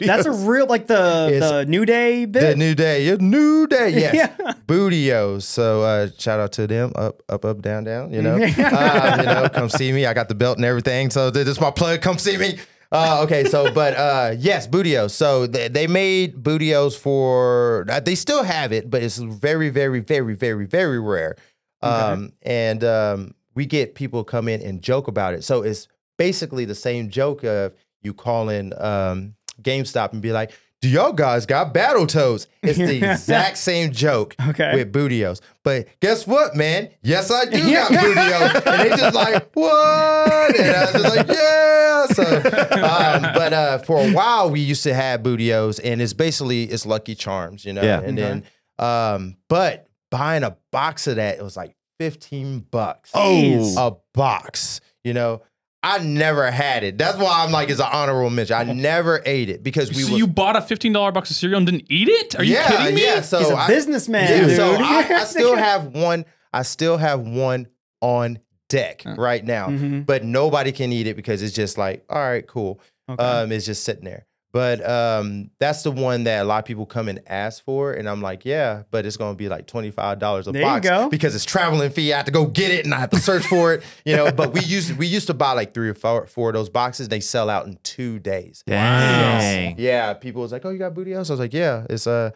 That's 0.00 0.26
a 0.26 0.30
real 0.32 0.66
like 0.66 0.86
the 0.86 1.28
It's- 1.32 1.50
the 1.50 1.66
New 1.66 1.84
Day 1.84 2.24
the 2.24 2.56
new 2.56 2.74
day. 2.74 3.16
New 3.20 3.66
day. 3.66 3.90
Yes. 3.90 4.14
Yeah. 4.38 4.52
Booty 4.66 5.12
O's. 5.12 5.44
So 5.44 5.82
uh, 5.82 6.08
shout 6.18 6.40
out 6.40 6.52
to 6.52 6.66
them. 6.66 6.92
Up, 6.94 7.22
up, 7.28 7.44
up, 7.44 7.60
down, 7.62 7.84
down. 7.84 8.12
You 8.12 8.22
know, 8.22 8.34
uh, 8.36 9.16
you 9.18 9.24
know, 9.26 9.48
come 9.52 9.68
see 9.68 9.92
me. 9.92 10.06
I 10.06 10.14
got 10.14 10.28
the 10.28 10.34
belt 10.34 10.56
and 10.56 10.64
everything. 10.64 11.10
So 11.10 11.30
this 11.30 11.46
is 11.48 11.60
my 11.60 11.70
plug. 11.70 12.00
Come 12.00 12.18
see 12.18 12.36
me. 12.36 12.58
Uh, 12.90 13.20
okay, 13.24 13.44
so 13.44 13.70
but 13.70 13.94
uh, 13.98 14.34
yes, 14.38 14.66
Booty 14.66 14.96
O's. 14.96 15.14
So 15.14 15.46
they, 15.46 15.68
they 15.68 15.86
made 15.86 16.42
Booty 16.42 16.74
O's 16.74 16.96
for. 16.96 17.84
Uh, 17.90 18.00
they 18.00 18.14
still 18.14 18.42
have 18.44 18.72
it, 18.72 18.88
but 18.90 19.02
it's 19.02 19.18
very, 19.18 19.68
very, 19.68 20.00
very, 20.00 20.34
very, 20.34 20.66
very 20.66 20.98
rare. 20.98 21.36
Um, 21.82 22.32
and 22.42 22.82
um, 22.82 23.34
we 23.54 23.66
get 23.66 23.94
people 23.94 24.24
come 24.24 24.48
in 24.48 24.62
and 24.62 24.80
joke 24.82 25.06
about 25.08 25.34
it. 25.34 25.44
So 25.44 25.62
it's 25.62 25.86
basically 26.16 26.64
the 26.64 26.74
same 26.74 27.10
joke 27.10 27.44
of 27.44 27.74
you 28.02 28.14
calling 28.14 28.72
um, 28.80 29.34
GameStop 29.62 30.12
and 30.12 30.22
be 30.22 30.32
like, 30.32 30.52
"Do 30.80 30.88
y'all 30.88 31.12
guys 31.12 31.46
got 31.46 31.72
battle 31.74 32.06
Battletoads?" 32.06 32.46
It's 32.62 32.78
the 32.78 32.96
exact 33.12 33.56
same 33.58 33.92
joke 33.92 34.34
Okay. 34.48 34.74
with 34.74 34.92
Booty 34.92 35.24
O's. 35.24 35.40
But 35.64 35.88
guess 36.00 36.26
what, 36.26 36.54
man? 36.56 36.90
Yes, 37.02 37.30
I 37.30 37.44
do 37.46 37.70
got 37.70 37.90
Booty 37.90 38.20
O's. 38.20 38.62
And 38.66 38.80
they 38.90 38.96
just 38.96 39.14
like, 39.14 39.50
what? 39.54 40.58
And 40.58 40.76
I 40.76 40.80
was 40.84 40.92
just 41.02 41.16
like, 41.16 41.28
yeah. 41.28 42.06
So, 42.06 42.22
um, 42.24 43.22
but 43.34 43.52
uh, 43.52 43.78
for 43.78 43.98
a 44.00 44.12
while, 44.12 44.50
we 44.50 44.60
used 44.60 44.82
to 44.84 44.94
have 44.94 45.22
Booty 45.22 45.52
O's, 45.52 45.78
and 45.78 46.00
it's 46.00 46.12
basically 46.14 46.64
it's 46.64 46.86
Lucky 46.86 47.14
Charms, 47.14 47.64
you 47.64 47.72
know. 47.72 47.82
Yeah. 47.82 48.00
And 48.00 48.16
then, 48.16 48.44
um, 48.78 49.36
but 49.48 49.88
buying 50.10 50.42
a 50.44 50.56
box 50.72 51.06
of 51.06 51.16
that, 51.16 51.38
it 51.38 51.42
was 51.42 51.56
like 51.56 51.74
fifteen 51.98 52.60
bucks. 52.60 53.10
Oh, 53.14 53.74
a 53.76 53.96
box. 54.14 54.80
You 55.04 55.14
know, 55.14 55.42
I 55.82 55.98
never 55.98 56.50
had 56.50 56.82
it. 56.82 56.98
That's 56.98 57.16
why 57.18 57.44
I'm 57.44 57.52
like, 57.52 57.70
it's 57.70 57.78
an 57.80 57.86
honorable 57.92 58.30
mention. 58.30 58.56
I 58.56 58.64
never 58.72 59.22
ate 59.24 59.48
it 59.48 59.62
because 59.62 59.90
we 59.90 60.02
so 60.02 60.10
was, 60.12 60.18
you 60.18 60.26
bought 60.26 60.56
a 60.56 60.62
fifteen 60.62 60.92
dollar 60.92 61.12
box 61.12 61.30
of 61.30 61.36
cereal 61.36 61.58
and 61.58 61.66
didn't 61.66 61.86
eat 61.88 62.08
it? 62.08 62.34
Are 62.38 62.42
you 62.44 62.54
yeah, 62.54 62.68
kidding 62.68 62.94
me? 62.96 63.04
Yeah, 63.04 63.20
so 63.20 63.38
He's 63.38 63.50
a 63.50 63.56
I- 63.56 63.66
businessman, 63.68 64.28
yeah, 64.28 64.46
dude. 64.46 64.56
so 64.56 64.74
I, 64.74 65.06
I 65.10 65.24
still 65.24 65.56
have 65.56 65.86
one. 65.94 66.24
I 66.52 66.62
still 66.62 66.96
have 66.96 67.20
one 67.20 67.68
on 68.00 68.38
deck 68.68 69.02
right 69.16 69.44
now, 69.44 69.68
Mhm. 69.68 70.04
but 70.04 70.24
nobody 70.24 70.72
can 70.72 70.92
eat 70.92 71.06
it 71.06 71.14
because 71.16 71.42
it's 71.42 71.54
just 71.54 71.78
like, 71.78 72.04
all 72.10 72.18
right, 72.18 72.46
cool. 72.46 72.80
Okay. 73.08 73.22
Um, 73.22 73.52
it's 73.52 73.64
just 73.66 73.84
sitting 73.84 74.04
there. 74.04 74.26
But 74.58 74.84
um, 74.90 75.52
that's 75.60 75.84
the 75.84 75.92
one 75.92 76.24
that 76.24 76.42
a 76.42 76.44
lot 76.44 76.58
of 76.58 76.64
people 76.64 76.84
come 76.84 77.08
and 77.08 77.20
ask 77.28 77.62
for, 77.62 77.92
and 77.92 78.08
I'm 78.08 78.20
like, 78.20 78.44
yeah, 78.44 78.82
but 78.90 79.06
it's 79.06 79.16
gonna 79.16 79.36
be 79.36 79.48
like 79.48 79.68
twenty 79.68 79.92
five 79.92 80.18
dollars 80.18 80.48
a 80.48 80.50
There 80.50 80.62
you 80.62 80.66
box 80.66 80.84
go. 80.88 81.08
because 81.08 81.36
it's 81.36 81.44
traveling 81.44 81.90
fee. 81.90 82.12
I 82.12 82.16
have 82.16 82.26
to 82.26 82.32
go 82.32 82.44
get 82.46 82.72
it, 82.72 82.84
and 82.84 82.92
I 82.92 82.98
have 82.98 83.10
to 83.10 83.20
search 83.20 83.46
for 83.46 83.72
it, 83.74 83.84
you 84.04 84.16
know. 84.16 84.32
But 84.32 84.52
we 84.52 84.60
used 84.62 84.96
we 84.98 85.06
used 85.06 85.28
to 85.28 85.34
buy 85.34 85.52
like 85.52 85.74
three 85.74 85.88
or 85.90 85.94
four, 85.94 86.26
four 86.26 86.48
of 86.48 86.54
those 86.54 86.68
boxes. 86.70 87.06
They 87.08 87.20
sell 87.20 87.48
out 87.48 87.66
in 87.68 87.78
two 87.84 88.18
days. 88.18 88.64
Dang. 88.66 89.76
Yeah, 89.78 90.12
people 90.14 90.42
was 90.42 90.50
like, 90.50 90.64
"Oh, 90.64 90.70
you 90.70 90.78
got 90.80 90.92
booty 90.92 91.12
house?" 91.12 91.30
I 91.30 91.34
was 91.34 91.40
like, 91.40 91.52
"Yeah, 91.54 91.86
it's 91.88 92.08
uh 92.08 92.32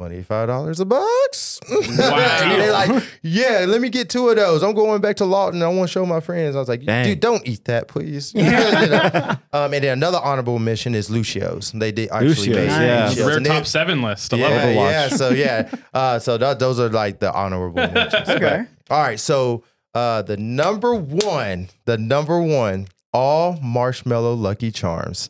twenty 0.00 0.22
five 0.22 0.48
dollars 0.48 0.80
a 0.80 0.86
box." 0.86 1.60
Wow. 1.70 1.80
They're 2.56 2.72
like, 2.72 3.04
"Yeah, 3.22 3.66
let 3.68 3.80
me 3.82 3.90
get 3.90 4.08
two 4.08 4.28
of 4.30 4.36
those. 4.36 4.62
I'm 4.62 4.74
going 4.74 5.00
back 5.02 5.16
to 5.16 5.26
Lawton. 5.26 5.62
I 5.62 5.68
want 5.68 5.88
to 5.88 5.92
show 5.92 6.06
my 6.06 6.20
friends." 6.20 6.56
I 6.56 6.58
was 6.58 6.68
like, 6.68 6.82
Dang. 6.84 7.04
"Dude, 7.04 7.20
don't 7.20 7.46
eat 7.46 7.64
that, 7.66 7.88
please." 7.88 8.32
You 8.40 8.42
know? 8.42 9.36
um, 9.52 9.74
and 9.74 9.84
then 9.84 9.98
another 9.98 10.18
honorable 10.18 10.58
mention 10.58 10.94
is 10.94 11.10
Lucio's. 11.10 11.72
They 11.72 11.92
did 11.92 12.10
actually 12.10 12.28
Lucio's, 12.28 12.56
make 12.56 12.68
yeah. 12.70 13.08
Lucio's. 13.08 13.26
Rare 13.26 13.36
And 13.36 13.46
they- 13.46 13.50
top 13.50 13.66
seven 13.66 14.00
list. 14.02 14.32
I 14.32 14.36
yeah, 14.38 14.48
love 14.48 14.74
yeah. 14.74 15.08
So 15.08 15.28
yeah, 15.30 15.70
uh, 15.92 16.18
so 16.18 16.38
that, 16.38 16.58
those 16.58 16.80
are 16.80 16.88
like 16.88 17.18
the 17.20 17.32
honorable 17.32 17.76
mentions. 17.76 18.28
Okay. 18.28 18.64
But- 18.88 18.94
all 18.94 19.02
right. 19.02 19.20
So 19.20 19.64
uh, 19.94 20.22
the 20.22 20.36
number 20.38 20.94
one, 20.94 21.68
the 21.84 21.98
number 21.98 22.40
one, 22.40 22.88
all 23.12 23.58
marshmallow 23.60 24.34
Lucky 24.34 24.70
Charms. 24.70 25.28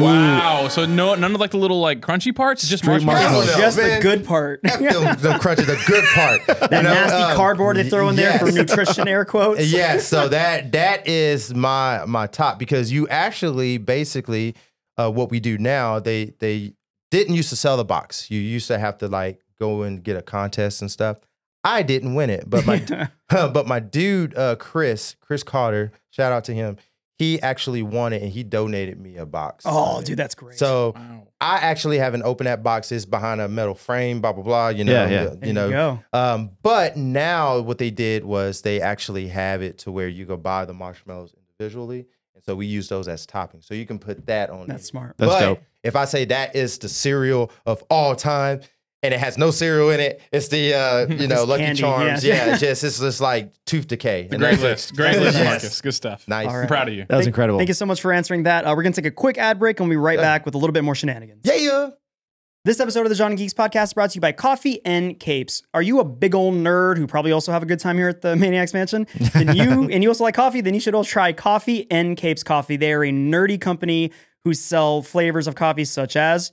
Wow. 0.00 0.68
So 0.68 0.86
no, 0.86 1.14
none 1.14 1.34
of 1.34 1.40
like 1.40 1.50
the 1.50 1.58
little 1.58 1.80
like 1.80 2.00
crunchy 2.00 2.34
parts. 2.34 2.62
It's 2.62 2.70
just 2.70 2.82
Straight 2.82 3.02
marshmallows. 3.02 3.46
marshmallows. 3.46 3.56
just 3.56 3.76
man. 3.76 3.98
the 3.98 4.02
good 4.02 4.24
part. 4.24 4.60
F 4.64 4.78
them, 4.78 5.16
them 5.18 5.40
crunches, 5.40 5.66
the 5.66 5.82
good 5.86 6.04
part. 6.14 6.46
that 6.70 6.82
nasty 6.82 7.16
um, 7.16 7.36
cardboard 7.36 7.76
they 7.76 7.88
throw 7.88 8.08
in 8.08 8.16
there 8.16 8.38
for 8.38 8.46
yes. 8.46 8.54
nutrition 8.54 9.08
air 9.08 9.24
quotes. 9.24 9.66
yeah, 9.72 9.98
so 9.98 10.28
that 10.28 10.72
that 10.72 11.06
is 11.06 11.54
my 11.54 12.04
my 12.06 12.26
top 12.26 12.58
because 12.58 12.90
you 12.90 13.06
actually 13.08 13.78
basically 13.78 14.54
uh, 14.96 15.10
what 15.10 15.30
we 15.30 15.40
do 15.40 15.58
now 15.58 15.98
they 15.98 16.32
they 16.38 16.72
didn't 17.10 17.34
used 17.34 17.50
to 17.50 17.56
sell 17.56 17.76
the 17.76 17.84
box. 17.84 18.30
You 18.30 18.40
used 18.40 18.68
to 18.68 18.78
have 18.78 18.98
to 18.98 19.08
like 19.08 19.40
go 19.60 19.82
and 19.82 20.02
get 20.02 20.16
a 20.16 20.22
contest 20.22 20.80
and 20.80 20.90
stuff. 20.90 21.18
I 21.64 21.82
didn't 21.82 22.14
win 22.14 22.30
it, 22.30 22.48
but 22.48 22.66
my 22.66 22.78
but 23.28 23.66
my 23.66 23.80
dude 23.80 24.36
uh, 24.36 24.56
Chris 24.56 25.16
Chris 25.20 25.42
Carter, 25.42 25.92
shout 26.10 26.32
out 26.32 26.44
to 26.44 26.54
him. 26.54 26.76
He 27.18 27.40
actually 27.40 27.82
won 27.82 28.12
it 28.12 28.22
and 28.22 28.32
he 28.32 28.42
donated 28.42 28.98
me 29.00 29.16
a 29.16 29.26
box. 29.26 29.64
Oh, 29.68 30.02
dude, 30.02 30.16
that's 30.16 30.34
great. 30.34 30.58
So 30.58 30.92
Wow. 30.96 31.28
I 31.40 31.56
actually 31.58 31.98
haven't 31.98 32.22
opened 32.22 32.46
that 32.46 32.62
box. 32.62 32.90
It's 32.90 33.04
behind 33.04 33.40
a 33.40 33.48
metal 33.48 33.74
frame, 33.74 34.20
blah 34.20 34.32
blah 34.32 34.42
blah. 34.42 34.68
You 34.68 34.84
know, 34.84 34.92
Yeah, 34.92 35.08
yeah. 35.08 35.22
you 35.22 35.28
there 35.36 35.46
you, 35.48 35.52
know, 35.52 36.02
um, 36.12 36.50
but 36.62 36.96
now 36.96 37.60
what 37.60 37.78
they 37.78 37.90
did 37.90 38.24
was 38.24 38.62
they 38.62 38.80
actually 38.80 39.28
have 39.28 39.62
it 39.62 39.78
to 39.78 39.92
where 39.92 40.08
you 40.08 40.24
go 40.24 40.36
buy 40.36 40.64
the 40.64 40.72
marshmallows 40.74 41.34
individually, 41.36 42.06
and 42.34 42.42
so 42.44 42.54
we 42.56 42.66
use 42.66 42.88
those 42.88 43.08
as 43.08 43.26
toppings. 43.26 43.64
So 43.64 43.74
you 43.74 43.86
can 43.86 43.98
put 43.98 44.26
that 44.26 44.50
on. 44.50 44.66
That's 44.66 44.84
it. 44.84 44.86
smart. 44.86 45.14
That's 45.18 45.32
but 45.32 45.40
dope. 45.40 45.62
if 45.82 45.96
I 45.96 46.06
say 46.06 46.24
that 46.26 46.56
is 46.56 46.78
the 46.78 46.88
cereal 46.88 47.50
of 47.66 47.82
all 47.90 48.16
time. 48.16 48.60
And 49.04 49.12
it 49.12 49.18
has 49.18 49.36
no 49.36 49.50
cereal 49.50 49.90
in 49.90 49.98
it. 49.98 50.20
It's 50.32 50.46
the 50.48 50.74
uh, 50.74 51.06
you 51.08 51.26
know 51.26 51.42
Lucky 51.44 51.64
candy, 51.64 51.80
Charms. 51.80 52.24
yeah. 52.24 52.46
Yeah, 52.46 52.56
just 52.56 52.84
it's 52.84 53.00
just 53.00 53.20
like 53.20 53.52
tooth 53.66 53.88
decay. 53.88 54.28
The 54.28 54.38
great 54.38 54.60
list. 54.60 54.94
Great 54.94 55.18
list, 55.18 55.36
Yes. 55.38 55.44
Marcus. 55.44 55.80
Good 55.80 55.94
stuff. 55.94 56.28
Nice. 56.28 56.46
All 56.46 56.54
I'm 56.54 56.68
proud 56.68 56.86
of 56.88 56.94
you. 56.94 57.04
That 57.08 57.16
was 57.16 57.24
Thank- 57.24 57.32
incredible. 57.34 57.58
Thank 57.58 57.68
you 57.68 57.74
so 57.74 57.86
much 57.86 58.00
for 58.00 58.12
answering 58.12 58.44
that. 58.44 58.64
Uh, 58.64 58.74
we're 58.76 58.84
going 58.84 58.92
to 58.92 59.00
take 59.02 59.10
a 59.10 59.14
quick 59.14 59.38
ad 59.38 59.58
break 59.58 59.80
and 59.80 59.88
we'll 59.88 59.94
be 59.94 60.00
right 60.00 60.18
Yeah. 60.18 60.22
back 60.24 60.44
with 60.44 60.54
a 60.54 60.58
little 60.58 60.72
bit 60.72 60.84
more 60.84 60.94
shenanigans. 60.94 61.40
Yeah, 61.44 61.54
yeah. 61.56 61.88
This 62.64 62.78
episode 62.78 63.02
of 63.02 63.08
the 63.08 63.16
Genre 63.16 63.36
Geeks 63.36 63.54
podcast 63.54 63.82
is 63.86 63.92
brought 63.94 64.10
to 64.10 64.14
you 64.14 64.20
by 64.20 64.30
Coffee 64.30 64.80
and 64.84 65.18
Capes. 65.18 65.64
Are 65.74 65.82
you 65.82 65.98
a 65.98 66.04
big 66.04 66.32
old 66.32 66.54
nerd 66.54 66.96
who 66.96 67.08
probably 67.08 67.32
also 67.32 67.50
have 67.50 67.64
a 67.64 67.66
good 67.66 67.80
time 67.80 67.96
here 67.98 68.08
at 68.08 68.20
the 68.22 68.36
Maniacs 68.36 68.72
Mansion? 68.72 69.08
Then 69.32 69.56
you 69.56 69.88
and 69.90 70.00
you 70.04 70.08
also 70.10 70.22
like 70.22 70.36
coffee, 70.36 70.60
then 70.60 70.72
you 70.72 70.78
should 70.78 70.94
also 70.94 71.08
try 71.10 71.32
Coffee 71.32 71.88
and 71.90 72.16
Capes 72.16 72.44
Coffee. 72.44 72.76
They 72.76 72.92
are 72.92 73.02
a 73.02 73.10
nerdy 73.10 73.60
company 73.60 74.12
who 74.44 74.54
sell 74.54 75.02
flavors 75.02 75.48
of 75.48 75.56
coffee 75.56 75.84
such 75.84 76.14
as 76.14 76.52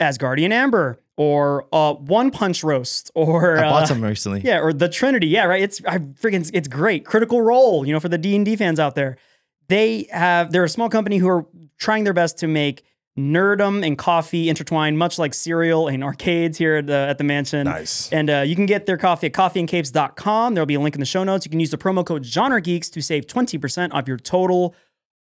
Asgardian 0.00 0.50
Amber 0.50 0.98
or 1.16 1.66
uh, 1.72 1.94
One 1.94 2.30
Punch 2.30 2.64
Roast 2.64 3.10
or 3.14 3.58
I 3.58 3.62
bought 3.70 3.82
uh, 3.84 3.86
some 3.86 4.02
recently. 4.02 4.40
yeah, 4.44 4.60
or 4.60 4.72
the 4.72 4.88
Trinity. 4.88 5.28
Yeah, 5.28 5.44
right. 5.44 5.62
It's 5.62 5.80
I 5.86 5.98
freaking 5.98 6.50
it's 6.52 6.68
great. 6.68 7.04
Critical 7.04 7.40
Role, 7.42 7.86
you 7.86 7.92
know, 7.92 8.00
for 8.00 8.08
the 8.08 8.18
D 8.18 8.34
and 8.36 8.44
D 8.44 8.56
fans 8.56 8.80
out 8.80 8.94
there. 8.94 9.16
They 9.68 10.06
have 10.10 10.52
they're 10.52 10.64
a 10.64 10.68
small 10.68 10.88
company 10.88 11.18
who 11.18 11.28
are 11.28 11.46
trying 11.78 12.04
their 12.04 12.12
best 12.12 12.38
to 12.38 12.46
make 12.48 12.82
nerdum 13.18 13.86
and 13.86 13.96
coffee 13.96 14.48
intertwined, 14.48 14.98
much 14.98 15.18
like 15.18 15.34
cereal 15.34 15.86
and 15.86 16.02
arcades 16.02 16.58
here 16.58 16.76
at 16.76 16.86
the 16.86 16.94
at 16.94 17.18
the 17.18 17.24
mansion. 17.24 17.64
Nice. 17.64 18.12
And 18.12 18.28
uh, 18.28 18.40
you 18.40 18.56
can 18.56 18.66
get 18.66 18.86
their 18.86 18.96
coffee 18.96 19.28
at 19.28 19.32
coffeeandcapes.com. 19.32 20.54
There'll 20.54 20.66
be 20.66 20.74
a 20.74 20.80
link 20.80 20.94
in 20.94 21.00
the 21.00 21.06
show 21.06 21.24
notes. 21.24 21.46
You 21.46 21.50
can 21.50 21.60
use 21.60 21.70
the 21.70 21.78
promo 21.78 22.04
code 22.04 22.24
GenreGeeks 22.24 22.90
to 22.92 23.00
save 23.00 23.26
20% 23.26 23.92
off 23.92 24.08
your 24.08 24.16
total 24.16 24.74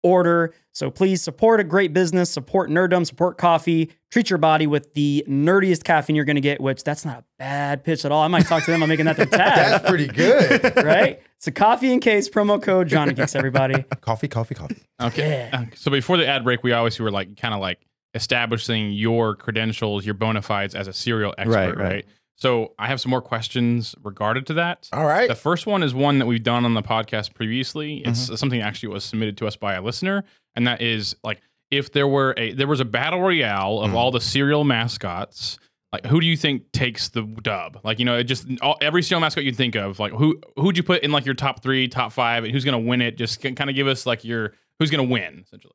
order. 0.03 0.53
So 0.73 0.89
please 0.89 1.21
support 1.21 1.59
a 1.59 1.63
great 1.63 1.93
business, 1.93 2.29
support 2.29 2.69
nerdum, 2.69 3.05
support 3.05 3.37
coffee, 3.37 3.91
treat 4.09 4.29
your 4.29 4.37
body 4.39 4.65
with 4.67 4.93
the 4.93 5.23
nerdiest 5.27 5.83
caffeine 5.83 6.15
you're 6.15 6.25
going 6.25 6.35
to 6.35 6.41
get, 6.41 6.61
which 6.61 6.83
that's 6.83 7.03
not 7.05 7.19
a 7.19 7.23
bad 7.39 7.83
pitch 7.83 8.05
at 8.05 8.11
all. 8.11 8.23
I 8.23 8.27
might 8.27 8.45
talk 8.45 8.63
to 8.65 8.71
them. 8.71 8.81
I'm 8.81 8.89
making 8.89 9.05
that 9.05 9.17
their 9.17 9.25
tag, 9.27 9.39
That's 9.81 9.87
pretty 9.89 10.07
good. 10.07 10.75
right? 10.83 11.21
So 11.39 11.51
coffee 11.51 11.91
in 11.91 11.99
case, 11.99 12.29
promo 12.29 12.61
code 12.61 12.87
GenreGeeks, 12.89 13.35
everybody. 13.35 13.83
coffee, 14.01 14.27
coffee, 14.27 14.55
coffee. 14.55 14.81
Okay. 15.01 15.49
Yeah. 15.51 15.59
Uh, 15.59 15.65
So 15.75 15.91
before 15.91 16.17
the 16.17 16.27
ad 16.27 16.43
break, 16.43 16.63
we 16.63 16.71
always 16.71 16.99
were 16.99 17.11
like 17.11 17.35
kind 17.37 17.53
of 17.53 17.59
like 17.59 17.79
establishing 18.13 18.91
your 18.91 19.35
credentials, 19.35 20.05
your 20.05 20.13
bona 20.13 20.41
fides 20.41 20.75
as 20.75 20.87
a 20.87 20.93
cereal 20.93 21.33
expert, 21.37 21.53
Right, 21.55 21.77
right? 21.77 21.77
right. 21.77 22.05
So 22.35 22.73
I 22.79 22.87
have 22.87 22.99
some 22.99 23.11
more 23.11 23.21
questions 23.21 23.93
regarded 24.03 24.47
to 24.47 24.53
that. 24.55 24.89
All 24.93 25.05
right. 25.05 25.27
The 25.27 25.35
first 25.35 25.67
one 25.67 25.83
is 25.83 25.93
one 25.93 26.17
that 26.19 26.25
we've 26.25 26.41
done 26.43 26.65
on 26.65 26.73
the 26.73 26.81
podcast 26.81 27.33
previously. 27.35 27.97
It's 28.05 28.25
Mm-hmm. 28.25 28.35
something 28.35 28.61
actually 28.61 28.89
was 28.89 29.03
submitted 29.03 29.37
to 29.37 29.47
us 29.47 29.55
by 29.55 29.75
a 29.75 29.81
listener, 29.81 30.23
and 30.55 30.65
that 30.67 30.81
is 30.81 31.15
like 31.23 31.41
if 31.69 31.91
there 31.91 32.07
were 32.07 32.33
a 32.37 32.53
there 32.53 32.67
was 32.67 32.79
a 32.79 32.85
battle 32.85 33.21
royale 33.21 33.77
Mm-hmm. 33.77 33.89
of 33.91 33.95
all 33.95 34.11
the 34.11 34.21
cereal 34.21 34.63
mascots. 34.63 35.59
Like 35.93 36.05
who 36.05 36.21
do 36.21 36.25
you 36.25 36.37
think 36.37 36.71
takes 36.71 37.09
the 37.09 37.23
dub? 37.23 37.79
Like 37.83 37.99
you 37.99 38.05
know, 38.05 38.17
it 38.17 38.23
just 38.23 38.47
all, 38.61 38.77
every 38.81 39.03
cereal 39.03 39.19
mascot 39.19 39.43
you 39.43 39.51
think 39.51 39.75
of. 39.75 39.99
Like 39.99 40.13
who 40.13 40.39
who'd 40.55 40.77
you 40.77 40.83
put 40.83 41.03
in 41.03 41.11
like 41.11 41.25
your 41.25 41.35
top 41.35 41.61
three, 41.61 41.89
top 41.89 42.13
five, 42.13 42.45
and 42.45 42.53
who's 42.53 42.63
gonna 42.63 42.79
win 42.79 43.01
it? 43.01 43.17
Just 43.17 43.41
kind 43.41 43.69
of 43.69 43.75
give 43.75 43.87
us 43.87 44.05
like 44.05 44.23
your 44.23 44.53
who's 44.79 44.89
gonna 44.89 45.03
win 45.03 45.41
essentially. 45.45 45.73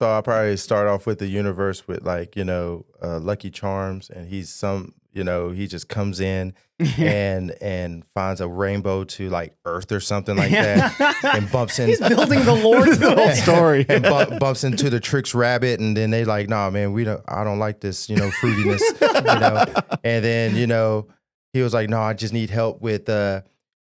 So 0.00 0.08
I'll 0.08 0.22
probably 0.22 0.56
start 0.56 0.88
off 0.88 1.06
with 1.06 1.18
the 1.18 1.26
universe 1.26 1.86
with 1.86 2.02
like, 2.02 2.34
you 2.34 2.44
know, 2.44 2.86
uh, 3.02 3.18
Lucky 3.18 3.50
Charms 3.50 4.08
and 4.08 4.28
he's 4.28 4.48
some, 4.48 4.94
you 5.12 5.24
know, 5.24 5.50
he 5.50 5.66
just 5.66 5.88
comes 5.88 6.20
in 6.20 6.54
and 6.98 7.50
and 7.60 8.04
finds 8.06 8.40
a 8.40 8.46
rainbow 8.48 9.02
to 9.04 9.28
like 9.30 9.56
Earth 9.64 9.90
or 9.90 9.98
something 10.00 10.36
like 10.36 10.52
that 10.52 11.24
and 11.34 11.50
bumps 11.50 11.78
in 11.80 11.88
He's 11.88 11.98
building 11.98 12.44
the 12.44 12.54
lore 12.54 12.84
to 12.84 12.94
The 12.94 13.14
whole 13.16 13.30
story. 13.32 13.84
and 13.88 14.02
bu- 14.04 14.38
bumps 14.38 14.62
into 14.64 14.88
the 14.90 15.00
Trix 15.00 15.34
rabbit 15.34 15.80
and 15.80 15.96
then 15.96 16.10
they 16.10 16.24
like, 16.24 16.48
"Nah, 16.48 16.70
man, 16.70 16.92
we 16.92 17.02
don't 17.04 17.22
I 17.26 17.42
don't 17.44 17.58
like 17.58 17.80
this, 17.80 18.08
you 18.08 18.16
know, 18.16 18.30
fruitiness, 18.30 18.80
you 19.00 19.40
know." 19.40 19.98
And 20.04 20.24
then, 20.24 20.54
you 20.56 20.66
know, 20.68 21.08
he 21.52 21.62
was 21.62 21.74
like, 21.74 21.88
"No, 21.88 22.00
I 22.00 22.12
just 22.14 22.32
need 22.32 22.50
help 22.50 22.80
with 22.80 23.08
uh 23.08 23.40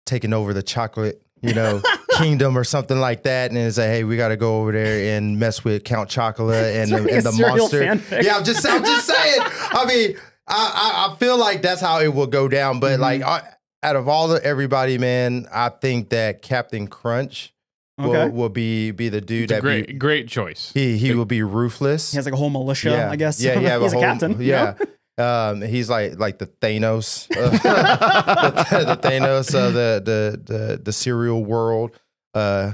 taking 0.04 0.32
over 0.34 0.52
the 0.52 0.62
chocolate, 0.62 1.22
you 1.40 1.54
know, 1.54 1.80
kingdom 2.18 2.58
or 2.58 2.64
something 2.64 2.98
like 3.00 3.22
that." 3.22 3.50
And 3.52 3.58
it's 3.58 3.78
like, 3.78 3.86
"Hey, 3.88 4.04
we 4.04 4.18
got 4.18 4.28
to 4.28 4.36
go 4.36 4.60
over 4.60 4.72
there 4.72 5.16
and 5.16 5.38
mess 5.38 5.64
with 5.64 5.84
Count 5.84 6.10
Chocula 6.10 6.82
and 6.82 6.90
the, 6.90 6.96
and 7.14 7.22
the 7.24 7.32
monster." 7.32 7.80
fanfic. 7.80 8.22
Yeah, 8.22 8.36
I'm 8.36 8.44
just 8.44 8.66
I'm 8.68 8.84
just 8.84 9.06
saying. 9.06 9.40
I 9.40 9.86
mean, 9.86 10.16
I, 10.52 11.06
I 11.08 11.12
I 11.12 11.16
feel 11.16 11.36
like 11.38 11.62
that's 11.62 11.80
how 11.80 12.00
it 12.00 12.14
will 12.14 12.26
go 12.26 12.46
down, 12.48 12.78
but 12.80 12.92
Mm-hmm. 12.92 13.02
like 13.02 13.22
I, 13.22 13.42
out 13.82 13.96
of 13.96 14.06
all 14.08 14.28
the 14.28 14.44
everybody, 14.44 14.98
man, 14.98 15.46
I 15.52 15.68
think 15.70 16.10
that 16.10 16.42
Captain 16.42 16.86
Crunch 16.86 17.52
Okay. 18.00 18.08
will, 18.26 18.30
will 18.30 18.48
be 18.48 18.90
be 18.90 19.08
the 19.10 19.20
dude 19.20 19.50
that 19.50 19.60
great, 19.60 19.86
be, 19.86 19.92
great 19.94 20.26
choice. 20.28 20.70
he 20.74 20.96
he 20.96 21.14
will 21.14 21.24
be 21.26 21.42
ruthless. 21.42 22.10
He 22.12 22.16
has 22.16 22.24
like 22.24 22.32
a 22.34 22.36
whole 22.36 22.50
militia, 22.50 23.08
I 23.10 23.16
guess. 23.16 23.40
Yeah, 23.40 23.58
yeah. 23.60 23.78
He's 23.82 23.92
a 23.92 23.98
captain. 24.00 24.32
you 24.40 24.46
Yeah. 24.48 24.74
know? 24.78 24.86
Um, 25.18 25.60
he's 25.60 25.90
like 25.90 26.18
like 26.18 26.38
the 26.38 26.46
Thanos, 26.46 27.28
the, 27.28 28.84
the 28.86 29.08
Thanos 29.08 29.54
of 29.54 29.74
the 29.74 30.00
the 30.04 30.52
the 30.52 30.80
the 30.82 30.92
cereal 30.92 31.44
world. 31.44 31.90
Uh, 32.34 32.72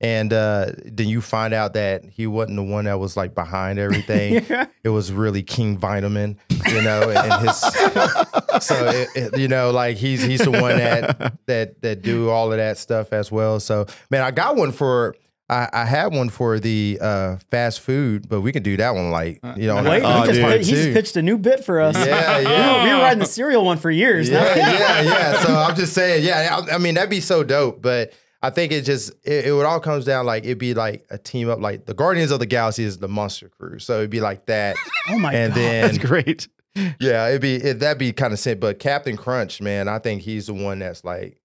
and 0.00 0.32
uh, 0.32 0.72
then 0.84 1.08
you 1.08 1.20
find 1.20 1.52
out 1.52 1.74
that 1.74 2.04
he 2.04 2.26
wasn't 2.26 2.56
the 2.56 2.62
one 2.62 2.86
that 2.86 2.98
was 2.98 3.16
like 3.16 3.34
behind 3.34 3.78
everything. 3.78 4.44
Yeah. 4.50 4.66
It 4.82 4.88
was 4.88 5.12
really 5.12 5.42
King 5.42 5.76
Vitamin, 5.76 6.38
you 6.68 6.80
know, 6.82 7.10
and 7.10 7.46
his. 7.46 7.56
so 8.60 8.86
it, 8.88 9.08
it- 9.14 9.38
you 9.38 9.46
know, 9.48 9.70
like 9.70 9.96
he's 9.96 10.22
he's 10.22 10.40
the 10.40 10.50
one 10.50 10.76
that 10.78 11.34
that 11.46 11.82
that 11.82 12.02
do 12.02 12.30
all 12.30 12.50
of 12.50 12.58
that 12.58 12.78
stuff 12.78 13.12
as 13.12 13.30
well. 13.30 13.60
So 13.60 13.86
man, 14.10 14.22
I 14.22 14.30
got 14.30 14.56
one 14.56 14.72
for. 14.72 15.14
I, 15.48 15.68
I 15.72 15.84
had 15.84 16.12
one 16.14 16.28
for 16.28 16.60
the 16.60 16.96
uh, 17.02 17.36
fast 17.50 17.80
food, 17.80 18.28
but 18.28 18.40
we 18.40 18.52
can 18.52 18.62
do 18.62 18.76
that 18.76 18.94
one 18.94 19.10
like 19.10 19.40
you 19.56 19.66
know. 19.66 19.82
Wait, 19.82 20.00
Oh, 20.04 20.20
he, 20.22 20.26
just, 20.28 20.32
dude. 20.38 20.46
pit- 20.48 20.60
he 20.64 20.70
just 20.70 20.84
too. 20.84 20.92
pitched 20.92 21.16
a 21.16 21.22
new 21.22 21.38
bit 21.38 21.64
for 21.64 21.80
us. 21.80 21.96
Yeah, 21.96 22.38
We 22.38 22.44
were- 22.44 22.50
yeah. 22.52 22.84
We 22.84 22.90
were 22.94 23.00
riding 23.00 23.18
the 23.18 23.24
cereal 23.26 23.64
one 23.64 23.76
for 23.78 23.90
years. 23.90 24.30
Yeah, 24.30 24.54
yeah, 24.54 25.00
yeah. 25.02 25.40
So 25.42 25.52
I'm 25.56 25.74
just 25.74 25.92
saying, 25.92 26.24
yeah. 26.24 26.56
I, 26.70 26.76
I 26.76 26.78
mean, 26.78 26.94
that'd 26.94 27.10
be 27.10 27.20
so 27.20 27.42
dope. 27.42 27.82
But 27.82 28.12
I 28.42 28.50
think 28.50 28.72
it 28.72 28.82
just 28.82 29.12
it, 29.24 29.46
it 29.46 29.52
would 29.52 29.66
all 29.66 29.80
comes 29.80 30.04
down 30.04 30.24
like 30.26 30.44
it'd 30.44 30.58
be 30.58 30.72
like 30.74 31.04
a 31.10 31.18
team 31.18 31.50
up. 31.50 31.60
Like 31.60 31.86
the 31.86 31.94
Guardians 31.94 32.30
of 32.30 32.38
the 32.40 32.46
Galaxy 32.46 32.84
is 32.84 32.98
the 32.98 33.08
Monster 33.08 33.48
Crew, 33.50 33.78
so 33.78 33.98
it'd 33.98 34.10
be 34.10 34.20
like 34.20 34.46
that. 34.46 34.76
Oh 35.08 35.18
my 35.18 35.32
and 35.34 35.52
god. 35.52 35.60
then 35.60 35.82
That's 35.86 35.98
great. 35.98 36.48
yeah, 37.00 37.28
it'd 37.28 37.40
be 37.42 37.56
it, 37.56 37.80
that'd 37.80 37.98
be 37.98 38.12
kind 38.12 38.32
of 38.32 38.38
simple. 38.38 38.68
But 38.68 38.78
Captain 38.78 39.16
Crunch, 39.16 39.60
man, 39.60 39.88
I 39.88 39.98
think 39.98 40.22
he's 40.22 40.46
the 40.46 40.54
one 40.54 40.78
that's 40.78 41.02
like 41.04 41.36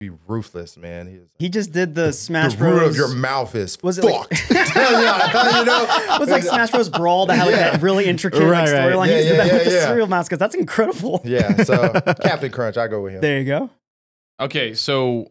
be 0.00 0.08
ruthless, 0.26 0.78
man. 0.78 1.06
He's 1.08 1.20
He 1.38 1.48
just 1.50 1.72
did 1.72 1.94
the 1.94 2.10
Smash 2.14 2.54
the 2.54 2.64
root 2.64 2.78
Bros. 2.78 2.90
of 2.90 2.96
your 2.96 3.08
mouth 3.14 3.54
is 3.54 3.76
Was 3.82 3.98
it 3.98 4.04
like- 4.06 4.30
fucked. 4.30 4.50
yeah, 4.74 5.58
you 5.60 5.64
know, 5.66 5.86
It 6.16 6.20
was 6.20 6.30
like 6.30 6.42
Smash 6.42 6.70
Bros. 6.70 6.88
Brawl 6.88 7.26
that 7.26 7.34
had 7.36 7.44
like 7.48 7.54
Yeah. 7.56 7.70
that 7.72 7.82
really 7.82 8.06
intricate 8.06 8.40
Right, 8.40 8.64
like, 8.64 8.72
right. 8.72 8.92
storyline. 8.92 9.06
Yeah, 9.08 9.16
He 9.18 9.22
just 9.24 9.28
did 9.28 9.36
yeah, 9.36 9.44
that 9.44 9.52
with 9.52 9.62
yeah, 9.64 9.68
the 9.68 9.76
yeah. 9.76 9.86
cereal 9.86 10.06
mascots. 10.06 10.40
That's 10.40 10.54
incredible. 10.54 11.20
Yeah, 11.24 11.62
so 11.64 11.92
Captain 12.22 12.50
Crunch, 12.50 12.78
I 12.78 12.88
go 12.88 13.02
with 13.02 13.12
him. 13.12 13.20
There 13.20 13.38
you 13.40 13.44
go. 13.44 13.70
Okay, 14.40 14.72
so 14.72 15.30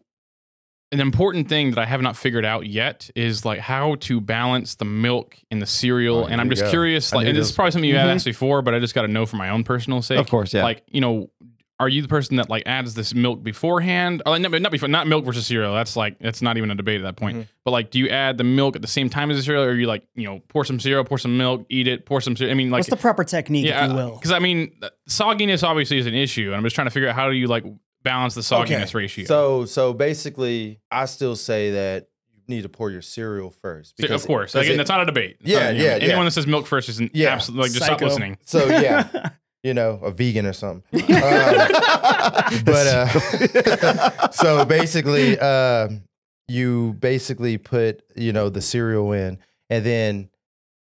an 0.92 1.00
important 1.00 1.48
thing 1.48 1.70
that 1.70 1.78
I 1.78 1.86
have 1.86 2.02
not 2.02 2.16
figured 2.16 2.44
out 2.44 2.66
yet 2.66 3.10
is 3.14 3.44
like 3.44 3.60
how 3.60 3.94
to 3.96 4.20
balance 4.20 4.74
the 4.74 4.84
milk 4.84 5.36
in 5.50 5.60
the 5.60 5.66
cereal. 5.66 6.24
Oh, 6.24 6.24
and 6.26 6.40
I'm 6.40 6.50
just 6.50 6.62
go. 6.64 6.70
curious, 6.70 7.12
like, 7.12 7.26
and 7.28 7.36
this 7.36 7.42
this 7.42 7.50
is 7.50 7.54
probably 7.54 7.70
something 7.70 7.88
you 7.88 7.94
Mhm. 7.94 8.00
have 8.00 8.10
asked 8.10 8.24
before, 8.24 8.60
but 8.62 8.74
I 8.74 8.80
just 8.80 8.94
got 8.94 9.02
to 9.02 9.08
know 9.08 9.24
for 9.26 9.36
my 9.36 9.50
own 9.50 9.62
personal 9.62 10.02
sake. 10.02 10.18
Of 10.18 10.28
course, 10.28 10.52
yeah. 10.52 10.64
Like, 10.64 10.82
you 10.90 11.00
know, 11.00 11.30
are 11.78 11.88
you 11.88 12.02
the 12.02 12.08
person 12.08 12.36
that 12.36 12.50
like 12.50 12.64
adds 12.66 12.92
this 12.94 13.14
milk 13.14 13.42
beforehand? 13.42 14.20
Or 14.26 14.30
like, 14.32 14.42
not, 14.42 14.60
not 14.60 14.72
before, 14.72 14.88
not 14.88 15.06
milk 15.06 15.24
versus 15.24 15.46
cereal. 15.46 15.72
That's 15.74 15.94
like 15.96 16.18
that's 16.18 16.42
not 16.42 16.56
even 16.58 16.70
a 16.72 16.74
debate 16.74 17.00
at 17.00 17.04
that 17.04 17.16
point. 17.16 17.38
Mhm. 17.38 17.46
But 17.64 17.70
like, 17.70 17.90
do 17.92 17.98
you 18.00 18.08
add 18.08 18.36
the 18.36 18.44
milk 18.44 18.74
at 18.74 18.82
the 18.82 18.88
same 18.88 19.08
time 19.08 19.30
as 19.30 19.36
the 19.36 19.42
cereal, 19.44 19.62
or 19.62 19.72
you 19.74 19.86
like, 19.86 20.02
you 20.16 20.26
know, 20.26 20.40
pour 20.48 20.64
some 20.64 20.80
cereal, 20.80 21.04
pour 21.04 21.18
some 21.18 21.38
milk, 21.38 21.64
eat 21.70 21.86
it, 21.86 22.04
pour 22.04 22.20
some 22.20 22.34
cereal? 22.36 22.52
I 22.52 22.56
mean, 22.56 22.70
like, 22.70 22.80
What's 22.80 22.90
the 22.90 22.96
proper 22.96 23.22
technique, 23.24 23.66
if 23.66 23.88
you 23.90 23.94
will? 23.94 24.16
because 24.16 24.32
I 24.32 24.40
mean, 24.40 24.72
sogginess 25.08 25.62
obviously 25.62 25.98
is 25.98 26.06
an 26.06 26.14
issue, 26.14 26.48
and 26.48 26.56
I'm 26.56 26.64
just 26.64 26.74
trying 26.74 26.88
to 26.88 26.90
figure 26.90 27.08
out 27.08 27.14
how 27.14 27.30
do 27.30 27.36
you 27.36 27.46
like 27.46 27.64
balance 28.02 28.34
the 28.34 28.40
sogginess 28.40 28.94
ratio. 28.94 29.24
So 29.26 29.64
so 29.64 29.92
basically, 29.92 30.80
I 30.90 31.04
still 31.06 31.36
say 31.36 31.72
that 31.72 32.08
you 32.32 32.42
need 32.56 32.62
to 32.62 32.68
pour 32.68 32.90
your 32.90 33.02
cereal 33.02 33.50
first. 33.50 33.94
So, 34.00 34.14
of 34.14 34.26
course, 34.26 34.52
because 34.52 34.66
again, 34.66 34.74
it- 34.74 34.78
that's 34.78 34.90
not 34.90 35.02
a 35.02 35.06
debate. 35.06 35.36
Yeah, 35.40 35.58
not- 35.66 35.74
you 35.74 35.78
know, 35.80 35.84
yeah, 35.84 35.90
Anyone 36.02 36.24
that 36.24 36.30
says 36.32 36.46
milk 36.46 36.66
first 36.66 36.88
isn't 36.88 37.14
Yeah. 37.14 37.28
absolutely 37.30 37.68
like 37.68 37.72
just 37.72 37.84
stop 37.84 38.00
listening. 38.00 38.38
So 38.44 38.66
yeah, 38.66 39.30
you 39.62 39.74
know, 39.74 40.00
a 40.02 40.10
vegan 40.10 40.46
or 40.46 40.52
something. 40.52 40.82
Um, 41.22 42.64
but 42.64 42.86
uh, 42.86 44.28
so 44.30 44.64
basically, 44.64 45.38
um, 45.38 46.02
you 46.48 46.94
basically 46.98 47.58
put 47.58 48.02
you 48.16 48.32
know 48.32 48.48
the 48.48 48.60
cereal 48.60 49.12
in, 49.12 49.38
and 49.68 49.84
then 49.84 50.28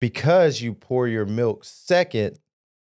because 0.00 0.60
you 0.62 0.72
pour 0.74 1.08
your 1.08 1.26
milk 1.26 1.64
second, 1.64 2.38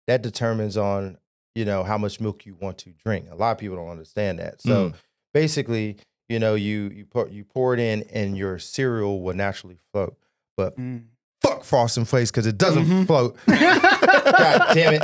that 0.07 0.23
determines 0.23 0.77
on 0.77 1.17
you 1.59 1.65
know 1.65 1.83
how 1.83 1.99
much 1.99 2.21
milk 2.21 2.47
you 2.47 2.55
want 2.61 2.79
to 2.79 2.91
drink. 3.05 3.27
A 3.31 3.35
lot 3.35 3.53
of 3.53 3.59
people 3.59 3.77
don't 3.77 3.91
understand 3.91 4.39
that. 4.39 4.63
So 4.63 4.93
basically, 5.35 5.97
you 6.29 6.39
know, 6.39 6.55
you 6.55 6.91
you 6.95 7.05
pour 7.07 7.29
you 7.29 7.45
pour 7.45 7.75
it 7.75 7.81
in, 7.81 8.05
and 8.13 8.37
your 8.37 8.59
cereal 8.59 9.21
will 9.23 9.35
naturally 9.35 9.79
float. 9.93 10.17
But 10.57 10.77
Mm. 10.79 11.05
fuck 11.43 11.65
Frosting 11.65 12.05
Flakes 12.05 12.31
because 12.31 12.47
it 12.47 12.59
doesn't 12.59 12.85
Mhm. 12.87 13.07
float. 13.07 13.37
God 13.47 14.75
damn 14.75 14.95
it! 14.95 15.03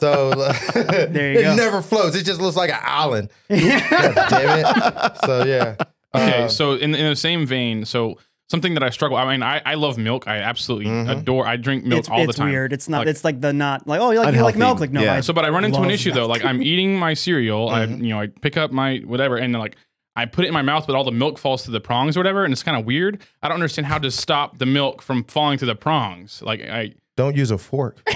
So 0.00 0.34
There 0.74 1.32
you 1.32 1.38
it 1.40 1.42
go. 1.42 1.54
never 1.56 1.82
floats. 1.82 2.16
It 2.16 2.24
just 2.24 2.40
looks 2.40 2.56
like 2.56 2.70
an 2.70 2.80
island. 2.82 3.30
God 3.48 4.14
damn 4.30 4.58
it! 4.60 5.16
So 5.24 5.44
yeah. 5.44 5.76
Okay, 6.14 6.42
Uh, 6.44 6.48
so 6.48 6.72
in, 6.74 6.94
in 6.94 7.08
the 7.08 7.16
same 7.16 7.46
vein, 7.46 7.84
so 7.86 8.18
something 8.52 8.74
that 8.74 8.84
I 8.84 8.90
struggle. 8.90 9.16
I 9.16 9.28
mean, 9.32 9.42
I, 9.42 9.60
I 9.66 9.74
love 9.74 9.98
milk. 9.98 10.28
I 10.28 10.36
absolutely 10.38 10.86
Mhm. 10.86 11.10
adore. 11.18 11.44
I 11.44 11.56
drink 11.56 11.84
milk 11.84 11.98
it's 11.98 12.08
all 12.08 12.20
it's 12.20 12.28
the 12.28 12.38
time. 12.38 12.46
It's 12.48 12.52
weird. 12.52 12.72
It's 12.72 12.88
not. 12.88 12.98
Like- 12.98 13.08
it's 13.08 13.24
like 13.24 13.40
the 13.40 13.52
not 13.52 13.88
like 13.88 14.00
oh 14.00 14.12
you 14.12 14.20
like 14.20 14.34
you 14.36 14.42
like 14.42 14.54
milk 14.56 14.78
like 14.78 14.92
no. 14.92 15.00
Yeah. 15.02 15.14
I, 15.14 15.20
So, 15.22 15.32
but 15.32 15.44
I 15.44 15.48
run 15.48 15.64
into 15.64 15.78
an 15.78 15.82
love 15.84 15.90
issue 15.90 16.12
though. 16.12 16.26
Like 16.26 16.44
I'm 16.44 16.62
eating 16.70 16.96
my 16.96 17.14
cereal. 17.14 17.68
I 17.68 17.86
Mhm. 17.86 17.98
you 18.04 18.10
know 18.10 18.20
I 18.20 18.28
pick 18.28 18.56
up 18.56 18.70
my 18.70 18.98
whatever, 18.98 19.36
and 19.36 19.52
then 19.52 19.60
like 19.60 19.74
I 20.14 20.26
put 20.26 20.44
it 20.44 20.48
in 20.48 20.54
my 20.54 20.62
mouth, 20.62 20.86
but 20.86 20.94
all 20.94 21.04
the 21.04 21.10
milk 21.10 21.38
falls 21.38 21.62
to 21.64 21.70
the 21.72 21.80
prongs 21.80 22.16
or 22.16 22.20
whatever, 22.20 22.44
and 22.44 22.52
it's 22.52 22.62
kind 22.62 22.78
of 22.78 22.84
weird. 22.86 23.22
I 23.42 23.48
don't 23.48 23.54
understand 23.56 23.86
how 23.86 23.98
to 23.98 24.10
stop 24.10 24.58
the 24.58 24.66
milk 24.66 25.02
from 25.02 25.24
falling 25.24 25.58
to 25.58 25.66
the 25.66 25.74
prongs. 25.74 26.42
Like 26.44 26.60
I. 26.60 26.92
don't 27.16 27.34
use 27.36 27.50
a 27.50 27.58
fork. 27.58 28.00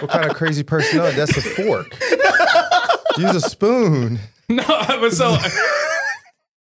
what 0.00 0.10
kind 0.10 0.28
of 0.30 0.34
crazy 0.36 0.62
person? 0.62 0.98
knows 0.98 1.14
That's 1.16 1.36
a 1.36 1.40
fork. 1.42 1.96
Use 3.18 3.34
a 3.34 3.40
spoon. 3.40 4.18
No, 4.50 4.64
but 4.66 5.12
so. 5.12 5.36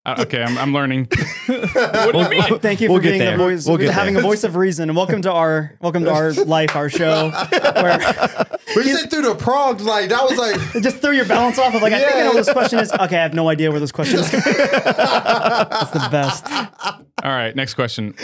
Uh, 0.05 0.17
okay, 0.19 0.43
I'm, 0.43 0.59
I'm 0.59 0.73
learning. 0.75 1.07
what 1.47 2.13
do 2.13 2.19
you 2.19 2.29
mean? 2.29 2.59
Thank 2.59 2.81
you 2.81 2.89
We'll 2.91 2.99
for 2.99 3.03
being 3.05 3.21
the 3.25 3.37
voice, 3.37 3.65
We'll 3.69 3.79
having 3.93 4.15
there. 4.15 4.23
a 4.23 4.27
voice 4.27 4.43
of 4.43 4.57
reason, 4.57 4.89
and 4.91 4.97
welcome 4.97 5.23
to 5.23 5.31
our 5.33 5.77
welcome 5.81 6.03
to 6.05 6.11
our 6.13 6.33
life, 6.45 6.75
our 6.75 6.89
show. 6.91 7.31
Where 7.31 7.99
But 8.75 8.85
you 8.87 8.97
said 8.97 9.11
through 9.11 9.23
the 9.23 9.37
prongs, 9.37 9.85
like 9.85 10.09
that 10.09 10.23
was 10.29 10.37
like. 10.37 10.57
it 10.75 10.81
just 10.83 10.97
threw 10.99 11.13
your 11.13 11.25
balance 11.27 11.57
off 11.57 11.73
of 11.75 11.83
like 11.83 11.93
I 11.93 12.01
think 12.01 12.11
I 12.17 12.19
know 12.19 12.25
Yeah. 12.25 12.29
what 12.31 12.37
this 12.47 12.53
question 12.53 12.81
is. 12.81 12.91
Okay, 12.93 13.17
I 13.17 13.23
have 13.23 13.33
no 13.35 13.49
idea 13.49 13.71
where 13.71 13.79
this 13.79 13.93
question 13.93 14.19
is. 14.19 14.29
It's 14.35 14.43
the 14.43 16.09
best. 16.11 16.47
All 16.51 17.31
right, 17.31 17.55
next 17.55 17.75
question. 17.75 18.15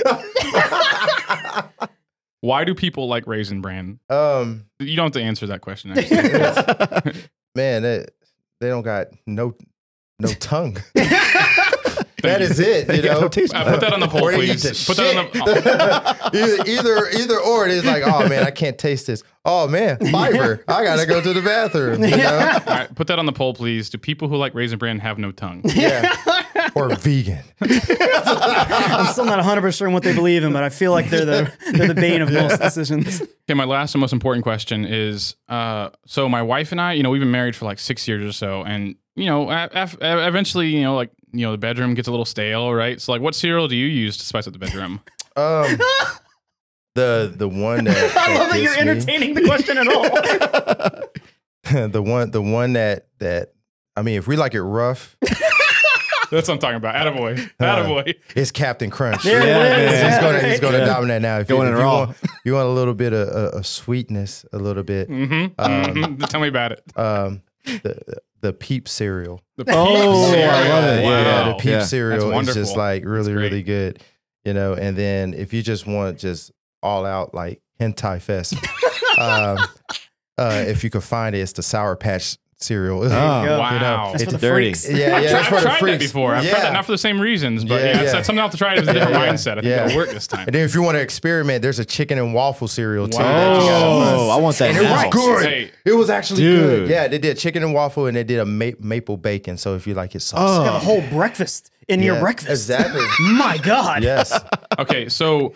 Why 2.41 2.65
do 2.65 2.75
people 2.75 3.07
like 3.09 3.27
Raisin 3.29 3.61
Bran? 3.61 4.01
Um, 4.11 4.65
You 4.81 4.97
don't 4.97 5.07
have 5.07 5.13
to 5.13 5.23
answer 5.23 5.47
that 5.49 5.61
question. 5.61 5.93
Actually. 5.97 7.13
man, 7.55 7.83
they, 7.83 8.05
they 8.61 8.69
don't 8.69 8.83
got 8.83 9.09
no 9.29 9.55
no 10.21 10.29
tongue. 10.41 10.77
That 12.23 12.41
is 12.43 12.59
it. 12.61 12.95
You 12.95 13.03
know, 13.09 13.21
no 13.23 13.29
taste 13.29 13.55
Uh, 13.55 13.65
put 13.71 13.81
that 13.81 13.93
on 13.93 14.01
the 14.01 14.09
poll, 14.09 14.25
Or 14.29 14.33
they 14.33 14.45
eat 14.45 14.61
please. 14.61 14.87
the 14.87 14.93
Put 14.95 14.97
that 14.99 15.17
on 15.17 15.25
shit. 15.33 15.65
the. 15.65 16.31
either, 16.67 16.71
either 16.71 17.09
either 17.21 17.39
or 17.41 17.67
it 17.67 17.73
is 17.73 17.85
like, 17.85 18.03
oh 18.05 18.29
man, 18.29 18.45
I 18.45 18.51
can't 18.51 18.79
taste 18.79 19.07
this. 19.07 19.23
Oh 19.45 19.67
man, 19.67 19.97
fiber. 20.13 20.63
I 20.69 20.85
gotta 20.85 21.07
go 21.07 21.21
to 21.23 21.33
the 21.33 21.41
bathroom. 21.43 22.03
You 22.05 22.17
know? 22.17 22.37
All 22.67 22.75
right, 22.75 22.95
put 22.95 23.07
that 23.07 23.19
on 23.19 23.27
the 23.27 23.33
poll, 23.33 23.55
please. 23.55 23.89
Do 23.91 23.97
people 23.99 24.29
who 24.29 24.37
like 24.37 24.55
Raisin 24.55 24.79
Bran 24.79 24.99
have 24.99 25.19
no 25.19 25.33
tongue? 25.33 25.63
Yeah. 25.65 26.13
Or 26.75 26.95
vegan. 26.97 27.43
I'm 27.61 29.07
still 29.07 29.25
not 29.25 29.37
100 29.39 29.61
percent 29.61 29.75
sure 29.79 29.91
what 29.91 30.03
they 30.03 30.15
believe 30.15 30.43
in, 30.45 30.53
but 30.53 30.65
I 30.65 30.69
feel 30.71 30.91
like 30.93 31.09
they're 31.09 31.25
the 31.25 31.53
they're 31.73 31.89
the 31.89 31.95
bane 31.95 32.21
of 32.21 32.33
most 32.33 32.61
decisions. 32.61 33.21
Okay, 33.23 33.55
my 33.55 33.65
last 33.65 33.95
and 33.95 34.01
most 34.01 34.13
important 34.13 34.43
question 34.43 34.85
is: 34.85 35.37
uh, 35.49 35.91
so 36.07 36.29
my 36.29 36.43
wife 36.43 36.73
and 36.73 36.81
I, 36.81 36.93
you 36.95 37.03
know, 37.03 37.11
we've 37.11 37.21
been 37.21 37.31
married 37.31 37.55
for 37.57 37.65
like 37.65 37.79
six 37.79 38.07
years 38.09 38.25
or 38.25 38.33
so, 38.33 38.63
and 38.65 38.97
you 39.19 39.27
know, 39.27 39.51
af- 39.51 39.97
eventually, 40.01 40.69
you 40.69 40.83
know, 40.83 40.95
like 40.95 41.11
you 41.33 41.45
know, 41.45 41.53
the 41.53 41.59
bedroom 41.59 41.95
gets 41.95 42.09
a 42.09 42.11
little 42.11 42.25
stale, 42.25 42.73
right? 42.73 43.01
So, 43.01 43.13
like, 43.13 43.21
what 43.21 43.35
cereal 43.35 43.69
do 43.69 43.77
you 43.77 43.87
use 43.87 44.17
to 44.17 44.25
spice 44.25 44.47
up 44.47 44.53
the 44.53 44.59
bedroom? 44.59 45.01
Um 45.37 45.79
the 46.97 47.33
the 47.37 47.49
one 47.49 47.85
that, 47.85 48.17
I 48.17 48.35
love 48.39 48.51
that 48.51 48.61
you're 48.61 48.75
me- 48.75 48.81
entertaining 48.91 49.35
the 49.35 49.45
question 49.45 49.79
at 49.79 49.87
all. 49.87 50.03
the 51.89 52.03
one 52.03 52.31
the 52.31 52.43
one 52.43 52.73
that 52.73 53.07
that 53.19 53.53
I 53.97 54.03
mean, 54.03 54.17
if 54.19 54.27
we 54.27 54.37
like 54.37 54.55
it 54.55 54.63
rough, 54.63 55.17
That's 56.31 56.47
what 56.47 56.51
I'm 56.51 56.59
talking 56.59 56.77
about. 56.77 56.95
Attaboy. 56.95 57.51
Uh, 57.59 57.65
Attaboy. 57.65 58.15
It's 58.37 58.51
Captain 58.51 58.91
Crunch. 58.91 59.23
There 59.23 59.45
Yeah, 59.47 59.77
it 59.77 59.79
is. 59.85 59.91
man. 59.93 60.11
He's 60.13 60.21
gonna 60.21 60.39
he's 60.41 60.51
Right. 60.51 60.61
gonna 60.61 60.79
Yeah. 60.79 60.85
dominate 60.87 61.23
now. 61.23 61.39
If 61.39 61.49
Going 61.49 61.63
you, 61.63 61.67
in 61.69 61.73
if 61.75 61.79
you 61.79 61.85
raw. 61.85 61.99
want 62.07 62.17
you 62.45 62.53
want 62.55 62.67
a 62.67 62.73
little 62.73 62.95
bit 62.95 63.13
of, 63.13 63.29
of, 63.29 63.55
of 63.55 63.67
sweetness, 63.67 64.45
a 64.53 64.59
little 64.59 64.83
bit. 64.83 65.09
Mm-hmm. 65.09 65.35
Um, 65.59 66.17
Mhm. 66.17 66.29
Tell 66.29 66.41
me 66.41 66.49
about 66.49 66.73
it. 66.73 66.83
Um, 66.97 67.43
the 67.65 68.21
the 68.41 68.53
Peep 68.53 68.89
cereal. 68.89 69.41
The 69.57 69.65
Oh, 69.69 70.25
cereal. 70.33 70.51
I 70.51 70.69
love 70.69 70.85
it. 70.99 71.05
Wow. 71.05 71.11
Yeah, 71.11 71.49
the 71.49 71.55
Peep 71.55 71.71
Yeah. 71.71 71.83
cereal 71.85 72.39
is 72.39 72.55
just 72.55 72.77
like 72.77 73.05
really 73.05 73.35
really 73.35 73.63
good. 73.63 74.03
You 74.45 74.55
know, 74.55 74.75
and 74.75 74.97
then 74.97 75.35
if 75.35 75.53
you 75.53 75.63
just 75.63 75.87
want 75.87 76.19
just 76.19 76.53
all 76.83 77.05
out 77.05 77.35
like 77.35 77.61
hentai 77.81 78.21
fest, 78.21 78.55
um, 79.19 79.59
uh, 80.39 80.65
if 80.67 80.85
you 80.85 80.91
could 80.91 81.03
find 81.05 81.35
it, 81.35 81.41
it's 81.41 81.53
the 81.53 81.63
Sour 81.63 81.97
Patch 81.97 82.39
cereal. 82.61 82.99
Oh, 83.09 83.43
you 83.43 83.49
go. 83.49 83.59
Wow. 83.59 84.11
That's 84.13 84.23
It's 84.25 84.33
for 84.33 84.39
the 84.39 84.47
dirty. 84.47 84.67
freaks. 84.75 84.89
Yeah, 84.89 84.97
yeah, 84.97 85.17
I've 85.17 85.23
that's 85.31 85.45
for 85.49 85.51
tried, 85.61 85.63
the 85.63 85.79
tried 85.79 85.91
that 85.93 85.99
before. 86.01 86.35
I've 86.35 86.45
yeah. 86.45 86.51
tried 86.51 86.63
that 86.63 86.73
not 86.73 86.85
for 86.87 86.93
the 86.93 86.99
same 86.99 87.21
reasons, 87.21 87.65
but 87.65 87.81
Yeah, 87.81 87.87
yeah, 87.87 88.01
it's, 88.03 88.13
yeah. 88.13 88.19
it's 88.19 88.27
something 88.27 88.39
I'll 88.39 88.45
have 88.47 88.53
to 88.53 88.57
try. 88.59 88.73
It. 88.75 88.79
It's 88.81 88.89
a 88.89 88.93
different 88.93 89.15
Yeah, 89.15 89.25
yeah. 89.25 89.33
mindset. 89.33 89.51
I 89.53 89.55
think 89.55 89.65
Yeah. 89.67 89.87
it'll 89.87 89.97
work 89.97 90.11
this 90.11 90.27
time. 90.27 90.47
And 90.47 90.55
then 90.55 90.65
if 90.65 90.75
you 90.75 90.83
want 90.83 90.97
to 90.97 91.01
experiment, 91.01 91.63
there's 91.63 91.79
a 91.79 91.85
chicken 91.85 92.19
and 92.19 92.35
waffle 92.35 92.69
cereal 92.69 93.09
too. 93.09 93.19
Wow. 93.19 93.25
that 93.61 94.15
Oh. 94.17 94.31
I 94.31 94.37
want 94.41 94.57
that 94.59 94.71
And 94.71 94.79
it 94.79 94.83
was 94.91 95.05
good. 95.13 95.45
Hey. 95.47 95.71
It 95.85 95.93
was 95.93 96.11
actually 96.11 96.41
Dude. 96.43 96.61
good. 96.61 96.89
Yeah, 96.91 97.09
they 97.09 97.19
did 97.19 97.39
chicken 97.39 97.63
and 97.63 97.73
waffle, 97.75 98.07
and 98.07 98.17
they 98.17 98.25
did 98.25 98.39
a 98.41 98.45
ma- 98.45 98.73
maple 98.81 99.17
bacon. 99.17 99.57
So 99.57 99.75
if 99.75 99.87
you 99.87 99.95
like 99.95 100.15
it 100.15 100.21
saucy, 100.23 100.43
Oh. 100.61 100.65
You 100.65 100.71
have 100.71 100.83
a 100.83 100.85
whole 100.85 101.03
breakfast 101.11 101.71
in 101.89 102.03
your 102.03 102.17
Yeah, 102.17 102.21
breakfast. 102.21 102.51
exactly. 102.51 103.03
My 103.35 103.59
God. 103.63 104.03
yes, 104.03 104.39
Okay, 104.79 105.09
so 105.09 105.55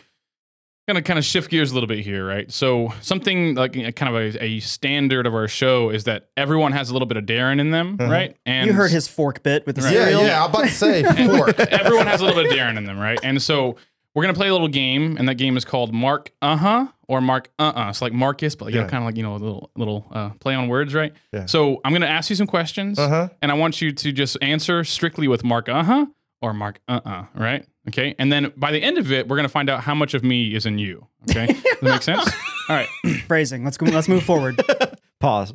gonna 0.89 1.03
kind 1.03 1.19
of 1.19 1.25
shift 1.25 1.51
gears 1.51 1.71
a 1.71 1.75
little 1.75 1.87
bit 1.87 2.01
here, 2.01 2.27
right? 2.27 2.51
So 2.51 2.93
something 3.01 3.55
like 3.55 3.77
a, 3.77 3.93
kind 3.93 4.15
of 4.17 4.35
a, 4.37 4.45
a 4.45 4.61
standard 4.61 5.27
of 5.27 5.35
our 5.35 5.47
show 5.49 5.91
is 5.91 6.05
that 6.05 6.29
everyone 6.37 6.73
has 6.73 6.91
a 6.91 6.93
little 6.93 7.07
bit 7.07 7.17
of 7.17 7.25
Darren 7.25 7.61
in 7.61 7.71
them, 7.71 7.97
right? 7.99 8.37
And 8.47 8.67
You 8.67 8.73
heard 8.73 8.91
his 8.91 9.07
fork 9.09 9.43
bit 9.43 9.65
with 9.67 9.77
the 9.77 9.83
Right. 9.83 9.95
yeah, 9.95 10.05
cereal. 10.07 10.23
yeah. 10.25 10.45
I'm 10.45 10.51
about 10.51 10.63
to 10.65 10.69
say 10.71 11.03
fork. 11.27 11.59
everyone 11.61 12.07
has 12.09 12.21
a 12.21 12.25
little 12.25 12.43
bit 12.43 12.51
of 12.53 12.59
Darren 12.59 12.77
in 12.77 12.85
them, 12.85 12.99
right? 12.99 13.19
And 13.23 13.41
so 13.41 13.77
we're 14.15 14.23
gonna 14.25 14.35
play 14.35 14.49
a 14.49 14.53
little 14.53 14.69
game, 14.69 15.17
and 15.19 15.29
that 15.29 15.37
game 15.37 15.57
is 15.57 15.65
called 15.65 15.95
Mark 15.95 16.33
Uh 16.43 16.57
Huh 16.57 16.87
or 17.09 17.21
Mark 17.21 17.51
Uh 17.59 17.73
Uh. 17.77 17.87
It's 17.91 18.03
like 18.03 18.13
Marcus, 18.13 18.55
but 18.57 18.73
you 18.73 18.81
know, 18.81 18.87
kind 18.89 19.03
of 19.03 19.07
like 19.07 19.17
you 19.17 19.23
know 19.23 19.37
a 19.37 19.39
little 19.39 19.71
little 19.77 20.07
uh, 20.13 20.31
play 20.41 20.55
on 20.55 20.69
words, 20.69 20.93
right? 20.95 21.13
Yeah. 21.33 21.47
So 21.47 21.81
I'm 21.85 21.93
gonna 21.93 22.07
ask 22.07 22.29
you 22.29 22.37
some 22.37 22.47
questions, 22.49 22.99
Uh-huh. 22.99 23.29
and 23.41 23.51
I 23.51 23.55
want 23.55 23.81
you 23.81 23.91
to 23.93 24.13
just 24.13 24.37
answer 24.43 24.83
strictly 24.85 25.29
with 25.29 25.45
Mark 25.45 25.69
Uh 25.71 25.83
Huh 25.85 26.07
or 26.43 26.53
Mark 26.53 26.81
Uh 26.89 27.01
Uh. 27.05 27.25
Right? 27.35 27.65
Okay. 27.89 28.15
And 28.19 28.33
then 28.33 28.53
by 28.57 28.71
the 28.71 28.83
end 28.83 28.99
of 28.99 29.11
it, 29.11 29.29
we're 29.29 29.37
gonna 29.37 29.49
find 29.49 29.69
out 29.69 29.83
how 29.83 29.95
much 29.95 30.15
of 30.15 30.23
me 30.23 30.55
is 30.55 30.67
in 30.67 30.79
you. 30.79 31.07
Okay. 31.31 31.47
Does 31.47 31.63
that 31.63 31.83
make 31.83 32.03
sense? 32.03 32.31
All 32.69 32.77
right. 32.77 32.89
Phrasing. 33.27 33.65
Let's 33.65 33.77
go. 33.77 33.87
Let's 33.87 34.09
move 34.09 34.23
forward. 34.23 34.63
Pause. 35.21 35.55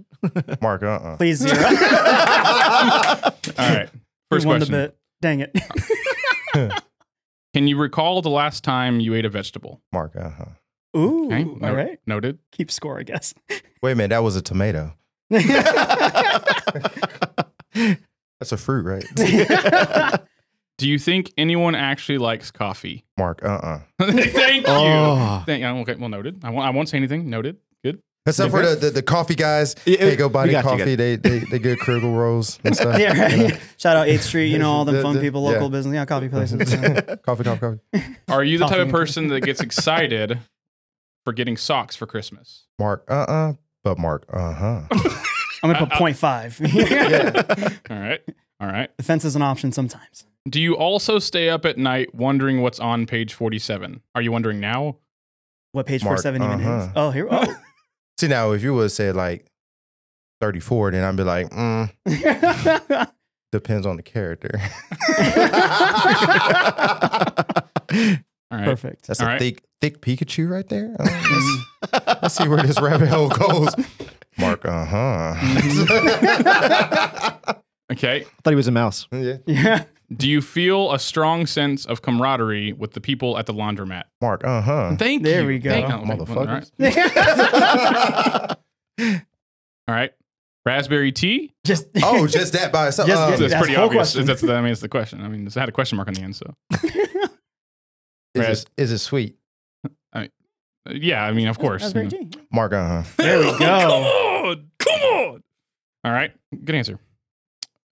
Mark, 0.62 0.84
uh, 0.84 0.88
uh 0.88 1.18
Please 1.18 1.40
zero. 1.40 1.56
All 1.58 1.64
right. 3.58 3.90
First 4.30 4.46
you 4.46 4.50
won 4.50 4.60
question. 4.60 4.72
the 4.72 4.78
bit. 4.78 4.98
Dang 5.22 5.40
it. 5.42 6.84
Can 7.54 7.68
you 7.68 7.78
recall 7.78 8.22
the 8.22 8.30
last 8.30 8.64
time 8.64 9.00
you 9.00 9.14
ate 9.14 9.26
a 9.26 9.30
vegetable? 9.30 9.82
Mark, 9.92 10.16
uh, 10.16 10.30
huh 10.30 10.46
Ooh. 10.98 11.28
Okay. 11.28 11.44
All 11.44 11.58
no- 11.60 11.76
right. 11.76 12.00
Noted. 12.06 12.40
Keep 12.52 12.72
score, 12.72 13.00
I 13.00 13.04
guess. 13.04 13.34
Wait 13.82 13.92
a 13.92 13.96
minute, 13.96 14.10
that 14.10 14.24
was 14.24 14.36
a 14.36 14.42
tomato. 14.42 14.94
That's 15.30 15.46
a 18.52 18.58
fruit, 18.58 18.86
right? 18.86 19.06
Do 20.78 20.88
you 20.88 21.00
think 21.00 21.34
anyone 21.38 21.74
actually 21.74 22.20
likes 22.20 22.52
coffee? 22.52 23.04
Mark, 23.18 23.44
uh, 23.44 23.48
uh 23.48 23.80
Thank 24.00 24.68
you. 24.68 24.74
Oh. 24.74 25.44
Thank, 25.46 25.64
uh, 25.64 25.74
okay, 25.80 25.96
well, 25.96 26.10
noted. 26.10 26.40
I 26.44 26.52
won't, 26.52 26.68
I 26.68 26.70
won't 26.70 26.88
say 26.88 26.98
anything. 26.98 27.30
Noted. 27.30 27.58
Good. 27.84 28.00
Except 28.28 28.52
for 28.52 28.64
the, 28.64 28.76
the 28.76 28.90
the 28.92 29.02
coffee 29.02 29.34
guys, 29.36 29.76
Yeah, 29.86 29.98
they 29.98 30.16
go 30.16 30.30
buy 30.30 30.44
we 30.44 30.50
the 30.50 30.62
got 30.62 30.66
you, 30.66 30.78
coffee. 30.78 30.96
They 30.96 31.16
they 31.16 31.40
they 31.40 31.60
get 31.60 31.80
Krugel 31.80 32.16
rolls 32.16 32.60
and 32.64 32.76
stuff. 32.76 33.00
yeah, 33.00 33.20
right. 33.20 33.32
you 33.38 33.48
know. 33.48 33.58
Shout 33.78 33.98
out 33.98 34.08
8th 34.08 34.20
Street, 34.20 34.48
you 34.48 34.60
know, 34.60 34.70
all 34.72 34.86
them 34.86 34.96
The- 34.96 35.02
fun 35.02 35.16
the- 35.16 35.22
people, 35.22 35.42
yeah. 35.44 35.54
local 35.54 35.70
business, 35.70 35.96
yeah, 35.96 36.06
coffee 36.06 36.30
places. 36.30 36.72
yeah. 36.72 37.16
coffee, 37.26 37.44
coffee, 37.44 37.60
coffee. 37.60 37.80
Are 38.28 38.44
you 38.44 38.58
the 38.60 38.66
type 38.68 38.76
of 38.78 38.82
and 38.84 38.92
person 38.92 39.30
that 39.30 39.42
gets 39.42 39.62
excited 39.62 40.40
for 41.24 41.34
getting 41.34 41.58
socks 41.58 41.96
for 41.96 42.06
Christmas? 42.06 42.66
Mark, 42.78 43.04
uh, 43.10 43.14
uh 43.14 43.54
but 43.84 43.98
Mark, 43.98 44.26
uh, 44.32 44.54
huh. 44.54 44.82
I'm 45.64 45.74
going 45.74 45.76
to 45.76 45.88
put 45.88 45.90
0.5. 45.94 47.90
All 47.90 47.98
right. 48.00 48.22
All 48.60 48.68
right. 48.68 48.90
The 48.98 49.04
fence 49.04 49.24
is 49.26 49.36
an 49.36 49.42
option 49.42 49.72
sometimes. 49.72 50.26
Do 50.50 50.60
you 50.62 50.76
also 50.76 51.20
stay 51.20 51.50
up 51.50 51.66
at 51.66 51.78
night 51.78 52.16
wondering 52.16 52.62
what's 52.62 52.80
on 52.80 53.06
page 53.06 53.34
47? 53.34 54.02
Are 54.16 54.22
you 54.22 54.32
wondering 54.32 54.60
now? 54.60 54.98
What 55.74 55.86
page 55.86 56.04
Mark, 56.04 56.18
47 56.22 56.42
even 56.44 56.60
is? 56.62 56.66
uh-huh. 56.68 56.92
Oh, 56.96 57.12
here. 57.12 57.28
Oh. 57.30 57.56
See 58.20 58.28
now, 58.28 58.52
if 58.54 58.64
you 58.64 58.74
would 58.74 58.92
say 58.92 59.12
like 59.12 59.46
thirty 60.42 60.60
four, 60.60 60.90
then 60.90 61.04
I'd 61.04 61.16
be 61.16 61.24
like, 61.24 61.50
mm, 61.52 61.92
depends 63.52 63.86
on 63.86 63.96
the 63.96 64.02
character. 64.02 64.50
All 68.50 68.58
right. 68.58 68.66
Perfect. 68.66 69.06
That's 69.08 69.20
All 69.22 69.28
a 69.28 69.32
right. 69.32 69.40
thick 69.40 69.64
thick 69.82 70.02
Pikachu 70.02 70.50
right 70.50 70.68
there. 70.68 70.96
Oh, 71.00 71.04
let's, 71.94 72.08
let's 72.24 72.36
see 72.36 72.48
where 72.48 72.64
this 72.64 72.80
rabbit 72.82 73.10
hole 73.10 73.30
goes. 73.30 73.70
Mark, 74.40 74.66
uh 74.66 74.86
huh. 74.86 75.36
Okay. 77.92 78.22
I 78.22 78.42
thought 78.44 78.52
he 78.52 78.56
was 78.56 78.68
a 78.68 78.72
mouse. 78.72 79.08
yeah. 79.12 79.38
Yeah. 79.48 79.84
Do 80.16 80.30
you 80.30 80.42
feel 80.42 80.94
a 80.94 81.00
strong 81.00 81.46
sense 81.46 81.86
of 81.86 82.02
camaraderie 82.02 82.72
with 82.72 82.94
the 82.94 83.02
people 83.02 83.38
at 83.38 83.46
the 83.46 83.54
laundromat? 83.54 84.04
Mark, 84.22 84.42
uh 84.46 84.62
huh. 84.62 84.96
Thank 84.98 85.24
There 85.24 85.32
you. 85.32 85.38
There 85.40 85.48
we 85.48 85.60
go. 85.60 85.70
Thank- 85.70 85.90
oh. 85.90 86.04
Motherfuckers. 86.06 86.72
All 86.80 86.86
right. 88.48 88.58
All 89.90 89.96
right. 89.96 90.12
Raspberry 90.66 91.12
tea? 91.12 91.54
Just 91.66 91.88
oh, 92.04 92.26
just 92.26 92.54
that 92.54 92.72
by 92.72 92.88
itself. 92.88 93.10
Just- 93.10 93.22
Um, 93.22 93.30
That's 93.32 93.42
That's 93.42 93.56
pretty 93.56 93.76
the 93.76 93.82
obvious. 93.82 94.14
That's, 94.14 94.44
I 94.44 94.62
mean, 94.62 94.72
it's 94.72 94.80
the 94.82 94.88
question. 94.90 95.22
I 95.22 95.28
mean, 95.28 95.46
it 95.46 95.54
had 95.54 95.68
a 95.68 95.74
question 95.74 95.98
mark 95.98 96.08
on 96.08 96.14
the 96.14 96.22
end. 96.22 96.36
So, 96.38 96.54
is, 98.34 98.64
it, 98.64 98.70
is 98.78 98.92
it 98.94 99.00
sweet? 99.00 99.36
Uh, 100.14 100.28
yeah, 100.90 101.24
I 101.24 101.34
mean, 101.34 101.48
of 101.50 101.60
course. 101.60 101.82
Raspberry 101.84 102.08
you 102.08 102.24
know. 102.24 102.30
tea. 102.30 102.40
Mark, 102.52 102.72
uh 102.72 103.02
huh. 103.04 103.10
There 103.18 103.40
we 103.40 103.46
go. 103.46 103.58
Come 103.58 103.60
go. 103.60 104.50
on. 104.52 104.70
Come 104.80 105.02
on. 105.02 105.44
All 106.06 106.12
right. 106.14 106.32
Good 106.64 106.76
answer. 106.76 106.98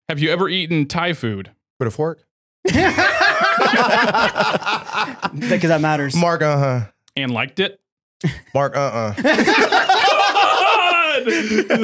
Have 0.09 0.19
you 0.19 0.29
ever 0.29 0.47
eaten 0.49 0.85
Thai 0.87 1.13
food? 1.13 1.51
With 1.79 1.87
a 1.87 1.91
fork? 1.91 2.23
Because 5.35 5.69
that 5.69 5.81
matters. 5.81 6.15
Mark, 6.15 6.41
uh 6.41 6.57
huh. 6.57 6.85
and 7.17 7.31
liked 7.31 7.59
it? 7.59 7.79
Mark, 8.53 8.75
uh 8.77 8.79
uh 8.79 9.13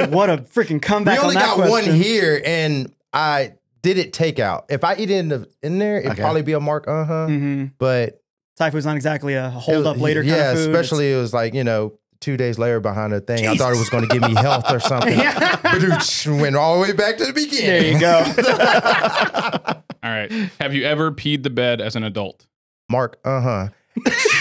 what 0.10 0.30
a 0.30 0.38
freaking 0.38 0.82
comeback! 0.82 1.18
We 1.20 1.24
only 1.24 1.36
on 1.36 1.42
that 1.42 1.58
got 1.58 1.70
one 1.70 1.84
here, 1.84 2.42
and 2.46 2.94
I 3.14 3.54
did 3.82 3.98
it 3.98 4.14
takeout. 4.14 4.64
If 4.70 4.84
I 4.84 4.96
eat 4.96 5.10
it 5.10 5.18
in 5.18 5.28
the 5.30 5.50
in 5.62 5.80
there, 5.80 6.00
it'd 6.00 6.12
Okay. 6.14 6.22
probably 6.22 6.42
be 6.44 6.54
a 6.54 6.60
Mark, 6.60 6.88
uh 6.88 7.04
huh. 7.06 7.28
hmm 7.28 7.66
But 7.78 8.22
Thai 8.58 8.70
food's 8.72 8.86
not 8.86 8.96
exactly 8.96 9.34
a 9.34 9.48
it 9.48 9.52
hold 9.52 9.86
up 9.88 9.98
later 9.98 10.22
yeah, 10.24 10.36
kind 10.36 10.42
of 10.44 10.54
food. 10.58 10.70
It's- 10.70 10.76
especially 10.86 11.12
it 11.12 11.18
was 11.18 11.34
like 11.34 11.54
you 11.54 11.64
know 11.64 11.98
two 12.22 12.38
days 12.38 12.58
later 12.58 12.80
behind 12.80 13.12
the 13.12 13.20
thing. 13.20 13.46
I 13.48 13.56
thought 13.56 13.74
it 13.74 13.80
was 13.80 13.90
going 13.90 14.08
to 14.08 14.14
give 14.20 14.22
me 14.22 14.36
health 14.36 14.72
or 14.72 14.80
something. 14.80 15.12
Yeah. 15.22 15.58
But 15.62 16.28
went 16.28 16.56
all 16.56 16.76
the 16.76 16.82
way 16.82 16.94
back 16.94 17.18
to 17.18 17.26
the 17.26 17.34
beginning. 17.34 17.66
There 17.66 17.92
you 17.92 18.00
go. 18.00 18.18
All 20.04 20.10
right. 20.10 20.32
Have 20.60 20.74
you 20.74 20.84
ever 20.86 21.12
peed 21.12 21.44
the 21.44 21.50
bed 21.50 21.80
as 21.82 21.96
an 21.96 22.04
adult? 22.04 22.48
Mark, 22.90 23.20
uh 23.26 23.42
huh. 23.42 23.68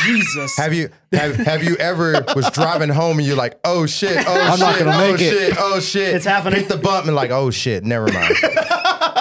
Jesus. 0.04 0.56
Have 0.56 0.72
you 0.72 0.90
have 1.12 1.34
have 1.36 1.64
you 1.64 1.76
ever 1.76 2.24
was 2.36 2.50
driving 2.50 2.88
home 2.88 3.18
and 3.18 3.26
you're 3.26 3.36
like, 3.36 3.58
oh 3.64 3.84
shit, 3.86 4.16
oh 4.26 4.32
I'm 4.32 4.52
shit, 4.52 4.60
not 4.60 4.78
gonna 4.78 4.92
oh 4.92 5.12
make 5.12 5.20
it. 5.20 5.30
shit, 5.30 5.56
oh 5.58 5.80
shit, 5.80 6.14
It's 6.14 6.24
happening. 6.24 6.60
Hit 6.60 6.68
the 6.68 6.76
button 6.76 7.08
and 7.08 7.16
like, 7.16 7.30
oh 7.30 7.50
shit, 7.50 7.84
never 7.84 8.06
mind. 8.12 8.34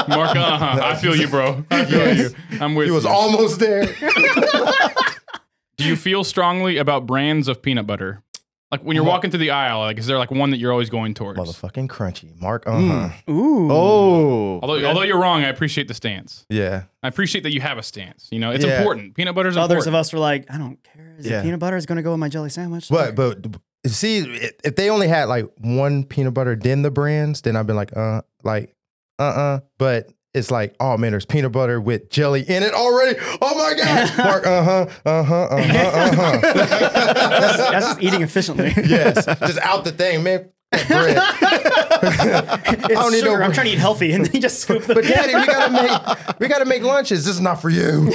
Mark, 0.07 0.35
uh-huh. 0.35 0.79
I 0.83 0.95
feel 0.95 1.15
you, 1.15 1.27
bro. 1.27 1.65
I 1.71 1.85
feel 1.85 1.99
Yes. 1.99 2.33
you. 2.51 2.57
I'm 2.61 2.75
with 2.75 2.87
you. 2.87 2.93
He 2.93 2.95
was 2.95 3.05
you. 3.05 3.09
almost 3.09 3.59
there. 3.59 3.85
Do 5.77 5.85
you 5.85 5.95
feel 5.95 6.23
strongly 6.23 6.77
about 6.77 7.05
brands 7.05 7.47
of 7.47 7.61
peanut 7.61 7.87
butter? 7.87 8.23
Like 8.71 8.81
when 8.83 8.95
you're 8.95 9.03
Mar- 9.03 9.15
walking 9.15 9.31
through 9.31 9.39
the 9.39 9.49
aisle, 9.49 9.79
like 9.79 9.97
is 9.97 10.05
there 10.05 10.19
like 10.19 10.29
one 10.29 10.51
that 10.51 10.57
you're 10.57 10.71
always 10.71 10.89
going 10.91 11.15
towards? 11.15 11.39
Motherfucking 11.39 11.87
crunchy. 11.87 12.39
Mark, 12.39 12.65
uh 12.67 12.79
huh. 12.79 13.09
Ooh. 13.31 13.71
Oh. 13.71 14.59
Although, 14.61 14.85
although 14.85 15.01
you're 15.01 15.19
wrong, 15.19 15.43
I 15.43 15.47
appreciate 15.49 15.87
the 15.87 15.95
stance. 15.95 16.45
Yeah. 16.49 16.83
I 17.01 17.07
appreciate 17.07 17.41
that 17.45 17.51
you 17.53 17.61
have 17.61 17.79
a 17.79 17.83
stance. 17.83 18.27
You 18.31 18.37
know, 18.39 18.51
it's 18.51 18.63
Yeah. 18.63 18.77
important. 18.77 19.15
Peanut 19.15 19.33
butter's 19.33 19.57
Others 19.57 19.87
of 19.87 19.93
important. 19.93 19.95
us 19.95 20.13
were 20.13 20.19
like, 20.19 20.45
I 20.53 20.57
don't 20.59 20.77
care. 20.83 21.15
Is 21.17 21.25
Yeah. 21.25 21.39
it 21.39 21.43
peanut 21.45 21.59
butter 21.59 21.77
is 21.77 21.87
going 21.87 21.95
to 21.97 22.03
go 22.03 22.11
with 22.11 22.19
my 22.19 22.29
jelly 22.29 22.49
sandwich? 22.51 22.89
But 22.89 23.15
but 23.15 23.43
see, 23.87 24.21
i- 24.21 24.51
if 24.63 24.75
they 24.75 24.89
only 24.91 25.07
had 25.07 25.25
like 25.25 25.45
one 25.59 26.03
peanut 26.03 26.35
butter, 26.35 26.55
then 26.55 26.83
the 26.83 26.91
brands, 26.91 27.41
then 27.41 27.55
I've 27.55 27.65
been 27.65 27.75
like, 27.75 27.95
uh, 27.97 28.21
like, 28.43 28.75
uh, 29.17 29.23
uh 29.23 29.59
But 29.79 30.09
it's 30.33 30.51
like, 30.51 30.75
oh 30.79 30.97
man, 30.97 31.11
there's 31.11 31.25
peanut 31.25 31.51
butter 31.51 31.81
with 31.81 32.09
jelly 32.09 32.41
in 32.41 32.63
it 32.63 32.73
already. 32.73 33.19
Oh 33.41 33.55
my 33.57 33.73
god, 33.73 34.17
Mark, 34.17 34.45
uh 34.45 34.63
huh, 34.63 34.85
uh 35.05 35.23
huh, 35.23 35.43
uh 35.43 35.63
huh, 35.63 35.75
uh 35.75 36.15
huh. 36.15 36.39
that's, 36.53 37.57
that's 37.57 37.85
just 37.87 38.01
eating 38.01 38.21
efficiently. 38.21 38.73
yes, 38.85 39.25
just 39.25 39.59
out 39.59 39.83
the 39.83 39.91
thing, 39.91 40.23
man. 40.23 40.49
That 40.71 40.87
bread. 40.87 41.17
It's 42.01 42.97
I 42.97 43.03
don't 43.03 43.11
need 43.11 43.23
no 43.25 43.31
sugar. 43.31 43.43
I'm 43.43 43.51
trying 43.51 43.67
to 43.67 43.73
eat 43.73 43.79
healthy, 43.79 44.13
and 44.13 44.25
then 44.25 44.31
you 44.33 44.39
just 44.39 44.59
scoop 44.61 44.83
the. 44.83 44.93
But 44.93 45.03
daddy, 45.03 45.35
we 45.35 45.45
gotta 45.45 45.73
make 45.73 46.39
we 46.39 46.47
gotta 46.47 46.65
make 46.65 46.81
lunches. 46.81 47.25
This 47.25 47.35
is 47.35 47.41
not 47.41 47.61
for 47.61 47.69
you. 47.69 48.05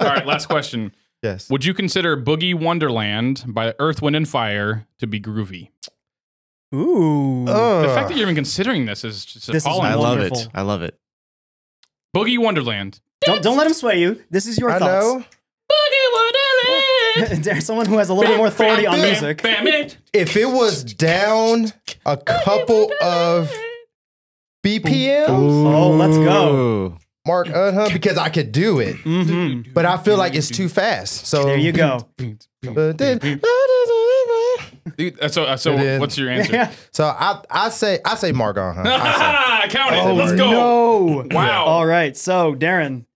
All 0.00 0.08
right, 0.08 0.24
last 0.24 0.46
question. 0.46 0.92
Yes. 1.22 1.50
Would 1.50 1.64
you 1.64 1.74
consider 1.74 2.16
Boogie 2.16 2.54
Wonderland 2.54 3.44
by 3.48 3.74
Earth, 3.78 4.00
Wind, 4.02 4.14
and 4.14 4.28
Fire 4.28 4.86
to 4.98 5.06
be 5.06 5.18
groovy? 5.20 5.70
Ooh. 6.74 7.44
The 7.46 7.90
fact 7.94 8.08
that 8.08 8.14
you're 8.16 8.26
even 8.26 8.34
considering 8.36 8.86
this 8.86 9.04
is 9.04 9.24
just 9.24 9.46
This 9.48 9.56
is 9.62 9.66
appalling. 9.66 9.86
I 9.86 9.94
love 9.94 10.18
Wonderful. 10.18 10.38
it. 10.38 10.48
I 10.54 10.62
love 10.62 10.82
it. 10.82 10.98
Boogie 12.16 12.38
Wonderland. 12.38 13.00
Don't 13.22 13.42
don't 13.42 13.56
let 13.56 13.66
him 13.66 13.72
sway 13.74 14.00
you. 14.00 14.22
This 14.30 14.46
is 14.46 14.58
your 14.58 14.70
I 14.70 14.78
thoughts. 14.78 15.04
know. 15.04 15.24
Boogie 15.72 16.12
Wonderland. 16.12 17.44
There's 17.44 17.64
someone 17.66 17.86
who 17.86 17.98
has 17.98 18.08
a 18.08 18.14
little 18.14 18.32
bit 18.32 18.36
more 18.38 18.46
authority 18.48 18.86
on 18.86 18.96
Bam, 18.96 19.02
music. 19.10 19.42
bam, 19.42 19.64
bam. 19.64 19.88
If 20.12 20.36
it 20.36 20.46
was 20.46 20.84
down 20.84 21.72
a 22.06 22.16
couple 22.16 22.92
of 23.02 23.52
BPMs, 24.64 25.28
Oh, 25.28 25.90
let's 25.92 26.16
go. 26.16 26.54
Ooh. 26.56 26.96
Mark 27.26 27.48
uh 27.48 27.88
because 27.90 28.18
I 28.18 28.28
could 28.28 28.52
do 28.52 28.80
it, 28.80 28.96
hmm 28.96 29.62
but 29.72 29.86
I 29.86 29.96
feel 29.96 30.18
like 30.18 30.34
it's 30.34 30.50
too 30.50 30.68
fast. 30.68 31.26
So 31.26 31.44
There 31.44 31.56
you 31.56 31.72
go. 31.72 32.06
But 32.62 32.98
then- 32.98 33.18
Dude, 33.18 33.42
uh, 33.42 34.62
so, 35.28 35.44
uh, 35.44 35.56
so 35.56 35.98
what's 35.98 36.16
your 36.18 36.28
answer? 36.30 36.52
Yeah. 36.52 36.72
So 36.92 37.04
I 37.04 37.42
I 37.50 37.68
say 37.70 37.98
I 38.04 38.14
say 38.16 38.32
Mark 38.32 38.56
uh 38.58 38.72
huh. 38.72 39.66
Count 39.70 39.94
it. 39.94 39.98
Oh, 40.04 40.14
Let's 40.14 40.32
go. 40.32 40.50
No. 40.50 41.26
Wow. 41.34 41.64
All 41.64 41.86
right. 41.86 42.16
So, 42.16 42.54
Darren. 42.54 43.06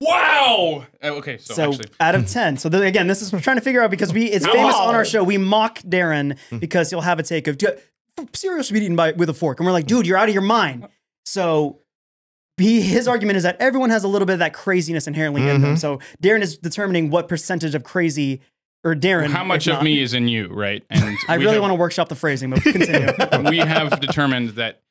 Wow. 0.00 0.84
Uh, 1.02 1.06
okay, 1.06 1.38
so, 1.38 1.54
So, 1.54 1.70
actually, 1.70 1.88
out 2.00 2.14
of 2.14 2.28
10. 2.28 2.58
So, 2.58 2.68
th- 2.68 2.82
again, 2.82 3.06
this 3.06 3.22
is 3.22 3.32
we're 3.32 3.40
trying 3.40 3.56
to 3.56 3.62
figure 3.62 3.82
out 3.82 3.90
because 3.90 4.12
we 4.12 4.26
it's 4.26 4.46
famous 4.46 4.74
on 4.76 4.94
our 4.94 5.04
show. 5.06 5.24
We 5.24 5.38
mock 5.38 5.78
Darren 5.80 6.38
Hmm. 6.50 6.58
because 6.58 6.90
he'll 6.90 7.00
have 7.00 7.18
a 7.18 7.22
take 7.22 7.46
of 7.48 7.56
"Dude, 7.56 7.80
cereal 8.34 8.62
should 8.62 8.74
be 8.74 8.80
eaten 8.80 8.94
by 8.96 9.12
with 9.12 9.30
a 9.30 9.34
fork. 9.34 9.58
And 9.58 9.66
we're 9.66 9.72
like, 9.72 9.86
dude, 9.86 10.06
you're 10.06 10.18
out 10.18 10.28
of 10.28 10.34
your 10.34 10.42
mind. 10.42 10.86
So, 11.24 11.80
he, 12.58 12.82
his 12.82 13.08
argument 13.08 13.38
is 13.38 13.42
that 13.42 13.56
everyone 13.60 13.90
has 13.90 14.04
a 14.04 14.08
little 14.08 14.26
bit 14.26 14.34
of 14.34 14.38
that 14.40 14.52
craziness 14.52 15.06
inherently 15.06 15.42
in 15.42 15.48
Mm-hmm. 15.48 15.62
them. 15.62 15.76
So, 15.78 15.98
Darren 16.22 16.42
is 16.42 16.58
determining 16.58 17.08
what 17.10 17.26
percentage 17.28 17.74
of 17.74 17.82
crazy, 17.82 18.42
or 18.86 18.94
Darren. 18.94 19.28
how 19.30 19.44
much 19.44 19.66
of 19.66 19.74
not- 19.74 19.82
me 19.84 20.00
is 20.00 20.14
in 20.14 20.28
you, 20.28 20.48
right? 20.48 20.82
And 20.90 21.16
I 21.28 21.34
really 21.34 21.52
have- 21.54 21.60
want 21.62 21.70
to 21.72 21.74
workshop 21.76 22.08
the 22.08 22.14
phrasing, 22.14 22.50
but 22.50 22.62
continue. 22.62 23.12
we 23.50 23.58
have 23.58 23.98
determined 24.00 24.50
that 24.50 24.82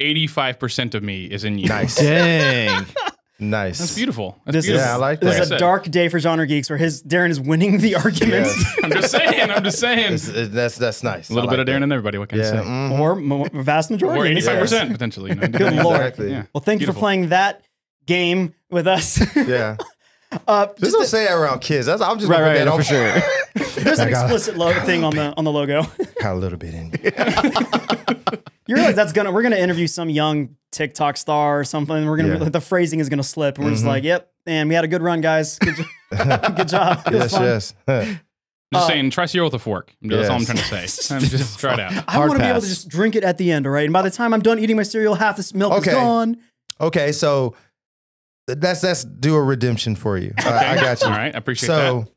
85% 0.00 0.94
of 0.94 1.02
me 1.02 1.24
is 1.26 1.44
in 1.44 1.58
you. 1.58 1.68
Nice, 1.68 1.96
Dang. 1.96 2.86
nice. 3.40 3.78
That's 3.78 3.94
beautiful. 3.96 4.38
That's 4.44 4.56
This 4.58 4.68
is. 4.68 4.80
Yeah, 4.80 4.92
I 4.94 4.96
like 4.96 5.20
that. 5.20 5.26
this 5.26 5.34
is 5.40 5.40
a 5.40 5.42
Like 5.42 5.46
I 5.46 5.56
said. 5.56 5.58
dark 5.58 5.84
day 5.90 6.08
for 6.08 6.18
genre 6.20 6.46
geeks 6.46 6.70
where 6.70 6.78
his 6.78 7.02
Darren 7.02 7.30
is 7.30 7.40
winning 7.40 7.78
the 7.78 7.96
argument. 7.96 8.46
Yes. 8.46 8.76
I'm 8.84 8.90
just 8.92 9.10
saying. 9.10 9.50
I'm 9.50 9.64
just 9.64 9.80
saying. 9.80 9.98
It's- 9.98 10.28
it's- 10.28 10.48
that's 10.50 10.76
that's 10.78 11.02
nice. 11.02 11.30
a 11.30 11.34
little 11.34 11.48
I 11.50 11.52
bit 11.52 11.58
like 11.58 11.68
of 11.68 11.72
Darren 11.74 11.78
that. 11.80 11.82
and 11.84 11.92
everybody. 11.92 12.18
What 12.18 12.28
can 12.28 12.40
I 12.40 12.44
Yeah. 12.44 12.50
say? 12.50 12.56
mhm. 12.58 12.98
Or 13.00 13.16
mo- 13.16 13.46
vast 13.52 13.90
majority. 13.90 14.20
Or 14.20 14.26
in 14.26 14.34
this 14.34 14.46
85% 14.48 14.70
case. 14.82 14.92
potentially. 14.92 15.30
You 15.30 15.36
know, 15.36 15.48
Good 15.48 15.72
lord. 15.82 15.96
Exactly. 16.00 16.30
Yeah. 16.30 16.44
Well, 16.54 16.62
thank 16.62 16.80
you 16.80 16.86
for 16.86 16.92
playing 16.92 17.28
that 17.30 17.62
game 18.06 18.54
with 18.70 18.86
us. 18.86 19.20
Yeah. 19.36 19.76
Uh, 20.46 20.66
Just 20.66 20.78
just 20.80 20.92
don't 20.92 21.02
a- 21.02 21.06
say 21.06 21.24
that 21.24 21.32
around 21.34 21.60
kids. 21.60 21.86
That's, 21.86 22.02
I'm 22.02 22.18
just 22.18 22.30
Right, 22.30 22.40
right, 22.42 22.54
that 22.58 22.64
no, 22.66 22.72
on 22.72 22.78
for 22.78 22.84
sure. 22.84 23.02
there's 23.84 23.98
an 23.98 24.08
I 24.08 24.10
got- 24.10 24.24
explicit 24.24 24.56
lo- 24.56 24.72
thing 24.80 25.04
on 25.04 25.14
the 25.14 25.34
on 25.36 25.44
the 25.44 25.52
logo. 25.52 25.82
Got 26.20 26.32
a 26.32 26.34
little 26.34 26.58
bit 26.58 26.74
in. 26.74 26.92
you. 27.02 27.10
You 28.66 28.74
realize 28.74 28.94
that's 28.96 29.12
gonna 29.12 29.32
we're 29.32 29.42
gonna 29.42 29.56
interview 29.56 29.86
some 29.86 30.10
young 30.10 30.56
TikTok 30.72 31.16
star 31.16 31.60
or 31.60 31.64
something. 31.64 32.04
We're 32.06 32.18
gonna 32.18 32.38
Yeah. 32.38 32.48
the 32.50 32.60
phrasing 32.60 33.00
is 33.00 33.08
gonna 33.08 33.22
slip, 33.22 33.56
and 33.56 33.64
we're 33.64 33.70
just 33.72 33.84
like, 33.86 34.04
"Yep, 34.04 34.30
and 34.46 34.68
we 34.68 34.74
had 34.74 34.84
a 34.84 34.88
good 34.88 35.00
run, 35.02 35.22
guys. 35.22 35.58
Good, 35.58 35.76
jo- 35.76 35.84
good 36.56 36.68
job. 36.68 37.02
It 37.06 37.14
yes, 37.14 37.30
fun." 37.32 37.42
yes. 37.42 37.74
Huh. 37.86 38.04
Just 38.70 38.84
Uh, 38.84 38.86
saying, 38.88 39.08
try 39.10 39.24
cereal 39.24 39.46
with 39.46 39.54
a 39.54 39.58
fork. 39.58 39.94
That's 40.02 40.28
all 40.28 40.36
I'm 40.36 40.44
trying 40.44 40.58
to 40.58 40.86
say. 40.86 41.14
Um, 41.14 41.22
just 41.22 41.58
try 41.58 41.72
it 41.72 41.80
out. 41.80 42.04
I 42.06 42.18
want 42.18 42.32
to 42.32 42.38
be 42.38 42.44
able 42.44 42.60
to 42.60 42.66
just 42.68 42.86
drink 42.90 43.16
it 43.16 43.24
at 43.24 43.38
the 43.38 43.50
end, 43.50 43.66
all 43.66 43.72
right? 43.72 43.84
And 43.84 43.94
by 43.94 44.02
the 44.02 44.10
time 44.10 44.34
I'm 44.34 44.42
done 44.42 44.58
eating 44.58 44.76
my 44.76 44.82
cereal, 44.82 45.14
half 45.14 45.38
this 45.38 45.54
milk 45.54 45.72
Okay. 45.78 45.92
is 45.92 45.94
gone. 45.96 46.36
Okay, 46.78 47.12
so 47.12 47.54
let's 48.48 48.82
let's 48.82 49.04
do 49.04 49.34
a 49.36 49.42
redemption 49.42 49.94
for 49.96 50.16
you. 50.18 50.32
Uh, 50.44 50.48
I 50.50 50.74
got 50.76 51.00
you. 51.00 51.06
All 51.06 51.12
right. 51.12 51.34
I 51.34 51.38
appreciate 51.38 51.68
that. 51.68 51.88
So, 51.88 52.00
that. 52.00 52.08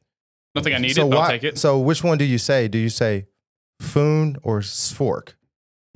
Don't 0.56 0.64
think 0.64 0.76
I 0.76 0.80
need 0.80 0.96
so 0.96 1.08
it, 1.08 1.12
but 1.12 1.18
I'll 1.20 1.30
take 1.30 1.44
it. 1.44 1.58
So 1.58 1.80
which 1.80 2.04
one 2.04 2.18
do 2.18 2.26
you 2.26 2.38
say? 2.38 2.68
Do 2.68 2.78
you 2.78 2.90
say 2.90 3.28
foon 3.80 4.38
or 4.44 4.62
fork? 4.62 5.38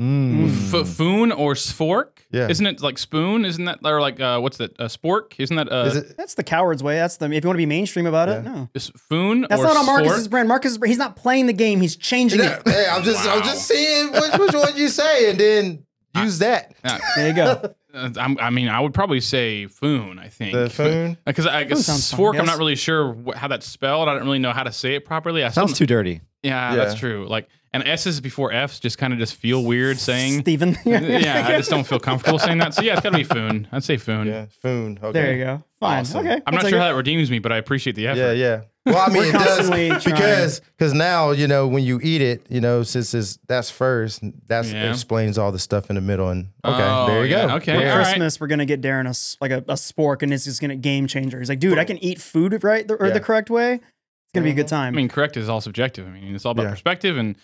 Mm. 0.02 0.74
F- 0.74 0.88
foon 0.90 1.32
or 1.32 1.54
spork? 1.54 2.20
Yeah. 2.30 2.50
Isn't 2.50 2.66
it 2.66 2.82
like 2.82 2.98
spoon? 2.98 3.46
Isn't 3.46 3.64
that 3.66 3.80
or 3.86 4.02
like 4.02 4.20
uh, 4.20 4.40
what's 4.40 4.58
that? 4.58 4.78
Uh, 4.80 4.86
spork? 4.86 5.34
Isn't 5.40 5.56
that 5.56 5.72
uh, 5.72 5.86
Is 5.86 5.96
it? 5.96 6.18
That's 6.18 6.34
the 6.34 6.44
coward's 6.44 6.84
way. 6.84 6.96
That's 6.96 7.16
the 7.18 7.26
if 7.32 7.44
you 7.44 7.48
want 7.48 7.56
to 7.56 7.60
be 7.62 7.66
mainstream 7.66 8.06
about 8.06 8.28
it. 8.28 8.44
No, 8.44 8.70
is 8.74 8.90
foon 8.98 9.46
that's 9.50 9.62
or 9.62 9.64
not 9.66 9.78
on 9.78 9.86
Marcus's 9.86 10.28
spork? 10.28 10.32
brand. 10.32 10.50
Marcus, 10.50 10.78
he's 10.86 10.98
not 10.98 11.16
playing 11.16 11.46
the 11.46 11.54
game. 11.54 11.80
He's 11.80 11.96
changing 11.96 12.40
Yeah, 12.40 12.58
it. 12.66 12.68
hey, 12.70 12.88
I'm 12.92 13.04
just 13.04 13.26
I'm 13.26 13.42
just 13.42 13.66
seeing 13.68 14.12
which, 14.12 14.34
which 14.38 14.54
one 14.54 14.76
you 14.76 14.90
say, 14.90 15.30
and 15.30 15.40
then 15.40 15.86
use 16.16 16.40
that. 16.40 16.74
There 17.16 17.28
you 17.30 17.34
go. 17.34 17.74
Uh, 17.96 18.10
I'm, 18.20 18.38
I 18.40 18.50
mean, 18.50 18.68
I 18.68 18.80
would 18.80 18.94
probably 18.94 19.22
say 19.22 19.68
foon. 19.68 20.20
I 20.20 20.28
think 20.30 20.54
The 20.54 20.70
foon. 20.70 21.18
because 21.26 21.48
I 21.48 21.64
guess 21.64 21.86
sounds 21.86 22.12
fun, 22.12 22.20
spork. 22.20 22.34
yes. 22.34 22.40
I'm 22.42 22.46
not 22.46 22.58
really 22.58 22.76
sure 22.76 23.14
wh- 23.14 23.36
how 23.36 23.48
that's 23.48 23.66
spelled. 23.66 24.10
I 24.10 24.14
don't 24.16 24.24
really 24.24 24.40
know 24.40 24.52
how 24.52 24.64
to 24.64 24.72
say 24.72 24.96
it 24.96 25.06
properly. 25.06 25.44
I 25.44 25.50
Sounds 25.50 25.78
too 25.78 25.86
dirty. 25.86 26.22
yeah, 26.44 26.72
Yeah. 26.72 26.76
that's 26.76 26.96
true. 27.00 27.28
Like 27.28 27.48
and 27.74 27.86
S's 27.88 28.22
before 28.22 28.54
F's 28.54 28.80
just 28.80 28.98
kind 28.98 29.12
of 29.14 29.20
just 29.20 29.36
feel 29.36 29.64
weird 29.64 29.98
saying. 29.98 30.42
Stephen. 30.42 30.78
yeah, 30.86 31.46
I 31.48 31.58
just 31.58 31.70
don't 31.70 31.86
feel 31.86 32.00
comfortable 32.00 32.40
saying 32.40 32.58
that. 32.60 32.74
So 32.74 32.82
yeah, 32.82 32.94
it's 32.94 33.02
got 33.02 33.12
to 33.12 33.18
be 33.18 33.24
foon. 33.26 33.68
I'd 33.72 33.84
say 33.84 33.98
foon. 33.98 34.28
Yeah, 34.28 34.46
foon. 34.62 34.98
Okay. 35.02 35.12
There 35.12 35.36
you 35.36 35.44
go. 35.44 35.64
Fine. 35.80 36.00
Awesome. 36.02 36.26
Okay. 36.26 36.42
I'm 36.46 36.54
not 36.56 36.62
sure 36.68 36.78
it. 36.78 36.82
how 36.82 36.88
that 36.88 36.96
redeems 36.96 37.30
me, 37.30 37.40
but 37.40 37.52
I 37.52 37.58
appreciate 37.58 37.96
the 37.98 38.08
effort. 38.08 38.20
Yeah, 38.20 38.32
yeah. 38.32 38.62
Well, 38.86 38.98
I 39.00 39.12
mean, 39.12 39.24
it 39.24 39.32
does 39.34 40.04
because 40.06 40.60
because 40.78 40.94
now 40.94 41.32
you 41.32 41.48
know 41.48 41.68
when 41.68 41.84
you 41.84 42.00
eat 42.04 42.22
it, 42.22 42.46
you 42.50 42.62
know, 42.62 42.84
since 42.84 43.14
it's 43.16 43.40
that's 43.48 43.70
first, 43.72 44.22
that 44.48 44.66
Yeah. 44.66 44.92
explains 44.92 45.38
all 45.40 45.52
the 45.52 45.58
stuff 45.60 45.90
in 45.90 45.96
the 45.96 46.02
middle. 46.02 46.30
And 46.30 46.50
okay, 46.64 46.84
Oh, 46.84 47.08
there 47.08 47.26
you 47.26 47.32
yeah, 47.36 47.48
go. 47.48 47.56
okay. 47.56 47.74
For 47.74 47.90
all 47.90 47.98
right. 47.98 48.06
Christmas, 48.06 48.40
we're 48.40 48.48
gonna 48.48 48.66
get 48.66 48.82
Darren 48.82 49.06
a 49.08 49.10
s- 49.10 49.38
like 49.42 49.52
a, 49.52 49.58
a 49.68 49.74
spork, 49.74 50.22
and 50.22 50.32
it's 50.32 50.44
just 50.46 50.62
gonna 50.62 50.76
game 50.76 51.08
changer. 51.08 51.40
He's 51.40 51.50
like, 51.50 51.60
dude, 51.60 51.80
I 51.80 51.84
can 51.84 51.98
eat 51.98 52.22
food 52.22 52.64
right 52.64 52.88
the, 52.88 52.94
or 52.96 53.10
the 53.10 53.20
correct 53.20 53.50
way. 53.50 53.74
It's 53.76 54.32
gonna 54.34 54.44
be 54.44 54.52
a 54.52 54.54
good 54.56 54.68
time. 54.68 54.94
I 54.94 54.98
mean, 54.98 55.10
correct 55.10 55.36
is 55.38 55.50
all 55.50 55.62
subjective. 55.62 56.06
I 56.08 56.12
mean, 56.12 56.36
it's 56.36 56.46
all 56.46 56.52
about 56.52 56.64
Yeah. 56.66 56.72
perspective, 56.72 57.18
and 57.18 57.36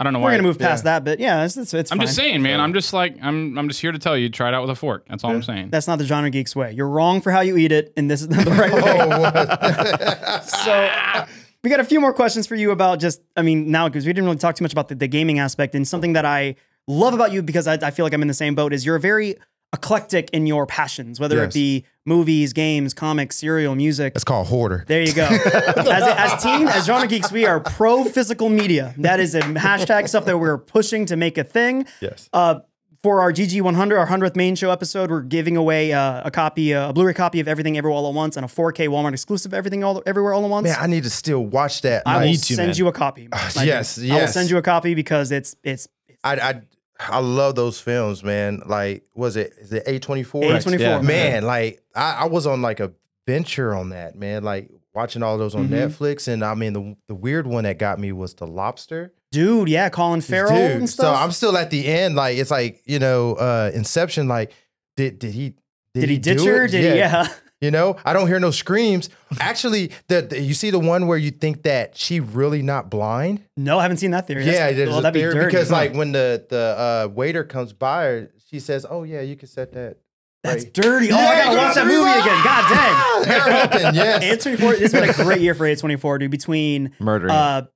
I 0.00 0.02
don't 0.02 0.14
know 0.14 0.18
we're 0.20 0.24
why. 0.24 0.30
gonna 0.32 0.44
move 0.44 0.58
past 0.58 0.80
yeah. 0.80 0.92
that, 0.92 1.04
but 1.04 1.20
yeah, 1.20 1.44
it's 1.44 1.58
it's, 1.58 1.74
it's 1.74 1.92
I'm 1.92 1.98
fine. 1.98 2.06
just 2.06 2.16
saying, 2.16 2.40
man. 2.40 2.58
I'm 2.58 2.72
just 2.72 2.94
like 2.94 3.16
I'm. 3.20 3.58
I'm 3.58 3.68
just 3.68 3.82
here 3.82 3.92
to 3.92 3.98
tell 3.98 4.16
you, 4.16 4.30
try 4.30 4.48
it 4.48 4.54
out 4.54 4.62
with 4.62 4.70
a 4.70 4.74
fork. 4.74 5.06
That's 5.10 5.22
all 5.24 5.30
I'm 5.30 5.42
saying. 5.42 5.68
That's 5.68 5.86
not 5.86 5.98
the 5.98 6.06
genre 6.06 6.30
geeks 6.30 6.56
way. 6.56 6.72
You're 6.72 6.88
wrong 6.88 7.20
for 7.20 7.30
how 7.30 7.40
you 7.40 7.58
eat 7.58 7.70
it, 7.70 7.92
and 7.98 8.10
this 8.10 8.22
is 8.22 8.30
not 8.30 8.46
the 8.46 8.50
right 8.52 8.72
oh, 8.72 8.76
way. 8.76 10.16
Oh, 10.26 10.40
so 11.26 11.26
we 11.62 11.68
got 11.68 11.80
a 11.80 11.84
few 11.84 12.00
more 12.00 12.14
questions 12.14 12.46
for 12.46 12.54
you 12.54 12.70
about 12.70 13.00
just 13.00 13.20
i 13.36 13.42
mean 13.42 13.70
now 13.70 13.88
because 13.88 14.06
we 14.06 14.12
didn't 14.12 14.24
really 14.24 14.38
talk 14.38 14.54
too 14.54 14.64
much 14.64 14.72
about 14.72 14.88
the, 14.88 14.94
the 14.94 15.08
gaming 15.08 15.38
aspect 15.38 15.74
and 15.74 15.86
something 15.86 16.14
that 16.14 16.24
i 16.24 16.54
love 16.86 17.14
about 17.14 17.32
you 17.32 17.42
because 17.42 17.66
I, 17.66 17.74
I 17.74 17.90
feel 17.90 18.04
like 18.04 18.14
i'm 18.14 18.22
in 18.22 18.28
the 18.28 18.34
same 18.34 18.54
boat 18.54 18.72
is 18.72 18.86
you're 18.86 18.96
a 18.96 19.00
very 19.00 19.36
eclectic 19.72 20.28
in 20.32 20.46
your 20.46 20.66
passions 20.66 21.20
whether 21.20 21.44
it 21.44 21.52
be 21.54 21.84
movies 22.04 22.52
games 22.52 22.92
comics 22.92 23.36
cereal 23.36 23.74
music 23.76 24.12
It's 24.16 24.24
called 24.24 24.48
hoarder. 24.48 24.84
there 24.88 25.02
you 25.02 25.12
go. 25.12 25.22
as, 25.26 25.86
as 25.86 26.42
team, 26.42 26.66
as 26.66 26.86
genre 26.86 27.06
geeks, 27.06 27.30
we 27.30 27.46
are 27.46 27.60
pro 27.60 28.02
physical 28.04 28.48
media. 28.48 28.94
That 28.98 29.20
is 29.20 29.34
a 29.36 29.40
hashtag 29.40 30.08
stuff 30.08 30.24
that 30.24 30.38
we're 30.38 30.58
pushing 30.58 31.06
to 31.06 31.16
make 31.16 31.38
a 31.38 31.44
thing. 31.44 31.86
Yes. 32.00 32.28
Uh, 32.32 32.60
for 33.02 33.20
our 33.22 33.32
GG100, 33.32 33.96
our 33.98 34.06
100th 34.06 34.34
main 34.36 34.54
show 34.56 34.70
episode, 34.70 35.10
we're 35.10 35.22
giving 35.22 35.56
away 35.56 35.92
uh, 35.92 36.22
a 36.24 36.30
copy, 36.30 36.74
uh, 36.74 36.90
a 36.90 36.92
Blu-ray 36.92 37.14
copy 37.14 37.40
of 37.40 37.46
Everything 37.48 37.78
Everywhere 37.78 37.96
All 37.96 38.08
at 38.08 38.14
Once 38.14 38.36
and 38.36 38.44
a 38.44 38.48
4K 38.48 38.88
Walmart 38.88 39.12
exclusive 39.12 39.54
Everything 39.54 39.84
All 39.84 40.02
Everywhere 40.04 40.34
All 40.34 40.44
at 40.44 40.50
Once. 40.50 40.64
Man, 40.64 40.76
I 40.78 40.86
need 40.86 41.04
to 41.04 41.10
still 41.10 41.44
watch 41.46 41.82
that. 41.82 42.02
I 42.06 42.14
will 42.14 42.20
Like, 42.22 42.30
need 42.30 42.36
to, 42.42 42.54
send 42.56 42.68
man. 42.70 42.76
you 42.76 42.88
a 42.88 42.92
copy. 42.92 43.28
I 43.32 43.50
do. 43.54 43.64
yes, 43.66 43.98
I 44.02 44.14
will 44.20 44.26
send 44.26 44.50
you 44.50 44.56
a 44.58 44.62
copy 44.62 44.94
because 44.94 45.30
it's 45.32 45.54
it's 45.62 45.86
I, 46.24 46.34
I 46.36 46.60
I 47.08 47.18
love 47.20 47.54
those 47.54 47.80
films, 47.80 48.22
man. 48.22 48.62
Like, 48.66 49.04
was 49.14 49.36
it 49.36 49.52
is 49.58 49.72
it 49.72 49.84
A 49.86 49.98
twenty 49.98 50.22
four? 50.22 50.42
A24. 50.42 51.02
Man, 51.02 51.44
like 51.44 51.82
I, 51.94 52.12
I 52.12 52.24
was 52.26 52.46
on 52.46 52.62
like 52.62 52.80
a 52.80 52.92
venture 53.26 53.74
on 53.74 53.90
that, 53.90 54.16
man. 54.16 54.44
Like 54.44 54.70
watching 54.94 55.22
all 55.22 55.38
those 55.38 55.54
on 55.54 55.68
Mhm. 55.68 55.88
Netflix, 55.88 56.28
and 56.28 56.44
I 56.44 56.54
mean 56.54 56.72
the 56.72 56.96
the 57.08 57.14
weird 57.14 57.46
one 57.46 57.64
that 57.64 57.78
got 57.78 57.98
me 57.98 58.12
was 58.12 58.34
the 58.34 58.46
Lobster. 58.46 59.12
dude, 59.32 59.68
yeah, 59.68 59.88
Colin 59.88 60.20
Farrell 60.20 60.50
Dude, 60.50 60.76
and 60.78 60.90
so. 60.90 61.12
I'm 61.14 61.30
still 61.32 61.56
at 61.56 61.70
the 61.70 61.86
end. 61.86 62.16
Like 62.16 62.36
it's 62.36 62.50
like 62.50 62.82
you 62.84 62.98
know, 62.98 63.34
uh 63.34 63.70
Inception. 63.74 64.28
Like 64.28 64.52
did 64.96 65.18
did 65.18 65.32
he? 65.32 65.54
did 65.94 66.08
he 66.08 66.18
ditch 66.18 66.38
do 66.38 66.46
her? 66.46 66.64
it? 66.64 66.70
Did 66.72 66.92
he? 66.92 66.98
Yeah. 66.98 67.28
You 67.60 67.70
know, 67.70 67.96
I 68.06 68.14
don't 68.14 68.26
hear 68.26 68.40
no 68.40 68.50
screams. 68.50 69.10
Actually, 69.38 69.90
the, 70.08 70.22
the- 70.22 70.40
you 70.40 70.54
see 70.54 70.70
the 70.70 70.78
one 70.78 71.06
where 71.06 71.18
you 71.18 71.30
think 71.30 71.62
that 71.64 71.94
she 71.96 72.18
really 72.18 72.62
not 72.62 72.88
blind. 72.88 73.44
No, 73.56 73.78
I 73.78 73.82
haven't 73.82 73.98
seen 73.98 74.12
that 74.12 74.26
theory. 74.26 74.46
Yeah, 74.46 74.52
That's- 74.52 74.76
there's 74.76 74.88
well, 74.88 74.98
a 75.00 75.02
that'd 75.02 75.12
be 75.14 75.20
theory 75.20 75.34
dirty. 75.34 75.46
because 75.46 75.70
like 75.70 75.92
when 75.94 76.12
the 76.12 76.46
the 76.48 77.06
uh, 77.06 77.08
waiter 77.12 77.44
comes 77.44 77.74
by, 77.74 78.28
she 78.48 78.60
says, 78.60 78.86
"Oh 78.88 79.02
yeah, 79.02 79.20
you 79.20 79.36
can 79.36 79.46
set 79.48 79.72
that." 79.72 79.96
That's 80.42 80.64
right." 80.64 80.72
dirty. 80.72 81.12
Oh, 81.12 81.16
I 81.18 81.36
gotta 81.44 81.56
watch 81.58 81.74
that 81.74 81.84
dirty. 81.84 81.96
movie 81.96 82.10
again. 82.10 82.44
God 82.44 82.70
dang. 82.70 83.24
Hair 83.28 83.40
Hampton, 83.52 83.94
yes. 83.94 84.24
A24, 84.46 84.80
it's 84.80 84.92
been 84.94 85.10
a 85.10 85.12
great 85.12 85.42
year 85.42 85.54
for 85.54 85.64
A24, 85.66 86.18
dude. 86.20 86.30
Between 86.30 86.92
Murdering. 86.98 87.30
uh 87.30 87.66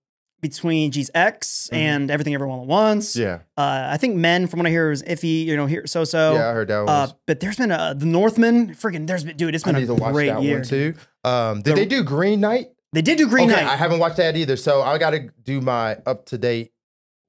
between 0.44 0.90
G's 0.92 1.10
X 1.14 1.68
and 1.72 2.10
Everything 2.10 2.34
Everyone 2.34 2.60
at 2.60 2.66
Once. 2.66 3.12
Mm-hmm. 3.16 3.22
Yeah, 3.22 3.38
Uh 3.56 3.88
I 3.94 3.96
think 3.96 4.14
Men 4.16 4.46
from 4.46 4.58
what 4.60 4.66
I 4.66 4.70
hear 4.70 4.90
is 4.92 5.02
iffy, 5.02 5.44
you 5.44 5.56
know, 5.56 5.66
here 5.66 5.86
so 5.86 6.04
so. 6.04 6.34
yeah, 6.34 6.48
I 6.50 6.52
heard 6.52 6.68
that 6.68 6.80
one. 6.80 6.88
uh 6.88 7.06
but 7.26 7.40
there's 7.40 7.56
been 7.56 7.72
a 7.72 7.94
The 7.96 8.06
Northman, 8.06 8.74
freaking 8.74 9.06
there's 9.08 9.24
been 9.24 9.36
dude, 9.36 9.54
It's 9.54 9.64
been 9.64 9.74
I 9.76 9.80
need 9.80 9.84
a 9.90 9.94
to 9.96 10.02
watch 10.04 10.12
great 10.12 10.28
that 10.28 10.42
year. 10.42 10.58
one 10.58 10.64
too. 10.68 10.94
Um, 11.24 11.62
did 11.62 11.72
The- 11.72 11.80
they 11.80 11.86
do 11.86 12.04
Green 12.04 12.40
Knight? 12.40 12.66
They 12.92 13.02
did 13.02 13.18
do 13.18 13.26
Green 13.28 13.50
okay, 13.50 13.64
Knight. 13.64 13.72
I 13.72 13.76
haven't 13.76 13.98
watched 13.98 14.18
that 14.18 14.36
either, 14.36 14.54
so 14.56 14.82
I 14.82 14.98
got 14.98 15.10
to 15.10 15.28
do 15.42 15.60
my 15.60 15.96
up 16.06 16.26
to 16.26 16.38
date 16.38 16.70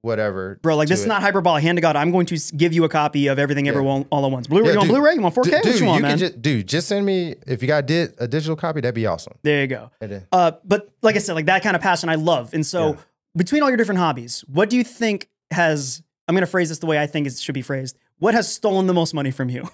whatever. 0.06 0.60
Bro, 0.62 0.78
like 0.78 0.88
this 0.88 1.02
is 1.02 1.06
not 1.06 1.22
hyperbole. 1.22 1.62
Hand 1.62 1.78
to 1.78 1.82
God, 1.82 1.96
I'm 1.98 2.12
going 2.12 2.26
to 2.28 2.38
give 2.56 2.72
you 2.72 2.84
a 2.86 2.90
copy 2.90 3.28
of 3.28 3.38
Everything 3.40 3.66
Yeah. 3.66 3.72
Everyone 3.74 4.06
All 4.12 4.26
at 4.26 4.32
Once. 4.32 4.48
Blu-ray, 4.48 4.68
Yeah, 4.68 4.72
you 4.74 4.78
want. 4.80 4.90
Blu-ray? 4.90 5.14
You 5.16 5.22
want 5.22 5.36
4K? 5.36 5.44
Dude, 5.44 5.54
what 5.54 5.64
dude, 5.64 5.80
you 5.80 5.86
want, 5.88 6.02
can 6.02 6.10
man? 6.10 6.18
just 6.18 6.42
dude, 6.42 6.68
just 6.68 6.88
send 6.88 7.06
me 7.06 7.36
if 7.46 7.62
you 7.62 7.68
got 7.68 7.86
did 7.86 8.14
a 8.20 8.28
digital 8.28 8.56
copy, 8.56 8.80
that'd 8.82 8.96
be 8.96 9.06
awesome. 9.06 9.34
there 9.44 9.62
you 9.62 9.68
go. 9.68 9.92
Uh, 10.32 10.54
but 10.64 10.90
like 11.02 11.16
I 11.16 11.20
said, 11.20 11.34
like 11.34 11.48
that 11.48 11.64
kind 11.64 11.76
of 11.76 11.82
passion 11.82 12.08
I 12.10 12.16
love. 12.16 12.54
And 12.54 12.66
so 12.66 12.94
Yeah. 12.94 13.00
between 13.36 13.64
all 13.64 13.70
your 13.70 13.78
different 13.78 14.00
hobbies, 14.00 14.46
what 14.48 14.70
do 14.70 14.78
you 14.78 14.84
think 14.84 15.28
has 15.52 16.02
I'm 16.28 16.36
gonna 16.36 16.46
phrase 16.48 16.70
this 16.70 16.80
the 16.80 16.86
way 16.88 16.98
I 17.00 17.06
think 17.08 17.28
it 17.28 17.38
should 17.38 17.54
be 17.56 17.62
phrased. 17.62 17.98
What 18.20 18.34
has 18.34 18.52
stolen 18.52 18.88
the 18.88 18.94
most 18.94 19.14
money 19.14 19.32
from 19.32 19.50
you? 19.50 19.70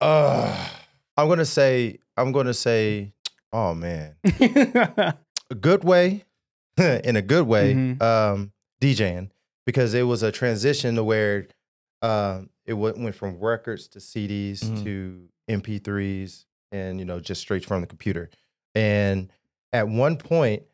uh, 0.00 0.68
I'm 1.16 1.28
gonna 1.28 1.44
say 1.44 1.98
I'm 2.16 2.32
gonna 2.32 2.54
say, 2.54 3.12
oh 3.52 3.74
man, 3.74 4.14
a 4.24 5.14
good 5.60 5.84
way, 5.84 6.24
in 6.78 7.16
a 7.16 7.22
good 7.22 7.46
way, 7.46 7.74
Mhm. 7.74 8.02
um, 8.02 8.52
DJing 8.80 9.30
because 9.64 9.94
it 9.94 10.02
was 10.02 10.22
a 10.22 10.30
transition 10.32 10.94
to 10.96 11.04
where 11.04 11.48
um, 12.02 12.50
it 12.66 12.74
went, 12.74 12.98
went 12.98 13.14
from 13.14 13.38
records 13.38 13.88
to 13.88 13.98
CDs 13.98 14.60
Mhm. 14.60 14.84
to 14.84 15.28
MP3s 15.48 16.44
and 16.72 16.98
you 16.98 17.04
know 17.04 17.20
just 17.20 17.40
straight 17.40 17.64
from 17.64 17.80
the 17.80 17.86
computer. 17.86 18.30
And 18.74 19.30
at 19.72 19.88
one 19.88 20.16
point, 20.16 20.64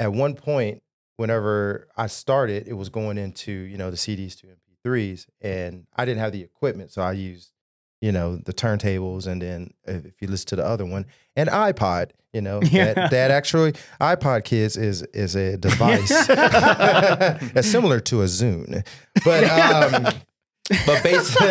at 0.00 0.12
one 0.12 0.34
point, 0.34 0.82
whenever 1.16 1.88
I 1.96 2.06
started, 2.08 2.66
it 2.66 2.72
was 2.74 2.88
going 2.88 3.18
into 3.18 3.52
you 3.52 3.76
know 3.78 3.90
the 3.90 3.96
CDs 3.96 4.36
to 4.40 4.46
MP3s, 4.48 5.26
and 5.40 5.86
I 5.94 6.04
didn't 6.04 6.20
have 6.20 6.32
the 6.32 6.42
equipment, 6.42 6.90
so 6.90 7.02
I 7.02 7.12
used 7.12 7.52
you 8.02 8.12
know 8.12 8.36
the 8.36 8.52
turntables, 8.52 9.26
and 9.26 9.40
then 9.40 9.72
if 9.86 10.12
you 10.20 10.28
listen 10.28 10.48
to 10.48 10.56
the 10.56 10.64
other 10.66 10.84
one, 10.84 11.06
an 11.36 11.46
iPod. 11.46 12.10
You 12.34 12.40
know 12.40 12.60
Yeah. 12.70 12.94
that 12.94 13.10
that 13.10 13.30
actually 13.30 13.72
iPod 14.00 14.44
kids 14.44 14.78
is 14.78 15.02
is 15.12 15.36
a 15.36 15.58
device 15.58 16.26
that's 16.26 17.68
similar 17.68 18.00
to 18.00 18.22
a 18.22 18.24
Zune, 18.24 18.86
but 19.22 19.44
um, 19.44 20.04
but 20.86 21.02
basically. 21.02 21.46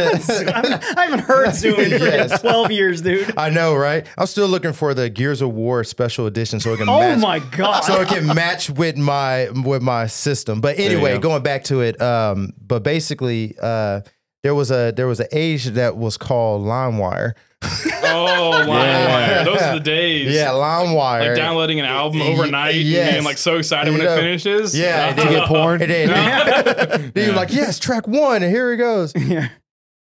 I 0.51 1.03
haven't 1.05 1.19
heard 1.19 1.49
Zune 1.49 1.77
in 1.85 1.91
Yes. 2.01 2.41
12 2.41 2.71
years, 2.71 3.01
dude. 3.01 3.31
I 3.37 3.51
know, 3.51 3.75
right? 3.75 4.07
I'm 4.17 4.25
still 4.25 4.47
looking 4.47 4.73
for 4.73 4.95
the 4.95 5.07
Gears 5.09 5.41
of 5.43 5.53
War 5.53 5.83
special 5.83 6.25
edition 6.25 6.59
so 6.59 6.73
it 6.73 6.77
can 6.77 6.89
Oh 6.89 6.99
match 6.99 7.19
my 7.19 7.39
god. 7.55 7.81
so 7.83 8.01
it 8.01 8.07
can 8.07 8.25
match 8.27 8.69
with 8.71 8.97
my 8.97 9.49
with 9.51 9.83
my 9.83 10.07
system. 10.07 10.61
But 10.61 10.79
anyway, 10.79 11.13
go. 11.13 11.19
going 11.19 11.43
back 11.43 11.65
to 11.65 11.81
it, 11.81 12.01
um, 12.01 12.53
but 12.59 12.81
basically, 12.83 13.55
uh, 13.61 14.01
there 14.43 14.55
was 14.55 14.71
a 14.71 14.91
there 14.95 15.07
was 15.07 15.19
an 15.19 15.27
age 15.31 15.65
that 15.65 15.97
was 15.97 16.17
called 16.17 16.65
LimeWire. 16.65 17.33
Oh 18.13 18.67
wow, 18.67 18.81
Yeah. 18.83 19.43
those 19.43 19.61
are 19.61 19.73
the 19.75 19.79
days. 19.83 20.33
Yeah, 20.33 20.47
LimeWire. 20.47 21.27
like 21.27 21.35
downloading 21.37 21.79
an 21.79 21.85
album 21.85 22.21
overnight 22.21 22.75
yes. 22.75 23.05
and 23.07 23.13
being 23.15 23.23
like 23.23 23.37
so 23.37 23.55
excited 23.57 23.91
when 23.93 24.03
know, 24.03 24.13
it 24.13 24.17
finishes. 24.17 24.77
yeah, 24.77 25.09
and 25.09 25.17
then 25.17 25.29
get 25.29 25.47
porn? 25.47 25.81
And 25.81 25.89
then, 25.89 27.11
then 27.13 27.25
you're 27.27 27.35
like, 27.35 27.53
yes, 27.53 27.79
track 27.79 28.07
one, 28.07 28.43
and 28.43 28.51
here 28.51 28.73
it 28.73 28.77
goes. 28.77 29.13
yeah. 29.15 29.47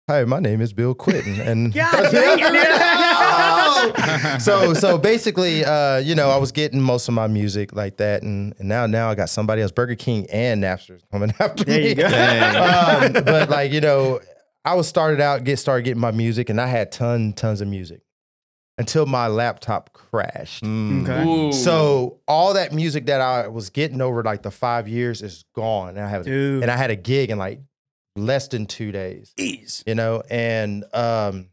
Hi, 0.07 0.23
my 0.23 0.39
name 0.39 0.61
is 0.61 0.71
Bill 0.73 0.93
Quinton, 0.95 1.41
and 1.41 1.73
God 1.73 2.11
dang 2.11 2.39
it. 2.39 2.45
so 4.39 4.73
so 4.73 4.97
basically, 4.97 5.63
uh, 5.65 5.97
you 5.97 6.15
know, 6.15 6.29
I 6.29 6.37
was 6.37 6.51
getting 6.51 6.81
most 6.81 7.07
of 7.07 7.13
my 7.13 7.27
music 7.27 7.73
like 7.75 7.97
that, 7.97 8.23
and, 8.23 8.53
and 8.59 8.67
now 8.67 8.85
now 8.85 9.09
I 9.09 9.15
got 9.15 9.29
somebody 9.29 9.61
else, 9.61 9.71
Burger 9.71 9.95
King 9.95 10.27
and 10.31 10.63
Napster 10.63 10.99
coming 11.11 11.33
after 11.39 11.63
There 11.63 11.79
me. 11.79 11.89
you 11.89 11.95
go. 11.95 12.05
um, 12.05 13.13
but 13.23 13.49
like 13.49 13.71
you 13.71 13.81
know, 13.81 14.19
I 14.65 14.75
was 14.75 14.87
started 14.87 15.21
out 15.21 15.43
get 15.43 15.57
started 15.57 15.83
getting 15.83 16.01
my 16.01 16.11
music, 16.11 16.49
and 16.49 16.59
I 16.59 16.67
had 16.67 16.91
ton 16.91 17.33
tons 17.33 17.61
of 17.61 17.67
music 17.67 18.01
until 18.77 19.05
my 19.05 19.27
laptop 19.27 19.91
crashed. 19.93 20.63
Mm. 20.63 21.03
Okay. 21.07 21.51
So 21.51 22.19
all 22.27 22.53
that 22.53 22.71
music 22.73 23.07
that 23.07 23.19
I 23.19 23.47
was 23.49 23.69
getting 23.69 23.99
over 24.01 24.23
like 24.23 24.41
the 24.41 24.51
five 24.51 24.87
years 24.87 25.21
is 25.21 25.43
gone. 25.53 25.89
And 25.97 25.99
I 25.99 26.07
have 26.09 26.23
Dude. 26.23 26.61
and 26.63 26.71
I 26.71 26.77
had 26.77 26.89
a 26.89 26.95
gig 26.95 27.29
in 27.29 27.37
like 27.37 27.59
less 28.15 28.47
than 28.47 28.65
two 28.65 28.91
days 28.91 29.33
Jeez. 29.37 29.83
you 29.87 29.95
know 29.95 30.21
and 30.29 30.83
um 30.93 31.47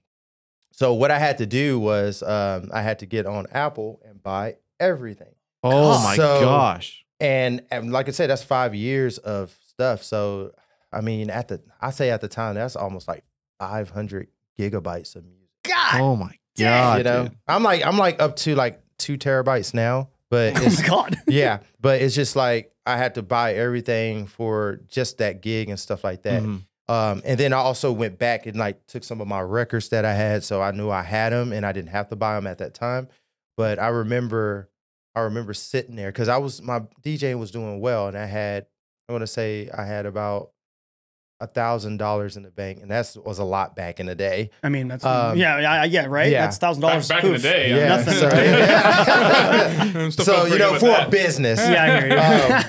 so 0.76 0.94
what 0.94 1.10
i 1.10 1.18
had 1.18 1.38
to 1.38 1.46
do 1.46 1.78
was 1.80 2.22
um 2.22 2.70
i 2.72 2.80
had 2.82 3.00
to 3.00 3.06
get 3.06 3.26
on 3.26 3.46
apple 3.50 4.00
and 4.08 4.22
buy 4.22 4.54
everything 4.78 5.34
Oh 5.64 6.00
my 6.04 6.14
So- 6.14 6.40
gosh. 6.42 7.04
and, 7.18 7.62
and 7.72 7.90
like 7.90 8.06
i 8.08 8.12
said 8.12 8.30
that's 8.30 8.44
five 8.44 8.72
years 8.74 9.18
of 9.18 9.52
stuff 9.68 10.02
so 10.04 10.52
i 10.92 11.00
mean 11.00 11.28
at 11.30 11.48
the 11.48 11.60
i 11.80 11.90
say 11.90 12.10
at 12.10 12.20
the 12.20 12.28
time 12.28 12.54
that's 12.54 12.76
almost 12.76 13.08
like 13.08 13.24
500 13.58 14.28
gigabytes 14.58 15.16
of 15.16 15.24
music 15.24 15.48
God. 15.64 16.00
Oh 16.00 16.16
my 16.16 16.34
god. 16.58 16.98
you 16.98 17.04
know 17.04 17.22
dude. 17.24 17.36
i'm 17.48 17.62
like 17.62 17.84
i'm 17.84 17.98
like 17.98 18.20
up 18.22 18.36
to 18.36 18.54
like 18.54 18.80
two 18.98 19.18
terabytes 19.18 19.74
now 19.74 20.08
but 20.30 20.56
Oh 20.56 20.62
it's 20.64 20.80
my 20.82 20.86
god. 20.88 21.16
yeah 21.26 21.58
but 21.80 22.00
it's 22.00 22.14
just 22.14 22.36
like 22.36 22.72
i 22.86 22.96
had 22.96 23.14
to 23.16 23.22
buy 23.22 23.54
everything 23.54 24.26
for 24.26 24.80
just 24.88 25.18
that 25.18 25.42
gig 25.42 25.68
and 25.68 25.78
stuff 25.80 26.04
like 26.04 26.22
that 26.22 26.42
Mhm. 26.42 26.62
Um, 26.88 27.22
and 27.24 27.38
then 27.38 27.52
I 27.52 27.56
also 27.56 27.90
went 27.92 28.18
back 28.18 28.46
and 28.46 28.56
like 28.56 28.86
took 28.86 29.02
some 29.04 29.20
of 29.20 29.26
my 29.28 29.40
records 29.40 29.88
that 29.90 30.04
I 30.04 30.14
had, 30.14 30.44
so 30.44 30.62
I 30.62 30.70
knew 30.70 30.90
I 30.90 31.02
had 31.02 31.32
them, 31.32 31.52
and 31.52 31.66
I 31.66 31.72
didn't 31.72 31.90
have 31.90 32.08
to 32.10 32.16
buy 32.16 32.34
them 32.36 32.46
at 32.46 32.58
that 32.58 32.74
time. 32.74 33.08
But 33.56 33.78
I 33.78 33.88
remember, 33.88 34.70
I 35.14 35.20
remember 35.20 35.54
sitting 35.54 35.96
there 35.96 36.12
because 36.12 36.28
I 36.28 36.36
was 36.36 36.62
my 36.62 36.80
DJing 37.04 37.38
was 37.38 37.50
doing 37.50 37.80
well, 37.80 38.06
and 38.08 38.16
I 38.16 38.26
had, 38.26 38.66
I 39.08 39.12
want 39.12 39.22
to 39.22 39.26
say 39.26 39.68
I 39.76 39.84
had 39.84 40.06
about 40.06 40.50
a 41.40 41.46
thousand 41.46 41.98
dollars 41.98 42.36
in 42.38 42.42
the 42.44 42.50
bank, 42.50 42.78
and 42.80 42.90
that 42.90 43.14
was 43.24 43.38
a 43.38 43.44
lot 43.44 43.76
back 43.76 44.00
in 44.00 44.06
the 44.06 44.14
day. 44.14 44.48
I 44.62 44.68
mean, 44.70 44.88
that's 44.88 45.04
Um, 45.04 45.36
yeah, 45.36 45.58
yeah, 45.58 45.84
yeah, 45.84 46.06
right. 46.06 46.30
yeah. 46.30 46.42
That's 46.42 46.56
thousand 46.56 46.80
dollars 46.82 47.08
back 47.08 47.24
in 47.24 47.32
the 47.32 47.38
day, 47.38 47.70
Yeah, 47.76 47.88
nothing. 47.88 48.14
so, 48.14 48.28
I'm 50.00 50.10
so 50.12 50.46
you 50.46 50.58
know, 50.58 50.78
for 50.78 50.88
with 50.88 51.06
a 51.06 51.10
business, 51.10 51.58
Yeah, 51.60 51.82
I 51.82 52.00
hear 52.00 52.08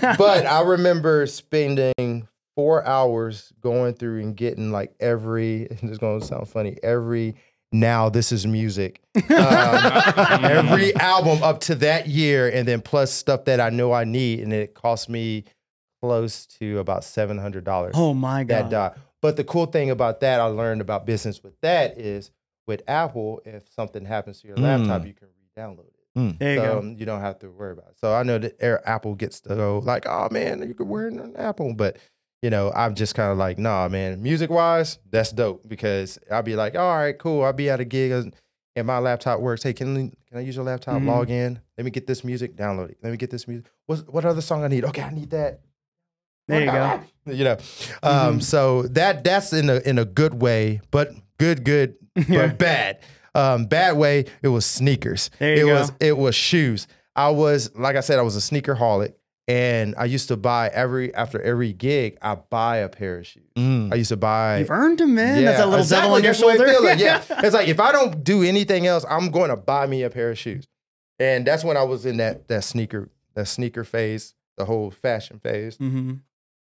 you. 0.01 0.07
um, 0.09 0.15
but 0.17 0.45
I 0.45 0.61
remember 0.63 1.25
spending 1.27 2.27
four 2.57 2.83
hours 2.85 3.53
going 3.61 3.93
through 3.93 4.19
and 4.21 4.35
getting 4.35 4.71
like 4.71 4.93
every. 4.99 5.67
It's 5.69 5.99
going 5.99 6.19
to 6.19 6.25
sound 6.25 6.49
funny. 6.49 6.75
Every 6.81 7.35
now 7.71 8.09
this 8.09 8.31
is 8.31 8.47
music. 8.47 9.01
Um, 9.15 9.23
every 10.43 10.95
album 10.95 11.43
up 11.43 11.59
to 11.61 11.75
that 11.75 12.07
year, 12.07 12.49
and 12.49 12.67
then 12.67 12.81
plus 12.81 13.11
stuff 13.13 13.45
that 13.45 13.59
I 13.61 13.69
know 13.69 13.91
I 13.93 14.03
need, 14.03 14.39
and 14.41 14.51
it 14.51 14.73
cost 14.73 15.07
me 15.09 15.43
close 16.01 16.45
to 16.59 16.79
about 16.79 17.03
seven 17.03 17.37
hundred 17.37 17.63
dollars. 17.63 17.93
oh 17.95 18.13
my 18.13 18.43
that 18.45 18.69
god. 18.69 18.99
But 19.21 19.35
the 19.35 19.43
cool 19.43 19.65
thing 19.65 19.89
about 19.89 20.19
that, 20.21 20.39
I 20.39 20.45
learned 20.45 20.81
about 20.81 21.05
business 21.05 21.41
with 21.43 21.59
that 21.61 21.97
is 21.99 22.31
with 22.67 22.81
Apple, 22.87 23.41
if 23.45 23.63
something 23.73 24.05
happens 24.05 24.41
to 24.41 24.47
your 24.47 24.57
laptop, 24.57 25.01
Mm. 25.01 25.07
you 25.07 25.13
can 25.13 25.27
re-download 25.55 25.85
it 25.87 26.37
There 26.39 26.53
you 26.53 26.59
so 26.59 26.81
go. 26.81 26.95
you 26.97 27.05
don't 27.05 27.21
have 27.21 27.39
to 27.39 27.49
worry 27.49 27.71
about 27.73 27.89
it. 27.91 27.99
So 27.99 28.13
I 28.13 28.23
know 28.23 28.37
that 28.39 28.81
Apple 28.85 29.15
gets 29.15 29.39
to 29.41 29.55
go 29.55 29.79
like, 29.83 30.05
oh 30.05 30.27
man, 30.31 30.67
you 30.67 30.73
could 30.75 30.87
wear 30.87 31.07
an 31.07 31.33
Apple, 31.37 31.73
but 31.73 31.97
you 32.41 32.49
know, 32.49 32.71
I'm 32.75 32.95
just 32.95 33.15
kind 33.15 33.31
of 33.31 33.37
like, 33.37 33.57
nah, 33.57 33.87
man. 33.87 34.21
Music 34.21 34.49
wise, 34.49 34.99
that's 35.09 35.31
dope 35.31 35.67
because 35.67 36.19
I'll 36.31 36.43
be 36.43 36.55
like, 36.55 36.75
all 36.75 36.95
right, 36.97 37.17
cool. 37.17 37.43
I'll 37.43 37.53
be 37.53 37.69
at 37.69 37.79
a 37.79 37.85
gig 37.85 38.11
and- 38.11 38.33
my 38.85 38.99
laptop 38.99 39.39
works. 39.39 39.63
Hey, 39.63 39.73
can 39.73 40.11
can 40.29 40.37
I 40.37 40.41
use 40.41 40.55
your 40.55 40.63
laptop? 40.63 41.01
Mhm. 41.01 41.07
Log 41.07 41.31
in. 41.31 41.59
Let 41.79 41.85
me 41.85 41.89
get 41.89 42.05
this 42.05 42.23
music. 42.23 42.55
Download 42.55 42.89
it. 42.91 42.97
Let 43.01 43.09
me 43.09 43.17
get 43.17 43.31
this 43.31 43.47
music. 43.47 43.65
What 43.87 44.13
what 44.13 44.23
other 44.23 44.39
song 44.41 44.63
I 44.63 44.67
need? 44.67 44.85
Okay, 44.85 45.01
I 45.01 45.09
need 45.11 45.31
that. 45.31 45.61
There 46.47 46.61
you 46.61 46.67
go. 46.71 46.99
You 47.25 47.43
know, 47.43 47.57
um, 48.03 48.37
Mhm. 48.39 48.43
so 48.43 48.83
that 48.83 49.23
that's 49.23 49.51
in 49.51 49.69
a 49.71 49.77
in 49.79 49.97
a 49.97 50.05
good 50.05 50.41
way, 50.41 50.79
but 50.91 51.11
good, 51.39 51.65
good, 51.65 51.95
Yeah. 52.15 52.23
but 52.47 52.57
bad. 52.59 52.99
Um, 53.35 53.65
bad 53.65 53.97
way. 53.97 54.25
It 54.43 54.47
was 54.49 54.65
sneakers. 54.65 55.29
There 55.39 55.53
it 55.55 55.65
go. 55.65 55.73
was 55.73 55.91
it 55.99 56.15
was 56.17 56.35
shoes. 56.35 56.87
I 57.15 57.31
was 57.31 57.73
like 57.75 57.95
I 57.95 58.01
said, 58.01 58.19
I 58.19 58.21
was 58.21 58.35
a 58.35 58.41
sneaker 58.41 58.75
holic, 58.75 59.13
and 59.47 59.95
I 59.97 60.05
used 60.05 60.27
to 60.27 60.37
buy 60.37 60.69
every 60.73 61.13
after 61.13 61.41
every 61.41 61.73
gig. 61.73 62.17
I 62.21 62.35
buy 62.35 62.77
a 62.77 62.89
pair 62.89 63.19
of 63.19 63.27
shoes. 63.27 63.49
Mm. 63.55 63.93
I 63.93 63.95
used 63.95 64.09
to 64.09 64.17
buy. 64.17 64.59
You've 64.59 64.71
earned 64.71 64.99
him, 64.99 65.15
man. 65.15 65.45
That's 65.45 65.61
a 65.61 65.65
little 65.65 65.85
devil 65.85 66.13
on 66.13 66.23
your 66.23 66.33
that's 66.33 66.39
shoulder. 66.39 66.67
feel 66.67 66.83
like, 66.83 66.99
Yeah, 66.99 67.23
it's 67.29 67.53
like 67.53 67.67
if 67.67 67.79
I 67.79 67.91
don't 67.91 68.23
do 68.23 68.43
anything 68.43 68.87
else, 68.87 69.05
I'm 69.09 69.31
going 69.31 69.49
to 69.49 69.57
buy 69.57 69.87
me 69.87 70.03
a 70.03 70.09
pair 70.09 70.31
of 70.31 70.37
shoes, 70.37 70.67
and 71.19 71.45
that's 71.45 71.63
when 71.63 71.77
I 71.77 71.83
was 71.83 72.05
in 72.05 72.17
that 72.17 72.47
that 72.47 72.63
sneaker 72.63 73.09
that 73.35 73.47
sneaker 73.47 73.83
phase, 73.83 74.33
the 74.57 74.65
whole 74.65 74.91
fashion 74.91 75.39
phase 75.39 75.77
hmm 75.77 76.15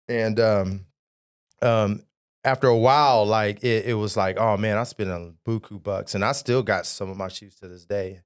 and 0.08 0.40
um 0.40 0.86
um 1.62 2.04
after 2.44 2.68
a 2.68 2.78
while 2.78 3.26
like 3.26 3.64
it, 3.64 3.86
it 3.86 3.94
was 3.94 4.18
like 4.18 4.38
oh 4.38 4.58
man 4.58 4.78
i 4.78 4.84
spent 4.84 5.10
a 5.10 5.34
buku 5.48 5.82
bucks 5.82 6.16
and 6.16 6.26
i 6.26 6.32
still 6.32 6.64
got 6.64 6.86
some 6.86 7.10
of 7.10 7.16
my 7.16 7.28
shoes 7.28 7.56
to 7.56 7.68
this 7.68 7.86
day 7.86 8.22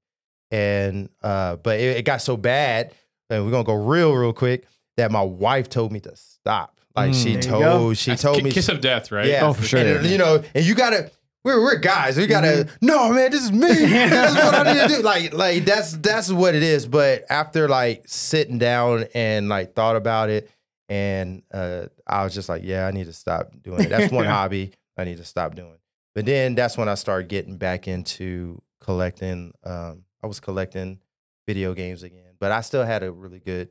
and 0.50 1.08
uh 1.22 1.56
but 1.56 1.78
it, 1.78 1.98
it 1.98 2.04
got 2.04 2.20
so 2.20 2.36
bad 2.36 2.92
and 3.30 3.44
we're 3.44 3.50
gonna 3.50 3.64
go 3.64 3.74
real 3.74 4.14
real 4.14 4.32
quick 4.32 4.66
that 4.96 5.10
my 5.12 5.22
wife 5.22 5.68
told 5.68 5.92
me 5.92 6.00
to 6.00 6.14
stop. 6.16 6.80
Like 6.96 7.12
Mm. 7.12 7.22
she 7.22 7.36
There 7.36 7.52
go. 7.52 7.60
told 7.60 7.96
she 7.98 8.10
That's 8.10 8.22
told 8.22 8.36
ki- 8.38 8.42
me 8.44 8.50
kiss 8.50 8.68
of 8.68 8.80
death, 8.80 9.12
right? 9.12 9.26
yeah. 9.26 9.46
Oh, 9.46 9.52
for 9.52 9.62
sure. 9.64 9.80
and, 9.80 10.06
you 10.06 10.18
know 10.18 10.42
and 10.54 10.64
you 10.64 10.74
gotta 10.74 11.10
we're, 11.44 11.62
we're 11.62 11.76
guys. 11.76 12.16
We 12.16 12.26
gotta 12.26 12.68
no 12.80 13.12
man 13.12 13.30
this 13.30 13.44
is 13.44 13.52
me. 13.52 13.68
That's 13.68 14.34
what 14.34 14.54
i 14.66 14.72
need 14.72 14.88
to 14.88 14.96
do. 14.96 15.02
Like 15.02 15.32
like 15.32 15.64
that's 15.64 15.92
that's 15.92 16.30
what 16.32 16.54
it 16.54 16.62
is. 16.62 16.86
But 16.86 17.24
after 17.30 17.68
like 17.68 18.02
sitting 18.06 18.58
down 18.58 19.04
and 19.14 19.48
like 19.48 19.74
thought 19.74 19.94
about 19.96 20.30
it 20.30 20.50
and 20.90 21.42
uh 21.52 21.84
i 22.06 22.24
was 22.24 22.32
just 22.34 22.48
like 22.48 22.62
yeah 22.64 22.86
i 22.86 22.90
need 22.90 23.04
to 23.06 23.12
stop 23.12 23.52
doing 23.62 23.82
it. 23.84 23.88
That's 23.90 24.10
one 24.12 24.24
hobby 24.36 24.72
i 24.96 25.04
need 25.04 25.18
to 25.18 25.24
stop 25.24 25.54
doing. 25.54 25.76
But 26.14 26.26
then 26.26 26.54
that's 26.56 26.76
when 26.76 26.88
i 26.88 26.94
started 26.94 27.28
getting 27.28 27.56
back 27.58 27.86
into 27.86 28.60
collecting 28.80 29.52
um 29.64 30.02
i 30.22 30.26
was 30.26 30.40
collecting 30.40 30.98
video 31.46 31.74
games 31.74 32.02
again 32.02 32.27
but 32.40 32.52
i 32.52 32.60
still 32.60 32.84
had 32.84 33.02
a 33.02 33.10
really 33.10 33.38
good 33.40 33.68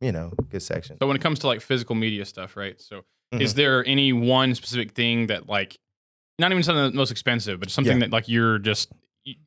you 0.00 0.12
know 0.12 0.32
good 0.48 0.62
section 0.62 0.96
So 1.00 1.06
when 1.06 1.16
it 1.16 1.22
comes 1.22 1.38
to 1.40 1.46
like 1.46 1.60
physical 1.60 1.94
media 1.94 2.24
stuff, 2.24 2.56
right? 2.56 2.80
So 2.80 3.02
Mm-hmm. 3.32 3.42
is 3.44 3.54
there 3.54 3.84
any 3.86 4.12
one 4.12 4.56
specific 4.56 4.90
thing 4.92 5.28
that 5.28 5.48
like 5.48 5.78
not 6.40 6.50
even 6.50 6.64
something 6.64 6.82
that's 6.82 6.96
most 6.96 7.12
expensive, 7.12 7.60
but 7.60 7.70
something 7.70 7.98
Yeah. 7.98 8.06
that 8.06 8.10
like 8.10 8.28
you're 8.28 8.58
just 8.58 8.90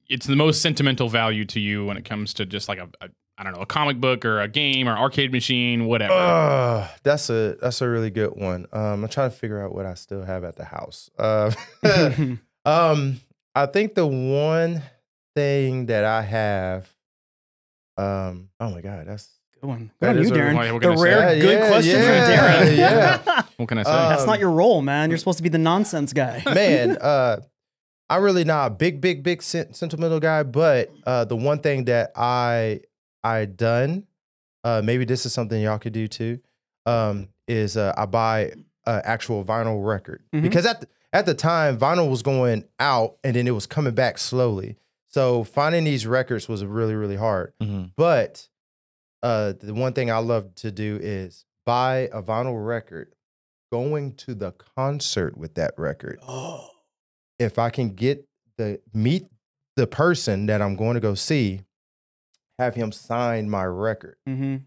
it's 0.08 0.26
the 0.26 0.38
most 0.38 0.62
sentimental 0.62 1.10
value 1.10 1.44
to 1.46 1.60
you 1.60 1.86
when 1.86 1.98
it 1.98 2.06
comes 2.06 2.34
to 2.36 2.46
just 2.46 2.70
like 2.70 2.78
a, 2.80 2.88
a 3.02 3.10
I 3.38 3.44
don't 3.44 3.54
know, 3.54 3.62
a 3.62 3.66
comic 3.66 4.00
book 4.00 4.24
or 4.24 4.40
a 4.40 4.48
game 4.48 4.88
or 4.88 4.96
arcade 4.96 5.32
machine, 5.34 5.86
whatever. 5.88 6.14
Uh, 6.14 6.88
that's 7.04 7.30
a 7.30 7.58
that's 7.62 7.82
a 7.82 7.90
really 7.90 8.10
good 8.12 8.36
one. 8.38 8.68
Um, 8.72 9.04
I'm 9.04 9.10
trying 9.10 9.32
to 9.32 9.36
figure 9.36 9.62
out 9.62 9.74
what 9.76 9.86
I 9.86 9.96
still 9.96 10.24
have 10.24 10.44
at 10.46 10.56
the 10.56 10.66
house. 10.66 11.10
Uh, 11.20 11.52
um, 12.66 13.20
I 13.56 13.66
think 13.66 13.96
the 13.96 14.08
one 14.08 14.82
thing 15.36 15.88
that 15.88 16.06
I 16.06 16.22
have, 16.22 16.90
um, 17.98 18.50
oh 18.60 18.70
my 18.72 18.82
god, 18.82 19.08
that's 19.08 19.30
Good 19.62 19.68
one. 19.68 19.92
That 20.00 20.14
Good 20.14 20.26
on 20.26 20.28
you, 20.28 20.34
a- 20.34 20.38
Darren. 20.38 20.56
what- 20.56 20.74
what 20.74 20.82
the 20.82 20.88
can 20.90 20.92
I 20.92 20.96
say? 20.96 21.04
rare 21.04 21.40
good 21.40 21.60
yeah, 21.60 21.68
question 21.70 22.00
yeah, 22.02 22.60
from 22.60 22.68
Darren. 22.68 22.78
yeah. 22.78 23.42
What 23.58 23.70
can 23.70 23.78
I 23.78 23.84
say? 23.84 23.90
Uh, 23.92 24.10
That's 24.10 24.26
not 24.26 24.36
Um, 24.36 24.40
your 24.42 24.52
role, 24.52 24.82
man. 24.82 25.10
You're 25.10 25.18
supposed 25.20 25.38
to 25.38 25.44
be 25.44 25.50
the 25.50 25.58
nonsense 25.58 26.12
guy. 26.12 26.42
man, 26.54 26.98
uh, 26.98 27.38
I'm 28.10 28.22
really 28.24 28.44
not 28.44 28.68
a 28.68 28.70
big, 28.72 29.00
big, 29.00 29.24
big 29.24 29.42
sen- 29.42 29.74
sentimental 29.74 30.20
guy, 30.20 30.44
but 30.44 30.92
uh, 31.06 31.24
the 31.26 31.36
one 31.38 31.60
thing 31.60 31.86
that 31.86 32.12
I 32.16 32.82
I 33.24 33.46
done, 33.46 34.06
uh, 34.66 34.82
maybe 34.84 35.06
this 35.06 35.26
is 35.26 35.32
something 35.34 35.62
y'all 35.62 35.80
could 35.80 35.94
do 35.94 36.08
too, 36.10 36.40
um, 36.86 37.30
is 37.48 37.78
uh, 37.78 37.94
I 37.96 38.06
buy 38.06 38.52
an 38.86 39.02
actual 39.06 39.46
vinyl 39.46 39.86
record 39.86 40.24
Mhm. 40.34 40.42
because 40.42 40.66
at 40.66 40.82
the, 40.82 40.88
at 41.14 41.26
the 41.26 41.34
time 41.34 41.78
vinyl 41.80 42.10
was 42.10 42.22
going 42.22 42.66
out 42.82 43.16
and 43.24 43.34
then 43.36 43.48
it 43.48 43.52
was 43.52 43.66
coming 43.66 43.94
back 43.94 44.18
slowly. 44.18 44.76
So 45.14 45.44
finding 45.44 45.84
these 45.84 46.08
records 46.08 46.50
was 46.50 46.66
really, 46.66 46.96
really 46.96 47.16
hard. 47.16 47.54
Mhm. 47.62 47.92
But 47.96 48.48
uh, 49.22 49.54
the 49.60 49.74
one 49.74 49.94
thing 49.94 50.12
I 50.12 50.18
love 50.18 50.54
to 50.56 50.72
do 50.72 51.00
is 51.02 51.46
buy 51.66 52.10
a 52.12 52.22
vinyl 52.22 52.66
record, 52.66 53.14
going 53.72 54.16
to 54.16 54.34
the 54.36 54.52
concert 54.76 55.38
with 55.38 55.54
that 55.56 55.74
record. 55.78 56.20
Oh. 56.28 56.70
If 57.40 57.58
I 57.60 57.70
can 57.70 57.90
get 57.94 58.28
the 58.58 58.82
meet 58.94 59.28
the 59.76 59.88
person 59.88 60.48
that 60.48 60.62
I'm 60.62 60.76
going 60.76 60.96
to 60.96 61.00
go 61.00 61.16
see, 61.16 61.62
have 62.60 62.76
him 62.76 62.92
sign 62.92 63.50
my 63.50 63.66
record, 63.66 64.18
hmm 64.26 64.58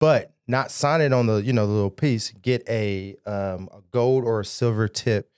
but 0.00 0.32
not 0.46 0.70
sign 0.70 1.00
it 1.00 1.12
on 1.12 1.26
the 1.26 1.36
you 1.42 1.52
know 1.52 1.66
the 1.66 1.72
little 1.72 1.90
piece. 1.90 2.30
Get 2.30 2.62
a 2.68 3.16
um, 3.26 3.68
a 3.72 3.80
gold 3.90 4.24
or 4.24 4.40
a 4.40 4.44
silver 4.44 4.86
tip 4.88 5.30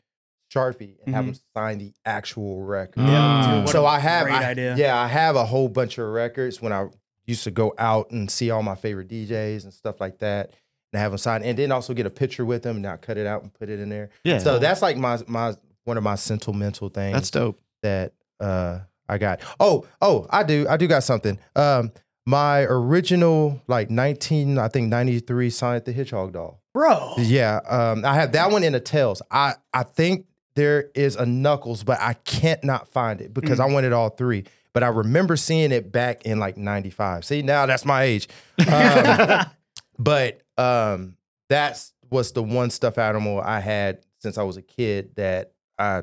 sharpie 0.54 0.96
and 1.04 1.14
have 1.14 1.24
him 1.26 1.34
sign 1.56 1.78
the 1.78 1.92
actual 2.04 2.62
record. 2.62 3.00
Yeah, 3.02 3.18
Ah. 3.44 3.60
dude, 3.60 3.68
so 3.70 3.86
I 3.86 3.98
have, 4.00 4.24
great 4.26 4.34
I- 4.36 4.50
idea. 4.50 4.76
yeah, 4.76 4.98
I 4.98 5.06
have 5.06 5.36
a 5.36 5.44
whole 5.44 5.68
bunch 5.68 5.98
of 5.98 6.08
records 6.08 6.60
when 6.60 6.72
I 6.72 6.88
used 7.26 7.44
to 7.44 7.50
go 7.50 7.74
out 7.78 8.10
and 8.10 8.30
see 8.30 8.50
all 8.50 8.62
my 8.62 8.74
favorite 8.74 9.08
DJs 9.08 9.64
and 9.64 9.72
stuff 9.72 10.00
like 10.00 10.18
that, 10.18 10.50
and 10.92 11.00
have 11.00 11.12
them 11.12 11.18
sign, 11.18 11.42
and 11.44 11.56
then 11.56 11.70
also 11.70 11.94
get 11.94 12.06
a 12.06 12.10
picture 12.10 12.44
with 12.44 12.62
them, 12.62 12.76
and 12.76 12.86
I 12.86 12.96
cut 12.96 13.16
it 13.16 13.26
out 13.26 13.42
and 13.42 13.52
put 13.54 13.68
it 13.68 13.78
in 13.78 13.88
there. 13.88 14.10
Yeah. 14.24 14.38
So 14.38 14.58
that's 14.58 14.82
like 14.82 14.96
my 14.96 15.18
my 15.28 15.54
one 15.84 15.96
of 15.96 16.02
my 16.02 16.16
sentimental 16.16 16.88
things 16.88 17.14
that's 17.14 17.30
dope. 17.30 17.60
that 17.82 18.12
uh 18.40 18.80
I 19.08 19.18
got. 19.18 19.40
Oh, 19.58 19.86
oh, 20.00 20.26
I 20.30 20.42
do. 20.44 20.66
I 20.68 20.76
do 20.76 20.86
got 20.88 21.02
something. 21.04 21.38
Um 21.56 21.92
my 22.26 22.62
original 22.62 23.60
like 23.66 23.90
19 23.90 24.58
I 24.58 24.68
think 24.68 24.88
93 24.88 25.50
Sonic 25.50 25.84
the 25.84 25.92
Hedgehog 25.92 26.32
doll. 26.32 26.60
Bro. 26.74 27.14
Yeah, 27.18 27.60
um 27.68 28.04
I 28.04 28.14
have 28.14 28.32
that 28.32 28.50
one 28.50 28.62
in 28.64 28.72
the 28.72 28.80
tails. 28.80 29.22
I 29.30 29.54
I 29.72 29.84
think 29.84 30.26
there 30.54 30.90
is 30.94 31.16
a 31.16 31.26
Knuckles, 31.26 31.84
but 31.84 31.98
I 32.00 32.14
can't 32.14 32.62
not 32.64 32.88
find 32.88 33.20
it 33.20 33.32
because 33.32 33.60
I 33.60 33.66
wanted 33.66 33.92
all 33.92 34.10
three. 34.10 34.44
But 34.72 34.82
I 34.84 34.88
remember 34.88 35.36
seeing 35.36 35.72
it 35.72 35.90
back 35.90 36.24
in 36.24 36.38
like 36.38 36.56
95. 36.56 37.24
See, 37.24 37.42
now 37.42 37.66
that's 37.66 37.84
my 37.84 38.02
age. 38.04 38.28
Um, 38.70 39.46
but 39.98 40.40
um 40.58 41.16
that's 41.48 41.92
was 42.10 42.32
the 42.32 42.42
one 42.42 42.70
stuffed 42.70 42.98
animal 42.98 43.40
I 43.40 43.60
had 43.60 44.00
since 44.18 44.38
I 44.38 44.42
was 44.42 44.56
a 44.56 44.62
kid 44.62 45.16
that 45.16 45.52
I 45.78 46.02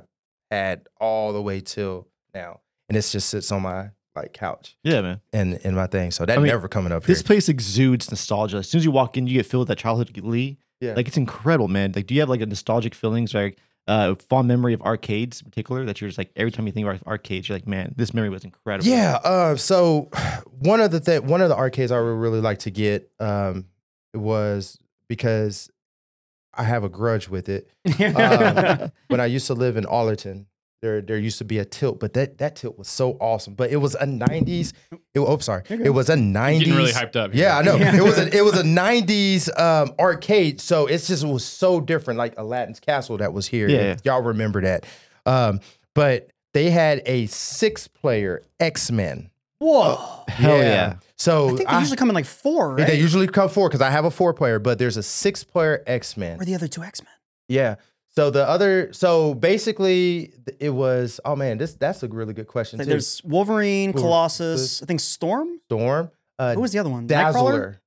had 0.52 0.88
all 1.00 1.34
the 1.34 1.42
way 1.42 1.60
till 1.62 2.08
now. 2.34 2.62
And 2.90 2.98
it 2.98 3.02
just 3.02 3.30
sits 3.30 3.52
on 3.52 3.62
my 3.62 3.90
like 4.16 4.34
couch 4.34 4.78
Yeah, 4.84 5.02
man. 5.02 5.22
and 5.32 5.56
in 5.64 5.76
my 5.76 5.88
thing. 5.88 6.12
So 6.12 6.26
that 6.26 6.38
I 6.38 6.42
mean, 6.42 6.48
never 6.48 6.68
coming 6.68 6.92
up 6.92 7.04
This 7.04 7.20
here. 7.20 7.26
place 7.26 7.50
exudes 7.50 8.10
nostalgia. 8.10 8.58
As 8.58 8.70
soon 8.70 8.80
as 8.80 8.86
you 8.86 8.92
walk 8.92 9.16
in, 9.18 9.28
you 9.28 9.34
get 9.34 9.46
filled 9.46 9.62
with 9.62 9.68
that 9.70 9.78
childhood 9.78 10.16
Lee. 10.18 10.58
Yeah. 10.82 10.94
Like 10.94 11.08
it's 11.08 11.18
incredible, 11.18 11.68
man. 11.68 11.92
Like, 11.96 12.08
do 12.08 12.14
you 12.16 12.20
have 12.22 12.30
like 12.30 12.42
a 12.42 12.46
nostalgic 12.46 12.96
feelings, 12.96 13.34
like 13.34 13.58
uh, 13.88 14.16
fond 14.16 14.48
memory 14.48 14.74
of 14.74 14.82
arcades 14.82 15.42
in 15.42 15.50
particular? 15.50 15.86
That 15.86 16.02
you're 16.02 16.10
just 16.10 16.18
like 16.18 16.32
every 16.36 16.52
time 16.52 16.68
you 16.68 16.74
think 16.74 16.88
about 16.88 17.06
arcades, 17.08 17.50
you're 17.50 17.58
like, 17.58 17.68
man, 17.68 17.94
this 17.98 18.14
memory 18.14 18.30
was 18.30 18.44
incredible. 18.44 18.90
Yeah. 18.90 19.16
Uh, 19.24 19.56
so 19.56 20.10
one 20.60 20.82
of 20.82 20.92
the 20.92 21.00
th- 21.00 21.24
one 21.24 21.42
of 21.42 21.50
the 21.50 21.56
arcades 21.56 21.92
I 21.92 22.00
would 22.00 22.06
really 22.08 22.42
like 22.42 22.60
to 22.60 22.72
get 22.72 23.12
um, 23.20 23.66
was 24.14 24.78
because 25.08 25.70
I 26.54 26.64
have 26.64 26.84
a 26.84 26.90
grudge 26.90 27.30
with 27.30 27.50
it. 27.50 27.70
Um, 28.00 28.92
when 29.08 29.20
I 29.22 29.26
used 29.26 29.48
to 29.48 29.54
live 29.54 29.78
in 29.78 29.86
Arlington, 29.86 30.48
there 30.82 31.02
there 31.02 31.18
used 31.18 31.38
to 31.40 31.46
be 31.46 31.58
a 31.60 31.66
tilt, 31.66 32.00
but 32.00 32.14
that 32.14 32.38
that 32.38 32.56
tilt 32.56 32.78
was 32.78 32.88
so 32.88 33.14
awesome. 33.20 33.54
But 33.56 33.72
it 33.72 33.78
was 33.78 33.96
a 33.96 34.06
'90s. 34.06 34.74
It, 34.92 35.20
oh, 35.20 35.38
sorry, 35.40 35.64
it 35.70 35.90
was 35.90 36.10
a 36.10 36.16
'90s. 36.16 36.60
Getting 36.60 36.76
really 36.76 36.92
hyped 36.92 37.16
up. 37.16 37.34
here. 37.34 37.44
Yeah, 37.46 37.58
I 37.58 37.62
know. 37.64 37.76
Yeah. 37.76 37.96
It 37.96 38.04
was 38.04 38.18
a 38.18 38.36
it 38.38 38.42
was 38.44 38.58
a 38.58 38.64
'90s 38.64 39.60
um, 39.60 39.94
arcade, 40.00 40.62
so 40.62 40.86
it's 40.88 41.08
just 41.08 41.24
it 41.24 41.28
was 41.28 41.44
so 41.46 41.82
different, 41.82 42.18
like 42.18 42.38
Aladdin's 42.38 42.80
Castle 42.80 43.18
that 43.18 43.34
was 43.34 43.48
here. 43.48 43.68
Yeah, 43.70 43.98
y'all 44.04 44.22
remember 44.22 44.62
that. 44.62 44.86
Um, 45.26 45.60
but 45.94 46.30
they 46.54 46.70
had 46.70 47.02
a 47.06 47.26
six 47.28 47.88
player 47.88 48.42
X 48.60 48.92
Men. 48.92 49.30
Whoa. 49.60 50.24
Hell 50.28 50.58
yeah. 50.60 50.98
So 51.16 51.46
I 51.46 51.48
think 51.48 51.60
they 51.62 51.66
I- 51.66 51.80
usually 51.80 51.98
come 51.98 52.10
in 52.10 52.16
like 52.16 52.26
four, 52.26 52.76
right? 52.76 52.86
they 52.88 53.00
usually 53.00 53.26
come 53.28 53.50
four 53.50 53.68
because 53.70 53.82
I 53.82 53.90
have 53.90 54.06
a 54.06 54.12
four 54.12 54.32
player, 54.34 54.60
but 54.60 54.78
there's 54.78 54.98
a 54.98 55.04
six 55.04 55.44
player 55.44 55.84
X 55.88 56.16
Men. 56.16 56.40
or 56.40 56.46
the 56.46 56.54
other 56.54 56.68
two 56.68 56.84
X 56.84 57.02
Men. 57.02 57.12
Yeah. 57.50 57.76
So 58.18 58.32
the 58.32 58.50
other, 58.50 58.92
so 58.94 59.36
basically, 59.36 60.34
it 60.60 60.72
was. 60.72 61.20
Oh 61.24 61.36
man, 61.36 61.60
this 61.60 61.76
that's 61.76 62.02
a 62.02 62.08
really 62.08 62.34
good 62.34 62.48
question 62.48 62.80
Like 62.80 62.88
too. 62.88 62.90
there's 62.90 63.22
Wolverine, 63.24 63.92
Wolver- 63.92 64.08
Colossus, 64.08 64.82
I 64.82 64.88
think 64.88 65.02
Storm. 65.02 65.60
Storm, 65.66 66.10
uh, 66.40 66.56
Who 66.56 66.62
was 66.62 66.72
the 66.72 66.80
other 66.80 66.90
one? 66.90 67.08
Nightcrawler? 67.08 67.12
Dazzler, 67.12 67.82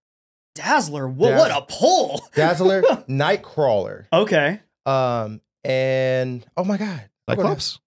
Dazzler. 0.55 1.09
Whoa, 1.09 1.31
Dazz- 1.31 1.39
what 1.40 1.51
a 1.51 1.62
pull. 1.66 2.23
Dazzler, 2.36 2.82
Nightcrawler, 3.09 4.05
Okay. 4.12 4.61
um, 4.86 5.40
and 5.65 6.47
oh 6.57 6.62
my 6.62 6.77
god, 6.77 7.09
Cyclops. 7.28 7.81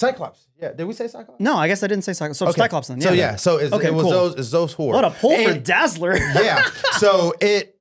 Cyclops. 0.00 0.48
Yeah, 0.60 0.72
did 0.72 0.86
we 0.88 0.94
say 0.94 1.06
Cyclops? 1.06 1.38
No, 1.40 1.54
I 1.56 1.68
guess 1.68 1.84
I 1.84 1.86
didn't 1.86 2.02
say 2.02 2.12
Cyclops. 2.14 2.40
So 2.40 2.48
Okay. 2.48 2.58
Cyclops 2.62 2.88
then. 2.88 2.98
Yeah. 3.00 3.06
So 3.06 3.12
yeah, 3.14 3.36
so 3.36 3.56
it's, 3.58 3.72
Okay, 3.72 3.86
it 3.86 3.94
was 3.94 4.02
cool. 4.02 4.10
those, 4.10 4.34
it's 4.34 4.50
those 4.50 4.74
four. 4.74 4.92
What 4.94 5.04
a 5.04 5.10
pull 5.10 5.30
for 5.36 5.50
And- 5.50 5.64
Dazzler. 5.64 6.16
yeah. 6.16 6.64
So 6.98 7.34
it 7.40 7.73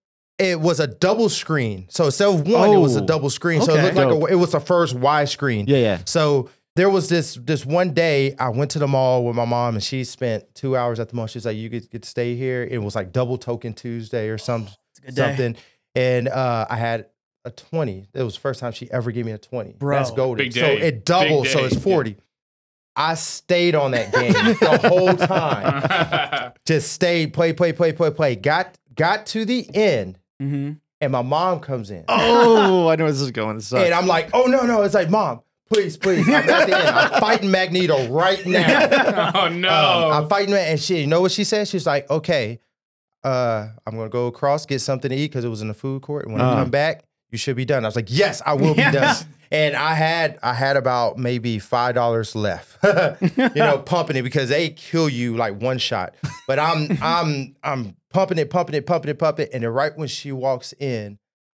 it 0.43 0.59
was 0.59 0.79
a 0.79 0.87
double 0.87 1.29
screen. 1.29 1.85
So 1.89 2.05
instead 2.05 2.27
of 2.27 2.47
one, 2.47 2.69
it 2.71 2.77
was 2.77 2.95
a 2.95 3.01
Oh, 3.01 3.05
double 3.05 3.29
screen. 3.29 3.61
So 3.61 3.73
it 3.73 3.77
okay. 3.79 3.83
looked 3.83 4.21
like 4.21 4.29
a, 4.31 4.33
it 4.33 4.35
was 4.35 4.51
the 4.51 4.59
first 4.59 4.95
Y 4.95 5.25
screen. 5.25 5.65
Yeah, 5.67 5.77
yeah. 5.77 5.99
So 6.05 6.49
there 6.75 6.89
was 6.89 7.07
this 7.09 7.35
this 7.35 7.65
one 7.65 7.93
day 7.93 8.35
I 8.39 8.49
went 8.49 8.71
to 8.71 8.79
the 8.79 8.87
mall 8.87 9.23
with 9.25 9.35
my 9.35 9.45
mom 9.45 9.75
and 9.75 9.83
she 9.83 10.03
spent 10.03 10.53
two 10.55 10.75
hours 10.75 10.99
at 10.99 11.09
the 11.09 11.15
mall. 11.15 11.27
She's 11.27 11.45
like, 11.45 11.55
"You 11.57 11.69
get, 11.69 11.89
get 11.91 12.03
to 12.03 12.09
stay 12.09 12.35
here." 12.35 12.63
It 12.63 12.81
was 12.81 12.95
like 12.95 13.11
double 13.11 13.37
token 13.37 13.73
Tuesday 13.73 14.27
or 14.29 14.37
some 14.37 14.67
It's 15.03 15.09
a 15.09 15.11
day. 15.11 15.15
something, 15.27 15.55
and 15.95 16.27
uh, 16.29 16.65
I 16.69 16.77
had 16.77 17.07
a 17.45 17.51
twenty. 17.51 18.07
It 18.13 18.23
was 18.23 18.33
the 18.35 18.39
first 18.41 18.59
time 18.59 18.71
she 18.71 18.89
ever 18.91 19.11
gave 19.11 19.25
me 19.25 19.31
a 19.33 19.37
twenty. 19.37 19.73
Bro. 19.73 19.97
That's 19.97 20.11
golden. 20.11 20.51
So 20.51 20.65
it 20.65 21.05
doubled, 21.05 21.47
so 21.47 21.63
it's 21.65 21.77
forty. 21.81 22.17
I 22.95 23.15
stayed 23.15 23.73
on 23.75 23.91
that 23.91 24.13
game 24.13 24.33
the 24.33 24.87
whole 24.87 25.13
time. 25.27 26.53
Just 26.65 26.91
stayed, 26.91 27.33
play, 27.33 27.51
play, 27.53 27.73
play, 27.73 27.91
play, 27.91 28.11
play. 28.11 28.35
Got 28.35 28.77
got 28.95 29.25
to 29.27 29.45
the 29.45 29.67
end, 29.75 30.19
Mm-hmm. 30.41 30.71
and 31.01 31.11
my 31.11 31.21
mom 31.21 31.59
comes 31.59 31.91
in. 31.91 32.05
Oh, 32.07 32.87
I 32.87 32.95
know 32.95 33.03
where 33.05 33.11
this 33.11 33.21
is 33.21 33.31
going. 33.31 33.55
This 33.57 33.67
sucks. 33.67 33.83
And 33.85 33.93
I'm 33.93 34.07
like, 34.07 34.29
oh 34.33 34.43
no, 34.45 34.63
no. 34.63 34.81
It's 34.83 34.93
like, 34.95 35.09
mom, 35.09 35.41
please, 35.71 35.95
please. 35.97 36.27
I'm 36.27 36.35
at 36.49 36.67
the 36.67 36.77
end. 36.77 36.87
I'm 36.87 37.19
fighting 37.21 37.51
Magneto 37.51 38.07
right 38.09 38.45
now. 38.45 39.31
oh 39.35 39.47
no. 39.49 39.69
Um, 39.69 40.23
I'm 40.23 40.29
fighting 40.29 40.53
and 40.53 40.79
she, 40.79 41.01
you 41.01 41.07
know 41.07 41.21
what 41.21 41.31
she 41.31 41.43
said? 41.43 41.67
She's 41.67 41.85
like, 41.85 42.09
okay, 42.09 42.59
uh, 43.23 43.69
I'm 43.85 43.95
gonna 43.95 44.09
go 44.09 44.27
across, 44.27 44.65
get 44.65 44.79
something 44.81 45.09
to 45.09 45.15
eat 45.15 45.27
because 45.31 45.45
it 45.45 45.49
was 45.49 45.61
in 45.61 45.67
the 45.67 45.73
food 45.73 46.01
court. 46.01 46.25
And 46.25 46.33
when 46.33 46.41
I 46.41 46.51
Uh. 46.51 46.55
come 46.55 46.69
back, 46.71 47.03
you 47.31 47.37
should 47.37 47.55
be 47.55 47.65
done. 47.65 47.83
I 47.85 47.87
was 47.87 47.95
like, 47.95 48.07
yes, 48.09 48.41
I 48.45 48.53
will 48.53 48.73
be 48.75 48.81
Yeah. 48.81 48.91
done. 48.91 49.15
And 49.51 49.75
I 49.75 49.93
had 49.93 50.39
I 50.41 50.53
had 50.55 50.77
about 50.77 51.17
maybe 51.19 51.59
five 51.59 51.93
dollars 51.93 52.35
left, 52.35 52.77
you 53.37 53.49
know, 53.55 53.77
pumping 53.77 54.15
it 54.15 54.23
because 54.23 54.49
they 54.49 54.69
kill 54.69 55.07
you 55.07 55.37
like 55.37 55.61
one 55.61 55.77
shot. 55.77 56.15
But 56.47 56.57
I'm 56.57 56.97
I'm 57.03 57.55
I'm 57.63 57.95
pumping 58.13 58.37
it, 58.37 58.49
pumping 58.49 58.75
it, 58.75 58.85
pumping 58.85 59.09
it, 59.09 59.19
pumping 59.19 59.45
it, 59.47 59.51
and 59.53 59.63
then 59.63 59.71
right 59.71 59.95
when 59.97 60.07
she 60.07 60.31
walks 60.31 60.73
in, 60.79 61.17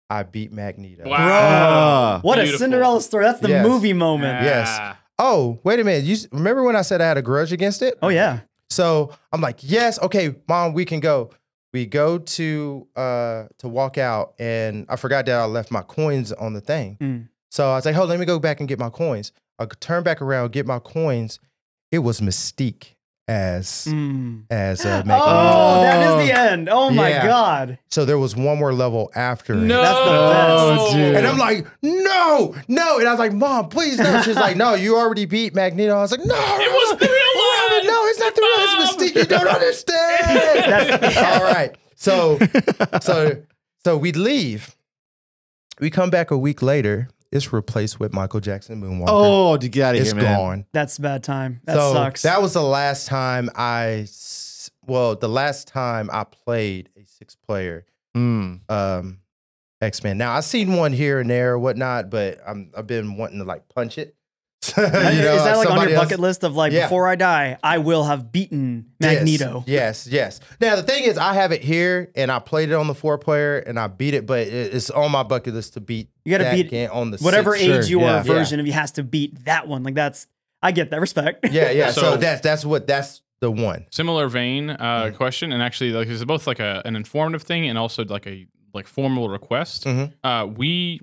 I 0.10 0.23
beat 0.23 0.52
Magneto. 0.52 1.03
wow. 1.07 1.18
Ah. 1.19 2.19
What 2.22 2.40
a 2.40 2.57
Cinderella 2.57 3.02
story. 3.02 3.26
That's 3.26 3.40
the 3.40 3.49
Yes. 3.49 3.65
movie 3.68 3.94
moment. 3.94 4.44
Yes. 4.44 4.68
Ah. 4.72 4.99
Oh, 5.18 5.60
wait 5.64 5.80
a 5.80 5.84
minute. 5.84 6.03
You 6.03 6.15
remember 6.32 6.64
when 6.64 6.76
I 6.76 6.82
said 6.82 7.02
I 7.02 7.07
had 7.07 7.18
a 7.18 7.22
grudge 7.22 7.52
against 7.52 7.82
it? 7.82 7.98
Oh 8.02 8.10
yeah. 8.10 8.40
So 8.69 9.11
I'm 9.32 9.41
like, 9.41 9.60
yes, 9.61 10.02
okay, 10.02 10.36
mom, 10.48 10.73
we 10.73 10.86
can 10.86 10.99
go. 10.99 11.30
We 11.73 11.86
go 11.86 12.18
to 12.19 12.88
uh 12.95 13.44
to 13.60 13.68
walk 13.68 13.98
out, 13.98 14.34
and 14.40 14.86
I 14.90 14.95
forgot 14.95 15.26
that 15.26 15.40
I 15.40 15.45
left 15.45 15.72
my 15.72 15.82
coins 15.82 16.32
on 16.32 16.53
the 16.53 16.61
thing. 16.61 16.98
Mm. 17.02 17.30
So 17.52 17.69
I 17.72 17.76
was 17.76 17.86
like, 17.86 17.95
oh, 17.95 18.06
let 18.06 18.19
me 18.19 18.26
go 18.26 18.40
back 18.40 18.60
and 18.60 18.68
get 18.69 18.80
my 18.80 18.90
coins. 18.90 19.32
I 19.60 19.65
turn 19.80 20.03
back 20.03 20.22
around, 20.22 20.52
get 20.52 20.65
my 20.65 20.80
coins. 20.80 21.40
It 21.91 21.99
was 21.99 22.19
Mystique 22.22 22.94
as 23.27 23.85
Mm. 23.89 24.43
as 24.52 24.85
uh, 24.85 25.02
Oh, 25.06 25.07
Magneto. 25.07 25.81
that 25.81 26.22
is 26.22 26.27
the 26.30 26.38
end. 26.39 26.69
Oh 26.69 26.89
my 26.91 27.10
Yeah. 27.10 27.26
god. 27.27 27.80
So 27.89 28.06
there 28.06 28.19
was 28.19 28.35
one 28.35 28.60
more 28.60 28.72
level 28.73 29.11
after. 29.15 29.53
it. 29.53 29.57
No, 29.57 29.81
That's 29.81 29.99
the 29.99 30.76
best. 30.84 30.93
dude. 30.95 31.15
And 31.15 31.26
I'm 31.27 31.38
like, 31.38 31.65
no, 31.81 32.56
no. 32.68 32.99
And 32.99 33.07
I 33.07 33.11
was 33.11 33.19
like, 33.19 33.34
Mom, 33.34 33.69
please 33.69 33.97
no. 33.97 34.22
She's 34.22 34.35
like, 34.35 34.56
no, 34.57 34.76
you 34.76 34.95
already 34.95 35.26
beat 35.26 35.56
Magneto. 35.56 35.95
I 35.97 36.02
was 36.02 36.11
like, 36.11 36.23
no. 36.26 36.35
It 36.35 36.72
was 36.72 36.99
the 36.99 37.06
real 37.06 37.80
one. 37.81 37.88
No, 37.88 38.06
it's 38.06 38.19
not 38.19 38.35
the 38.35 38.41
real 38.41 38.57
Mom. 38.68 38.81
it's 38.84 38.93
Mystique. 38.95 39.15
You 39.15 39.26
don't 39.26 39.47
understand. 39.47 41.02
That's- 41.02 41.18
All 41.18 41.43
right. 41.43 41.76
So, 41.95 42.38
so, 43.02 43.41
so 43.84 43.97
we 43.97 44.11
leave. 44.11 44.76
We 45.80 45.89
come 45.89 46.10
back 46.10 46.30
a 46.30 46.38
week 46.38 46.61
later. 46.61 47.10
It's 47.35 47.51
replaced 47.53 47.99
with 47.99 48.13
Michael 48.13 48.39
Jackson 48.39 48.81
Moonwalker. 48.81 49.05
Oh, 49.09 49.57
to 49.57 49.67
get 49.69 49.83
out 49.83 49.95
of 49.95 50.01
it's 50.01 50.11
here, 50.11 50.21
man. 50.21 50.37
gone. 50.37 50.65
That's 50.71 50.97
a 50.97 51.01
bad 51.01 51.23
time. 51.23 51.61
That 51.65 51.75
so 51.75 51.93
sucks. 51.93 52.21
that 52.23 52.41
was 52.41 52.53
the 52.53 52.63
last 52.63 53.07
time 53.07 53.49
I, 53.55 54.07
well, 54.87 55.15
the 55.15 55.29
last 55.29 55.67
time 55.67 56.09
I 56.11 56.23
played 56.23 56.89
a 56.97 57.05
six 57.05 57.35
player 57.35 57.85
Mm. 58.15 58.61
um, 58.71 59.19
X 59.81 60.01
Men. 60.03 60.17
Now 60.17 60.31
I've 60.37 60.45
seen 60.45 60.77
one 60.77 60.93
here 60.93 61.19
and 61.19 61.29
there, 61.29 61.53
or 61.53 61.59
whatnot, 61.59 62.09
but 62.09 62.39
I'm 62.47 62.71
I've 62.77 62.87
been 62.87 63.17
wanting 63.17 63.39
to 63.39 63.43
like 63.43 63.67
punch 63.67 63.97
it. 63.97 64.15
You 64.77 64.84
is 64.84 64.91
that 65.43 65.57
like 65.57 65.57
on 65.57 65.64
somebody 65.68 65.91
your 65.91 65.99
else- 65.99 66.06
bucket 66.10 66.19
list 66.19 66.43
of 66.43 66.56
like 66.56 66.72
Yeah. 66.73 66.85
before 66.85 67.07
I 67.07 67.15
die, 67.15 67.57
I 67.64 67.77
will 67.80 68.03
have 68.03 68.31
beaten 68.31 68.88
Magneto? 68.99 69.64
Yes, 69.68 70.07
yes. 70.07 70.39
yes, 70.41 70.57
Now 70.60 70.76
the 70.76 70.84
thing 70.84 71.03
is, 71.03 71.18
I 71.18 71.34
have 71.34 71.52
it 71.52 71.61
here, 71.61 72.11
and 72.15 72.31
I 72.31 72.39
played 72.39 72.69
it 72.69 72.73
on 72.76 72.88
the 72.88 72.95
four 72.95 73.18
player, 73.18 73.57
and 73.60 73.80
I 73.80 73.88
beat 73.88 74.14
it, 74.14 74.26
but 74.26 74.39
it's 74.47 74.89
on 74.89 75.11
my 75.11 75.23
bucket 75.23 75.53
list 75.53 75.73
to 75.73 75.81
beat. 75.81 76.10
You 76.23 76.31
gotta 76.31 76.45
that 76.45 76.56
beat 76.56 76.69
game 76.69 76.89
on 76.91 77.11
the 77.11 77.18
Whatever 77.18 77.56
six. 77.57 77.85
age 77.85 77.89
you 77.91 77.99
are, 78.02 78.18
yeah. 78.18 78.23
version 78.23 78.60
of 78.60 78.68
you 78.68 78.73
has 78.73 78.91
to 78.93 79.03
beat 79.03 79.45
that 79.45 79.68
one. 79.68 79.84
Like 79.84 79.95
that's 79.95 80.27
I 80.61 80.72
get 80.72 80.89
that 80.91 80.99
respect. 81.02 81.47
Yeah, 81.52 81.69
yeah. 81.72 81.91
So, 81.91 82.02
So- 82.02 82.18
that's 82.18 82.41
that's 82.41 82.65
what 82.65 82.88
that's 82.88 83.22
the 83.41 83.52
one. 83.52 83.85
Similar 83.91 84.27
vein 84.30 84.69
uh, 84.72 84.76
Mm. 85.11 85.15
question, 85.18 85.52
and 85.52 85.61
actually, 85.61 85.91
like, 85.91 86.07
it's 86.07 86.23
both 86.23 86.47
like 86.47 86.60
a, 86.60 86.81
an 86.85 86.95
informative 86.95 87.43
thing 87.43 87.68
and 87.68 87.77
also 87.77 88.03
like 88.06 88.26
a 88.27 88.47
like 88.73 88.88
formal 88.88 89.30
request. 89.30 89.84
Mhm. 89.85 90.14
Uh, 90.23 90.47
we 90.47 90.99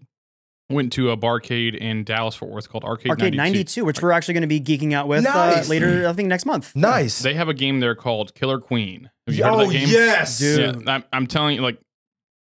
went 0.71 0.93
to 0.95 1.11
a 1.11 1.17
barcade 1.17 1.77
in 1.77 2.05
Dallas 2.05 2.35
Fort 2.35 2.51
Worth 2.51 2.69
called 2.69 2.85
Arcade, 2.85 3.11
Arcade 3.11 3.35
92. 3.35 3.59
92, 3.83 3.85
which 3.85 4.01
we're 4.03 4.13
actually 4.13 4.35
going 4.35 4.43
to 4.43 4.47
be 4.47 4.61
geeking 4.61 4.93
out 4.95 5.07
with 5.09 5.25
Nice. 5.25 5.67
uh, 5.67 5.71
later, 5.71 6.09
I 6.09 6.13
think 6.15 6.29
next 6.29 6.47
month. 6.47 6.73
Nice. 6.77 7.21
They 7.21 7.35
have 7.35 7.49
a 7.49 7.55
game 7.55 7.81
there 7.81 7.95
called 7.95 8.35
Killer 8.35 8.59
Queen. 8.59 9.11
Have 9.27 9.37
you 9.37 9.45
heard 9.45 9.53
oh 9.53 9.61
of 9.63 9.69
that 9.69 9.75
game? 9.75 9.89
yes, 9.89 10.39
Dude. 10.39 10.83
Yeah, 10.87 10.93
I'm, 10.95 11.05
I'm 11.13 11.27
telling 11.27 11.57
you, 11.57 11.63
like, 11.63 11.79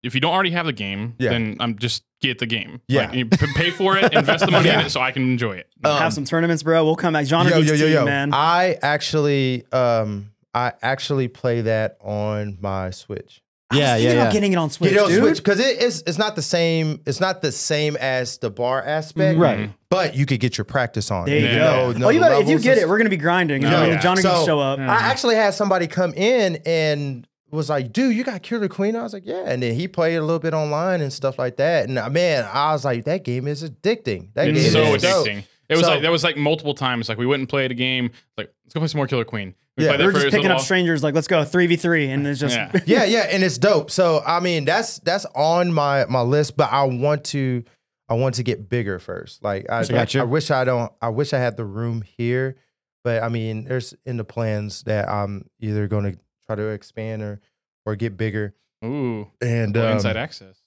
if 0.03 0.15
you 0.15 0.21
don't 0.21 0.33
already 0.33 0.51
have 0.51 0.65
the 0.65 0.73
game, 0.73 1.15
Yeah. 1.17 1.31
then 1.31 1.57
I'm 1.59 1.77
just 1.77 2.03
get 2.21 2.39
the 2.39 2.45
game. 2.45 2.81
Yeah. 2.87 3.07
like, 3.07 3.13
you 3.15 3.25
p- 3.25 3.53
pay 3.55 3.69
for 3.71 3.97
it, 3.97 4.13
invest 4.13 4.45
the 4.45 4.51
money 4.51 4.69
in 4.69 4.79
it, 4.81 4.89
so 4.89 4.99
I 5.01 5.11
can 5.11 5.23
enjoy 5.23 5.53
it. 5.57 5.67
Um, 5.83 5.97
Have 5.97 6.13
some 6.13 6.25
tournaments, 6.25 6.63
bro. 6.63 6.83
We'll 6.85 6.95
come 6.95 7.13
back. 7.13 7.25
Genre 7.25 7.51
yo, 7.51 7.57
yo, 7.59 7.73
yo, 7.73 7.85
team, 7.85 7.93
yo. 7.93 8.05
man. 8.05 8.33
I 8.33 8.77
actually, 8.81 9.65
um, 9.71 10.31
I 10.53 10.73
actually 10.81 11.27
play 11.27 11.61
that 11.61 11.97
on 12.01 12.57
my 12.61 12.89
Switch. 12.91 13.41
I 13.71 13.77
Yeah, 13.77 13.93
thinking 13.95 14.05
yeah, 14.05 14.11
about 14.13 14.23
yeah. 14.25 14.31
getting 14.33 14.53
it 14.53 14.55
on 14.55 14.69
Switch, 14.71 14.89
Get 14.91 14.97
it 14.97 15.03
on 15.03 15.09
dude. 15.09 15.19
Switch 15.21 15.37
because 15.37 15.59
it 15.59 15.81
is. 15.81 16.03
It's 16.07 16.17
not 16.17 16.35
the 16.35 16.41
same. 16.41 17.01
It's 17.05 17.19
not 17.19 17.41
the 17.41 17.51
same 17.51 17.95
as 17.97 18.37
the 18.39 18.49
bar 18.49 18.83
aspect, 18.83 19.37
Right. 19.39 19.69
But 19.89 20.15
you 20.15 20.25
could 20.25 20.39
get 20.39 20.57
your 20.57 20.65
practice 20.65 21.11
on. 21.11 21.25
There 21.25 21.37
you 21.37 21.45
Yeah. 21.45 21.57
go. 21.57 21.91
know 21.93 22.07
oh, 22.07 22.09
you 22.09 22.19
the 22.19 22.25
better, 22.25 22.41
if 22.41 22.49
you 22.49 22.59
get 22.59 22.77
it, 22.77 22.87
we're 22.89 22.97
going 22.97 23.05
to 23.05 23.09
be 23.11 23.17
grinding. 23.17 23.63
And 23.63 23.73
when 23.73 23.89
yeah. 23.89 23.95
the 23.95 24.01
Genre 24.01 24.21
So- 24.21 24.33
Geeks 24.33 24.45
show 24.45 24.59
up. 24.59 24.79
I 24.79 24.83
actually 25.09 25.35
had 25.35 25.53
somebody 25.53 25.87
come 25.87 26.13
in 26.13 26.57
and 26.65 27.27
was 27.51 27.69
like, 27.69 27.91
dude, 27.91 28.15
you 28.15 28.23
got 28.23 28.41
Killer 28.43 28.67
Queen? 28.67 28.95
I 28.95 29.01
was 29.03 29.13
like, 29.13 29.25
yeah. 29.25 29.43
And 29.45 29.61
then 29.63 29.73
he 29.75 29.87
played 29.87 30.15
a 30.17 30.21
little 30.21 30.39
bit 30.39 30.53
online 30.53 31.01
and 31.01 31.11
stuff 31.11 31.37
like 31.39 31.57
that. 31.57 31.87
And 31.89 31.97
uh, 31.97 32.09
man, 32.09 32.47
I 32.51 32.73
was 32.73 32.85
like, 32.85 33.05
that 33.05 33.23
game 33.23 33.47
is 33.47 33.63
addicting. 33.63 34.29
That 34.35 34.47
It's 34.49 34.61
game 34.63 34.71
so 34.71 34.95
is 34.95 35.01
dope. 35.01 35.27
addicting. 35.27 35.43
It 35.67 35.75
was 35.77 35.85
So- 35.85 35.91
like 35.91 36.01
that 36.03 36.11
was 36.11 36.23
like 36.23 36.37
multiple 36.37 36.73
times. 36.75 37.09
Like 37.09 37.17
we 37.19 37.25
went 37.27 37.39
and 37.41 37.49
played 37.49 37.71
a 37.71 37.75
game. 37.75 38.11
Like 38.37 38.51
let's 38.65 38.73
go 38.73 38.79
play 38.81 38.87
some 38.87 38.97
more 38.99 39.07
Killer 39.07 39.25
Queen. 39.25 39.53
We 39.79 39.85
Yeah. 39.85 39.95
played 39.95 39.99
we 40.07 40.13
that 40.13 40.13
just 40.19 40.25
picking 40.25 40.41
little 40.43 40.57
up 40.57 40.63
strangers, 40.63 41.03
like, 41.03 41.15
let's 41.15 41.27
go, 41.27 41.43
3v3. 41.43 42.09
And 42.13 42.27
it's 42.27 42.39
just. 42.39 42.55
Yeah. 42.55 42.71
yeah, 42.85 43.03
yeah, 43.05 43.27
and 43.31 43.43
it's 43.43 43.57
dope. 43.57 43.89
So 43.91 44.21
I 44.25 44.39
mean, 44.39 44.65
that's 44.65 44.99
that's 44.99 45.25
on 45.35 45.73
my 45.73 46.05
my 46.05 46.21
list, 46.21 46.55
but 46.57 46.71
I 46.71 46.83
want 46.83 47.23
to 47.25 47.63
I 48.07 48.13
want 48.15 48.35
to 48.35 48.43
get 48.43 48.69
bigger 48.69 48.99
first. 48.99 49.43
Like 49.43 49.69
I, 49.69 49.83
Gotcha. 49.85 50.21
I 50.21 50.23
wish 50.23 50.51
I 50.51 50.63
don't 50.63 50.91
I 51.01 51.09
wish 51.09 51.33
I 51.33 51.39
had 51.39 51.57
the 51.57 51.65
room 51.65 52.01
here, 52.01 52.55
but 53.03 53.21
I 53.23 53.29
mean, 53.29 53.65
there's 53.65 53.93
in 54.05 54.17
the 54.17 54.23
plans 54.23 54.83
that 54.83 55.07
I'm 55.09 55.45
either 55.59 55.87
going 55.87 56.11
to 56.13 56.19
try 56.45 56.55
to 56.55 56.67
expand 56.69 57.21
or 57.21 57.39
or 57.85 57.95
get 57.95 58.17
bigger. 58.17 58.53
Ooh, 58.83 59.27
And 59.41 59.73
little 59.75 59.89
um, 59.89 59.95
inside 59.97 60.15
access. 60.17 60.57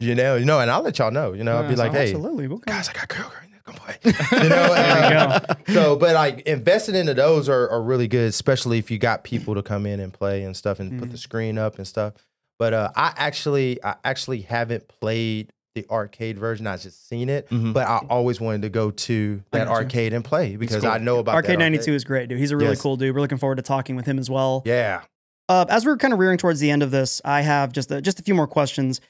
you 0.00 0.14
know, 0.14 0.36
you 0.36 0.44
know, 0.44 0.58
and 0.60 0.70
I'll 0.70 0.82
let 0.82 0.98
y'all 0.98 1.10
know. 1.10 1.32
You 1.32 1.44
know, 1.44 1.56
I'll 1.56 1.62
be 1.68 1.74
Yeah, 1.74 1.78
like, 1.84 1.92
hey, 1.92 2.02
Absolutely. 2.12 2.48
We'll 2.48 2.58
guys, 2.58 2.88
I 2.88 2.92
got 2.92 3.08
Kyle 3.08 3.30
You 4.04 4.48
know, 4.48 4.66
you 4.66 4.74
and, 4.76 5.56
so 5.68 5.96
but 5.96 6.14
like 6.14 6.40
investing 6.42 6.94
into 6.94 7.14
those 7.14 7.48
are, 7.48 7.68
are 7.68 7.82
really 7.82 8.08
good, 8.08 8.28
especially 8.28 8.78
if 8.78 8.90
you 8.90 8.98
got 8.98 9.24
people 9.24 9.54
to 9.54 9.62
come 9.62 9.86
in 9.86 10.00
and 10.00 10.12
play 10.12 10.42
and 10.44 10.56
stuff 10.56 10.80
and 10.80 10.98
put 10.98 11.10
the 11.10 11.18
screen 11.18 11.58
up 11.58 11.76
and 11.78 11.86
stuff. 11.86 12.14
But 12.58 12.74
uh, 12.74 12.90
I 12.96 13.12
actually 13.16 13.82
I 13.82 13.96
actually 14.04 14.42
haven't 14.42 14.88
played 14.88 15.52
the 15.74 15.86
arcade 15.88 16.38
version. 16.38 16.66
I 16.66 16.76
just 16.76 17.08
seen 17.08 17.28
it, 17.28 17.48
Mhm. 17.48 17.72
but 17.72 17.86
I 17.86 17.98
always 18.10 18.40
wanted 18.40 18.62
to 18.62 18.68
go 18.70 18.90
to 18.90 19.42
that 19.52 19.68
arcade 19.68 20.12
and 20.12 20.24
play 20.24 20.56
because 20.56 20.82
cool. 20.82 20.90
I 20.90 20.98
know 20.98 21.18
about 21.18 21.36
Arcade 21.36 21.58
92 21.60 21.92
is 21.94 22.04
great, 22.04 22.28
dude. 22.28 22.38
He's 22.38 22.50
a 22.50 22.56
really 22.56 22.70
Yes. 22.70 22.82
cool 22.82 22.96
dude. 22.96 23.14
We're 23.14 23.20
looking 23.20 23.38
forward 23.38 23.56
to 23.56 23.62
talking 23.62 23.94
with 23.96 24.04
him 24.06 24.18
as 24.18 24.28
well. 24.28 24.62
Yeah. 24.66 25.02
Uh, 25.48 25.66
as 25.68 25.84
we're 25.86 25.96
kind 25.96 26.12
of 26.12 26.18
rearing 26.18 26.38
towards 26.38 26.58
the 26.60 26.70
end 26.70 26.82
of 26.82 26.90
this, 26.90 27.20
I 27.24 27.42
have 27.42 27.72
just 27.72 27.90
a, 27.92 28.00
just 28.02 28.18
a 28.20 28.22
few 28.22 28.34
more 28.34 28.46
questions. 28.48 29.00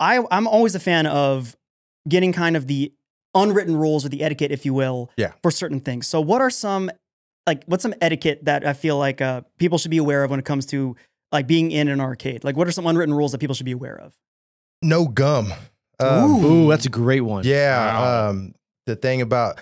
I 0.00 0.24
I'm 0.30 0.46
always 0.48 0.74
a 0.74 0.80
fan 0.80 1.06
of 1.06 1.56
getting 2.08 2.32
kind 2.32 2.56
of 2.56 2.66
the 2.66 2.92
unwritten 3.34 3.76
rules 3.76 4.04
or 4.04 4.08
the 4.08 4.22
etiquette, 4.22 4.50
if 4.52 4.64
you 4.64 4.72
will, 4.74 5.10
Yeah. 5.16 5.32
for 5.42 5.50
certain 5.50 5.80
things. 5.80 6.06
So, 6.06 6.20
what 6.20 6.40
are 6.40 6.50
some 6.50 6.90
like 7.46 7.62
what's 7.66 7.82
some 7.82 7.94
etiquette 8.00 8.44
that 8.44 8.66
I 8.66 8.72
feel 8.72 8.96
like 8.98 9.20
uh, 9.20 9.42
people 9.58 9.76
should 9.78 9.90
be 9.90 9.98
aware 9.98 10.24
of 10.24 10.30
when 10.30 10.38
it 10.40 10.44
comes 10.46 10.64
to 10.66 10.96
like 11.32 11.46
being 11.46 11.70
in 11.70 11.88
an 11.88 12.00
arcade? 12.00 12.44
Like, 12.44 12.56
what 12.56 12.66
are 12.68 12.72
some 12.72 12.86
unwritten 12.86 13.14
rules 13.14 13.32
that 13.32 13.38
people 13.38 13.54
should 13.54 13.66
be 13.66 13.72
aware 13.72 13.96
of? 14.00 14.14
No 14.82 15.06
gum. 15.08 15.52
Um, 16.00 16.44
Ooh, 16.44 16.68
that's 16.68 16.86
a 16.86 16.90
great 16.90 17.20
one. 17.20 17.44
Yeah. 17.44 17.76
Wow. 18.00 18.30
Um, 18.30 18.54
the 18.86 18.96
thing 18.96 19.20
about 19.22 19.60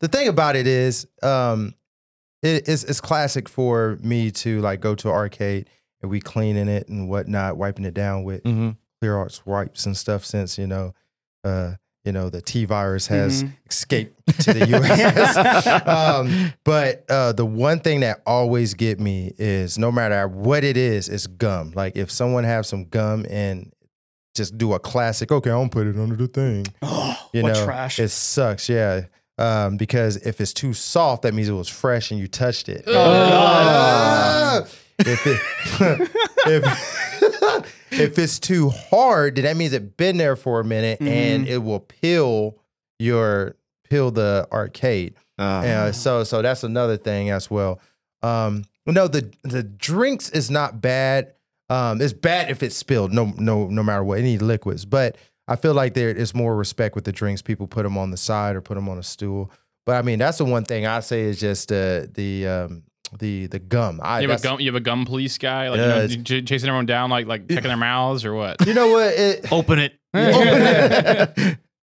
the 0.00 0.08
thing 0.08 0.28
about 0.28 0.56
it 0.56 0.66
is, 0.66 1.06
um, 1.22 1.74
it, 2.42 2.68
it's 2.68 2.84
it's 2.84 3.00
classic 3.00 3.48
for 3.48 3.98
me 4.02 4.30
to 4.32 4.60
like 4.60 4.80
go 4.80 4.94
to 4.94 5.08
an 5.08 5.14
arcade 5.14 5.70
and 6.02 6.10
we 6.10 6.20
cleaning 6.20 6.68
it 6.68 6.88
and 6.88 7.08
whatnot, 7.08 7.56
wiping 7.56 7.84
it 7.84 7.94
down 7.94 8.24
with 8.24 8.42
hmm 8.42 8.70
Clorox 9.02 9.44
wipes 9.46 9.86
and 9.86 9.96
stuff. 9.96 10.24
Since 10.24 10.58
you 10.58 10.66
know, 10.66 10.94
uh, 11.44 11.74
you 12.04 12.12
know 12.12 12.28
the 12.30 12.40
T 12.42 12.64
virus 12.64 13.06
has 13.08 13.42
Mhm. 13.44 13.52
escaped 13.70 14.40
to 14.42 14.52
the 14.52 14.66
U.S. 14.68 15.66
um, 15.86 16.52
but 16.64 17.04
uh, 17.10 17.32
the 17.32 17.46
one 17.46 17.80
thing 17.80 18.00
that 18.00 18.20
always 18.26 18.74
get 18.74 19.00
me 19.00 19.32
is 19.38 19.78
no 19.78 19.90
matter 19.90 20.28
what 20.28 20.64
it 20.64 20.76
is, 20.76 21.08
it's 21.08 21.26
gum. 21.26 21.72
Like 21.74 21.96
if 21.96 22.10
someone 22.10 22.44
have 22.44 22.66
some 22.66 22.84
gum 22.84 23.24
and 23.30 23.72
just 24.36 24.58
do 24.58 24.72
a 24.74 24.78
classic, 24.80 25.30
okay, 25.32 25.50
I'm 25.50 25.56
gonna 25.58 25.68
put 25.70 25.86
it 25.86 25.96
under 25.96 26.16
the 26.16 26.28
thing. 26.28 26.66
You 27.32 27.42
know, 27.42 27.64
trash! 27.64 27.98
It 27.98 28.10
sucks, 28.10 28.68
yeah. 28.68 29.06
Um, 29.38 29.76
because 29.76 30.16
if 30.18 30.40
it's 30.40 30.52
too 30.52 30.72
soft, 30.72 31.22
that 31.22 31.34
means 31.34 31.48
it 31.48 31.52
was 31.52 31.68
fresh 31.68 32.12
and 32.12 32.20
you 32.20 32.28
touched 32.28 32.68
it. 32.68 32.84
Oh, 32.86 34.64
if 35.00 35.26
it 35.26 35.40
if, 36.46 37.13
if 38.00 38.18
it's 38.18 38.38
too 38.38 38.70
hard, 38.70 39.36
then 39.36 39.44
that 39.44 39.56
means 39.56 39.72
it's 39.72 39.84
been 39.96 40.16
there 40.16 40.36
for 40.36 40.60
a 40.60 40.64
minute 40.64 41.00
and 41.00 41.46
it 41.48 41.58
will 41.58 41.80
peel 41.80 42.58
your 42.98 43.56
peel 43.88 44.10
the 44.10 44.46
arcade. 44.52 45.14
Uh, 45.38 45.62
Yeah, 45.64 45.90
so 45.90 46.24
so 46.24 46.42
that's 46.42 46.64
another 46.64 46.96
thing 46.96 47.30
as 47.30 47.50
well. 47.50 47.80
Um, 48.22 48.64
no, 48.86 49.08
the 49.08 49.32
the 49.42 49.62
drinks 49.62 50.30
is 50.30 50.50
not 50.50 50.80
bad. 50.80 51.32
Um, 51.70 52.00
it's 52.00 52.12
bad 52.12 52.50
if 52.50 52.62
it's 52.62 52.76
spilled. 52.76 53.12
No, 53.12 53.32
no, 53.38 53.68
no 53.68 53.82
matter 53.82 54.04
what, 54.04 54.18
any 54.18 54.38
liquids. 54.38 54.84
But 54.84 55.16
I 55.48 55.56
feel 55.56 55.74
like 55.74 55.94
there 55.94 56.10
is 56.10 56.34
more 56.34 56.54
respect 56.56 56.94
with 56.94 57.04
the 57.04 57.12
drinks. 57.12 57.42
People 57.42 57.66
put 57.66 57.82
them 57.84 57.96
on 57.98 58.10
the 58.10 58.16
side 58.16 58.54
or 58.56 58.60
put 58.60 58.74
them 58.74 58.88
on 58.88 58.98
a 58.98 59.02
stool. 59.02 59.50
But 59.86 59.96
I 59.96 60.02
mean, 60.02 60.18
that's 60.18 60.38
the 60.38 60.44
one 60.44 60.64
thing 60.64 60.86
I 60.86 61.00
say 61.00 61.22
is 61.22 61.40
just 61.40 61.72
uh, 61.72 62.06
the 62.12 62.46
um, 62.46 62.82
the 63.18 63.46
the 63.46 63.58
gum. 63.58 64.00
I, 64.02 64.20
You 64.20 64.28
have 64.30 64.40
a 64.40 64.42
gum. 64.42 64.60
You 64.60 64.66
have 64.66 64.74
a 64.74 64.80
gum 64.80 65.04
police 65.06 65.38
guy, 65.38 65.68
like 65.68 65.78
Yeah, 65.78 65.84
you 65.84 65.88
know, 65.90 66.04
it's- 66.04 66.22
ch- 66.42 66.46
chasing 66.48 66.68
everyone 66.68 66.86
down, 66.86 67.10
like 67.10 67.26
like 67.26 67.48
checking 67.48 67.68
their 67.68 67.76
mouths 67.76 68.24
or 68.24 68.34
what? 68.34 68.66
You 68.66 68.74
know 68.74 68.88
what? 68.90 69.12
It, 69.14 69.52
Open 69.52 69.78
it. 69.78 69.94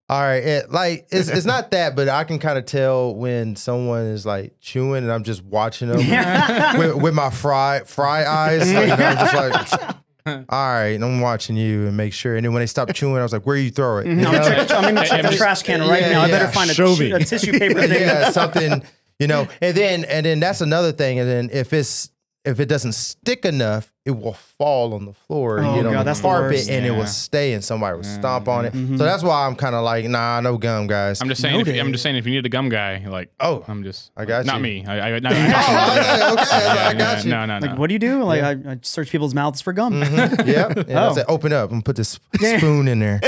All 0.07 0.22
right, 0.22 0.43
it, 0.43 0.72
like 0.72 1.07
it's 1.11 1.30
it's 1.30 1.47
not 1.47 1.72
that, 1.72 1.95
but 1.95 2.07
I 2.10 2.26
can 2.26 2.38
kind 2.38 2.60
of 2.60 2.65
tell 2.65 3.15
when 3.15 3.56
someone 3.56 4.03
is 4.03 4.23
like 4.23 4.53
chewing, 4.61 5.02
and 5.03 5.11
I'm 5.11 5.23
just 5.23 5.43
watching 5.43 5.88
them 5.88 5.97
with, 6.77 6.95
with 7.02 7.14
my 7.15 7.31
fry 7.31 7.81
fry 7.88 8.23
eyes. 8.23 8.72
Like, 8.72 8.89
and 8.89 9.02
I'm 9.02 9.18
just 9.18 9.81
like, 9.81 9.95
all 10.27 10.45
right, 10.52 10.89
and 10.89 11.03
I'm 11.03 11.22
watching 11.22 11.56
you 11.56 11.88
and 11.88 11.97
make 11.97 12.14
sure. 12.14 12.35
And 12.35 12.45
then 12.45 12.53
when 12.53 12.60
they 12.61 12.68
stop 12.68 12.93
chewing, 12.93 13.18
I 13.18 13.23
was 13.23 13.34
like, 13.34 13.47
where 13.47 13.56
you 13.56 13.72
throw 13.72 13.97
it? 13.97 14.06
You 14.06 14.11
I'm 14.11 14.18
know? 14.22 14.31
gonna 14.31 14.43
check, 14.45 14.72
I'm 14.72 14.93
gonna 14.95 15.07
check 15.07 15.22
the 15.27 15.35
trash 15.38 15.64
can 15.64 15.80
right 15.81 16.02
yeah, 16.02 16.11
now. 16.11 16.22
I 16.22 16.30
better 16.30 16.52
find 16.52 16.69
a, 16.69 16.73
Show 16.76 16.93
t- 16.95 16.99
me. 17.06 17.11
a 17.11 17.19
tissue 17.19 17.57
paper 17.57 17.81
thing. 17.88 18.02
yeah, 18.02 18.30
something, 18.30 18.84
you 19.20 19.28
know. 19.28 19.48
And 19.62 19.76
then 19.76 20.06
and 20.06 20.26
then 20.26 20.40
that's 20.40 20.62
another 20.62 20.92
thing. 20.92 21.20
And 21.20 21.30
then 21.30 21.50
if 21.52 21.74
it's 21.74 22.10
if 22.44 22.60
it 22.60 22.68
doesn't 22.70 22.92
stick 22.94 23.44
enough, 23.44 23.92
it 24.06 24.12
will 24.12 24.34
fall 24.34 24.94
on 24.94 25.06
the 25.06 25.14
floor, 25.14 25.62
Oh, 25.62 25.78
you 25.78 25.82
know, 25.82 25.90
God, 25.90 25.98
on 25.98 25.98
the 25.98 26.04
that's 26.04 26.20
the 26.20 26.28
carpet, 26.28 26.52
worst. 26.52 26.70
and 26.70 26.86
it 26.86 26.92
will 26.92 27.08
stay, 27.08 27.54
and 27.54 27.64
somebody 27.64 27.96
will 27.98 28.04
stomp 28.04 28.48
on 28.48 28.66
it. 28.66 28.74
Mhm. 28.74 29.00
So 29.00 29.04
that's 29.04 29.24
why 29.24 29.48
I'm 29.48 29.56
kind 29.56 29.74
of 29.74 29.84
like, 29.84 30.06
nah, 30.06 30.42
no 30.42 30.56
gum, 30.60 30.86
guys. 30.86 31.22
I'm 31.22 31.28
just 31.28 31.42
saying. 31.42 31.60
If, 31.62 31.68
I'm 31.68 31.92
just 31.92 32.04
saying. 32.04 32.18
If 32.18 32.28
you 32.28 32.34
need 32.34 32.46
a 32.46 32.50
gum 32.50 32.70
guy, 32.70 33.04
like 33.08 33.32
Oh. 33.40 33.66
I'm 33.68 33.82
just. 33.84 34.12
I 34.16 34.26
got 34.26 34.46
Not 34.46 34.58
you. 34.58 34.62
me. 34.62 34.86
I, 34.86 35.16
I, 35.16 35.20
not, 35.20 35.32
Oh, 35.36 36.34
okay, 36.34 36.44
okay, 36.44 36.82
I 36.84 36.94
got 36.94 37.24
you. 37.26 37.32
No, 37.32 37.48
no, 37.48 37.58
no. 37.58 37.66
Like, 37.68 37.80
what 37.80 37.88
do 37.88 37.94
you 37.94 38.00
do? 38.00 38.24
Like, 38.24 38.44
I, 38.44 38.52
I 38.74 38.78
search 38.84 39.10
people's 39.10 39.34
mouths 39.34 39.62
for 39.62 39.74
gum. 39.74 39.94
Mhm. 40.04 40.46
Yeah. 40.46 40.68
And 40.68 41.00
I 41.00 41.08
Oh. 41.08 41.16
said, 41.16 41.26
open 41.28 41.52
up 41.52 41.72
and 41.72 41.84
put 41.84 41.96
this 41.96 42.20
spoon 42.36 42.88
in 42.88 43.00
there. 43.00 43.20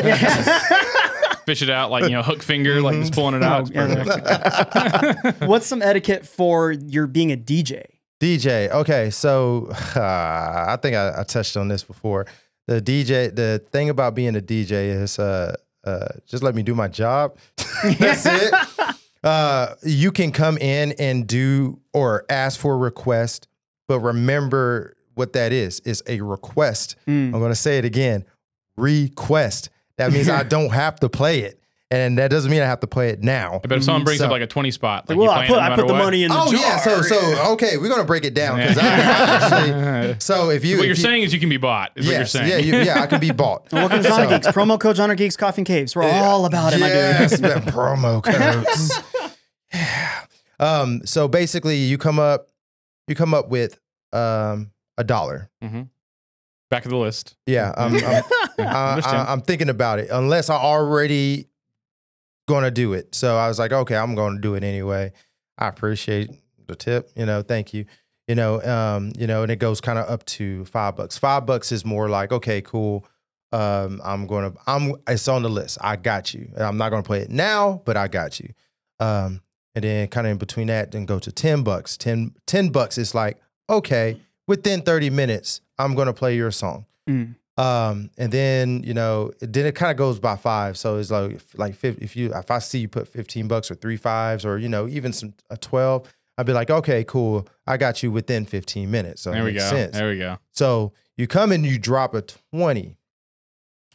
Fish 1.47 1.61
it 1.61 1.69
out 1.69 1.91
like 1.91 2.03
you 2.03 2.09
know, 2.09 2.21
hook 2.21 2.43
finger, 2.43 2.81
like 2.81 2.97
just 2.97 3.13
pulling 3.13 3.33
it 3.33 3.41
out. 3.41 3.71
It's 3.73 3.73
yeah. 3.73 5.31
What's 5.47 5.65
some 5.65 5.81
etiquette 5.81 6.27
for 6.27 6.73
your 6.73 7.07
being 7.07 7.31
a 7.31 7.37
DJ? 7.37 7.85
DJ. 8.19 8.69
Okay, 8.69 9.09
so 9.11 9.69
uh, 9.95 10.65
I 10.67 10.77
think 10.81 10.97
I, 10.97 11.21
I 11.21 11.23
touched 11.23 11.55
on 11.55 11.69
this 11.69 11.85
before. 11.85 12.25
The 12.67 12.81
DJ, 12.81 13.33
the 13.33 13.63
thing 13.71 13.89
about 13.89 14.13
being 14.13 14.35
a 14.35 14.41
DJ 14.41 14.89
is 14.89 15.19
uh, 15.19 15.55
uh, 15.85 16.07
just 16.25 16.43
let 16.43 16.53
me 16.53 16.63
do 16.63 16.75
my 16.75 16.89
job. 16.89 17.37
That's 17.97 18.25
it. 18.25 18.53
Uh, 19.23 19.73
you 19.83 20.11
can 20.11 20.31
come 20.31 20.57
in 20.59 20.93
and 20.99 21.27
do 21.27 21.79
or 21.91 22.23
ask 22.29 22.57
for 22.57 22.75
a 22.75 22.77
request, 22.77 23.47
but 23.87 23.99
remember 23.99 24.95
what 25.15 25.33
that 25.33 25.51
is. 25.51 25.81
It's 25.83 26.03
a 26.07 26.21
request. 26.21 26.95
Mm. 27.07 27.33
I'm 27.33 27.39
going 27.39 27.51
to 27.51 27.55
say 27.55 27.77
it 27.79 27.83
again. 27.83 28.23
Request. 28.77 29.69
That 29.97 30.11
means 30.13 30.29
I 30.29 30.43
don't 30.55 30.71
have 30.71 30.99
to 31.01 31.09
play 31.09 31.39
it. 31.41 31.59
And 31.89 32.17
that 32.17 32.29
doesn't 32.29 32.51
mean 32.51 32.61
I 32.61 32.65
have 32.65 32.81
to 32.81 32.87
play 32.87 33.11
it 33.11 33.21
now. 33.23 33.61
But 33.63 33.71
if 33.71 33.83
someone 33.85 34.03
brings 34.03 34.19
So- 34.19 34.25
up 34.25 34.31
like 34.31 34.41
a 34.41 34.47
20 34.47 34.71
spot, 34.71 35.07
like 35.07 35.17
well, 35.17 35.27
you 35.27 35.31
I 35.31 35.47
playing 35.47 35.47
put, 35.47 35.57
it 35.57 35.61
no 35.61 35.65
I 35.71 35.75
put 35.77 35.87
the 35.87 35.93
what? 35.93 35.99
money 36.03 36.23
in 36.25 36.31
the 36.31 36.37
Oh 36.37 36.51
jar. 36.51 36.59
yeah, 36.59 36.77
so 36.81 37.01
so 37.01 37.51
okay, 37.53 37.77
we're 37.77 37.87
gonna 37.87 38.03
break 38.03 38.25
it 38.25 38.33
down 38.33 38.57
because 38.57 38.77
I, 38.77 38.83
I 38.87 38.87
actually. 40.01 40.15
So 40.19 40.49
if 40.49 40.65
you, 40.65 40.75
what 40.75 40.81
if 40.81 40.85
you're 40.87 40.89
you- 40.89 40.95
saying 40.95 41.23
is 41.23 41.33
you 41.33 41.39
can 41.39 41.47
be 41.47 41.55
bought. 41.55 41.91
Is 41.95 42.05
what 42.07 42.15
you're 42.17 42.25
saying. 42.25 42.49
yeah, 42.49 42.57
you, 42.57 42.83
yeah, 42.85 43.01
I 43.01 43.07
can 43.07 43.21
be 43.21 43.31
bought. 43.31 43.67
Welcome 43.71 44.03
to 44.03 44.09
Genre 44.09 44.27
Geeks. 44.37 44.47
Promo 44.47 44.77
code 44.77 44.97
Genre 44.97 45.15
Geeks 45.15 45.37
Coffee 45.37 45.61
and 45.61 45.65
Caves. 45.65 45.95
We're 45.95 46.03
all 46.03 46.45
about 46.45 46.73
it, 46.73 46.79
my 46.81 46.89
dude. 46.89 47.41
man, 47.41 47.61
promo 47.61 48.21
codes. 48.21 49.01
yeah. 49.73 50.25
Um. 50.59 51.03
So 51.05 51.29
basically, 51.29 51.77
you 51.77 51.97
come 51.97 52.19
up, 52.19 52.49
you 53.07 53.15
come 53.15 53.33
up 53.33 53.47
with 53.47 53.79
um 54.11 54.71
a 54.97 55.05
dollar. 55.05 55.49
Back 56.69 56.85
of 56.85 56.91
the 56.91 56.98
list. 56.98 57.35
Yeah. 57.45 57.73
I'm, 57.77 57.95
I'm, 57.95 58.02
Yeah, 58.57 59.02
I. 59.06 59.31
Am 59.31 59.41
thinking 59.41 59.69
about 59.69 59.99
it. 59.99 60.10
Unless 60.11 60.49
I 60.49 60.56
already 60.56 61.48
gonna 62.48 62.72
do 62.72 62.94
it, 62.94 63.14
so 63.14 63.38
I 63.38 63.48
was 63.48 63.60
like, 63.60 63.72
okay, 63.72 63.95
I'm 63.95 64.15
gonna 64.15 64.39
do 64.39 64.56
it 64.56 64.64
anyway. 64.64 65.11
I 65.57 65.68
appreciate 65.68 66.30
the 66.68 66.76
tip. 66.76 67.10
You 67.15 67.26
know, 67.26 67.41
thank 67.41 67.73
you. 67.73 67.85
You 68.27 68.35
know, 68.35 68.61
um, 68.64 69.14
you 69.18 69.27
know, 69.27 69.44
and 69.44 69.52
it 69.52 69.57
goes 69.57 69.80
kind 69.80 69.98
of 69.98 70.10
up 70.10 70.26
to 70.26 70.65
five 70.65 70.95
bucks. 70.95 71.18
Five 71.18 71.45
bucks 71.45 71.72
is 71.72 71.85
more 71.85 72.10
like, 72.10 72.31
okay, 72.31 72.61
cool. 72.61 73.06
Um, 73.53 74.02
I'm 74.03 74.27
gonna, 74.27 74.53
I'm, 74.65 74.94
it's 75.07 75.27
on 75.27 75.44
the 75.44 75.49
list. 75.49 75.77
I 75.80 75.95
got 75.95 76.34
you. 76.34 76.49
And 76.53 76.64
I'm 76.64 76.77
not 76.77 76.89
gonna 76.89 77.03
play 77.03 77.19
it 77.22 77.30
now, 77.30 77.81
but 77.85 77.95
I 77.95 78.07
got 78.07 78.39
you. 78.39 78.49
Um, 78.99 79.41
and 79.76 79.84
then 79.84 80.07
kind 80.07 80.27
of 80.27 80.31
in 80.31 80.38
between 80.38 80.68
that, 80.68 80.91
then 80.91 81.06
go 81.06 81.19
to 81.19 81.31
ten 81.31 81.64
bucks. 81.64 81.95
10, 81.95 82.34
10 82.48 82.69
bucks 82.69 82.98
is 82.98 83.15
like, 83.15 83.38
okay, 83.69 84.19
within 84.47 84.81
30 84.81 85.09
minutes, 85.11 85.61
I'm 85.77 85.93
gonna 85.95 86.13
play 86.13 86.35
your 86.35 86.51
song. 86.51 86.85
Mm. 87.07 87.35
Um, 87.57 88.11
and 88.19 88.31
then 88.31 88.83
you 88.83 88.93
know, 88.93 89.31
then 89.39 89.65
it 89.65 89.73
kind 89.75 89.89
of 89.91 89.97
goes 89.97 90.19
by 90.19 90.35
five. 90.35 90.77
So 90.77 90.97
it's 90.97 91.09
like 91.11 91.39
like 91.55 91.75
if 91.83 92.15
you 92.15 92.31
if 92.33 92.51
I 92.51 92.59
see 92.59 92.79
you 92.79 92.87
put 92.87 93.07
fifteen 93.07 93.47
bucks 93.47 93.71
or 93.71 93.75
three 93.75 93.97
fives 93.97 94.45
or 94.45 94.57
you 94.59 94.69
know 94.69 94.87
even 94.87 95.11
some 95.13 95.33
a 95.49 95.57
twelve, 95.57 96.07
I'd 96.37 96.45
be 96.45 96.53
like, 96.53 96.69
okay, 96.69 97.03
cool, 97.03 97.47
I 97.65 97.77
got 97.77 98.03
you 98.03 98.11
within 98.11 98.45
fifteen 98.45 98.91
minutes. 98.91 99.21
So 99.23 99.31
There 99.31 99.43
we 99.43 99.53
go. 99.53 99.59
sense. 99.69 99.95
There 99.97 100.09
we 100.09 100.19
go. 100.19 100.37
So 100.51 100.93
you 101.17 101.25
come 101.27 101.51
in, 101.51 101.63
you 101.63 101.79
drop 101.79 102.13
a 102.13 102.21
twenty. 102.21 102.97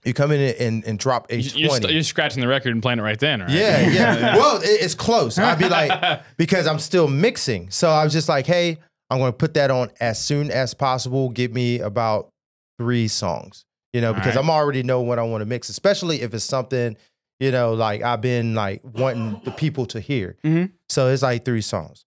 You 0.04 0.12
come 0.12 0.32
in 0.32 0.56
and, 0.58 0.84
and 0.84 0.98
drop 0.98 1.30
a 1.30 1.36
You- 1.36 1.50
You're, 1.60 1.68
twenty. 1.68 1.82
st- 1.84 1.94
you're 1.94 2.02
scratching 2.02 2.40
the 2.40 2.48
record 2.48 2.72
and 2.72 2.82
playing 2.82 2.98
it 2.98 3.02
right 3.02 3.20
then, 3.20 3.42
right? 3.42 3.50
Yeah, 3.50 3.80
yeah. 3.88 4.36
well, 4.36 4.56
it, 4.60 4.64
it's 4.66 4.96
close. 4.96 5.38
I'd 5.38 5.60
be 5.60 5.68
like, 5.68 6.22
because 6.36 6.66
I'm 6.66 6.80
still 6.80 7.06
mixing. 7.06 7.70
So 7.70 7.88
I 7.90 8.02
was 8.02 8.12
just 8.12 8.28
like, 8.28 8.44
hey, 8.46 8.78
I'm 9.12 9.18
going 9.18 9.32
to 9.32 9.36
put 9.36 9.52
that 9.54 9.70
on 9.70 9.90
as 10.00 10.18
soon 10.18 10.50
as 10.50 10.72
possible. 10.72 11.28
Give 11.28 11.52
me 11.52 11.80
about 11.80 12.30
three 12.78 13.08
songs, 13.08 13.66
you 13.92 14.00
know, 14.00 14.14
because 14.14 14.36
right. 14.36 14.42
I'm 14.42 14.48
already 14.48 14.82
know 14.82 15.02
what 15.02 15.18
I 15.18 15.22
want 15.22 15.42
to 15.42 15.46
mix, 15.46 15.68
especially 15.68 16.22
if 16.22 16.32
it's 16.32 16.44
something, 16.44 16.96
you 17.38 17.50
know, 17.50 17.74
like 17.74 18.02
I've 18.02 18.22
been 18.22 18.54
like 18.54 18.80
wanting 18.82 19.38
the 19.44 19.50
people 19.50 19.84
to 19.86 20.00
hear. 20.00 20.36
Mhm. 20.42 20.72
So 20.88 21.08
it's 21.08 21.22
like 21.22 21.44
three 21.44 21.60
songs. 21.60 22.06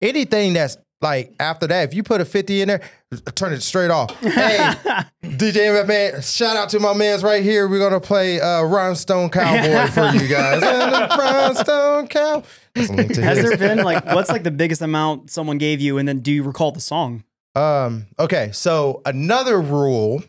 Anything 0.00 0.54
that's 0.54 0.78
like 1.02 1.34
after 1.38 1.66
that, 1.66 1.88
if 1.88 1.94
you 1.94 2.02
put 2.02 2.22
a 2.22 2.24
50 2.24 2.62
in 2.62 2.68
there, 2.68 2.80
turn 3.34 3.52
it 3.52 3.62
straight 3.62 3.90
off. 3.90 4.18
Hey, 4.20 4.56
DJ 5.22 5.86
man, 5.86 6.22
shout 6.22 6.56
out 6.56 6.70
to 6.70 6.80
my 6.80 6.94
man's 6.94 7.22
right 7.22 7.42
here. 7.42 7.68
We're 7.68 7.78
gonna 7.80 8.00
play 8.00 8.40
uh 8.40 8.62
Rhinestone 8.62 9.28
Cowboy 9.28 9.90
for 9.92 10.08
you 10.16 10.26
guys. 10.26 10.62
And 10.66 10.92
the 10.92 11.16
Rhinestone 11.18 12.08
Cow. 12.08 12.42
There's 12.76 12.88
to 13.16 13.22
Has 13.22 13.38
his. 13.38 13.48
there 13.50 13.56
been 13.58 13.84
like 13.84 14.04
what's 14.06 14.30
like 14.30 14.42
the 14.44 14.50
biggest 14.50 14.82
amount 14.82 15.30
someone 15.30 15.58
gave 15.58 15.80
you, 15.80 15.98
and 15.98 16.06
then 16.08 16.20
do 16.20 16.30
you 16.32 16.42
recall 16.42 16.72
the 16.72 16.80
song? 16.80 17.24
Um, 17.54 18.06
okay, 18.18 18.50
so 18.52 19.00
another 19.06 19.60
rule, 19.60 20.22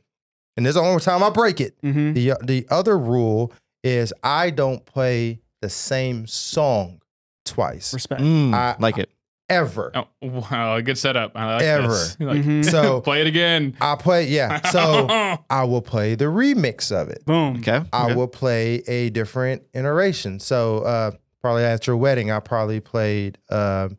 and 0.56 0.66
this 0.66 0.72
is 0.72 0.76
the 0.76 0.82
only 0.82 1.02
time 1.02 1.24
I 1.24 1.30
break 1.30 1.60
it. 1.60 1.76
Mm-hmm. 1.82 2.14
The 2.14 2.34
the 2.44 2.66
other 2.70 2.98
rule 2.98 3.52
is 3.84 4.14
I 4.24 4.50
don't 4.50 4.86
play 4.86 5.40
the 5.62 5.70
same 5.70 6.26
song 6.28 7.02
twice. 7.46 7.94
Respect. 7.94 8.22
Mm, 8.22 8.54
I- 8.54 8.76
like 8.80 8.98
it. 8.98 9.10
Ever. 9.50 9.94
Oh, 9.96 10.08
wow. 10.22 10.76
A 10.76 10.82
good 10.82 10.98
setup. 10.98 11.32
I 11.34 11.54
like 11.54 11.64
Ever. 11.64 11.88
this. 11.88 12.18
Like, 12.20 12.42
Mhm. 12.42 12.70
So 12.70 13.00
play 13.08 13.22
it 13.22 13.28
again. 13.28 13.78
I 13.80 13.96
play, 13.96 14.26
yeah. 14.28 14.60
So 14.72 15.08
I 15.50 15.64
will 15.64 15.82
play 15.82 16.16
the 16.16 16.26
remix 16.26 16.92
of 16.92 17.08
it. 17.08 17.24
Boom. 17.26 17.56
Okay. 17.60 17.82
I 17.94 18.06
okay. 18.08 18.16
will 18.16 18.28
play 18.28 18.84
a 18.90 19.10
different 19.10 19.64
iteration. 19.74 20.42
So 20.42 20.80
uh, 20.80 21.12
probably 21.48 21.64
at 21.64 21.88
your 21.88 21.96
wedding, 21.98 22.30
I 22.30 22.40
probably 22.40 22.80
played 22.82 23.38
uh, 23.50 23.90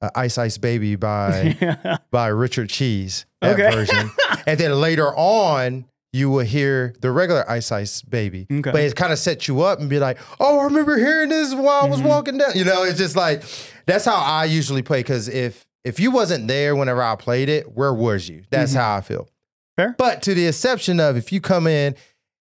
uh, 0.00 0.10
"Ice 0.16 0.36
Ice 0.38 0.58
Baby" 0.58 0.96
by 0.96 1.56
by 2.10 2.26
Richard 2.28 2.68
Cheese. 2.68 3.24
That 3.40 3.54
Okay. 3.58 3.70
version, 3.70 4.10
and 4.46 4.58
then 4.58 4.72
later 4.80 5.08
on, 5.16 5.84
you 6.12 6.28
will 6.30 6.44
hear 6.44 6.94
the 7.00 7.10
regular 7.12 7.48
"Ice 7.50 7.70
Ice 7.70 8.02
Baby." 8.02 8.46
Okay. 8.50 8.70
But 8.72 8.80
it 8.80 8.96
kind 8.96 9.12
of 9.12 9.18
sets 9.18 9.46
you 9.48 9.62
up 9.62 9.78
and 9.80 9.88
be 9.88 9.98
like, 10.00 10.18
"Oh, 10.40 10.58
I 10.60 10.64
remember 10.64 10.96
hearing 10.98 11.28
this 11.28 11.54
while 11.54 11.84
I 11.84 11.88
was 11.88 12.00
Mhm. 12.00 12.06
walking 12.08 12.38
down." 12.38 12.50
You 12.56 12.64
know, 12.64 12.82
it's 12.82 12.98
just 12.98 13.14
like 13.16 13.42
that's 13.86 14.04
how 14.04 14.16
I 14.16 14.44
usually 14.46 14.82
play. 14.82 15.00
Because 15.00 15.28
if 15.28 15.64
if 15.84 16.00
you 16.00 16.10
wasn't 16.10 16.48
there 16.48 16.74
whenever 16.76 17.02
I 17.02 17.14
played 17.16 17.48
it, 17.48 17.72
where 17.76 17.94
was 17.94 18.28
you? 18.28 18.42
That's 18.50 18.72
Mhm. 18.72 18.76
how 18.76 18.96
I 18.96 19.00
feel. 19.02 19.28
Fair. 19.76 19.94
But 19.98 20.22
to 20.22 20.34
the 20.34 20.46
exception 20.48 20.98
of 21.00 21.16
if 21.16 21.32
you 21.32 21.40
come 21.40 21.66
in 21.66 21.94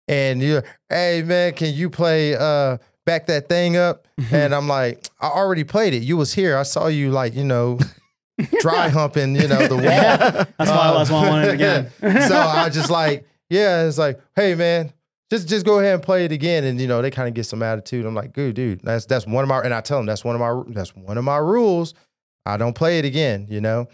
and 0.07 0.41
you're, 0.41 0.63
hey 0.89 1.23
man, 1.23 1.53
can 1.53 1.73
you 1.73 1.89
play 1.89 2.35
uh 2.35 2.77
back 3.06 3.28
that 3.28 3.49
thing 3.49 3.78
up? 3.78 4.07
And 4.32 4.53
I'm 4.53 4.68
like, 4.68 5.07
I 5.19 5.28
already 5.28 5.64
played 5.64 5.94
it. 5.94 6.03
You 6.03 6.18
was 6.18 6.34
here. 6.34 6.57
I 6.57 6.64
saw 6.64 6.88
you 6.88 7.11
like, 7.11 7.34
you 7.36 7.44
know, 7.44 7.80
dry 8.60 8.90
humping, 8.90 9.36
you 9.36 9.48
know, 9.48 9.68
the 9.68 9.76
wall. 9.76 9.84
That's 9.84 10.72
why 10.72 10.88
Um, 10.88 10.98
that's 10.98 11.10
why 11.10 11.26
I 11.26 11.30
wanted 11.30 11.48
it 11.49 11.53
again. 11.56 11.91
so 12.28 12.38
I 12.38 12.69
just 12.69 12.90
like, 12.90 13.26
yeah, 13.49 13.84
it's 13.86 13.98
like, 13.98 14.19
hey 14.36 14.56
man, 14.56 14.94
just 15.30 15.48
just 15.49 15.65
go 15.65 15.80
ahead 15.80 15.95
and 15.95 16.03
play 16.03 16.26
it 16.26 16.32
again. 16.32 16.64
And 16.64 16.80
you 16.80 16.88
know, 16.88 17.02
they 17.02 17.11
kind 17.11 17.28
of 17.28 17.34
get 17.34 17.45
some 17.45 17.61
attitude. 17.64 18.06
I'm 18.06 18.15
like, 18.15 18.34
good 18.34 18.56
dude, 18.56 18.82
that's 18.82 19.06
that's 19.06 19.26
one 19.28 19.44
of 19.44 19.48
my 19.49 19.60
and 19.61 19.73
I 19.73 19.82
tell 19.82 19.98
them 19.98 20.06
that's 20.06 20.23
one 20.23 20.36
of 20.36 20.41
my 20.41 20.73
that's 20.73 20.95
one 20.95 21.18
of 21.18 21.23
my 21.23 21.38
rules. 21.38 21.94
I 22.45 22.57
don't 22.57 22.73
play 22.73 22.98
it 22.99 23.06
again, 23.06 23.48
you 23.49 23.61
know. 23.61 23.88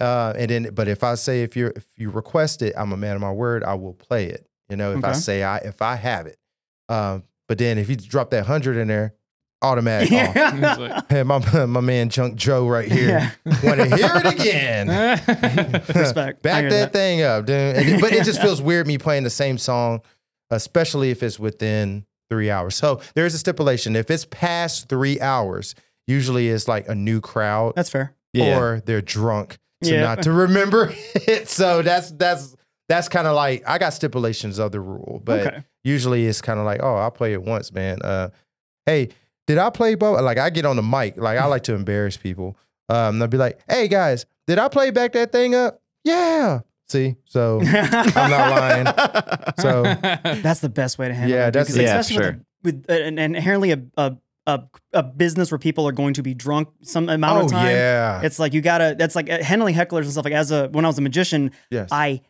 Uh, 0.00 0.32
and 0.36 0.50
then, 0.50 0.70
but 0.72 0.88
if 0.88 1.04
I 1.04 1.14
say 1.14 1.42
if 1.42 1.56
you're 1.56 1.72
if 1.76 1.86
you 1.96 2.10
request 2.10 2.62
it, 2.62 2.72
I'm 2.76 2.92
a 2.92 2.96
man 2.96 3.16
of 3.16 3.20
my 3.20 3.32
word. 3.32 3.62
I 3.64 3.74
will 3.74 3.92
play 3.94 4.26
it. 4.26 4.46
You 4.70 4.76
know, 4.76 4.92
if 4.92 5.04
I 5.04 5.12
say 5.12 5.42
I 5.42 5.58
if 5.58 5.82
I 5.82 5.96
have 5.96 6.26
it. 6.26 6.36
Um, 6.88 7.24
but 7.50 7.58
then 7.58 7.76
if 7.78 7.90
you 7.90 7.96
drop 7.96 8.30
that 8.30 8.46
hundred 8.46 8.76
in 8.76 8.86
there, 8.86 9.12
automatic. 9.60 10.10
Like- 10.12 11.10
Hey, 11.10 11.22
my 11.24 11.38
my 11.66 11.80
man 11.80 12.08
Junk 12.08 12.36
Joe 12.36 12.68
right 12.68 12.90
here. 12.90 13.32
Want 13.44 13.80
to 13.80 13.96
hear 13.96 14.12
it 14.14 14.26
again? 14.40 14.88
Respect. 15.94 16.42
Back 16.42 16.60
hear 16.62 16.70
that, 16.70 16.92
thing 16.92 17.22
up, 17.22 17.46
dude. 17.46 17.56
And 17.76 18.00
but 18.00 18.12
it 18.12 18.24
just 18.24 18.40
feels 18.40 18.62
weird 18.62 18.86
me 18.86 18.96
playing 18.98 19.24
the 19.24 19.30
same 19.30 19.58
song, 19.58 20.00
especially 20.50 21.10
if 21.10 21.22
it's 21.22 21.38
within 21.38 22.06
three 22.30 22.50
hours. 22.50 22.76
So 22.76 23.00
there's 23.14 23.34
a 23.34 23.38
stipulation. 23.38 23.96
If 23.96 24.10
it's 24.10 24.24
past 24.30 24.88
three 24.88 25.20
hours, 25.20 25.74
usually 26.06 26.48
it's 26.48 26.68
like 26.68 26.88
a 26.88 26.94
new 26.94 27.20
crowd 27.20 27.72
That's 27.74 27.90
fair. 27.90 28.14
Yeah. 28.32 28.58
or 28.58 28.80
they're 28.86 29.02
drunk 29.02 29.58
to 29.82 29.90
Yeah. 29.92 30.02
not 30.02 30.22
to 30.22 30.32
remember 30.32 30.92
it. 31.14 31.48
So 31.48 31.82
that's 31.82 32.12
that's 32.12 32.54
that's 32.90 33.08
kind 33.08 33.26
of 33.26 33.34
like 33.34 33.62
I 33.66 33.78
got 33.78 33.94
stipulations 33.94 34.58
of 34.58 34.72
the 34.72 34.80
rule, 34.80 35.22
but 35.24 35.46
okay. 35.46 35.64
usually 35.84 36.26
it's 36.26 36.42
kind 36.42 36.58
of 36.58 36.66
like, 36.66 36.80
oh, 36.82 36.96
I'll 36.96 37.10
play 37.10 37.32
it 37.32 37.42
once, 37.42 37.72
man. 37.72 38.02
Uh, 38.02 38.30
hey, 38.84 39.08
did 39.46 39.56
I 39.58 39.70
play 39.70 39.94
Bo? 39.94 40.12
Like 40.14 40.36
I 40.38 40.50
get 40.50 40.66
on 40.66 40.76
the 40.76 40.82
mic, 40.82 41.16
like 41.16 41.38
I 41.38 41.46
like 41.46 41.62
to 41.64 41.74
embarrass 41.74 42.16
people. 42.16 42.56
Um, 42.88 43.18
they'll 43.20 43.28
be 43.28 43.36
like, 43.38 43.60
hey 43.68 43.86
guys, 43.88 44.26
did 44.46 44.58
I 44.58 44.68
play 44.68 44.90
back 44.90 45.12
that 45.12 45.30
thing 45.32 45.54
up? 45.54 45.80
Yeah. 46.04 46.60
See, 46.88 47.14
so 47.24 47.60
I'm 47.62 48.30
not 48.30 48.50
lying. 48.50 48.86
So 49.60 49.82
That's 50.42 50.58
the 50.58 50.68
best 50.68 50.98
way 50.98 51.06
to 51.08 51.14
handle 51.14 51.36
Yeah, 51.38 51.44
it. 51.46 51.52
dude, 51.52 51.54
that's- 51.54 51.68
'cause 51.68 51.76
yeah, 51.76 51.98
especially 52.00 52.22
sure. 52.24 52.40
with, 52.64 52.74
a, 52.88 52.92
with 52.92 53.06
an 53.06 53.18
an 53.20 53.34
inherently 53.36 53.70
a, 53.70 53.80
a 53.96 54.16
a 54.46 54.60
a 54.94 55.02
business 55.04 55.52
where 55.52 55.58
people 55.58 55.86
are 55.86 55.92
going 55.92 56.14
to 56.14 56.22
be 56.22 56.34
drunk 56.34 56.68
some 56.82 57.08
amount 57.08 57.42
oh 57.42 57.44
of 57.44 57.50
time. 57.52 57.70
yeah, 57.70 58.22
It's 58.24 58.38
like 58.40 58.54
you 58.54 58.60
gotta. 58.62 58.96
That's 58.98 59.14
like 59.14 59.30
uh, 59.30 59.40
handling 59.42 59.74
hecklers 59.76 60.02
and 60.02 60.10
stuff. 60.10 60.24
Like 60.24 60.34
as 60.34 60.50
a 60.50 60.68
when 60.70 60.84
I 60.84 60.88
was 60.88 60.98
a 60.98 61.02
magician, 61.02 61.52
yes, 61.70 61.90
I 61.92 62.22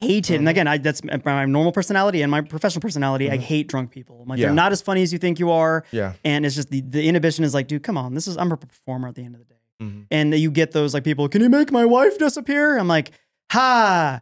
hate 0.00 0.30
it. 0.30 0.36
And 0.36 0.46
Mhm. 0.46 0.50
again, 0.50 0.66
I 0.68 0.78
that's 0.78 1.02
my 1.24 1.44
normal 1.44 1.72
personality 1.72 2.22
and 2.22 2.30
my 2.30 2.40
professional 2.40 2.80
personality. 2.80 3.30
I 3.30 3.36
Mhm. 3.38 3.40
hate 3.42 3.68
drunk 3.68 3.90
people. 3.90 4.24
Like 4.26 4.38
Yeah. 4.38 4.46
they're 4.46 4.54
not 4.54 4.72
as 4.72 4.80
funny 4.80 5.02
as 5.02 5.12
you 5.12 5.18
think 5.18 5.38
you 5.38 5.50
are. 5.50 5.84
yeah. 5.90 6.12
And 6.24 6.46
it's 6.46 6.54
just 6.54 6.70
the 6.70 6.80
the 6.82 7.08
inhibition 7.08 7.44
is 7.44 7.54
like, 7.54 7.66
dude, 7.68 7.82
come 7.82 7.96
on. 7.98 8.14
This 8.14 8.26
is 8.28 8.36
I'm 8.36 8.50
a 8.52 8.56
performer 8.56 9.08
at 9.08 9.14
the 9.16 9.22
end 9.24 9.34
of 9.34 9.40
the 9.40 9.46
day. 9.46 9.54
Mhm. 9.82 10.04
And 10.10 10.34
you 10.34 10.50
get 10.50 10.72
those 10.72 10.94
like 10.94 11.04
people, 11.04 11.28
can 11.28 11.40
you 11.42 11.48
make 11.48 11.70
my 11.72 11.84
wife 11.84 12.18
disappear? 12.18 12.78
I'm 12.78 12.88
like, 12.88 13.10
ha. 13.52 14.20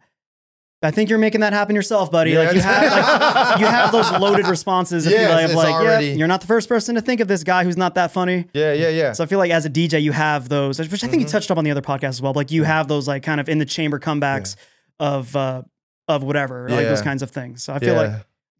I 0.83 0.91
think 0.93 1.09
you're 1.11 1.19
making 1.19 1.41
that 1.41 1.53
happen 1.55 1.75
yourself, 1.75 2.13
buddy. 2.13 2.37
Like 2.37 2.55
you 2.55 2.61
have 2.61 2.93
like, 2.93 3.59
you 3.61 3.67
have 3.67 3.91
those 3.93 4.09
loaded 4.21 4.47
responses 4.47 5.07
of 5.07 5.13
Yes, 5.13 5.31
like, 5.31 5.45
it's 5.47 5.55
like 5.55 5.75
already- 5.75 6.07
yeah, 6.09 6.13
you're 6.15 6.29
not 6.29 6.43
the 6.43 6.47
first 6.47 6.69
person 6.69 6.95
to 6.95 7.01
think 7.01 7.21
of 7.21 7.27
this 7.29 7.43
guy 7.43 7.65
who's 7.65 7.79
not 7.79 7.95
that 7.97 8.13
funny. 8.13 8.45
Yeah, 8.53 8.73
yeah, 8.75 8.91
yeah. 8.91 9.13
So 9.13 9.25
I 9.25 9.27
feel 9.27 9.39
like 9.39 9.51
as 9.51 9.65
a 9.65 9.71
DJ, 9.71 9.99
you 10.01 10.13
have 10.13 10.49
those, 10.49 10.79
which 10.79 11.03
I 11.03 11.09
think 11.09 11.21
you 11.23 11.27
Mhm. 11.27 11.31
touched 11.31 11.51
up 11.51 11.59
on 11.59 11.65
the 11.65 11.71
other 11.71 11.81
podcast 11.81 12.09
as 12.11 12.23
well. 12.23 12.35
But 12.35 12.41
like 12.41 12.51
you 12.53 12.65
have 12.65 12.87
those 12.89 13.09
like 13.09 13.23
kind 13.23 13.41
of 13.41 13.49
in 13.49 13.59
the 13.59 13.65
chamber 13.65 13.99
comebacks 13.99 14.55
of 14.99 15.35
uh 15.37 15.63
of 16.09 16.23
whatever, 16.23 16.69
like 16.69 16.87
those 16.87 17.03
kinds 17.03 17.23
of 17.23 17.31
things. 17.31 17.65
So 17.65 17.73
I 17.73 17.79
feel 17.79 17.95
like 17.95 18.13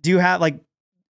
do 0.03 0.11
you 0.11 0.19
have 0.19 0.41
like 0.41 0.61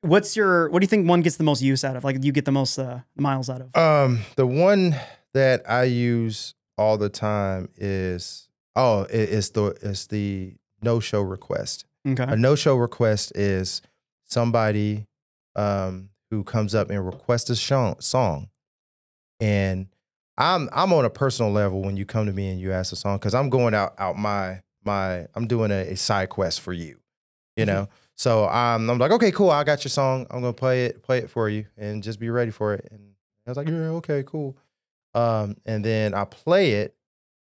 What's 0.04 0.36
your? 0.36 0.70
What 0.70 0.80
do 0.80 0.84
you 0.84 0.90
think 0.90 1.08
one 1.08 1.22
gets 1.22 1.38
the 1.38 1.46
most 1.46 1.62
use 1.62 1.86
out 1.86 1.96
of? 1.96 2.04
Like 2.04 2.22
you 2.22 2.34
get 2.34 2.44
the 2.44 2.52
most 2.52 2.78
uh, 2.78 3.00
miles 3.16 3.50
out 3.50 3.62
of? 3.62 3.76
Um, 3.76 4.20
the 4.36 4.46
one 4.46 4.98
that 5.34 5.64
I 5.70 5.86
use 5.86 6.56
all 6.78 6.98
the 6.98 7.08
time 7.08 7.70
is 7.78 8.50
oh, 8.76 9.04
it, 9.04 9.30
it's 9.30 9.52
the 9.52 9.68
it's 9.82 10.08
the 10.08 10.56
no 10.82 11.00
show 11.00 11.22
request. 11.22 11.86
Okay. 12.06 12.24
A 12.24 12.36
no 12.36 12.56
show 12.56 12.76
request 12.76 13.32
is 13.34 13.82
somebody 14.26 15.08
um 15.56 16.10
who 16.30 16.44
comes 16.44 16.76
up 16.76 16.90
and 16.90 17.06
requests 17.06 17.50
a 17.50 17.56
sho- 17.56 17.96
song, 18.00 18.50
and 19.40 19.88
I'm 20.38 20.68
I'm 20.74 20.92
on 20.92 21.06
a 21.06 21.10
personal 21.10 21.54
level 21.54 21.82
when 21.82 21.96
you 21.96 22.06
come 22.06 22.26
to 22.26 22.34
me 22.34 22.50
and 22.50 22.60
you 22.60 22.74
ask 22.74 22.92
a 22.92 22.98
song 22.98 23.20
because 23.20 23.34
I'm 23.34 23.50
going 23.50 23.74
out 23.74 23.94
out 23.98 24.18
my 24.18 24.63
my 24.86 25.28
I'm 25.36 25.48
doing 25.48 25.72
a, 25.72 25.92
a 25.92 25.96
side 25.96 26.30
quest 26.30 26.62
for 26.62 26.74
you, 26.74 26.98
you 27.56 27.66
know. 27.66 27.88
So 28.16 28.48
um, 28.48 28.90
I'm 28.90 28.98
like, 29.00 29.12
okay, 29.12 29.32
cool, 29.32 29.50
I 29.50 29.64
got 29.64 29.84
your 29.84 29.90
song. 29.90 30.28
I'm 30.30 30.42
gonna 30.42 30.54
play 30.54 30.86
it 30.86 31.02
play 31.04 31.18
it 31.20 31.30
for 31.30 31.50
you 31.50 31.66
and 31.78 32.04
just 32.04 32.20
be 32.20 32.30
ready 32.30 32.52
for 32.52 32.74
it. 32.74 32.88
And 32.92 33.02
I 33.48 33.50
was 33.52 33.58
like, 33.58 33.68
yeah, 33.68 33.90
okay, 34.00 34.24
cool. 34.26 34.58
Um, 35.16 35.58
and 35.66 35.84
then 35.84 36.14
I 36.14 36.26
play 36.26 36.74
it, 36.74 36.96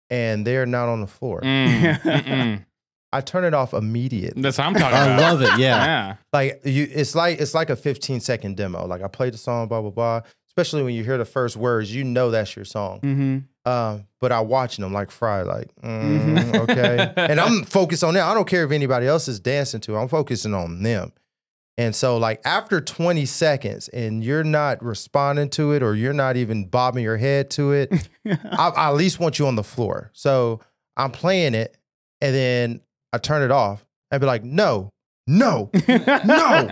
and 0.09 0.45
they're 0.47 0.65
not 0.65 0.89
on 0.89 1.01
the 1.01 1.07
floor. 1.07 1.41
Mm. 1.41 2.65
I 3.13 3.21
turn 3.21 3.43
it 3.43 3.53
off 3.53 3.73
immediately. 3.75 4.41
That's 4.41 4.57
what 4.57 4.65
I'm 4.65 4.73
talking 4.73 4.97
I 4.97 5.05
about. 5.05 5.19
love 5.21 5.41
it. 5.43 5.59
Yeah. 5.59 5.85
Yeah. 5.85 6.15
like 6.33 6.61
you 6.65 6.87
it's 6.91 7.13
like 7.13 7.39
it's 7.39 7.53
like 7.53 7.69
a 7.69 7.75
15 7.75 8.19
second 8.21 8.57
demo 8.57 8.87
like 8.87 9.03
i 9.03 9.07
played 9.07 9.33
the 9.33 9.37
song 9.37 9.67
blah 9.67 9.81
blah 9.81 9.91
blah 9.91 10.21
especially 10.49 10.81
when 10.81 10.95
you 10.95 11.03
hear 11.03 11.19
the 11.19 11.25
first 11.25 11.55
words 11.55 11.93
you 11.93 12.03
know 12.03 12.31
that's 12.31 12.55
your 12.55 12.65
song 12.65 12.99
Mm-hmm. 13.01 13.37
Um 13.65 14.05
but 14.19 14.31
i 14.31 14.39
watching 14.41 14.83
them 14.83 14.91
like 14.93 15.09
fry 15.11 15.41
like 15.41 15.69
Mhm. 15.83 16.37
mm, 16.37 16.55
okay 16.69 17.11
and 17.17 17.39
i'm 17.39 17.63
focused 17.63 18.03
on 18.03 18.13
them 18.13 18.27
i 18.27 18.33
don't 18.33 18.47
care 18.47 18.63
if 18.65 18.71
anybody 18.71 19.07
else 19.07 19.27
is 19.27 19.39
dancing 19.39 19.79
to 19.81 19.95
it. 19.95 19.99
i'm 19.99 20.07
focusing 20.09 20.53
on 20.53 20.83
them 20.83 21.11
and 21.77 21.95
so 21.95 22.17
like 22.17 22.41
after 22.45 22.81
20 22.81 23.25
seconds 23.25 23.87
and 23.89 24.23
you're 24.23 24.43
not 24.43 24.83
responding 24.83 25.49
to 25.49 25.71
it 25.71 25.81
or 25.81 25.95
you're 25.95 26.13
not 26.13 26.35
even 26.37 26.65
bobbing 26.65 27.03
your 27.03 27.17
head 27.17 27.49
to 27.51 27.71
it 27.71 28.09
I, 28.27 28.71
I 28.75 28.87
at 28.89 28.95
least 28.95 29.19
want 29.19 29.39
you 29.39 29.47
on 29.47 29.55
the 29.55 29.63
floor 29.63 30.11
so 30.13 30.59
i'm 30.97 31.11
playing 31.11 31.53
it 31.55 31.77
and 32.21 32.35
then 32.35 32.81
i 33.13 33.17
turn 33.17 33.41
it 33.43 33.51
off 33.51 33.85
and 34.11 34.19
be 34.21 34.27
like 34.27 34.43
no 34.43 34.89
no 35.25 35.69
no 36.25 36.67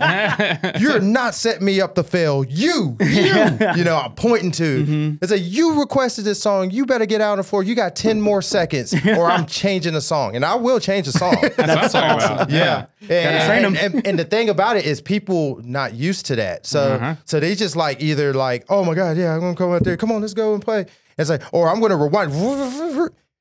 you're 0.78 1.00
not 1.00 1.34
setting 1.34 1.64
me 1.64 1.80
up 1.80 1.94
to 1.94 2.02
fail. 2.04 2.44
You, 2.44 2.96
you, 3.00 3.06
you 3.76 3.84
know, 3.84 3.96
I'm 3.96 4.12
pointing 4.14 4.50
to. 4.52 4.84
Mhm. 4.84 5.18
It's 5.22 5.32
like 5.32 5.40
you 5.42 5.80
requested 5.80 6.24
this 6.26 6.42
song. 6.42 6.70
You 6.70 6.84
better 6.84 7.06
get 7.06 7.20
out 7.22 7.32
on 7.32 7.38
the 7.38 7.44
floor. 7.44 7.62
You 7.62 7.74
got 7.74 7.96
10 7.96 8.20
more 8.20 8.42
seconds, 8.42 8.94
or 9.06 9.30
I'm 9.30 9.46
changing 9.60 9.94
the 9.94 10.00
song. 10.02 10.36
And 10.36 10.44
I 10.44 10.54
will 10.56 10.80
change 10.80 11.06
the 11.06 11.12
song. 11.12 11.36
That's 11.56 11.94
what 11.94 12.04
I'm. 12.04 12.50
Yeah. 12.50 12.86
And, 13.08 13.46
train 13.46 13.64
and, 13.64 13.76
and- 13.94 14.06
and 14.06 14.18
the 14.18 14.24
thing 14.24 14.48
about 14.50 14.76
it 14.76 14.84
is 14.84 15.00
people 15.00 15.60
not 15.64 15.94
used 15.94 16.26
to 16.26 16.36
that. 16.36 16.66
So 16.66 16.92
Uh-huh. 16.94 17.14
so 17.24 17.40
they 17.40 17.54
just 17.54 17.74
like 17.74 18.02
either 18.02 18.34
like, 18.34 18.66
oh 18.68 18.84
my 18.84 18.94
God, 18.94 19.16
yeah, 19.16 19.32
I'm 19.34 19.40
gonna 19.40 19.56
come 19.56 19.72
out 19.72 19.82
there. 19.84 19.96
Come 19.96 20.12
on, 20.12 20.20
let's 20.20 20.34
go 20.34 20.52
and 20.54 20.62
play. 20.62 20.84
It's 21.16 21.30
like, 21.30 21.42
or 21.52 21.68
I'm 21.68 21.80
gonna 21.80 21.96
rewind. 21.96 22.32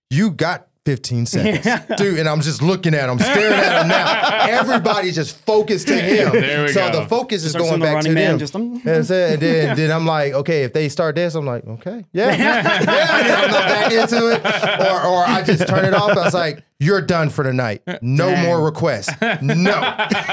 You 0.09 0.31
got 0.31 0.67
15 0.85 1.25
seconds. 1.27 1.85
Dude, 1.97 2.17
and 2.19 2.27
I'm 2.27 2.41
just 2.41 2.61
looking 2.61 2.95
at 2.95 3.07
him, 3.07 3.19
staring 3.19 3.53
at 3.53 3.81
him 3.83 3.87
now. 3.87 4.59
Everybody's 4.59 5.13
just 5.15 5.37
focused 5.45 5.87
to 5.87 5.95
him. 5.95 6.31
There 6.41 6.63
we 6.63 6.71
so 6.71 6.91
go. 6.91 7.01
the 7.01 7.07
focus 7.07 7.43
is 7.43 7.53
going 7.55 7.79
back 7.79 7.89
to 7.89 7.95
running 8.09 8.13
man, 8.15 8.29
them. 8.31 8.39
just, 8.39 8.55
um, 8.55 8.81
And, 8.85 9.05
so- 9.05 9.13
and 9.15 9.39
then, 9.39 9.75
then 9.77 9.91
I'm 9.91 10.05
like, 10.07 10.33
okay, 10.33 10.63
if 10.63 10.73
they 10.73 10.89
start 10.89 11.15
this, 11.15 11.35
I'm 11.35 11.45
like, 11.45 11.65
okay, 11.67 12.03
yeah, 12.13 12.35
yeah. 12.35 12.79
And 12.79 12.87
then 12.87 13.43
I'm 13.43 13.51
not 13.51 13.67
back 13.67 13.91
into 13.91 14.31
it, 14.33 14.45
or 14.91 15.05
or 15.05 15.23
I 15.25 15.43
just 15.45 15.67
turn 15.67 15.85
it 15.85 15.93
off. 15.93 16.17
I 16.17 16.25
was 16.25 16.33
like, 16.33 16.63
you're 16.79 17.01
done 17.01 17.29
for 17.29 17.43
the 17.43 17.53
night. 17.53 17.83
No 18.01 18.29
Dang. 18.31 18.45
more 18.45 18.63
requests. 18.65 19.11
No, 19.21 19.35
no. 19.41 19.81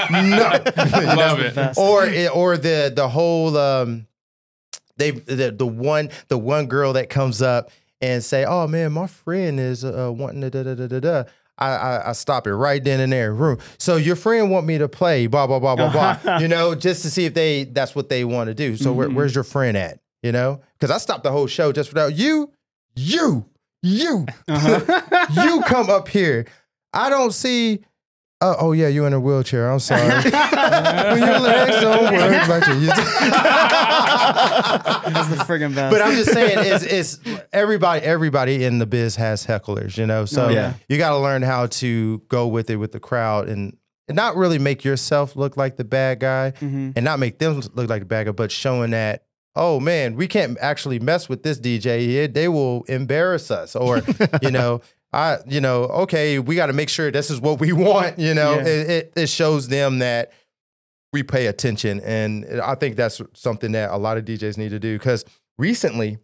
Love 0.09 1.39
it. 1.41 1.77
or 1.77 2.05
it- 2.05 2.35
or 2.35 2.57
the 2.57 2.91
the 2.95 3.07
whole 3.07 3.55
um, 3.55 4.07
they 4.97 5.11
the 5.11 5.51
the 5.51 5.67
one 5.67 6.09
the 6.27 6.37
one 6.37 6.65
girl 6.67 6.93
that 6.93 7.09
comes 7.09 7.41
up 7.41 7.69
and 8.01 8.23
say, 8.23 8.45
oh 8.45 8.67
man, 8.67 8.91
my 8.93 9.07
friend 9.07 9.59
is 9.59 9.83
uh, 9.83 10.07
uh, 10.07 10.11
wanting 10.11 10.41
to 10.41 10.49
da 10.49 10.63
da 10.63 10.75
da 10.75 10.87
da 10.87 10.99
da. 10.99 11.23
I, 11.57 11.75
I, 11.75 12.09
I 12.09 12.11
stop 12.13 12.47
it 12.47 12.55
right 12.55 12.81
then 12.81 13.01
and 13.01 13.11
there. 13.11 13.33
Room. 13.33 13.59
So 13.77 13.97
your 13.97 14.15
friend 14.15 14.49
want 14.49 14.65
me 14.65 14.77
to 14.77 14.87
play 14.87 15.27
blah 15.27 15.45
blah 15.45 15.59
blah 15.59 15.75
blah 15.75 15.91
blah. 15.91 16.37
you 16.39 16.47
know, 16.47 16.73
just 16.75 17.01
to 17.03 17.09
see 17.11 17.25
if 17.25 17.33
they 17.33 17.65
that's 17.65 17.95
what 17.95 18.09
they 18.09 18.23
want 18.23 18.47
to 18.47 18.53
do. 18.53 18.77
So 18.77 18.93
where, 18.93 19.07
mm-hmm. 19.07 19.17
where's 19.17 19.35
your 19.35 19.43
friend 19.43 19.75
at? 19.75 19.99
You 20.23 20.31
know, 20.31 20.61
because 20.77 20.93
I 20.93 20.97
stopped 20.97 21.23
the 21.23 21.31
whole 21.31 21.47
show 21.47 21.71
just 21.71 21.89
for 21.89 21.95
that. 21.95 22.15
You, 22.15 22.51
you, 22.95 23.45
you, 23.81 24.25
uh-huh. 24.47 25.25
you 25.45 25.61
come 25.65 25.89
up 25.89 26.09
here. 26.09 26.45
I 26.93 27.09
don't 27.09 27.33
see. 27.33 27.85
Uh, 28.41 28.55
oh 28.59 28.71
yeah, 28.71 28.87
you 28.87 29.05
in 29.05 29.11
a 29.11 29.19
wheelchair. 29.19 29.69
I'm 29.69 29.79
sorry. 29.79 30.01
when 30.07 31.21
your 31.27 31.39
legs 31.39 31.81
don't 31.81 32.03
work, 32.13 32.47
back 32.47 32.63
to 32.65 32.75
you. 32.79 32.87
That's 35.13 35.27
the 35.29 35.35
friggin' 35.45 35.75
best. 35.75 35.91
But 35.93 36.01
I'm 36.01 36.15
just 36.15 36.31
saying, 36.31 36.57
it's, 36.59 36.83
it's 36.85 37.19
everybody. 37.51 38.01
Everybody 38.05 38.63
in 38.63 38.79
the 38.79 38.85
biz 38.85 39.17
has 39.17 39.45
hecklers, 39.45 39.97
you 39.97 40.05
know. 40.05 40.23
So 40.25 40.45
Oh, 40.45 40.49
yeah. 40.49 40.75
you 40.87 40.97
got 40.97 41.09
to 41.09 41.17
learn 41.17 41.41
how 41.41 41.67
to 41.67 42.19
go 42.29 42.47
with 42.47 42.69
it 42.69 42.77
with 42.77 42.93
the 42.93 42.99
crowd 43.01 43.49
and, 43.49 43.75
and 44.07 44.15
not 44.15 44.37
really 44.37 44.57
make 44.57 44.85
yourself 44.85 45.35
look 45.35 45.57
like 45.57 45.75
the 45.75 45.83
bad 45.83 46.19
guy, 46.21 46.53
Mhm. 46.61 46.93
and 46.95 47.03
not 47.03 47.19
make 47.19 47.39
them 47.39 47.61
look 47.73 47.89
like 47.89 48.01
the 48.03 48.05
bad 48.05 48.25
guy, 48.27 48.31
but 48.31 48.51
showing 48.51 48.91
that. 48.91 49.23
Oh 49.55 49.79
man, 49.81 50.15
we 50.15 50.27
can't 50.27 50.57
actually 50.61 50.99
mess 50.99 51.27
with 51.27 51.43
this 51.43 51.59
DJ. 51.59 52.05
here. 52.05 52.27
They 52.29 52.47
will 52.47 52.83
embarrass 52.83 53.51
us, 53.51 53.75
or 53.75 54.01
you 54.41 54.51
know, 54.51 54.79
I, 55.11 55.37
you 55.47 55.59
know, 55.61 55.83
okay, 55.85 56.37
we 56.39 56.55
got 56.55 56.67
to 56.67 56.73
make 56.73 56.89
sure 56.89 57.09
this 57.11 57.29
is 57.31 57.41
what 57.41 57.59
we 57.59 57.71
want. 57.87 58.19
You 58.19 58.33
know, 58.33 58.53
Yeah. 58.55 58.61
it, 58.67 58.89
it 58.89 59.13
it 59.15 59.29
shows 59.29 59.67
them 59.67 59.99
that 59.99 60.31
we 61.13 61.23
pay 61.23 61.47
attention, 61.47 61.99
and 62.01 62.45
I 62.61 62.75
think 62.75 62.95
that's 62.95 63.19
something 63.33 63.71
that 63.71 63.89
a 63.91 63.97
lot 63.97 64.17
of 64.17 64.25
DJs 64.25 64.57
need 64.57 64.69
to 64.69 64.79
do. 64.79 64.97
Because 64.97 65.25
recently, 65.57 66.19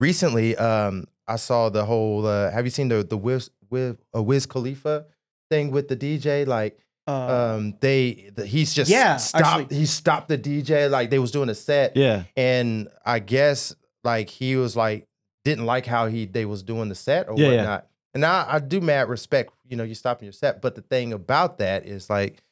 recently, 0.00 0.56
um, 0.56 1.06
I 1.26 1.36
saw 1.36 1.68
the 1.68 1.84
whole. 1.84 2.26
Uh, 2.26 2.50
have 2.50 2.64
you 2.64 2.70
seen 2.70 2.88
the 2.88 3.02
the 3.04 3.16
Wiz 3.16 3.50
with 3.70 3.98
a 4.12 4.22
Wiz 4.22 4.46
Khalifa 4.46 5.06
thing 5.50 5.70
with 5.70 5.88
the 5.88 5.96
DJ? 5.96 6.46
Like, 6.46 6.78
Uh, 7.06 7.54
um, 7.56 7.74
they 7.80 8.30
the, 8.34 8.46
he's 8.46 8.74
just 8.74 8.90
Yeah, 8.90 9.16
stopped. 9.16 9.44
actually- 9.44 9.76
he 9.78 9.86
stopped 9.86 10.28
the 10.28 10.38
DJ 10.38 10.88
like 10.90 11.10
they 11.10 11.18
was 11.18 11.30
doing 11.30 11.48
a 11.48 11.54
set, 11.54 11.96
Yeah. 11.96 12.24
and 12.36 12.88
I 13.04 13.18
guess 13.20 13.74
like 14.04 14.28
he 14.30 14.56
was 14.56 14.76
like 14.76 15.06
didn't 15.44 15.66
like 15.66 15.86
how 15.86 16.06
he 16.06 16.26
they 16.26 16.44
was 16.44 16.62
doing 16.62 16.88
the 16.88 16.94
set 16.94 17.28
or 17.28 17.36
Yeah, 17.36 17.50
yeah. 17.50 17.80
And 18.14 18.24
I, 18.24 18.46
I 18.48 18.58
do 18.58 18.80
mad 18.80 19.08
respect, 19.08 19.52
you 19.68 19.76
know, 19.76 19.84
you 19.84 19.94
stopping 19.94 20.26
your 20.26 20.32
set. 20.32 20.60
But 20.60 20.74
the 20.74 20.82
thing 20.82 21.12
about 21.12 21.58
that 21.58 21.86
is 21.86 22.10
like, 22.10 22.42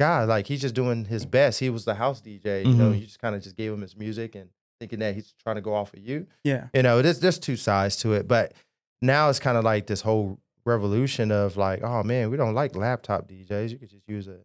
God, 0.00 0.28
like 0.28 0.46
he's 0.48 0.60
just 0.60 0.74
doing 0.74 1.04
his 1.04 1.24
best. 1.24 1.60
He 1.60 1.70
was 1.70 1.84
the 1.84 1.94
house 1.94 2.20
DJ, 2.20 2.64
you 2.66 2.74
know, 2.74 2.90
Mhm. 2.90 2.98
you 3.00 3.06
just 3.06 3.20
kind 3.20 3.34
of 3.36 3.42
just 3.42 3.56
gave 3.56 3.72
him 3.72 3.80
his 3.82 3.96
music 3.96 4.34
and 4.34 4.50
thinking 4.80 4.98
that 4.98 5.14
he's 5.14 5.32
trying 5.42 5.54
to 5.56 5.62
go 5.62 5.72
off 5.74 5.94
of 5.94 6.00
you. 6.00 6.26
yeah. 6.42 6.66
You 6.74 6.82
know, 6.82 7.00
there's 7.00 7.20
there's 7.20 7.38
two 7.38 7.56
sides 7.56 7.96
to 7.98 8.12
it. 8.14 8.26
But 8.26 8.54
now 9.00 9.28
it's 9.30 9.38
kind 9.38 9.56
of 9.56 9.62
like 9.64 9.86
this 9.86 10.00
whole 10.00 10.40
revolution 10.66 11.30
of 11.30 11.56
like, 11.56 11.82
oh 11.84 12.02
man, 12.02 12.30
we 12.30 12.36
don't 12.36 12.54
like 12.54 12.74
laptop 12.74 13.28
DJs. 13.28 13.70
You 13.70 13.78
could 13.78 13.90
just 13.90 14.08
use 14.08 14.26
a 14.26 14.38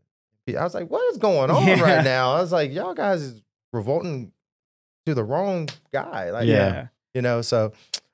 I 0.58 0.64
was 0.64 0.74
like, 0.74 0.90
what 0.90 1.04
is 1.12 1.18
going 1.20 1.50
on 1.52 1.66
Yeah. 1.68 1.80
right 1.82 2.04
now? 2.04 2.34
I 2.34 2.42
was 2.42 2.52
like, 2.52 2.72
y'all 2.72 2.94
guys 2.94 3.22
is 3.22 3.42
revolting 3.74 4.32
to 5.08 5.14
the 5.16 5.24
wrong 5.24 5.68
guy. 5.94 6.30
Like, 6.32 6.48
Yeah. 6.48 6.88
you 7.16 7.22
know, 7.24 7.42
so 7.42 7.72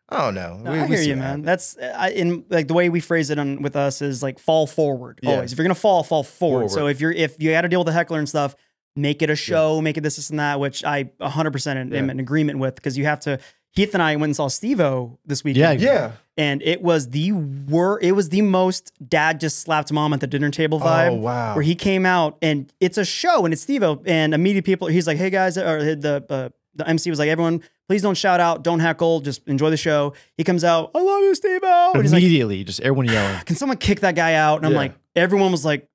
I 0.09 0.31
don't. 0.31 0.35
No, 0.35 0.71
We- 0.71 0.79
I 0.79 0.85
we 0.85 0.95
hear 0.95 1.01
you, 1.03 1.15
man. 1.15 1.43
happens. 1.43 1.45
That's 1.45 1.77
I, 1.79 2.09
in 2.11 2.45
like 2.49 2.67
the 2.67 2.73
way 2.75 2.89
we 2.89 2.99
phrase 2.99 3.29
it 3.31 3.39
on 3.39 3.61
with 3.61 3.75
us 3.75 4.01
is 4.01 4.21
like 4.21 4.37
fall 4.39 4.67
forward 4.67 5.19
Yeah. 5.23 5.31
always. 5.31 5.51
If 5.51 5.57
you're 5.57 5.65
gonna 5.65 5.73
fall, 5.75 6.03
fall 6.03 6.23
forward. 6.23 6.69
So 6.71 6.87
if 6.87 7.01
you're 7.01 7.11
if 7.11 7.41
you 7.41 7.51
got 7.51 7.61
to 7.61 7.69
deal 7.69 7.79
with 7.79 7.87
a 7.89 7.93
heckler 7.93 8.19
and 8.19 8.29
stuff, 8.29 8.55
make 8.95 9.21
it 9.21 9.29
a 9.29 9.35
show, 9.35 9.81
make 9.81 9.97
it 9.97 10.01
this, 10.01 10.15
this, 10.17 10.29
and 10.29 10.39
that, 10.39 10.59
which 10.59 10.83
I 10.85 11.09
100 11.17 11.51
percent 11.51 11.79
am 11.79 11.91
Yeah. 12.07 12.11
in 12.11 12.19
agreement 12.19 12.59
with 12.59 12.75
because 12.75 12.97
you 12.97 13.05
have 13.05 13.19
to. 13.21 13.39
Heath 13.71 13.93
and 13.93 14.01
I 14.01 14.15
went 14.15 14.29
and 14.29 14.35
saw 14.37 14.47
Steve-O 14.47 15.19
this 15.25 15.43
weekend. 15.43 15.81
Yeah. 15.81 15.91
Yeah. 15.93 16.11
and 16.37 16.61
it 16.61 16.81
was 16.81 17.09
the 17.09 17.33
wor- 17.33 17.99
It 18.01 18.13
was 18.13 18.29
the 18.29 18.41
most 18.41 18.93
dad 19.05 19.41
just 19.41 19.59
slapped 19.59 19.91
mom 19.91 20.13
at 20.13 20.21
the 20.21 20.27
dinner 20.27 20.49
table 20.49 20.79
vibe. 20.79 21.09
Oh 21.11 21.15
wow. 21.15 21.55
Where 21.55 21.63
he 21.63 21.75
came 21.75 22.05
out 22.05 22.37
and 22.41 22.71
it's 22.79 22.97
a 22.97 23.03
show 23.03 23.43
and 23.43 23.53
it's 23.53 23.63
Steve-O 23.63 24.01
and 24.05 24.33
immediate 24.33 24.63
people. 24.63 24.87
He's 24.87 25.07
like, 25.07 25.17
"Hey 25.17 25.29
guys," 25.29 25.57
or 25.57 25.95
the 25.95 26.23
uh, 26.29 26.49
the 26.75 26.87
MC 26.87 27.09
was 27.09 27.19
like, 27.19 27.29
"Everyone, 27.29 27.61
please 27.87 28.01
don't 28.01 28.17
shout 28.17 28.39
out, 28.39 28.63
don't 28.63 28.79
heckle, 28.79 29.21
just 29.21 29.47
enjoy 29.47 29.69
the 29.69 29.77
show." 29.77 30.13
He 30.37 30.43
comes 30.43 30.63
out, 30.63 30.91
"I 30.95 30.99
love 31.01 31.21
you, 31.21 31.33
Steve-O," 31.35 31.91
and 31.93 32.01
he's 32.03 32.11
like, 32.13 32.21
Immediately, 32.21 32.63
just 32.63 32.79
everyone 32.81 33.05
yelling. 33.05 33.39
"Can 33.45 33.55
someone 33.55 33.77
kick 33.77 34.01
that 34.01 34.15
guy 34.15 34.33
out?" 34.33 34.57
And 34.57 34.65
I'm 34.65 34.71
Yeah. 34.73 34.77
like, 34.77 34.95
everyone 35.15 35.51
was 35.51 35.63
like, 35.65 35.87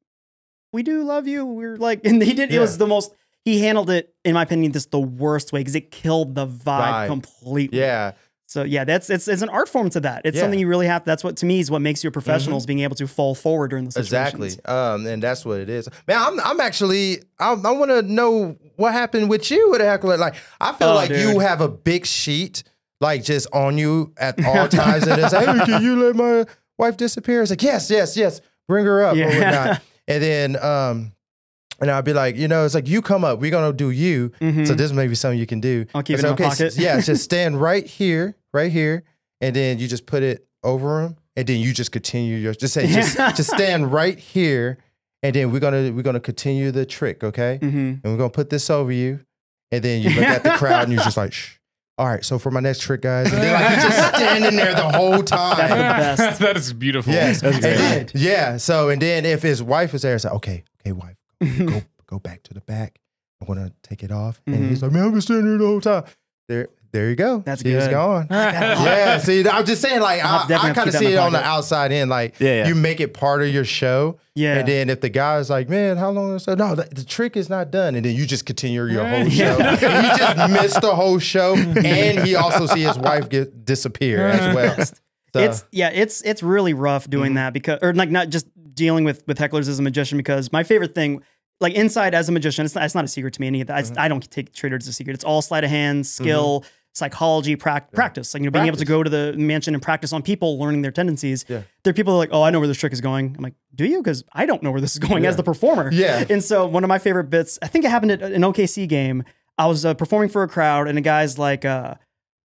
"We 0.73 0.83
do 0.83 1.03
love 1.05 1.27
you." 1.29 1.45
We're 1.45 1.77
like, 1.77 2.01
and 2.05 2.23
he 2.23 2.33
did. 2.35 2.53
It 2.53 2.59
was 2.61 2.79
the 2.79 2.87
most. 2.87 3.13
He 3.45 3.61
handled 3.61 3.89
it, 3.89 4.15
in 4.25 4.35
my 4.35 4.43
opinion, 4.43 4.73
just 4.73 4.91
the 4.91 5.01
worst 5.01 5.53
way 5.53 5.61
because 5.61 5.75
it 5.75 5.91
killed 5.91 6.35
the 6.35 6.47
vibe, 6.47 6.65
Vibe. 6.93 7.07
completely. 7.07 7.79
yeah. 7.79 8.13
So 8.51 8.65
yeah, 8.65 8.83
that's 8.85 9.09
it's 9.11 9.29
it's 9.29 9.43
an 9.43 9.49
art 9.49 9.69
form 9.69 9.91
to 9.91 10.01
that. 10.01 10.23
It's 10.25 10.35
Yeah. 10.35 10.41
Mm-hmm. 10.41 10.45
something 10.45 10.59
you 10.59 10.67
really 10.67 10.89
have. 10.89 11.05
That's 11.05 11.23
what 11.23 11.37
to 11.37 11.47
me 11.47 11.61
is 11.61 11.71
what 11.71 11.83
makes 11.83 12.03
you 12.03 12.09
a 12.09 12.11
professional 12.11 12.59
is 12.59 12.67
being 12.67 12.81
able 12.81 12.97
to 12.97 13.07
fall 13.07 13.37
forward 13.37 13.69
during 13.71 13.85
the 13.85 13.93
situations. 13.93 14.55
Exactly. 14.55 14.65
Um, 14.65 15.07
and 15.07 15.23
that's 15.23 15.45
what 15.45 15.61
it 15.61 15.71
is. 15.71 15.89
Man, 16.09 16.19
I'm 16.21 16.41
I'm 16.41 16.59
actually 16.61 17.23
I, 17.39 17.53
I 17.53 17.71
want 17.71 17.93
to 17.93 18.03
know 18.03 18.57
what 18.75 18.93
happened 18.93 19.31
with 19.31 19.53
you 19.53 19.71
with 19.71 19.81
a 19.81 19.85
heckler. 19.85 20.17
Like 20.17 20.35
I 20.61 20.73
feel 20.73 20.89
Oh, 20.89 20.95
like 20.97 21.11
you 21.11 21.39
have 21.39 21.61
a 21.61 21.69
big 21.69 22.07
sheet 22.07 22.65
like 23.01 23.23
just 23.23 23.47
on 23.53 23.79
you 23.79 24.13
at 24.19 24.45
all 24.45 24.67
times, 24.69 25.07
and 25.07 25.23
it's 25.23 25.33
like, 25.33 25.47
hey, 25.47 25.65
can 25.67 25.83
you 25.83 25.97
let 26.05 26.17
my 26.17 26.45
wife 26.77 26.97
disappear? 26.97 27.43
It's 27.43 27.51
like, 27.51 27.63
yes, 27.63 27.89
yes, 27.89 28.17
yes, 28.17 28.41
bring 28.67 28.85
her 28.85 29.05
up 29.05 29.17
or 29.17 29.27
whatnot. 29.27 29.81
And 30.09 30.23
then 30.25 30.57
um, 30.61 31.13
And 31.81 31.89
I'd 31.89 32.05
be 32.05 32.13
like, 32.13 32.35
you 32.37 32.49
know, 32.49 32.65
it's 32.65 32.75
like 32.75 32.89
you 32.89 33.01
come 33.01 33.25
up, 38.55 38.63
we're 38.63 38.69
gonna 38.69 38.75
do 38.75 38.81
you. 38.81 38.91
So 38.91 38.91
this 38.91 38.91
may 38.91 38.91
be 38.91 38.91
something 38.91 38.91
you 38.91 38.91
can 38.91 38.91
do. 38.91 38.91
I'll 38.91 38.91
keep 38.91 38.91
I 38.91 38.91
it 38.91 38.91
said, 38.91 38.91
in 38.91 38.91
my 38.91 38.91
okay, 38.91 38.91
s- 38.91 38.91
pocket. 38.91 38.91
yeah, 38.91 38.93
just 38.93 39.01
stand 39.01 39.01
right 39.01 39.01
here, 39.01 39.05
and 39.41 39.57
then 39.57 39.79
you 39.79 39.89
just 39.89 40.07
put 40.07 40.23
it 40.23 40.47
over 40.63 41.03
him, 41.03 41.17
and 41.37 41.47
then 41.47 41.61
you 41.61 41.73
just 41.73 41.93
continue 41.93 42.37
your 42.37 42.55
just 42.55 42.75
say 42.75 42.87
just 42.87 43.17
just 43.37 43.51
stand 43.51 43.93
right 43.93 44.19
here, 44.19 44.79
and 45.23 45.35
then 45.35 45.53
we're 45.53 45.61
gonna 45.61 45.93
we're 45.93 46.03
gonna 46.03 46.21
continue 46.21 46.71
the 46.71 46.85
trick, 46.87 47.25
okay? 47.25 47.59
hmm 47.61 47.67
And 47.69 48.01
we're 48.05 48.17
gonna 48.19 48.31
put 48.31 48.51
this 48.51 48.69
over 48.71 48.93
you, 48.93 49.21
and 49.73 49.83
then 49.83 50.03
you 50.03 50.11
look 50.11 50.25
at 50.25 50.43
the 50.43 50.51
crowd 50.51 50.85
and 50.85 50.93
you're 50.93 51.03
just 51.03 51.17
like, 51.17 51.33
shh. 51.33 51.57
All 51.99 52.07
right, 52.07 52.25
so 52.25 52.39
for 52.39 52.51
my 52.51 52.61
next 52.61 52.81
trick, 52.81 53.03
guys, 53.03 53.31
and 53.31 53.43
then 53.43 53.53
like 53.53 53.71
you're 53.83 53.91
just 53.91 54.09
standing 54.17 54.57
there 54.57 54.75
the 54.75 54.89
whole 54.91 55.23
time. 55.23 55.59
That's 55.59 56.19
the 56.19 56.25
best. 56.25 56.41
that 56.41 56.57
is 56.57 56.73
beautiful. 56.73 57.13
Yes. 57.13 57.43
That's 57.43 57.59
great. 57.61 57.77
then- 57.77 58.09
yeah. 58.15 58.57
So 58.57 58.89
and 58.89 59.03
then 59.03 59.27
if 59.27 59.43
his 59.43 59.63
wife 59.63 59.93
is 59.93 60.01
there, 60.01 60.15
it's 60.15 60.25
like, 60.25 60.33
okay, 60.35 60.65
okay, 60.81 60.93
wife, 60.93 61.17
go 61.41 61.83
go 62.07 62.19
back 62.19 62.43
to 62.45 62.55
the 62.55 62.63
back. 62.63 62.99
I'm 63.43 63.47
gonna 63.47 63.73
take 63.83 64.03
it 64.03 64.11
off. 64.13 64.41
And 64.47 64.69
he's 64.71 64.83
like, 64.83 64.93
man, 64.93 65.05
I've 65.05 65.13
been 65.13 65.21
standing 65.21 65.47
here 65.47 65.59
the 65.59 65.67
whole 65.67 65.81
time. 65.83 66.05
There, 66.49 66.69
there 66.93 67.09
you 67.11 67.17
go. 67.17 67.39
That's 67.41 67.63
She's 67.63 67.73
good. 67.73 67.91
gone. 67.91 68.27
yeah. 68.31 69.19
See, 69.19 69.47
I'm 69.49 69.65
just 69.65 69.81
saying, 69.83 70.01
like, 70.01 70.25
I'll 70.25 70.41
I, 70.53 70.71
I 70.71 70.73
kind 70.73 70.89
of 70.89 70.95
see 70.95 71.13
it 71.13 71.17
on 71.17 71.33
the 71.33 71.43
outside 71.43 71.93
in. 71.93 72.09
Like, 72.09 72.39
Yeah, 72.41 72.63
yeah. 72.63 72.69
you 72.69 72.75
make 72.75 73.01
it 73.01 73.15
part 73.15 73.43
of 73.43 73.49
your 73.49 73.65
show. 73.65 74.19
Yeah. 74.35 74.59
And 74.59 74.69
then 74.69 74.91
if 74.91 75.01
the 75.01 75.09
guy's 75.09 75.51
like, 75.51 75.69
man, 75.69 75.97
how 75.97 76.11
long 76.11 76.35
is 76.35 76.45
that? 76.47 76.59
No, 76.59 76.75
the, 76.75 76.85
the 76.93 77.05
trick 77.05 77.37
is 77.37 77.49
not 77.49 77.71
done. 77.71 77.95
And 77.95 78.05
then 78.05 78.15
you 78.17 78.27
just 78.27 78.47
continue 78.47 78.85
your 78.87 79.07
whole 79.07 79.29
show. 79.31 79.57
He 79.57 79.87
just 80.17 80.51
missed 80.53 80.81
the 80.81 80.95
whole 80.95 81.19
show. 81.19 81.55
And 81.85 82.27
he 82.27 82.35
also 82.35 82.67
see 82.67 82.83
his 82.83 82.99
wife 82.99 83.29
get 83.29 83.65
disappear 83.65 84.27
as 84.27 84.55
well. 84.55 84.77
So- 84.85 84.95
it's 85.41 85.65
yeah, 85.71 85.91
it's 85.91 86.23
it's 86.23 86.43
really 86.43 86.75
rough 86.75 87.09
doing 87.09 87.31
Mm-hmm. 87.31 87.35
that 87.37 87.53
because 87.53 87.79
or 87.83 87.95
like 87.95 88.11
not 88.11 88.31
just 88.31 88.47
dealing 88.75 89.05
with 89.05 89.23
with 89.29 89.39
hecklers 89.39 89.69
as 89.69 89.79
a 89.79 89.83
magician 89.83 90.17
because 90.19 90.51
my 90.51 90.65
favorite 90.65 90.93
thing 90.95 91.23
like 91.61 91.75
inside 91.75 92.15
as 92.15 92.29
a 92.29 92.33
magician 92.33 92.65
it's 92.65 92.75
not, 92.75 92.83
it's 92.85 92.95
not 92.97 93.05
a 93.05 93.09
secret 93.09 93.35
to 93.35 93.41
me 93.41 93.47
any 93.47 93.61
of 93.61 93.67
that 93.69 93.85
Mm-hmm. 93.85 93.99
I, 93.99 94.07
I 94.07 94.09
don't 94.09 94.29
take 94.29 94.49
it 94.49 94.73
as 94.73 94.89
a 94.89 94.93
secret 94.93 95.15
it's 95.15 95.23
all 95.23 95.41
sleight 95.43 95.63
of 95.63 95.71
hand 95.71 96.05
skill 96.07 96.65
psychology 96.93 97.55
prac- 97.57 97.93
practice 97.93 98.35
like 98.35 98.43
you 98.43 98.47
know 98.47 98.51
being 98.51 98.67
able 98.67 98.77
to 98.77 98.85
go 98.85 99.03
to 99.03 99.09
the 99.09 99.33
mansion 99.37 99.75
and 99.75 99.83
practice 99.83 100.13
on 100.13 100.23
people 100.23 100.59
learning 100.59 100.83
their 100.83 100.91
tendencies 100.91 101.45
Yeah. 101.49 101.63
there 101.85 101.93
are 101.93 101.95
people 101.95 102.13
that 102.13 102.17
are 102.17 102.19
like 102.19 102.31
oh 102.33 102.43
I 102.43 102.51
know 102.51 102.59
where 102.59 102.67
this 102.69 102.79
trick 102.79 102.93
is 102.93 103.01
going 103.01 103.35
I'm 103.39 103.43
like 103.45 103.55
do 103.75 103.85
you 103.87 103.99
because 104.03 104.25
I 104.33 104.45
don't 104.45 104.63
know 104.63 104.71
where 104.73 104.81
this 104.81 104.93
is 104.93 104.99
going 104.99 105.25
as 105.25 105.37
the 105.37 105.43
performer 105.45 105.91
Yeah. 105.93 106.25
and 106.29 106.43
so 106.43 106.67
one 106.67 106.83
of 106.85 106.89
my 106.89 106.99
favorite 106.99 107.31
bits 107.31 107.59
I 107.63 107.69
think 107.69 107.85
it 107.85 107.91
happened 107.91 108.13
at 108.13 108.23
an 108.23 108.43
OKC 108.43 108.89
game 108.89 109.23
I 109.57 109.67
was 109.67 109.85
uh, 109.85 109.95
performing 109.95 110.31
for 110.31 110.43
a 110.43 110.49
crowd 110.49 110.89
and 110.89 110.99
a 110.99 111.01
guy's 111.03 111.39
like 111.39 111.65
uh 111.65 111.95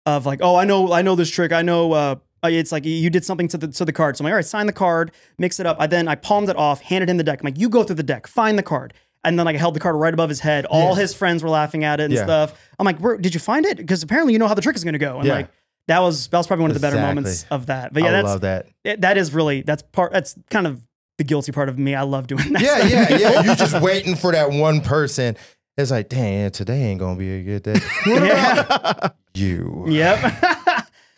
of 0.07 0.23
like, 0.27 0.39
oh, 0.43 0.55
I 0.55 0.65
know, 0.65 0.93
I 0.93 1.01
know 1.01 1.15
this 1.15 1.31
trick. 1.31 1.51
I 1.51 1.63
know, 1.63 1.91
uh, 1.93 2.15
uh, 2.43 2.47
it's 2.49 2.71
like 2.71 2.85
you 2.85 3.09
did 3.09 3.25
something 3.25 3.47
to 3.47 3.57
the 3.57 3.69
to 3.69 3.85
the 3.85 3.91
card. 3.91 4.15
So 4.15 4.21
I'm 4.21 4.25
like, 4.25 4.33
all 4.33 4.35
right, 4.35 4.45
sign 4.45 4.67
the 4.67 4.71
card, 4.73 5.11
mix 5.39 5.59
it 5.59 5.65
up. 5.65 5.77
I 5.79 5.87
then 5.87 6.07
I 6.07 6.13
palmed 6.13 6.47
it 6.47 6.55
off, 6.57 6.81
handed 6.81 7.09
him 7.09 7.17
the 7.17 7.23
deck. 7.23 7.39
I'm 7.41 7.45
like, 7.45 7.57
you 7.57 7.69
go 7.69 7.83
through 7.83 7.95
the 7.95 8.03
deck, 8.03 8.27
find 8.27 8.55
the 8.55 8.61
card. 8.61 8.93
And 9.25 9.37
then 9.37 9.45
like, 9.45 9.55
I 9.55 9.59
held 9.59 9.75
the 9.75 9.79
card 9.79 9.95
right 9.95 10.13
above 10.13 10.29
his 10.29 10.39
head. 10.39 10.65
All 10.65 10.89
Yes. 10.91 10.97
his 10.99 11.13
friends 11.13 11.43
were 11.43 11.49
laughing 11.49 11.83
at 11.83 11.99
it 11.99 12.05
and 12.05 12.13
Yeah. 12.13 12.23
stuff. 12.23 12.53
I'm 12.79 12.85
like, 12.85 12.99
Where, 12.99 13.17
did 13.17 13.33
you 13.33 13.39
find 13.39 13.65
it? 13.65 13.77
Because 13.77 14.03
apparently 14.03 14.33
you 14.33 14.39
know 14.39 14.47
how 14.47 14.53
the 14.53 14.61
trick 14.61 14.75
is 14.75 14.83
going 14.83 14.93
to 14.93 14.99
go. 14.99 15.17
And 15.17 15.25
Yeah. 15.27 15.33
like, 15.35 15.49
that 15.87 15.99
was 15.99 16.27
that 16.27 16.37
was 16.37 16.47
probably 16.47 16.63
one 16.63 16.71
of 16.71 16.75
the 16.75 16.79
better 16.79 16.95
Exactly. 16.95 17.15
moments 17.15 17.45
of 17.51 17.65
that. 17.67 17.93
But 17.93 18.03
yeah, 18.03 18.09
I 18.09 18.11
that's 18.13 18.25
love 18.25 18.41
that. 18.41 18.65
it, 18.83 19.01
that 19.01 19.17
is 19.17 19.33
really 19.33 19.61
that's 19.61 19.83
part 19.91 20.13
that's 20.13 20.35
kind 20.49 20.65
of 20.67 20.81
the 21.17 21.23
guilty 21.23 21.51
part 21.51 21.69
of 21.69 21.77
me. 21.77 21.93
I 21.95 22.01
love 22.01 22.27
doing 22.27 22.53
that. 22.53 22.61
Yeah, 22.61 22.77
stuff. 22.77 22.89
yeah, 22.89 23.17
yeah. 23.17 23.41
You're 23.45 23.55
just 23.55 23.79
waiting 23.81 24.15
for 24.15 24.31
that 24.31 24.51
one 24.51 24.81
person. 24.81 25.37
It's 25.77 25.91
like, 25.91 26.09
dang, 26.09 26.51
today 26.51 26.83
ain't 26.83 26.99
gonna 26.99 27.17
be 27.17 27.31
a 27.33 27.43
good 27.43 27.63
day. 27.63 27.79
You? 29.33 29.85
Yep. 29.89 30.33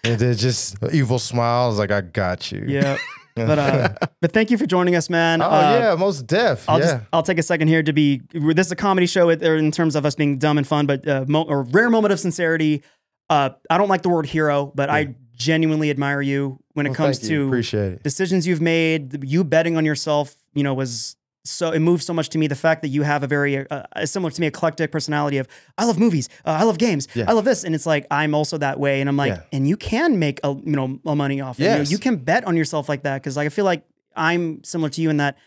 And 0.03 0.19
then 0.19 0.35
just 0.35 0.75
evil 0.91 1.19
smiles, 1.19 1.77
like 1.77 1.91
I 1.91 2.01
got 2.01 2.51
you. 2.51 2.65
yep. 2.67 2.99
But 3.45 3.59
uh, 3.59 3.89
but 4.22 4.31
thank 4.31 4.49
you 4.51 4.57
for 4.57 4.65
joining 4.65 4.95
us, 4.95 5.09
man. 5.09 5.41
Oh 5.41 5.45
Uh, 5.49 5.80
yeah, 5.80 5.95
most 5.95 6.26
deaf. 6.27 6.68
I'll 6.69 6.80
yeah. 6.80 6.85
just 6.85 7.03
I'll 7.14 7.23
take 7.23 7.38
a 7.38 7.43
second 7.43 7.68
here 7.68 7.84
to 7.84 7.93
be 7.93 8.22
this 8.34 8.68
is 8.68 8.72
a 8.72 8.76
comedy 8.76 9.05
show 9.07 9.30
in 9.30 9.72
terms 9.72 9.95
of 9.95 10.05
us 10.05 10.15
being 10.15 10.38
dumb 10.38 10.57
and 10.57 10.65
fun, 10.65 10.85
but 10.85 11.07
uh, 11.07 11.26
mo- 11.27 11.45
a 11.47 11.57
rare 11.57 11.89
moment 11.89 12.14
of 12.14 12.19
sincerity. 12.19 12.81
Uh, 13.30 13.49
I 13.69 13.77
don't 13.77 13.89
like 13.89 14.03
the 14.03 14.09
word 14.09 14.26
hero, 14.26 14.72
but 14.73 14.89
I 14.89 15.15
genuinely 15.35 15.89
admire 15.89 16.22
you 16.22 16.59
when 16.73 16.85
it 16.85 16.91
Well, 16.91 16.95
comes 16.95 17.19
to 17.27 17.47
appreciate 17.47 17.91
it. 17.93 18.03
decisions 18.03 18.47
you've 18.47 18.61
made. 18.61 19.22
You 19.26 19.43
betting 19.43 19.76
on 19.76 19.84
yourself, 19.84 20.34
you 20.53 20.64
know, 20.64 20.73
was 20.73 21.16
so 21.49 21.72
it 21.72 21.80
moves 21.80 22.06
so 22.06 22.14
much 22.14 22.30
to 22.30 22.38
me. 22.38 22.48
The 22.48 22.56
fact 22.56 22.82
that 22.82 22.90
you 22.90 23.03
have 23.03 23.24
a 23.24 23.28
very 23.28 23.57
uh, 23.69 23.84
uh, 23.95 24.06
similar 24.06 24.32
to 24.32 24.41
me 24.41 24.48
eclectic 24.48 24.91
personality 24.91 25.38
of 25.38 25.48
I 25.78 25.86
love 25.86 25.98
movies, 25.99 26.30
uh, 26.45 26.52
I 26.60 26.64
love 26.64 26.78
games, 26.78 27.07
Yeah. 27.15 27.26
I 27.28 27.34
love 27.34 27.45
this, 27.45 27.64
and 27.64 27.74
it's 27.76 27.86
like 27.86 28.06
I'm 28.11 28.34
also 28.36 28.57
that 28.57 28.80
way, 28.80 28.99
and 29.02 29.10
I'm 29.10 29.18
like, 29.18 29.34
Yeah. 29.34 29.41
and 29.52 29.68
you 29.68 29.78
can 29.78 30.19
make 30.19 30.40
a 30.44 30.49
you 30.49 30.76
know 30.76 30.99
a 31.06 31.15
money 31.15 31.41
off 31.41 31.60
it. 31.60 31.64
You 31.64 31.69
know, 31.69 31.82
you 31.82 31.98
can 31.98 32.18
bet 32.18 32.45
on 32.45 32.56
yourself 32.57 32.88
like 32.90 33.03
that 33.03 33.15
because 33.22 33.36
like 33.38 33.45
I 33.45 33.49
feel 33.49 33.65
like 33.65 33.84
I'm 34.15 34.64
similar 34.64 34.90
to 34.90 35.02
you 35.02 35.10
in 35.10 35.18
that 35.18 35.38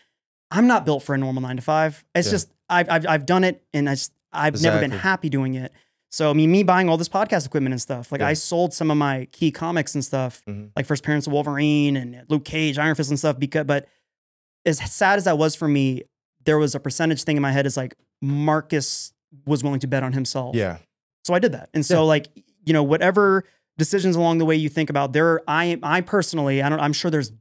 I'm 0.49 0.67
not 0.67 0.85
built 0.85 1.03
for 1.03 1.15
a 1.15 1.17
normal 1.17 1.41
nine 1.41 1.55
to 1.57 1.61
five. 1.61 2.03
It's 2.15 2.27
Yeah. 2.27 2.31
just 2.31 2.51
I've, 2.69 2.89
I've 2.89 3.07
I've 3.07 3.25
done 3.25 3.43
it, 3.43 3.63
and 3.73 3.89
I 3.89 3.93
just 3.93 4.11
I've 4.33 4.61
never 4.61 4.79
been 4.79 4.91
happy 4.91 5.29
doing 5.29 5.55
it. 5.55 5.71
So 6.09 6.29
I 6.29 6.33
mean, 6.33 6.51
me 6.51 6.63
buying 6.63 6.89
all 6.89 6.97
this 6.97 7.07
podcast 7.07 7.45
equipment 7.45 7.71
and 7.73 7.81
stuff, 7.81 8.11
like 8.11 8.19
Yeah. 8.21 8.27
I 8.27 8.33
sold 8.33 8.73
some 8.73 8.91
of 8.91 8.97
my 8.97 9.27
key 9.31 9.49
comics 9.51 9.95
and 9.95 10.03
stuff, 10.03 10.41
Mhm. 10.47 10.71
like 10.75 10.85
First 10.85 11.03
Appearance 11.05 11.25
of 11.27 11.31
Wolverine 11.33 11.95
and 11.95 12.23
Luke 12.27 12.43
Cage, 12.43 12.77
Iron 12.77 12.95
Fist 12.95 13.09
and 13.09 13.17
stuff. 13.19 13.39
Because, 13.39 13.65
but 13.65 13.87
as 14.65 14.77
sad 14.79 15.17
as 15.17 15.25
that 15.25 15.37
was 15.37 15.55
for 15.55 15.67
me, 15.67 16.03
there 16.45 16.57
was 16.57 16.75
a 16.75 16.79
percentage 16.79 17.23
thing 17.23 17.35
in 17.35 17.41
my 17.41 17.51
head 17.51 17.65
is 17.65 17.77
like 17.77 17.95
Marcus 18.21 19.13
was 19.45 19.63
willing 19.63 19.79
to 19.79 19.87
bet 19.87 20.03
on 20.03 20.13
himself. 20.13 20.55
Yeah. 20.55 20.77
So 21.23 21.33
I 21.33 21.39
did 21.39 21.51
that. 21.51 21.69
And 21.73 21.85
so 21.85 22.05
like, 22.05 22.27
you 22.65 22.73
know, 22.73 22.83
whatever 22.83 23.43
decisions 23.77 24.15
along 24.15 24.37
the 24.39 24.45
way 24.45 24.55
you 24.55 24.69
think 24.69 24.89
about, 24.89 25.13
there 25.13 25.41
I 25.47 25.79
I 25.83 26.01
personally, 26.01 26.61
I 26.61 26.69
don't 26.69 26.79
I'm 26.79 26.93
sure 26.93 27.11
there's 27.11 27.31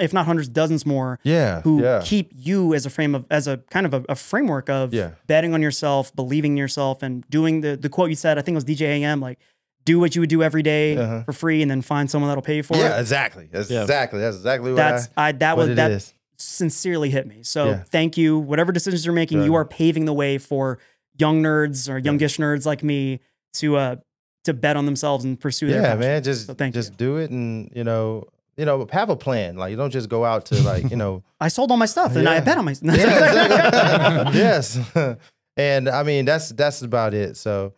if 0.00 0.12
not 0.14 0.24
hundreds, 0.26 0.48
dozens 0.48 0.86
more 0.86 1.18
Yeah. 1.22 1.60
who 1.62 1.82
yeah. 1.82 2.00
keep 2.04 2.30
you 2.34 2.74
as 2.74 2.86
a 2.86 2.90
frame 2.90 3.14
of 3.14 3.26
as 3.30 3.46
a 3.46 3.58
kind 3.70 3.84
of 3.86 3.92
a, 3.94 4.04
a 4.10 4.14
framework 4.14 4.68
of 4.70 4.92
Yeah. 4.94 5.10
betting 5.26 5.52
on 5.54 5.62
yourself, 5.62 6.14
believing 6.16 6.52
in 6.52 6.56
yourself, 6.58 7.02
and 7.02 7.24
doing 7.30 7.60
the 7.62 7.76
the 7.76 7.88
quote 7.88 8.10
you 8.10 8.16
said. 8.16 8.38
I 8.38 8.42
think 8.42 8.54
it 8.54 8.56
was 8.56 8.64
DJ 8.64 8.82
AM 9.02 9.20
like, 9.20 9.38
"Do 9.84 9.98
what 9.98 10.14
you 10.14 10.22
would 10.22 10.30
do 10.30 10.42
every 10.42 10.62
day 10.62 10.96
Uh-huh. 10.96 11.24
for 11.24 11.32
free, 11.32 11.60
and 11.62 11.70
then 11.70 11.82
find 11.82 12.10
someone 12.10 12.28
that'll 12.30 12.42
pay 12.42 12.56
you 12.56 12.62
for 12.62 12.76
yeah, 12.76 12.96
it." 12.96 13.00
exactly. 13.00 13.48
That's 13.52 13.70
Yeah. 13.70 13.82
exactly. 13.82 14.20
That's 14.20 14.36
exactly 14.36 14.70
what 14.70 14.76
That's 14.76 15.08
I, 15.16 15.28
I 15.28 15.32
that 15.32 15.56
what 15.56 15.64
was 15.64 15.70
it 15.72 15.74
that 15.76 15.90
is. 15.90 16.14
Sincerely 16.38 17.10
hit 17.10 17.26
me. 17.26 17.42
So 17.42 17.66
Yeah. 17.70 17.82
thank 17.90 18.16
you. 18.16 18.38
Whatever 18.38 18.72
decisions 18.72 19.04
you're 19.04 19.14
making, 19.14 19.42
you 19.42 19.54
are 19.54 19.64
paving 19.64 20.04
the 20.04 20.12
way 20.12 20.38
for 20.38 20.78
young 21.18 21.42
nerds 21.42 21.88
or 21.88 21.98
youngish 21.98 22.38
nerds 22.38 22.66
like 22.66 22.82
me 22.82 23.20
to 23.54 23.76
uh 23.76 23.96
to 24.44 24.54
bet 24.54 24.76
on 24.76 24.84
themselves 24.86 25.24
and 25.24 25.40
pursue 25.40 25.66
their 25.68 25.76
Yeah, 25.82 25.86
passion. 25.94 26.00
man. 26.00 26.22
Just 26.22 26.46
So 26.46 26.54
thank 26.54 26.74
just 26.74 26.92
you. 26.92 26.96
do 26.98 27.16
it 27.16 27.30
and 27.30 27.70
you 27.74 27.82
know, 27.84 28.24
you 28.56 28.64
know, 28.64 28.86
have 28.92 29.10
a 29.10 29.16
plan. 29.16 29.56
Like 29.56 29.70
you 29.70 29.76
don't 29.76 29.90
just 29.90 30.08
go 30.08 30.24
out 30.24 30.46
to 30.46 30.62
like, 30.62 30.88
you 30.90 30.96
know, 30.96 31.22
I 31.40 31.48
sold 31.48 31.70
all 31.70 31.76
my 31.76 31.86
stuff 31.86 32.14
and 32.16 32.28
I 32.28 32.34
Yeah. 32.34 32.40
bet 32.40 32.58
on 32.58 32.64
my 32.66 32.74
yeah, 32.82 32.94
exactly. 32.94 34.38
yes. 34.38 34.78
and 35.56 35.88
I 35.88 36.02
mean 36.02 36.24
that's 36.26 36.50
that's 36.50 36.82
about 36.82 37.14
it. 37.14 37.36
So 37.36 37.72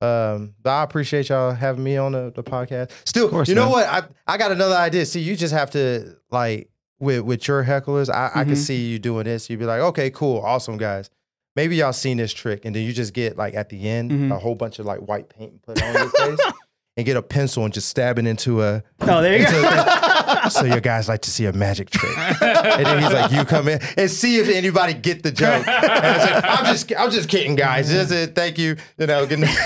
um 0.00 0.54
but 0.62 0.70
I 0.70 0.82
appreciate 0.82 1.28
y'all 1.28 1.52
having 1.52 1.82
me 1.84 1.96
on 1.96 2.12
the, 2.12 2.32
the 2.34 2.42
podcast. 2.42 2.90
Still, 3.04 3.28
course, 3.28 3.48
you 3.48 3.54
know 3.54 3.62
man. 3.64 3.70
what? 3.72 3.86
I 3.88 4.02
I 4.26 4.38
got 4.38 4.52
another 4.52 4.76
idea. 4.76 5.04
See, 5.06 5.20
you 5.20 5.36
just 5.36 5.52
have 5.54 5.70
to 5.72 6.16
like 6.30 6.70
with 7.04 7.20
with 7.22 7.46
your 7.46 7.64
hecklers, 7.64 8.08
I, 8.12 8.30
I 8.34 8.44
can 8.44 8.54
Mhm. 8.54 8.56
see 8.56 8.86
you 8.88 8.98
doing 8.98 9.24
this. 9.24 9.48
You'd 9.48 9.60
be 9.60 9.66
like, 9.66 9.80
okay, 9.80 10.10
cool, 10.10 10.40
awesome 10.40 10.76
guys. 10.78 11.10
Maybe 11.56 11.76
y'all 11.76 11.92
seen 11.92 12.16
this 12.16 12.32
trick, 12.32 12.64
and 12.64 12.74
then 12.74 12.82
you 12.82 12.92
just 12.92 13.12
get 13.14 13.36
like 13.36 13.54
at 13.54 13.68
the 13.68 13.88
end 13.88 14.10
Mhm. 14.10 14.34
a 14.34 14.38
whole 14.38 14.54
bunch 14.56 14.78
of 14.80 14.86
like 14.86 14.98
white 15.00 15.28
paint 15.28 15.52
and 15.52 15.62
put 15.62 15.80
on 15.82 15.92
your 15.94 16.08
face, 16.10 16.38
and 16.96 17.06
get 17.06 17.16
a 17.16 17.22
pencil 17.22 17.64
and 17.64 17.72
just 17.72 17.88
stab 17.88 18.18
it 18.18 18.26
into 18.26 18.62
a 18.62 18.82
oh, 19.02 19.22
there 19.22 19.38
you 19.38 19.44
go. 19.44 19.50
so 20.50 20.64
your 20.64 20.80
guys 20.80 21.08
like 21.08 21.22
to 21.22 21.30
see 21.30 21.46
a 21.46 21.52
magic 21.52 21.90
trick. 21.90 22.16
And 22.42 22.86
then 22.86 23.02
he's 23.02 23.12
like, 23.12 23.30
"You 23.32 23.44
come 23.44 23.68
in 23.68 23.80
and 23.96 24.10
see 24.10 24.38
if 24.38 24.48
anybody 24.48 24.94
get 24.94 25.22
the 25.22 25.30
joke." 25.32 25.66
And 25.66 25.90
I 25.90 26.12
was 26.18 26.30
like, 26.30 26.44
"I'm 26.44 26.64
just, 26.66 26.92
I'm 26.98 27.10
just 27.10 27.28
kidding, 27.28 27.54
guys. 27.56 27.90
This 27.90 28.10
is 28.10 28.28
thank 28.28 28.58
you. 28.58 28.76
You 28.98 29.06
know, 29.06 29.26
getting 29.26 29.44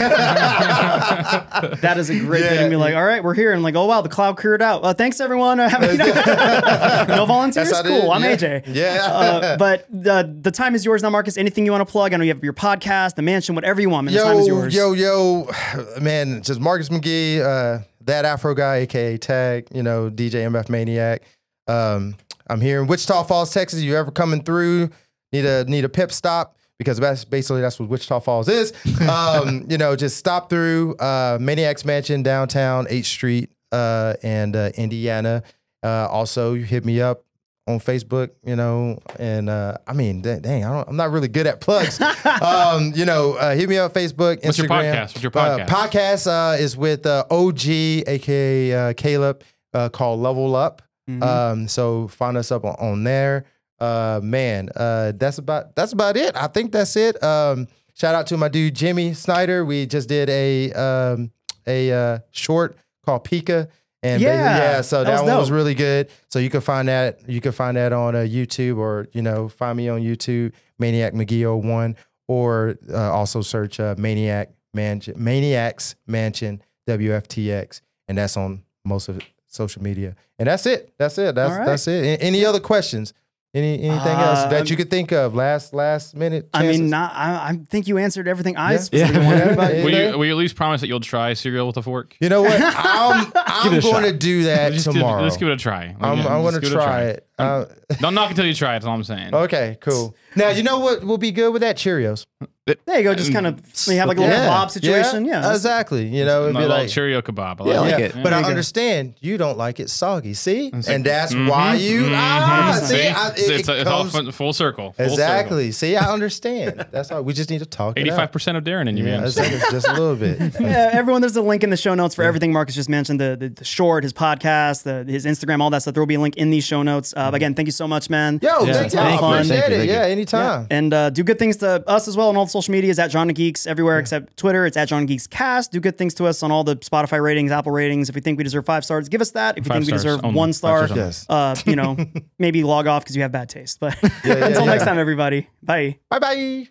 That 1.80 1.96
is 1.98 2.10
a 2.10 2.18
great 2.18 2.42
Yeah. 2.42 2.48
thing 2.50 2.64
to 2.64 2.70
be 2.70 2.76
like, 2.76 2.94
all 2.94 3.04
right, 3.04 3.22
we're 3.22 3.34
here. 3.34 3.52
And 3.52 3.62
like, 3.62 3.74
oh, 3.74 3.86
wow, 3.86 4.00
the 4.00 4.08
cloud 4.08 4.36
cleared 4.36 4.62
out. 4.62 4.84
Uh, 4.84 4.94
thanks, 4.94 5.20
everyone. 5.20 5.58
Uh, 5.68 5.68
have- 5.68 7.08
no 7.08 7.26
volunteers? 7.26 7.70
It 7.70 7.84
Cool. 7.86 8.10
I'm 8.12 8.22
Yeah. 8.22 8.36
AJ. 8.36 8.62
Yeah. 8.68 8.98
Uh, 9.10 9.56
but 9.56 9.86
the, 9.90 10.34
the 10.40 10.50
time 10.50 10.74
is 10.74 10.84
yours 10.84 11.02
now, 11.02 11.10
Marcus. 11.10 11.36
Anything 11.36 11.64
you 11.66 11.72
want 11.72 11.86
to 11.86 11.90
plug? 11.90 12.12
I 12.12 12.16
know 12.16 12.22
you 12.24 12.32
have 12.32 12.42
your 12.44 12.52
podcast, 12.52 13.14
the 13.16 13.22
mansion, 13.22 13.54
whatever 13.54 13.80
you 13.80 13.90
want, 13.90 14.04
man. 14.06 14.14
The 14.14 14.20
time 14.22 14.36
is 14.38 14.46
yo, 14.46 14.56
yours. 14.56 14.74
yo, 14.74 14.92
yo, 14.92 15.50
man, 16.00 16.42
just 16.42 16.60
Marcus 16.60 16.88
McGee, 16.90 17.40
uh, 17.40 17.82
that 18.08 18.24
Afro 18.24 18.54
guy, 18.54 18.76
aka 18.78 19.16
Tag, 19.16 19.68
you 19.72 19.82
know, 19.82 20.10
DJ 20.10 20.46
MF 20.50 20.68
Maniac. 20.68 21.22
Um, 21.68 22.16
I'm 22.48 22.60
here 22.60 22.80
in 22.80 22.88
Wichita 22.88 23.22
Falls, 23.24 23.52
Texas. 23.52 23.82
You 23.82 23.96
ever 23.96 24.10
coming 24.10 24.42
through? 24.42 24.90
Need 25.32 25.44
a 25.44 25.64
need 25.64 25.84
a 25.84 25.88
pip 25.88 26.10
stop 26.10 26.56
because 26.78 26.98
that's 26.98 27.24
basically 27.24 27.60
that's 27.60 27.78
what 27.78 27.88
Wichita 27.88 28.20
Falls 28.20 28.48
is. 28.48 28.72
Um, 29.08 29.66
you 29.68 29.78
know, 29.78 29.94
just 29.96 30.16
stop 30.16 30.50
through 30.50 30.96
uh, 30.96 31.38
Maniac's 31.40 31.84
Mansion 31.84 32.22
downtown, 32.22 32.86
8th 32.86 33.04
Street, 33.04 33.50
uh, 33.72 34.14
and 34.22 34.54
uh, 34.56 34.70
Indiana. 34.74 35.42
Uh, 35.82 36.08
also, 36.08 36.54
you 36.54 36.64
hit 36.64 36.84
me 36.84 37.00
up 37.00 37.24
on 37.68 37.78
Facebook, 37.78 38.30
you 38.44 38.56
know, 38.56 38.98
and 39.18 39.48
uh, 39.50 39.76
I 39.86 39.92
mean, 39.92 40.22
da- 40.22 40.40
dang, 40.40 40.64
I 40.64 40.72
don't, 40.72 40.88
I'm 40.88 40.96
not 40.96 41.10
really 41.10 41.28
good 41.28 41.46
at 41.46 41.60
plugs. 41.60 42.00
um, 42.42 42.92
you 42.96 43.04
know, 43.04 43.34
uh, 43.34 43.54
hit 43.54 43.68
me 43.68 43.76
up 43.78 43.92
Facebook, 43.94 44.38
Instagram. 44.42 44.44
What's 44.46 44.58
your 44.58 44.68
podcast? 44.68 45.00
What's 45.00 45.22
your 45.22 45.32
Uh, 45.36 45.58
podcast? 45.58 45.66
podcast 45.68 46.26
uh, 46.26 46.56
is 46.62 46.76
with 46.76 47.06
uh, 47.06 47.24
OG, 47.30 47.66
aka 47.68 48.72
uh, 48.72 48.92
Caleb, 48.94 49.44
uh, 49.74 49.88
called 49.90 50.20
Level 50.20 50.56
Up. 50.56 50.82
Mhm. 51.08 51.22
Um, 51.22 51.68
so 51.68 52.08
find 52.08 52.36
us 52.36 52.50
up 52.50 52.64
on, 52.64 52.74
on 52.78 53.04
there. 53.04 53.44
Uh, 53.80 54.20
man, 54.22 54.68
uh, 54.74 55.12
that's 55.14 55.38
about 55.38 55.76
that's 55.76 55.92
about 55.92 56.16
it. 56.16 56.34
I 56.36 56.48
think 56.48 56.72
that's 56.72 56.96
it. 56.96 57.22
Um, 57.22 57.68
shout 57.94 58.14
out 58.14 58.26
to 58.28 58.36
my 58.36 58.48
dude 58.48 58.74
Jimmy 58.74 59.14
Snyder. 59.14 59.64
We 59.64 59.86
just 59.86 60.08
did 60.08 60.28
a 60.28 60.72
um, 60.72 61.30
a 61.66 61.92
uh, 61.92 62.18
short 62.32 62.76
called 63.06 63.24
Pika. 63.24 63.68
And 64.02 64.22
Yeah, 64.22 64.30
basically- 64.30 64.64
yeah, 64.64 64.80
so 64.82 64.98
that 64.98 65.10
that, 65.10 65.22
was 65.22 65.30
one 65.30 65.38
was 65.40 65.50
really 65.50 65.74
good. 65.74 66.08
So 66.30 66.38
you 66.38 66.50
can 66.50 66.60
find 66.60 66.88
that 66.88 67.28
you 67.28 67.40
can 67.40 67.52
find 67.52 67.76
that 67.76 67.92
on 67.92 68.14
uh, 68.14 68.20
YouTube 68.20 68.78
or 68.78 69.08
you 69.12 69.22
know 69.22 69.48
find 69.48 69.76
me 69.76 69.88
on 69.88 70.00
YouTube, 70.02 70.52
Maniac 70.78 71.14
McGee 71.14 71.44
01, 71.44 71.96
or 72.28 72.76
uh, 72.90 73.12
also 73.12 73.40
search 73.42 73.80
uh, 73.80 73.94
Maniac 73.98 74.50
Mansion, 74.72 75.14
Maniacs 75.16 75.96
Mansion 76.06 76.62
WFTX, 76.88 77.80
and 78.06 78.18
that's 78.18 78.36
on 78.36 78.62
most 78.84 79.08
of 79.08 79.20
social 79.48 79.82
media. 79.82 80.14
And 80.38 80.46
that's 80.46 80.66
it. 80.66 80.92
That's 80.98 81.18
it. 81.18 81.34
That's 81.34 81.56
right. 81.56 81.66
that's 81.66 81.88
it. 81.88 82.22
Any 82.22 82.44
other 82.44 82.60
questions? 82.60 83.12
Any 83.54 83.80
anything 83.82 83.88
else 84.18 84.40
Uh, 84.40 84.48
that 84.50 84.68
you 84.68 84.76
could 84.76 84.90
think 84.90 85.10
of? 85.10 85.34
Last 85.34 85.72
last 85.72 86.14
minute. 86.14 86.50
I 86.52 86.66
mean, 86.66 86.90
not, 86.90 87.12
I, 87.14 87.48
I 87.50 87.58
think 87.70 87.88
you 87.88 87.96
answered 87.96 88.28
everything 88.28 88.56
I 88.58 88.72
Yeah. 88.72 88.78
specifically 88.78 89.22
Yeah. 89.22 89.26
wanted. 89.26 89.56
But 89.56 89.72
Will 89.84 89.90
you, 89.90 90.18
will 90.18 90.24
you 90.26 90.32
at 90.32 90.36
least 90.36 90.54
promise 90.54 90.82
that 90.82 90.88
you'll 90.88 91.00
try 91.00 91.32
cereal 91.32 91.66
with 91.66 91.76
a 91.78 91.82
fork? 91.82 92.14
you 92.20 92.28
know 92.28 92.42
what? 92.42 92.60
I'm 92.62 93.32
I'm 93.34 93.80
going 93.80 94.04
to 94.04 94.12
do 94.12 94.44
that 94.44 94.72
Just 94.74 94.84
do- 94.86 94.92
tomorrow. 94.92 95.22
let's 95.22 95.36
give 95.38 95.48
it 95.48 95.52
a 95.52 95.56
try. 95.56 95.86
Like, 95.88 95.96
I'm, 96.02 96.18
yeah, 96.18 96.26
I'm 96.34 96.42
going 96.42 96.54
to 96.54 96.60
give 96.60 96.72
try 96.72 97.04
it. 97.04 97.27
Uh, 97.38 97.64
Don't 98.00 98.14
knock 98.14 98.30
until 98.30 98.46
you 98.46 98.54
try 98.54 98.72
it. 98.72 98.74
That's 98.76 98.86
all 98.86 98.94
I'm 98.94 99.04
saying. 99.04 99.34
okay, 99.34 99.76
cool. 99.80 100.14
Now 100.36 100.50
you 100.50 100.62
know 100.62 100.78
what 100.80 101.02
will 101.04 101.18
be 101.18 101.30
good 101.32 101.52
with 101.52 101.62
that 101.62 101.76
Cheerios. 101.76 102.26
there 102.66 102.98
you 102.98 103.02
go. 103.02 103.14
Just 103.14 103.32
kind 103.32 103.46
of 103.46 103.60
you 103.86 103.96
have 103.96 104.08
like 104.08 104.18
a 104.18 104.20
little 104.20 104.36
kebab 104.36 104.70
situation. 104.70 105.24
Yeah. 105.24 105.50
exactly. 105.52 106.06
You 106.06 106.24
know, 106.26 106.42
it'd 106.44 106.54
My 106.54 106.60
be 106.60 106.66
little 106.66 106.82
like. 106.82 106.90
Cheerio 106.90 107.22
kebab. 107.22 107.62
I 107.62 107.64
Yeah, 107.70 107.76
I 107.76 107.80
like 107.80 107.92
like 107.92 108.00
it. 108.00 108.04
it. 108.10 108.14
But 108.22 108.24
There 108.30 108.34
I 108.34 108.40
you 108.42 108.46
understand 108.46 109.14
you 109.20 109.38
don't 109.38 109.56
like 109.56 109.80
it 109.80 109.88
soggy. 109.88 110.34
See, 110.34 110.66
It's 110.72 110.86
and 110.86 111.02
like- 111.02 111.04
that's 111.12 111.32
Mhm, 111.34 111.48
why 111.48 111.74
you. 111.76 112.02
mhm, 112.02 112.12
Ah, 112.14 112.78
mhm. 112.78 112.86
see, 112.86 113.08
I, 113.08 113.28
it, 113.28 113.32
it's, 113.38 113.48
it's, 113.48 113.68
it 113.70 113.78
it's 113.78 113.90
all 113.90 114.00
comes- 114.00 114.12
full, 114.12 114.32
full 114.32 114.52
circle. 114.52 114.92
Full 114.92 115.06
exactly. 115.06 115.72
See, 115.72 115.96
I 115.96 116.12
understand. 116.12 116.86
That's 116.90 117.10
all. 117.10 117.22
We 117.24 117.32
just 117.32 117.48
need 117.48 117.60
to 117.60 117.66
talk. 117.66 117.96
it 117.96 118.00
out. 118.02 118.06
Eighty-five 118.06 118.30
percent 118.32 118.58
of 118.58 118.64
Darren 118.64 118.86
in 118.88 118.98
you, 118.98 119.04
Yeah, 119.06 119.16
man. 119.16 119.24
exactly. 119.24 119.60
just 119.70 119.88
a 119.88 119.92
little 119.92 120.14
bit. 120.16 120.38
yeah, 120.60 120.90
everyone, 120.92 121.22
there's 121.22 121.36
a 121.36 121.42
link 121.42 121.64
in 121.64 121.70
the 121.70 121.76
show 121.78 121.94
notes 121.94 122.14
for 122.14 122.22
everything 122.22 122.52
Marcus 122.52 122.74
just 122.74 122.90
mentioned 122.90 123.18
the, 123.18 123.34
the, 123.40 123.48
the 123.48 123.64
short, 123.64 124.02
his 124.04 124.12
podcast, 124.12 124.82
the, 124.82 125.10
his 125.10 125.24
Instagram, 125.24 125.60
all 125.62 125.70
that 125.70 125.80
stuff. 125.82 125.94
There 125.94 126.02
will 126.02 126.06
be 126.06 126.16
a 126.16 126.20
link 126.20 126.36
in 126.36 126.50
these 126.50 126.64
show 126.64 126.82
notes. 126.82 127.14
Uh, 127.16 127.27
again, 127.34 127.54
thank 127.54 127.66
you 127.66 127.72
so 127.72 127.86
much, 127.88 128.08
man. 128.10 128.38
Yo, 128.42 128.64
Yeah, 128.64 128.72
thank 128.72 128.92
you. 128.92 128.98
thank 128.98 129.20
you. 129.20 129.26
appreciate 129.26 129.48
Thank 129.60 129.70
you, 129.70 129.74
it. 129.74 129.78
thank 129.78 129.90
you. 129.90 129.94
Yeah, 129.96 130.02
anytime. 130.06 130.66
And 130.70 130.94
uh, 130.94 131.10
do 131.10 131.22
good 131.22 131.38
things 131.38 131.56
to 131.58 131.88
us 131.88 132.08
as 132.08 132.16
well 132.16 132.28
on 132.28 132.36
all 132.36 132.44
the 132.44 132.50
social 132.50 132.72
medias 132.72 132.98
at 132.98 133.10
GenreGeeks 133.10 133.66
everywhere 133.66 133.98
except 133.98 134.36
Twitter. 134.36 134.66
It's 134.66 134.76
at 134.76 134.88
GenreGeeksCast. 134.88 135.70
Do 135.70 135.80
good 135.80 135.98
things 135.98 136.14
to 136.14 136.26
us 136.26 136.42
on 136.42 136.50
all 136.50 136.64
the 136.64 136.76
Spotify 136.76 137.22
ratings, 137.22 137.50
Apple 137.52 137.72
ratings. 137.72 138.08
If 138.08 138.14
you 138.16 138.22
think 138.22 138.38
we 138.38 138.44
deserve 138.44 138.66
five 138.66 138.84
stars, 138.84 139.08
give 139.08 139.20
us 139.20 139.30
that. 139.32 139.58
If 139.58 139.64
you 139.64 139.68
Five 139.68 139.78
think 139.82 139.86
we 139.86 139.92
deserve 139.92 140.24
only. 140.24 140.36
one 140.36 140.52
star. 140.52 140.86
Yes. 140.88 141.26
uh, 141.28 141.54
you 141.66 141.76
know, 141.76 141.96
maybe 142.38 142.62
log 142.64 142.86
off 142.86 143.04
because 143.04 143.16
you 143.16 143.22
have 143.22 143.32
bad 143.32 143.48
taste. 143.48 143.80
But 143.80 143.96
yeah, 144.02 144.08
until 144.46 144.64
yeah. 144.64 144.70
next 144.72 144.84
time, 144.84 144.98
everybody. 144.98 145.48
Bye. 145.62 145.98
Bye 146.10 146.18
bye. 146.18 146.68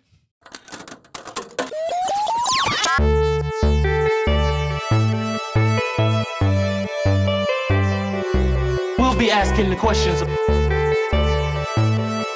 Be 9.18 9.30
asking 9.32 9.68
the 9.68 9.74
questions. 9.74 10.22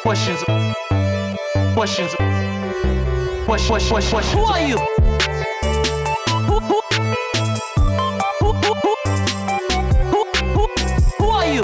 Questions. 0.02 0.42
Questions. 1.74 2.12
Questions. 3.46 3.88
Questions. 4.10 4.32
Who 4.32 4.44
are 4.44 4.60
you? 4.66 4.78
Who, 6.48 6.58
who, 6.58 6.80
who, 8.40 8.52
who, 10.56 10.66
who, 11.18 11.28
are 11.30 11.46
you? 11.46 11.62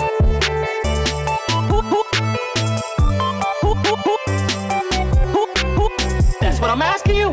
Who, 1.66 1.80
who, 1.80 2.02
who, 3.62 5.46
who? 5.74 5.88
That's 6.40 6.60
what 6.60 6.70
I'm 6.70 6.82
asking 6.82 7.16
you. 7.16 7.30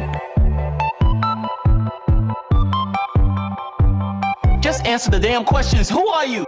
Just 4.59 4.83
answer 4.85 5.11
the 5.11 5.19
damn 5.19 5.45
questions. 5.45 5.87
Who 5.87 6.07
are 6.07 6.25
you? 6.25 6.45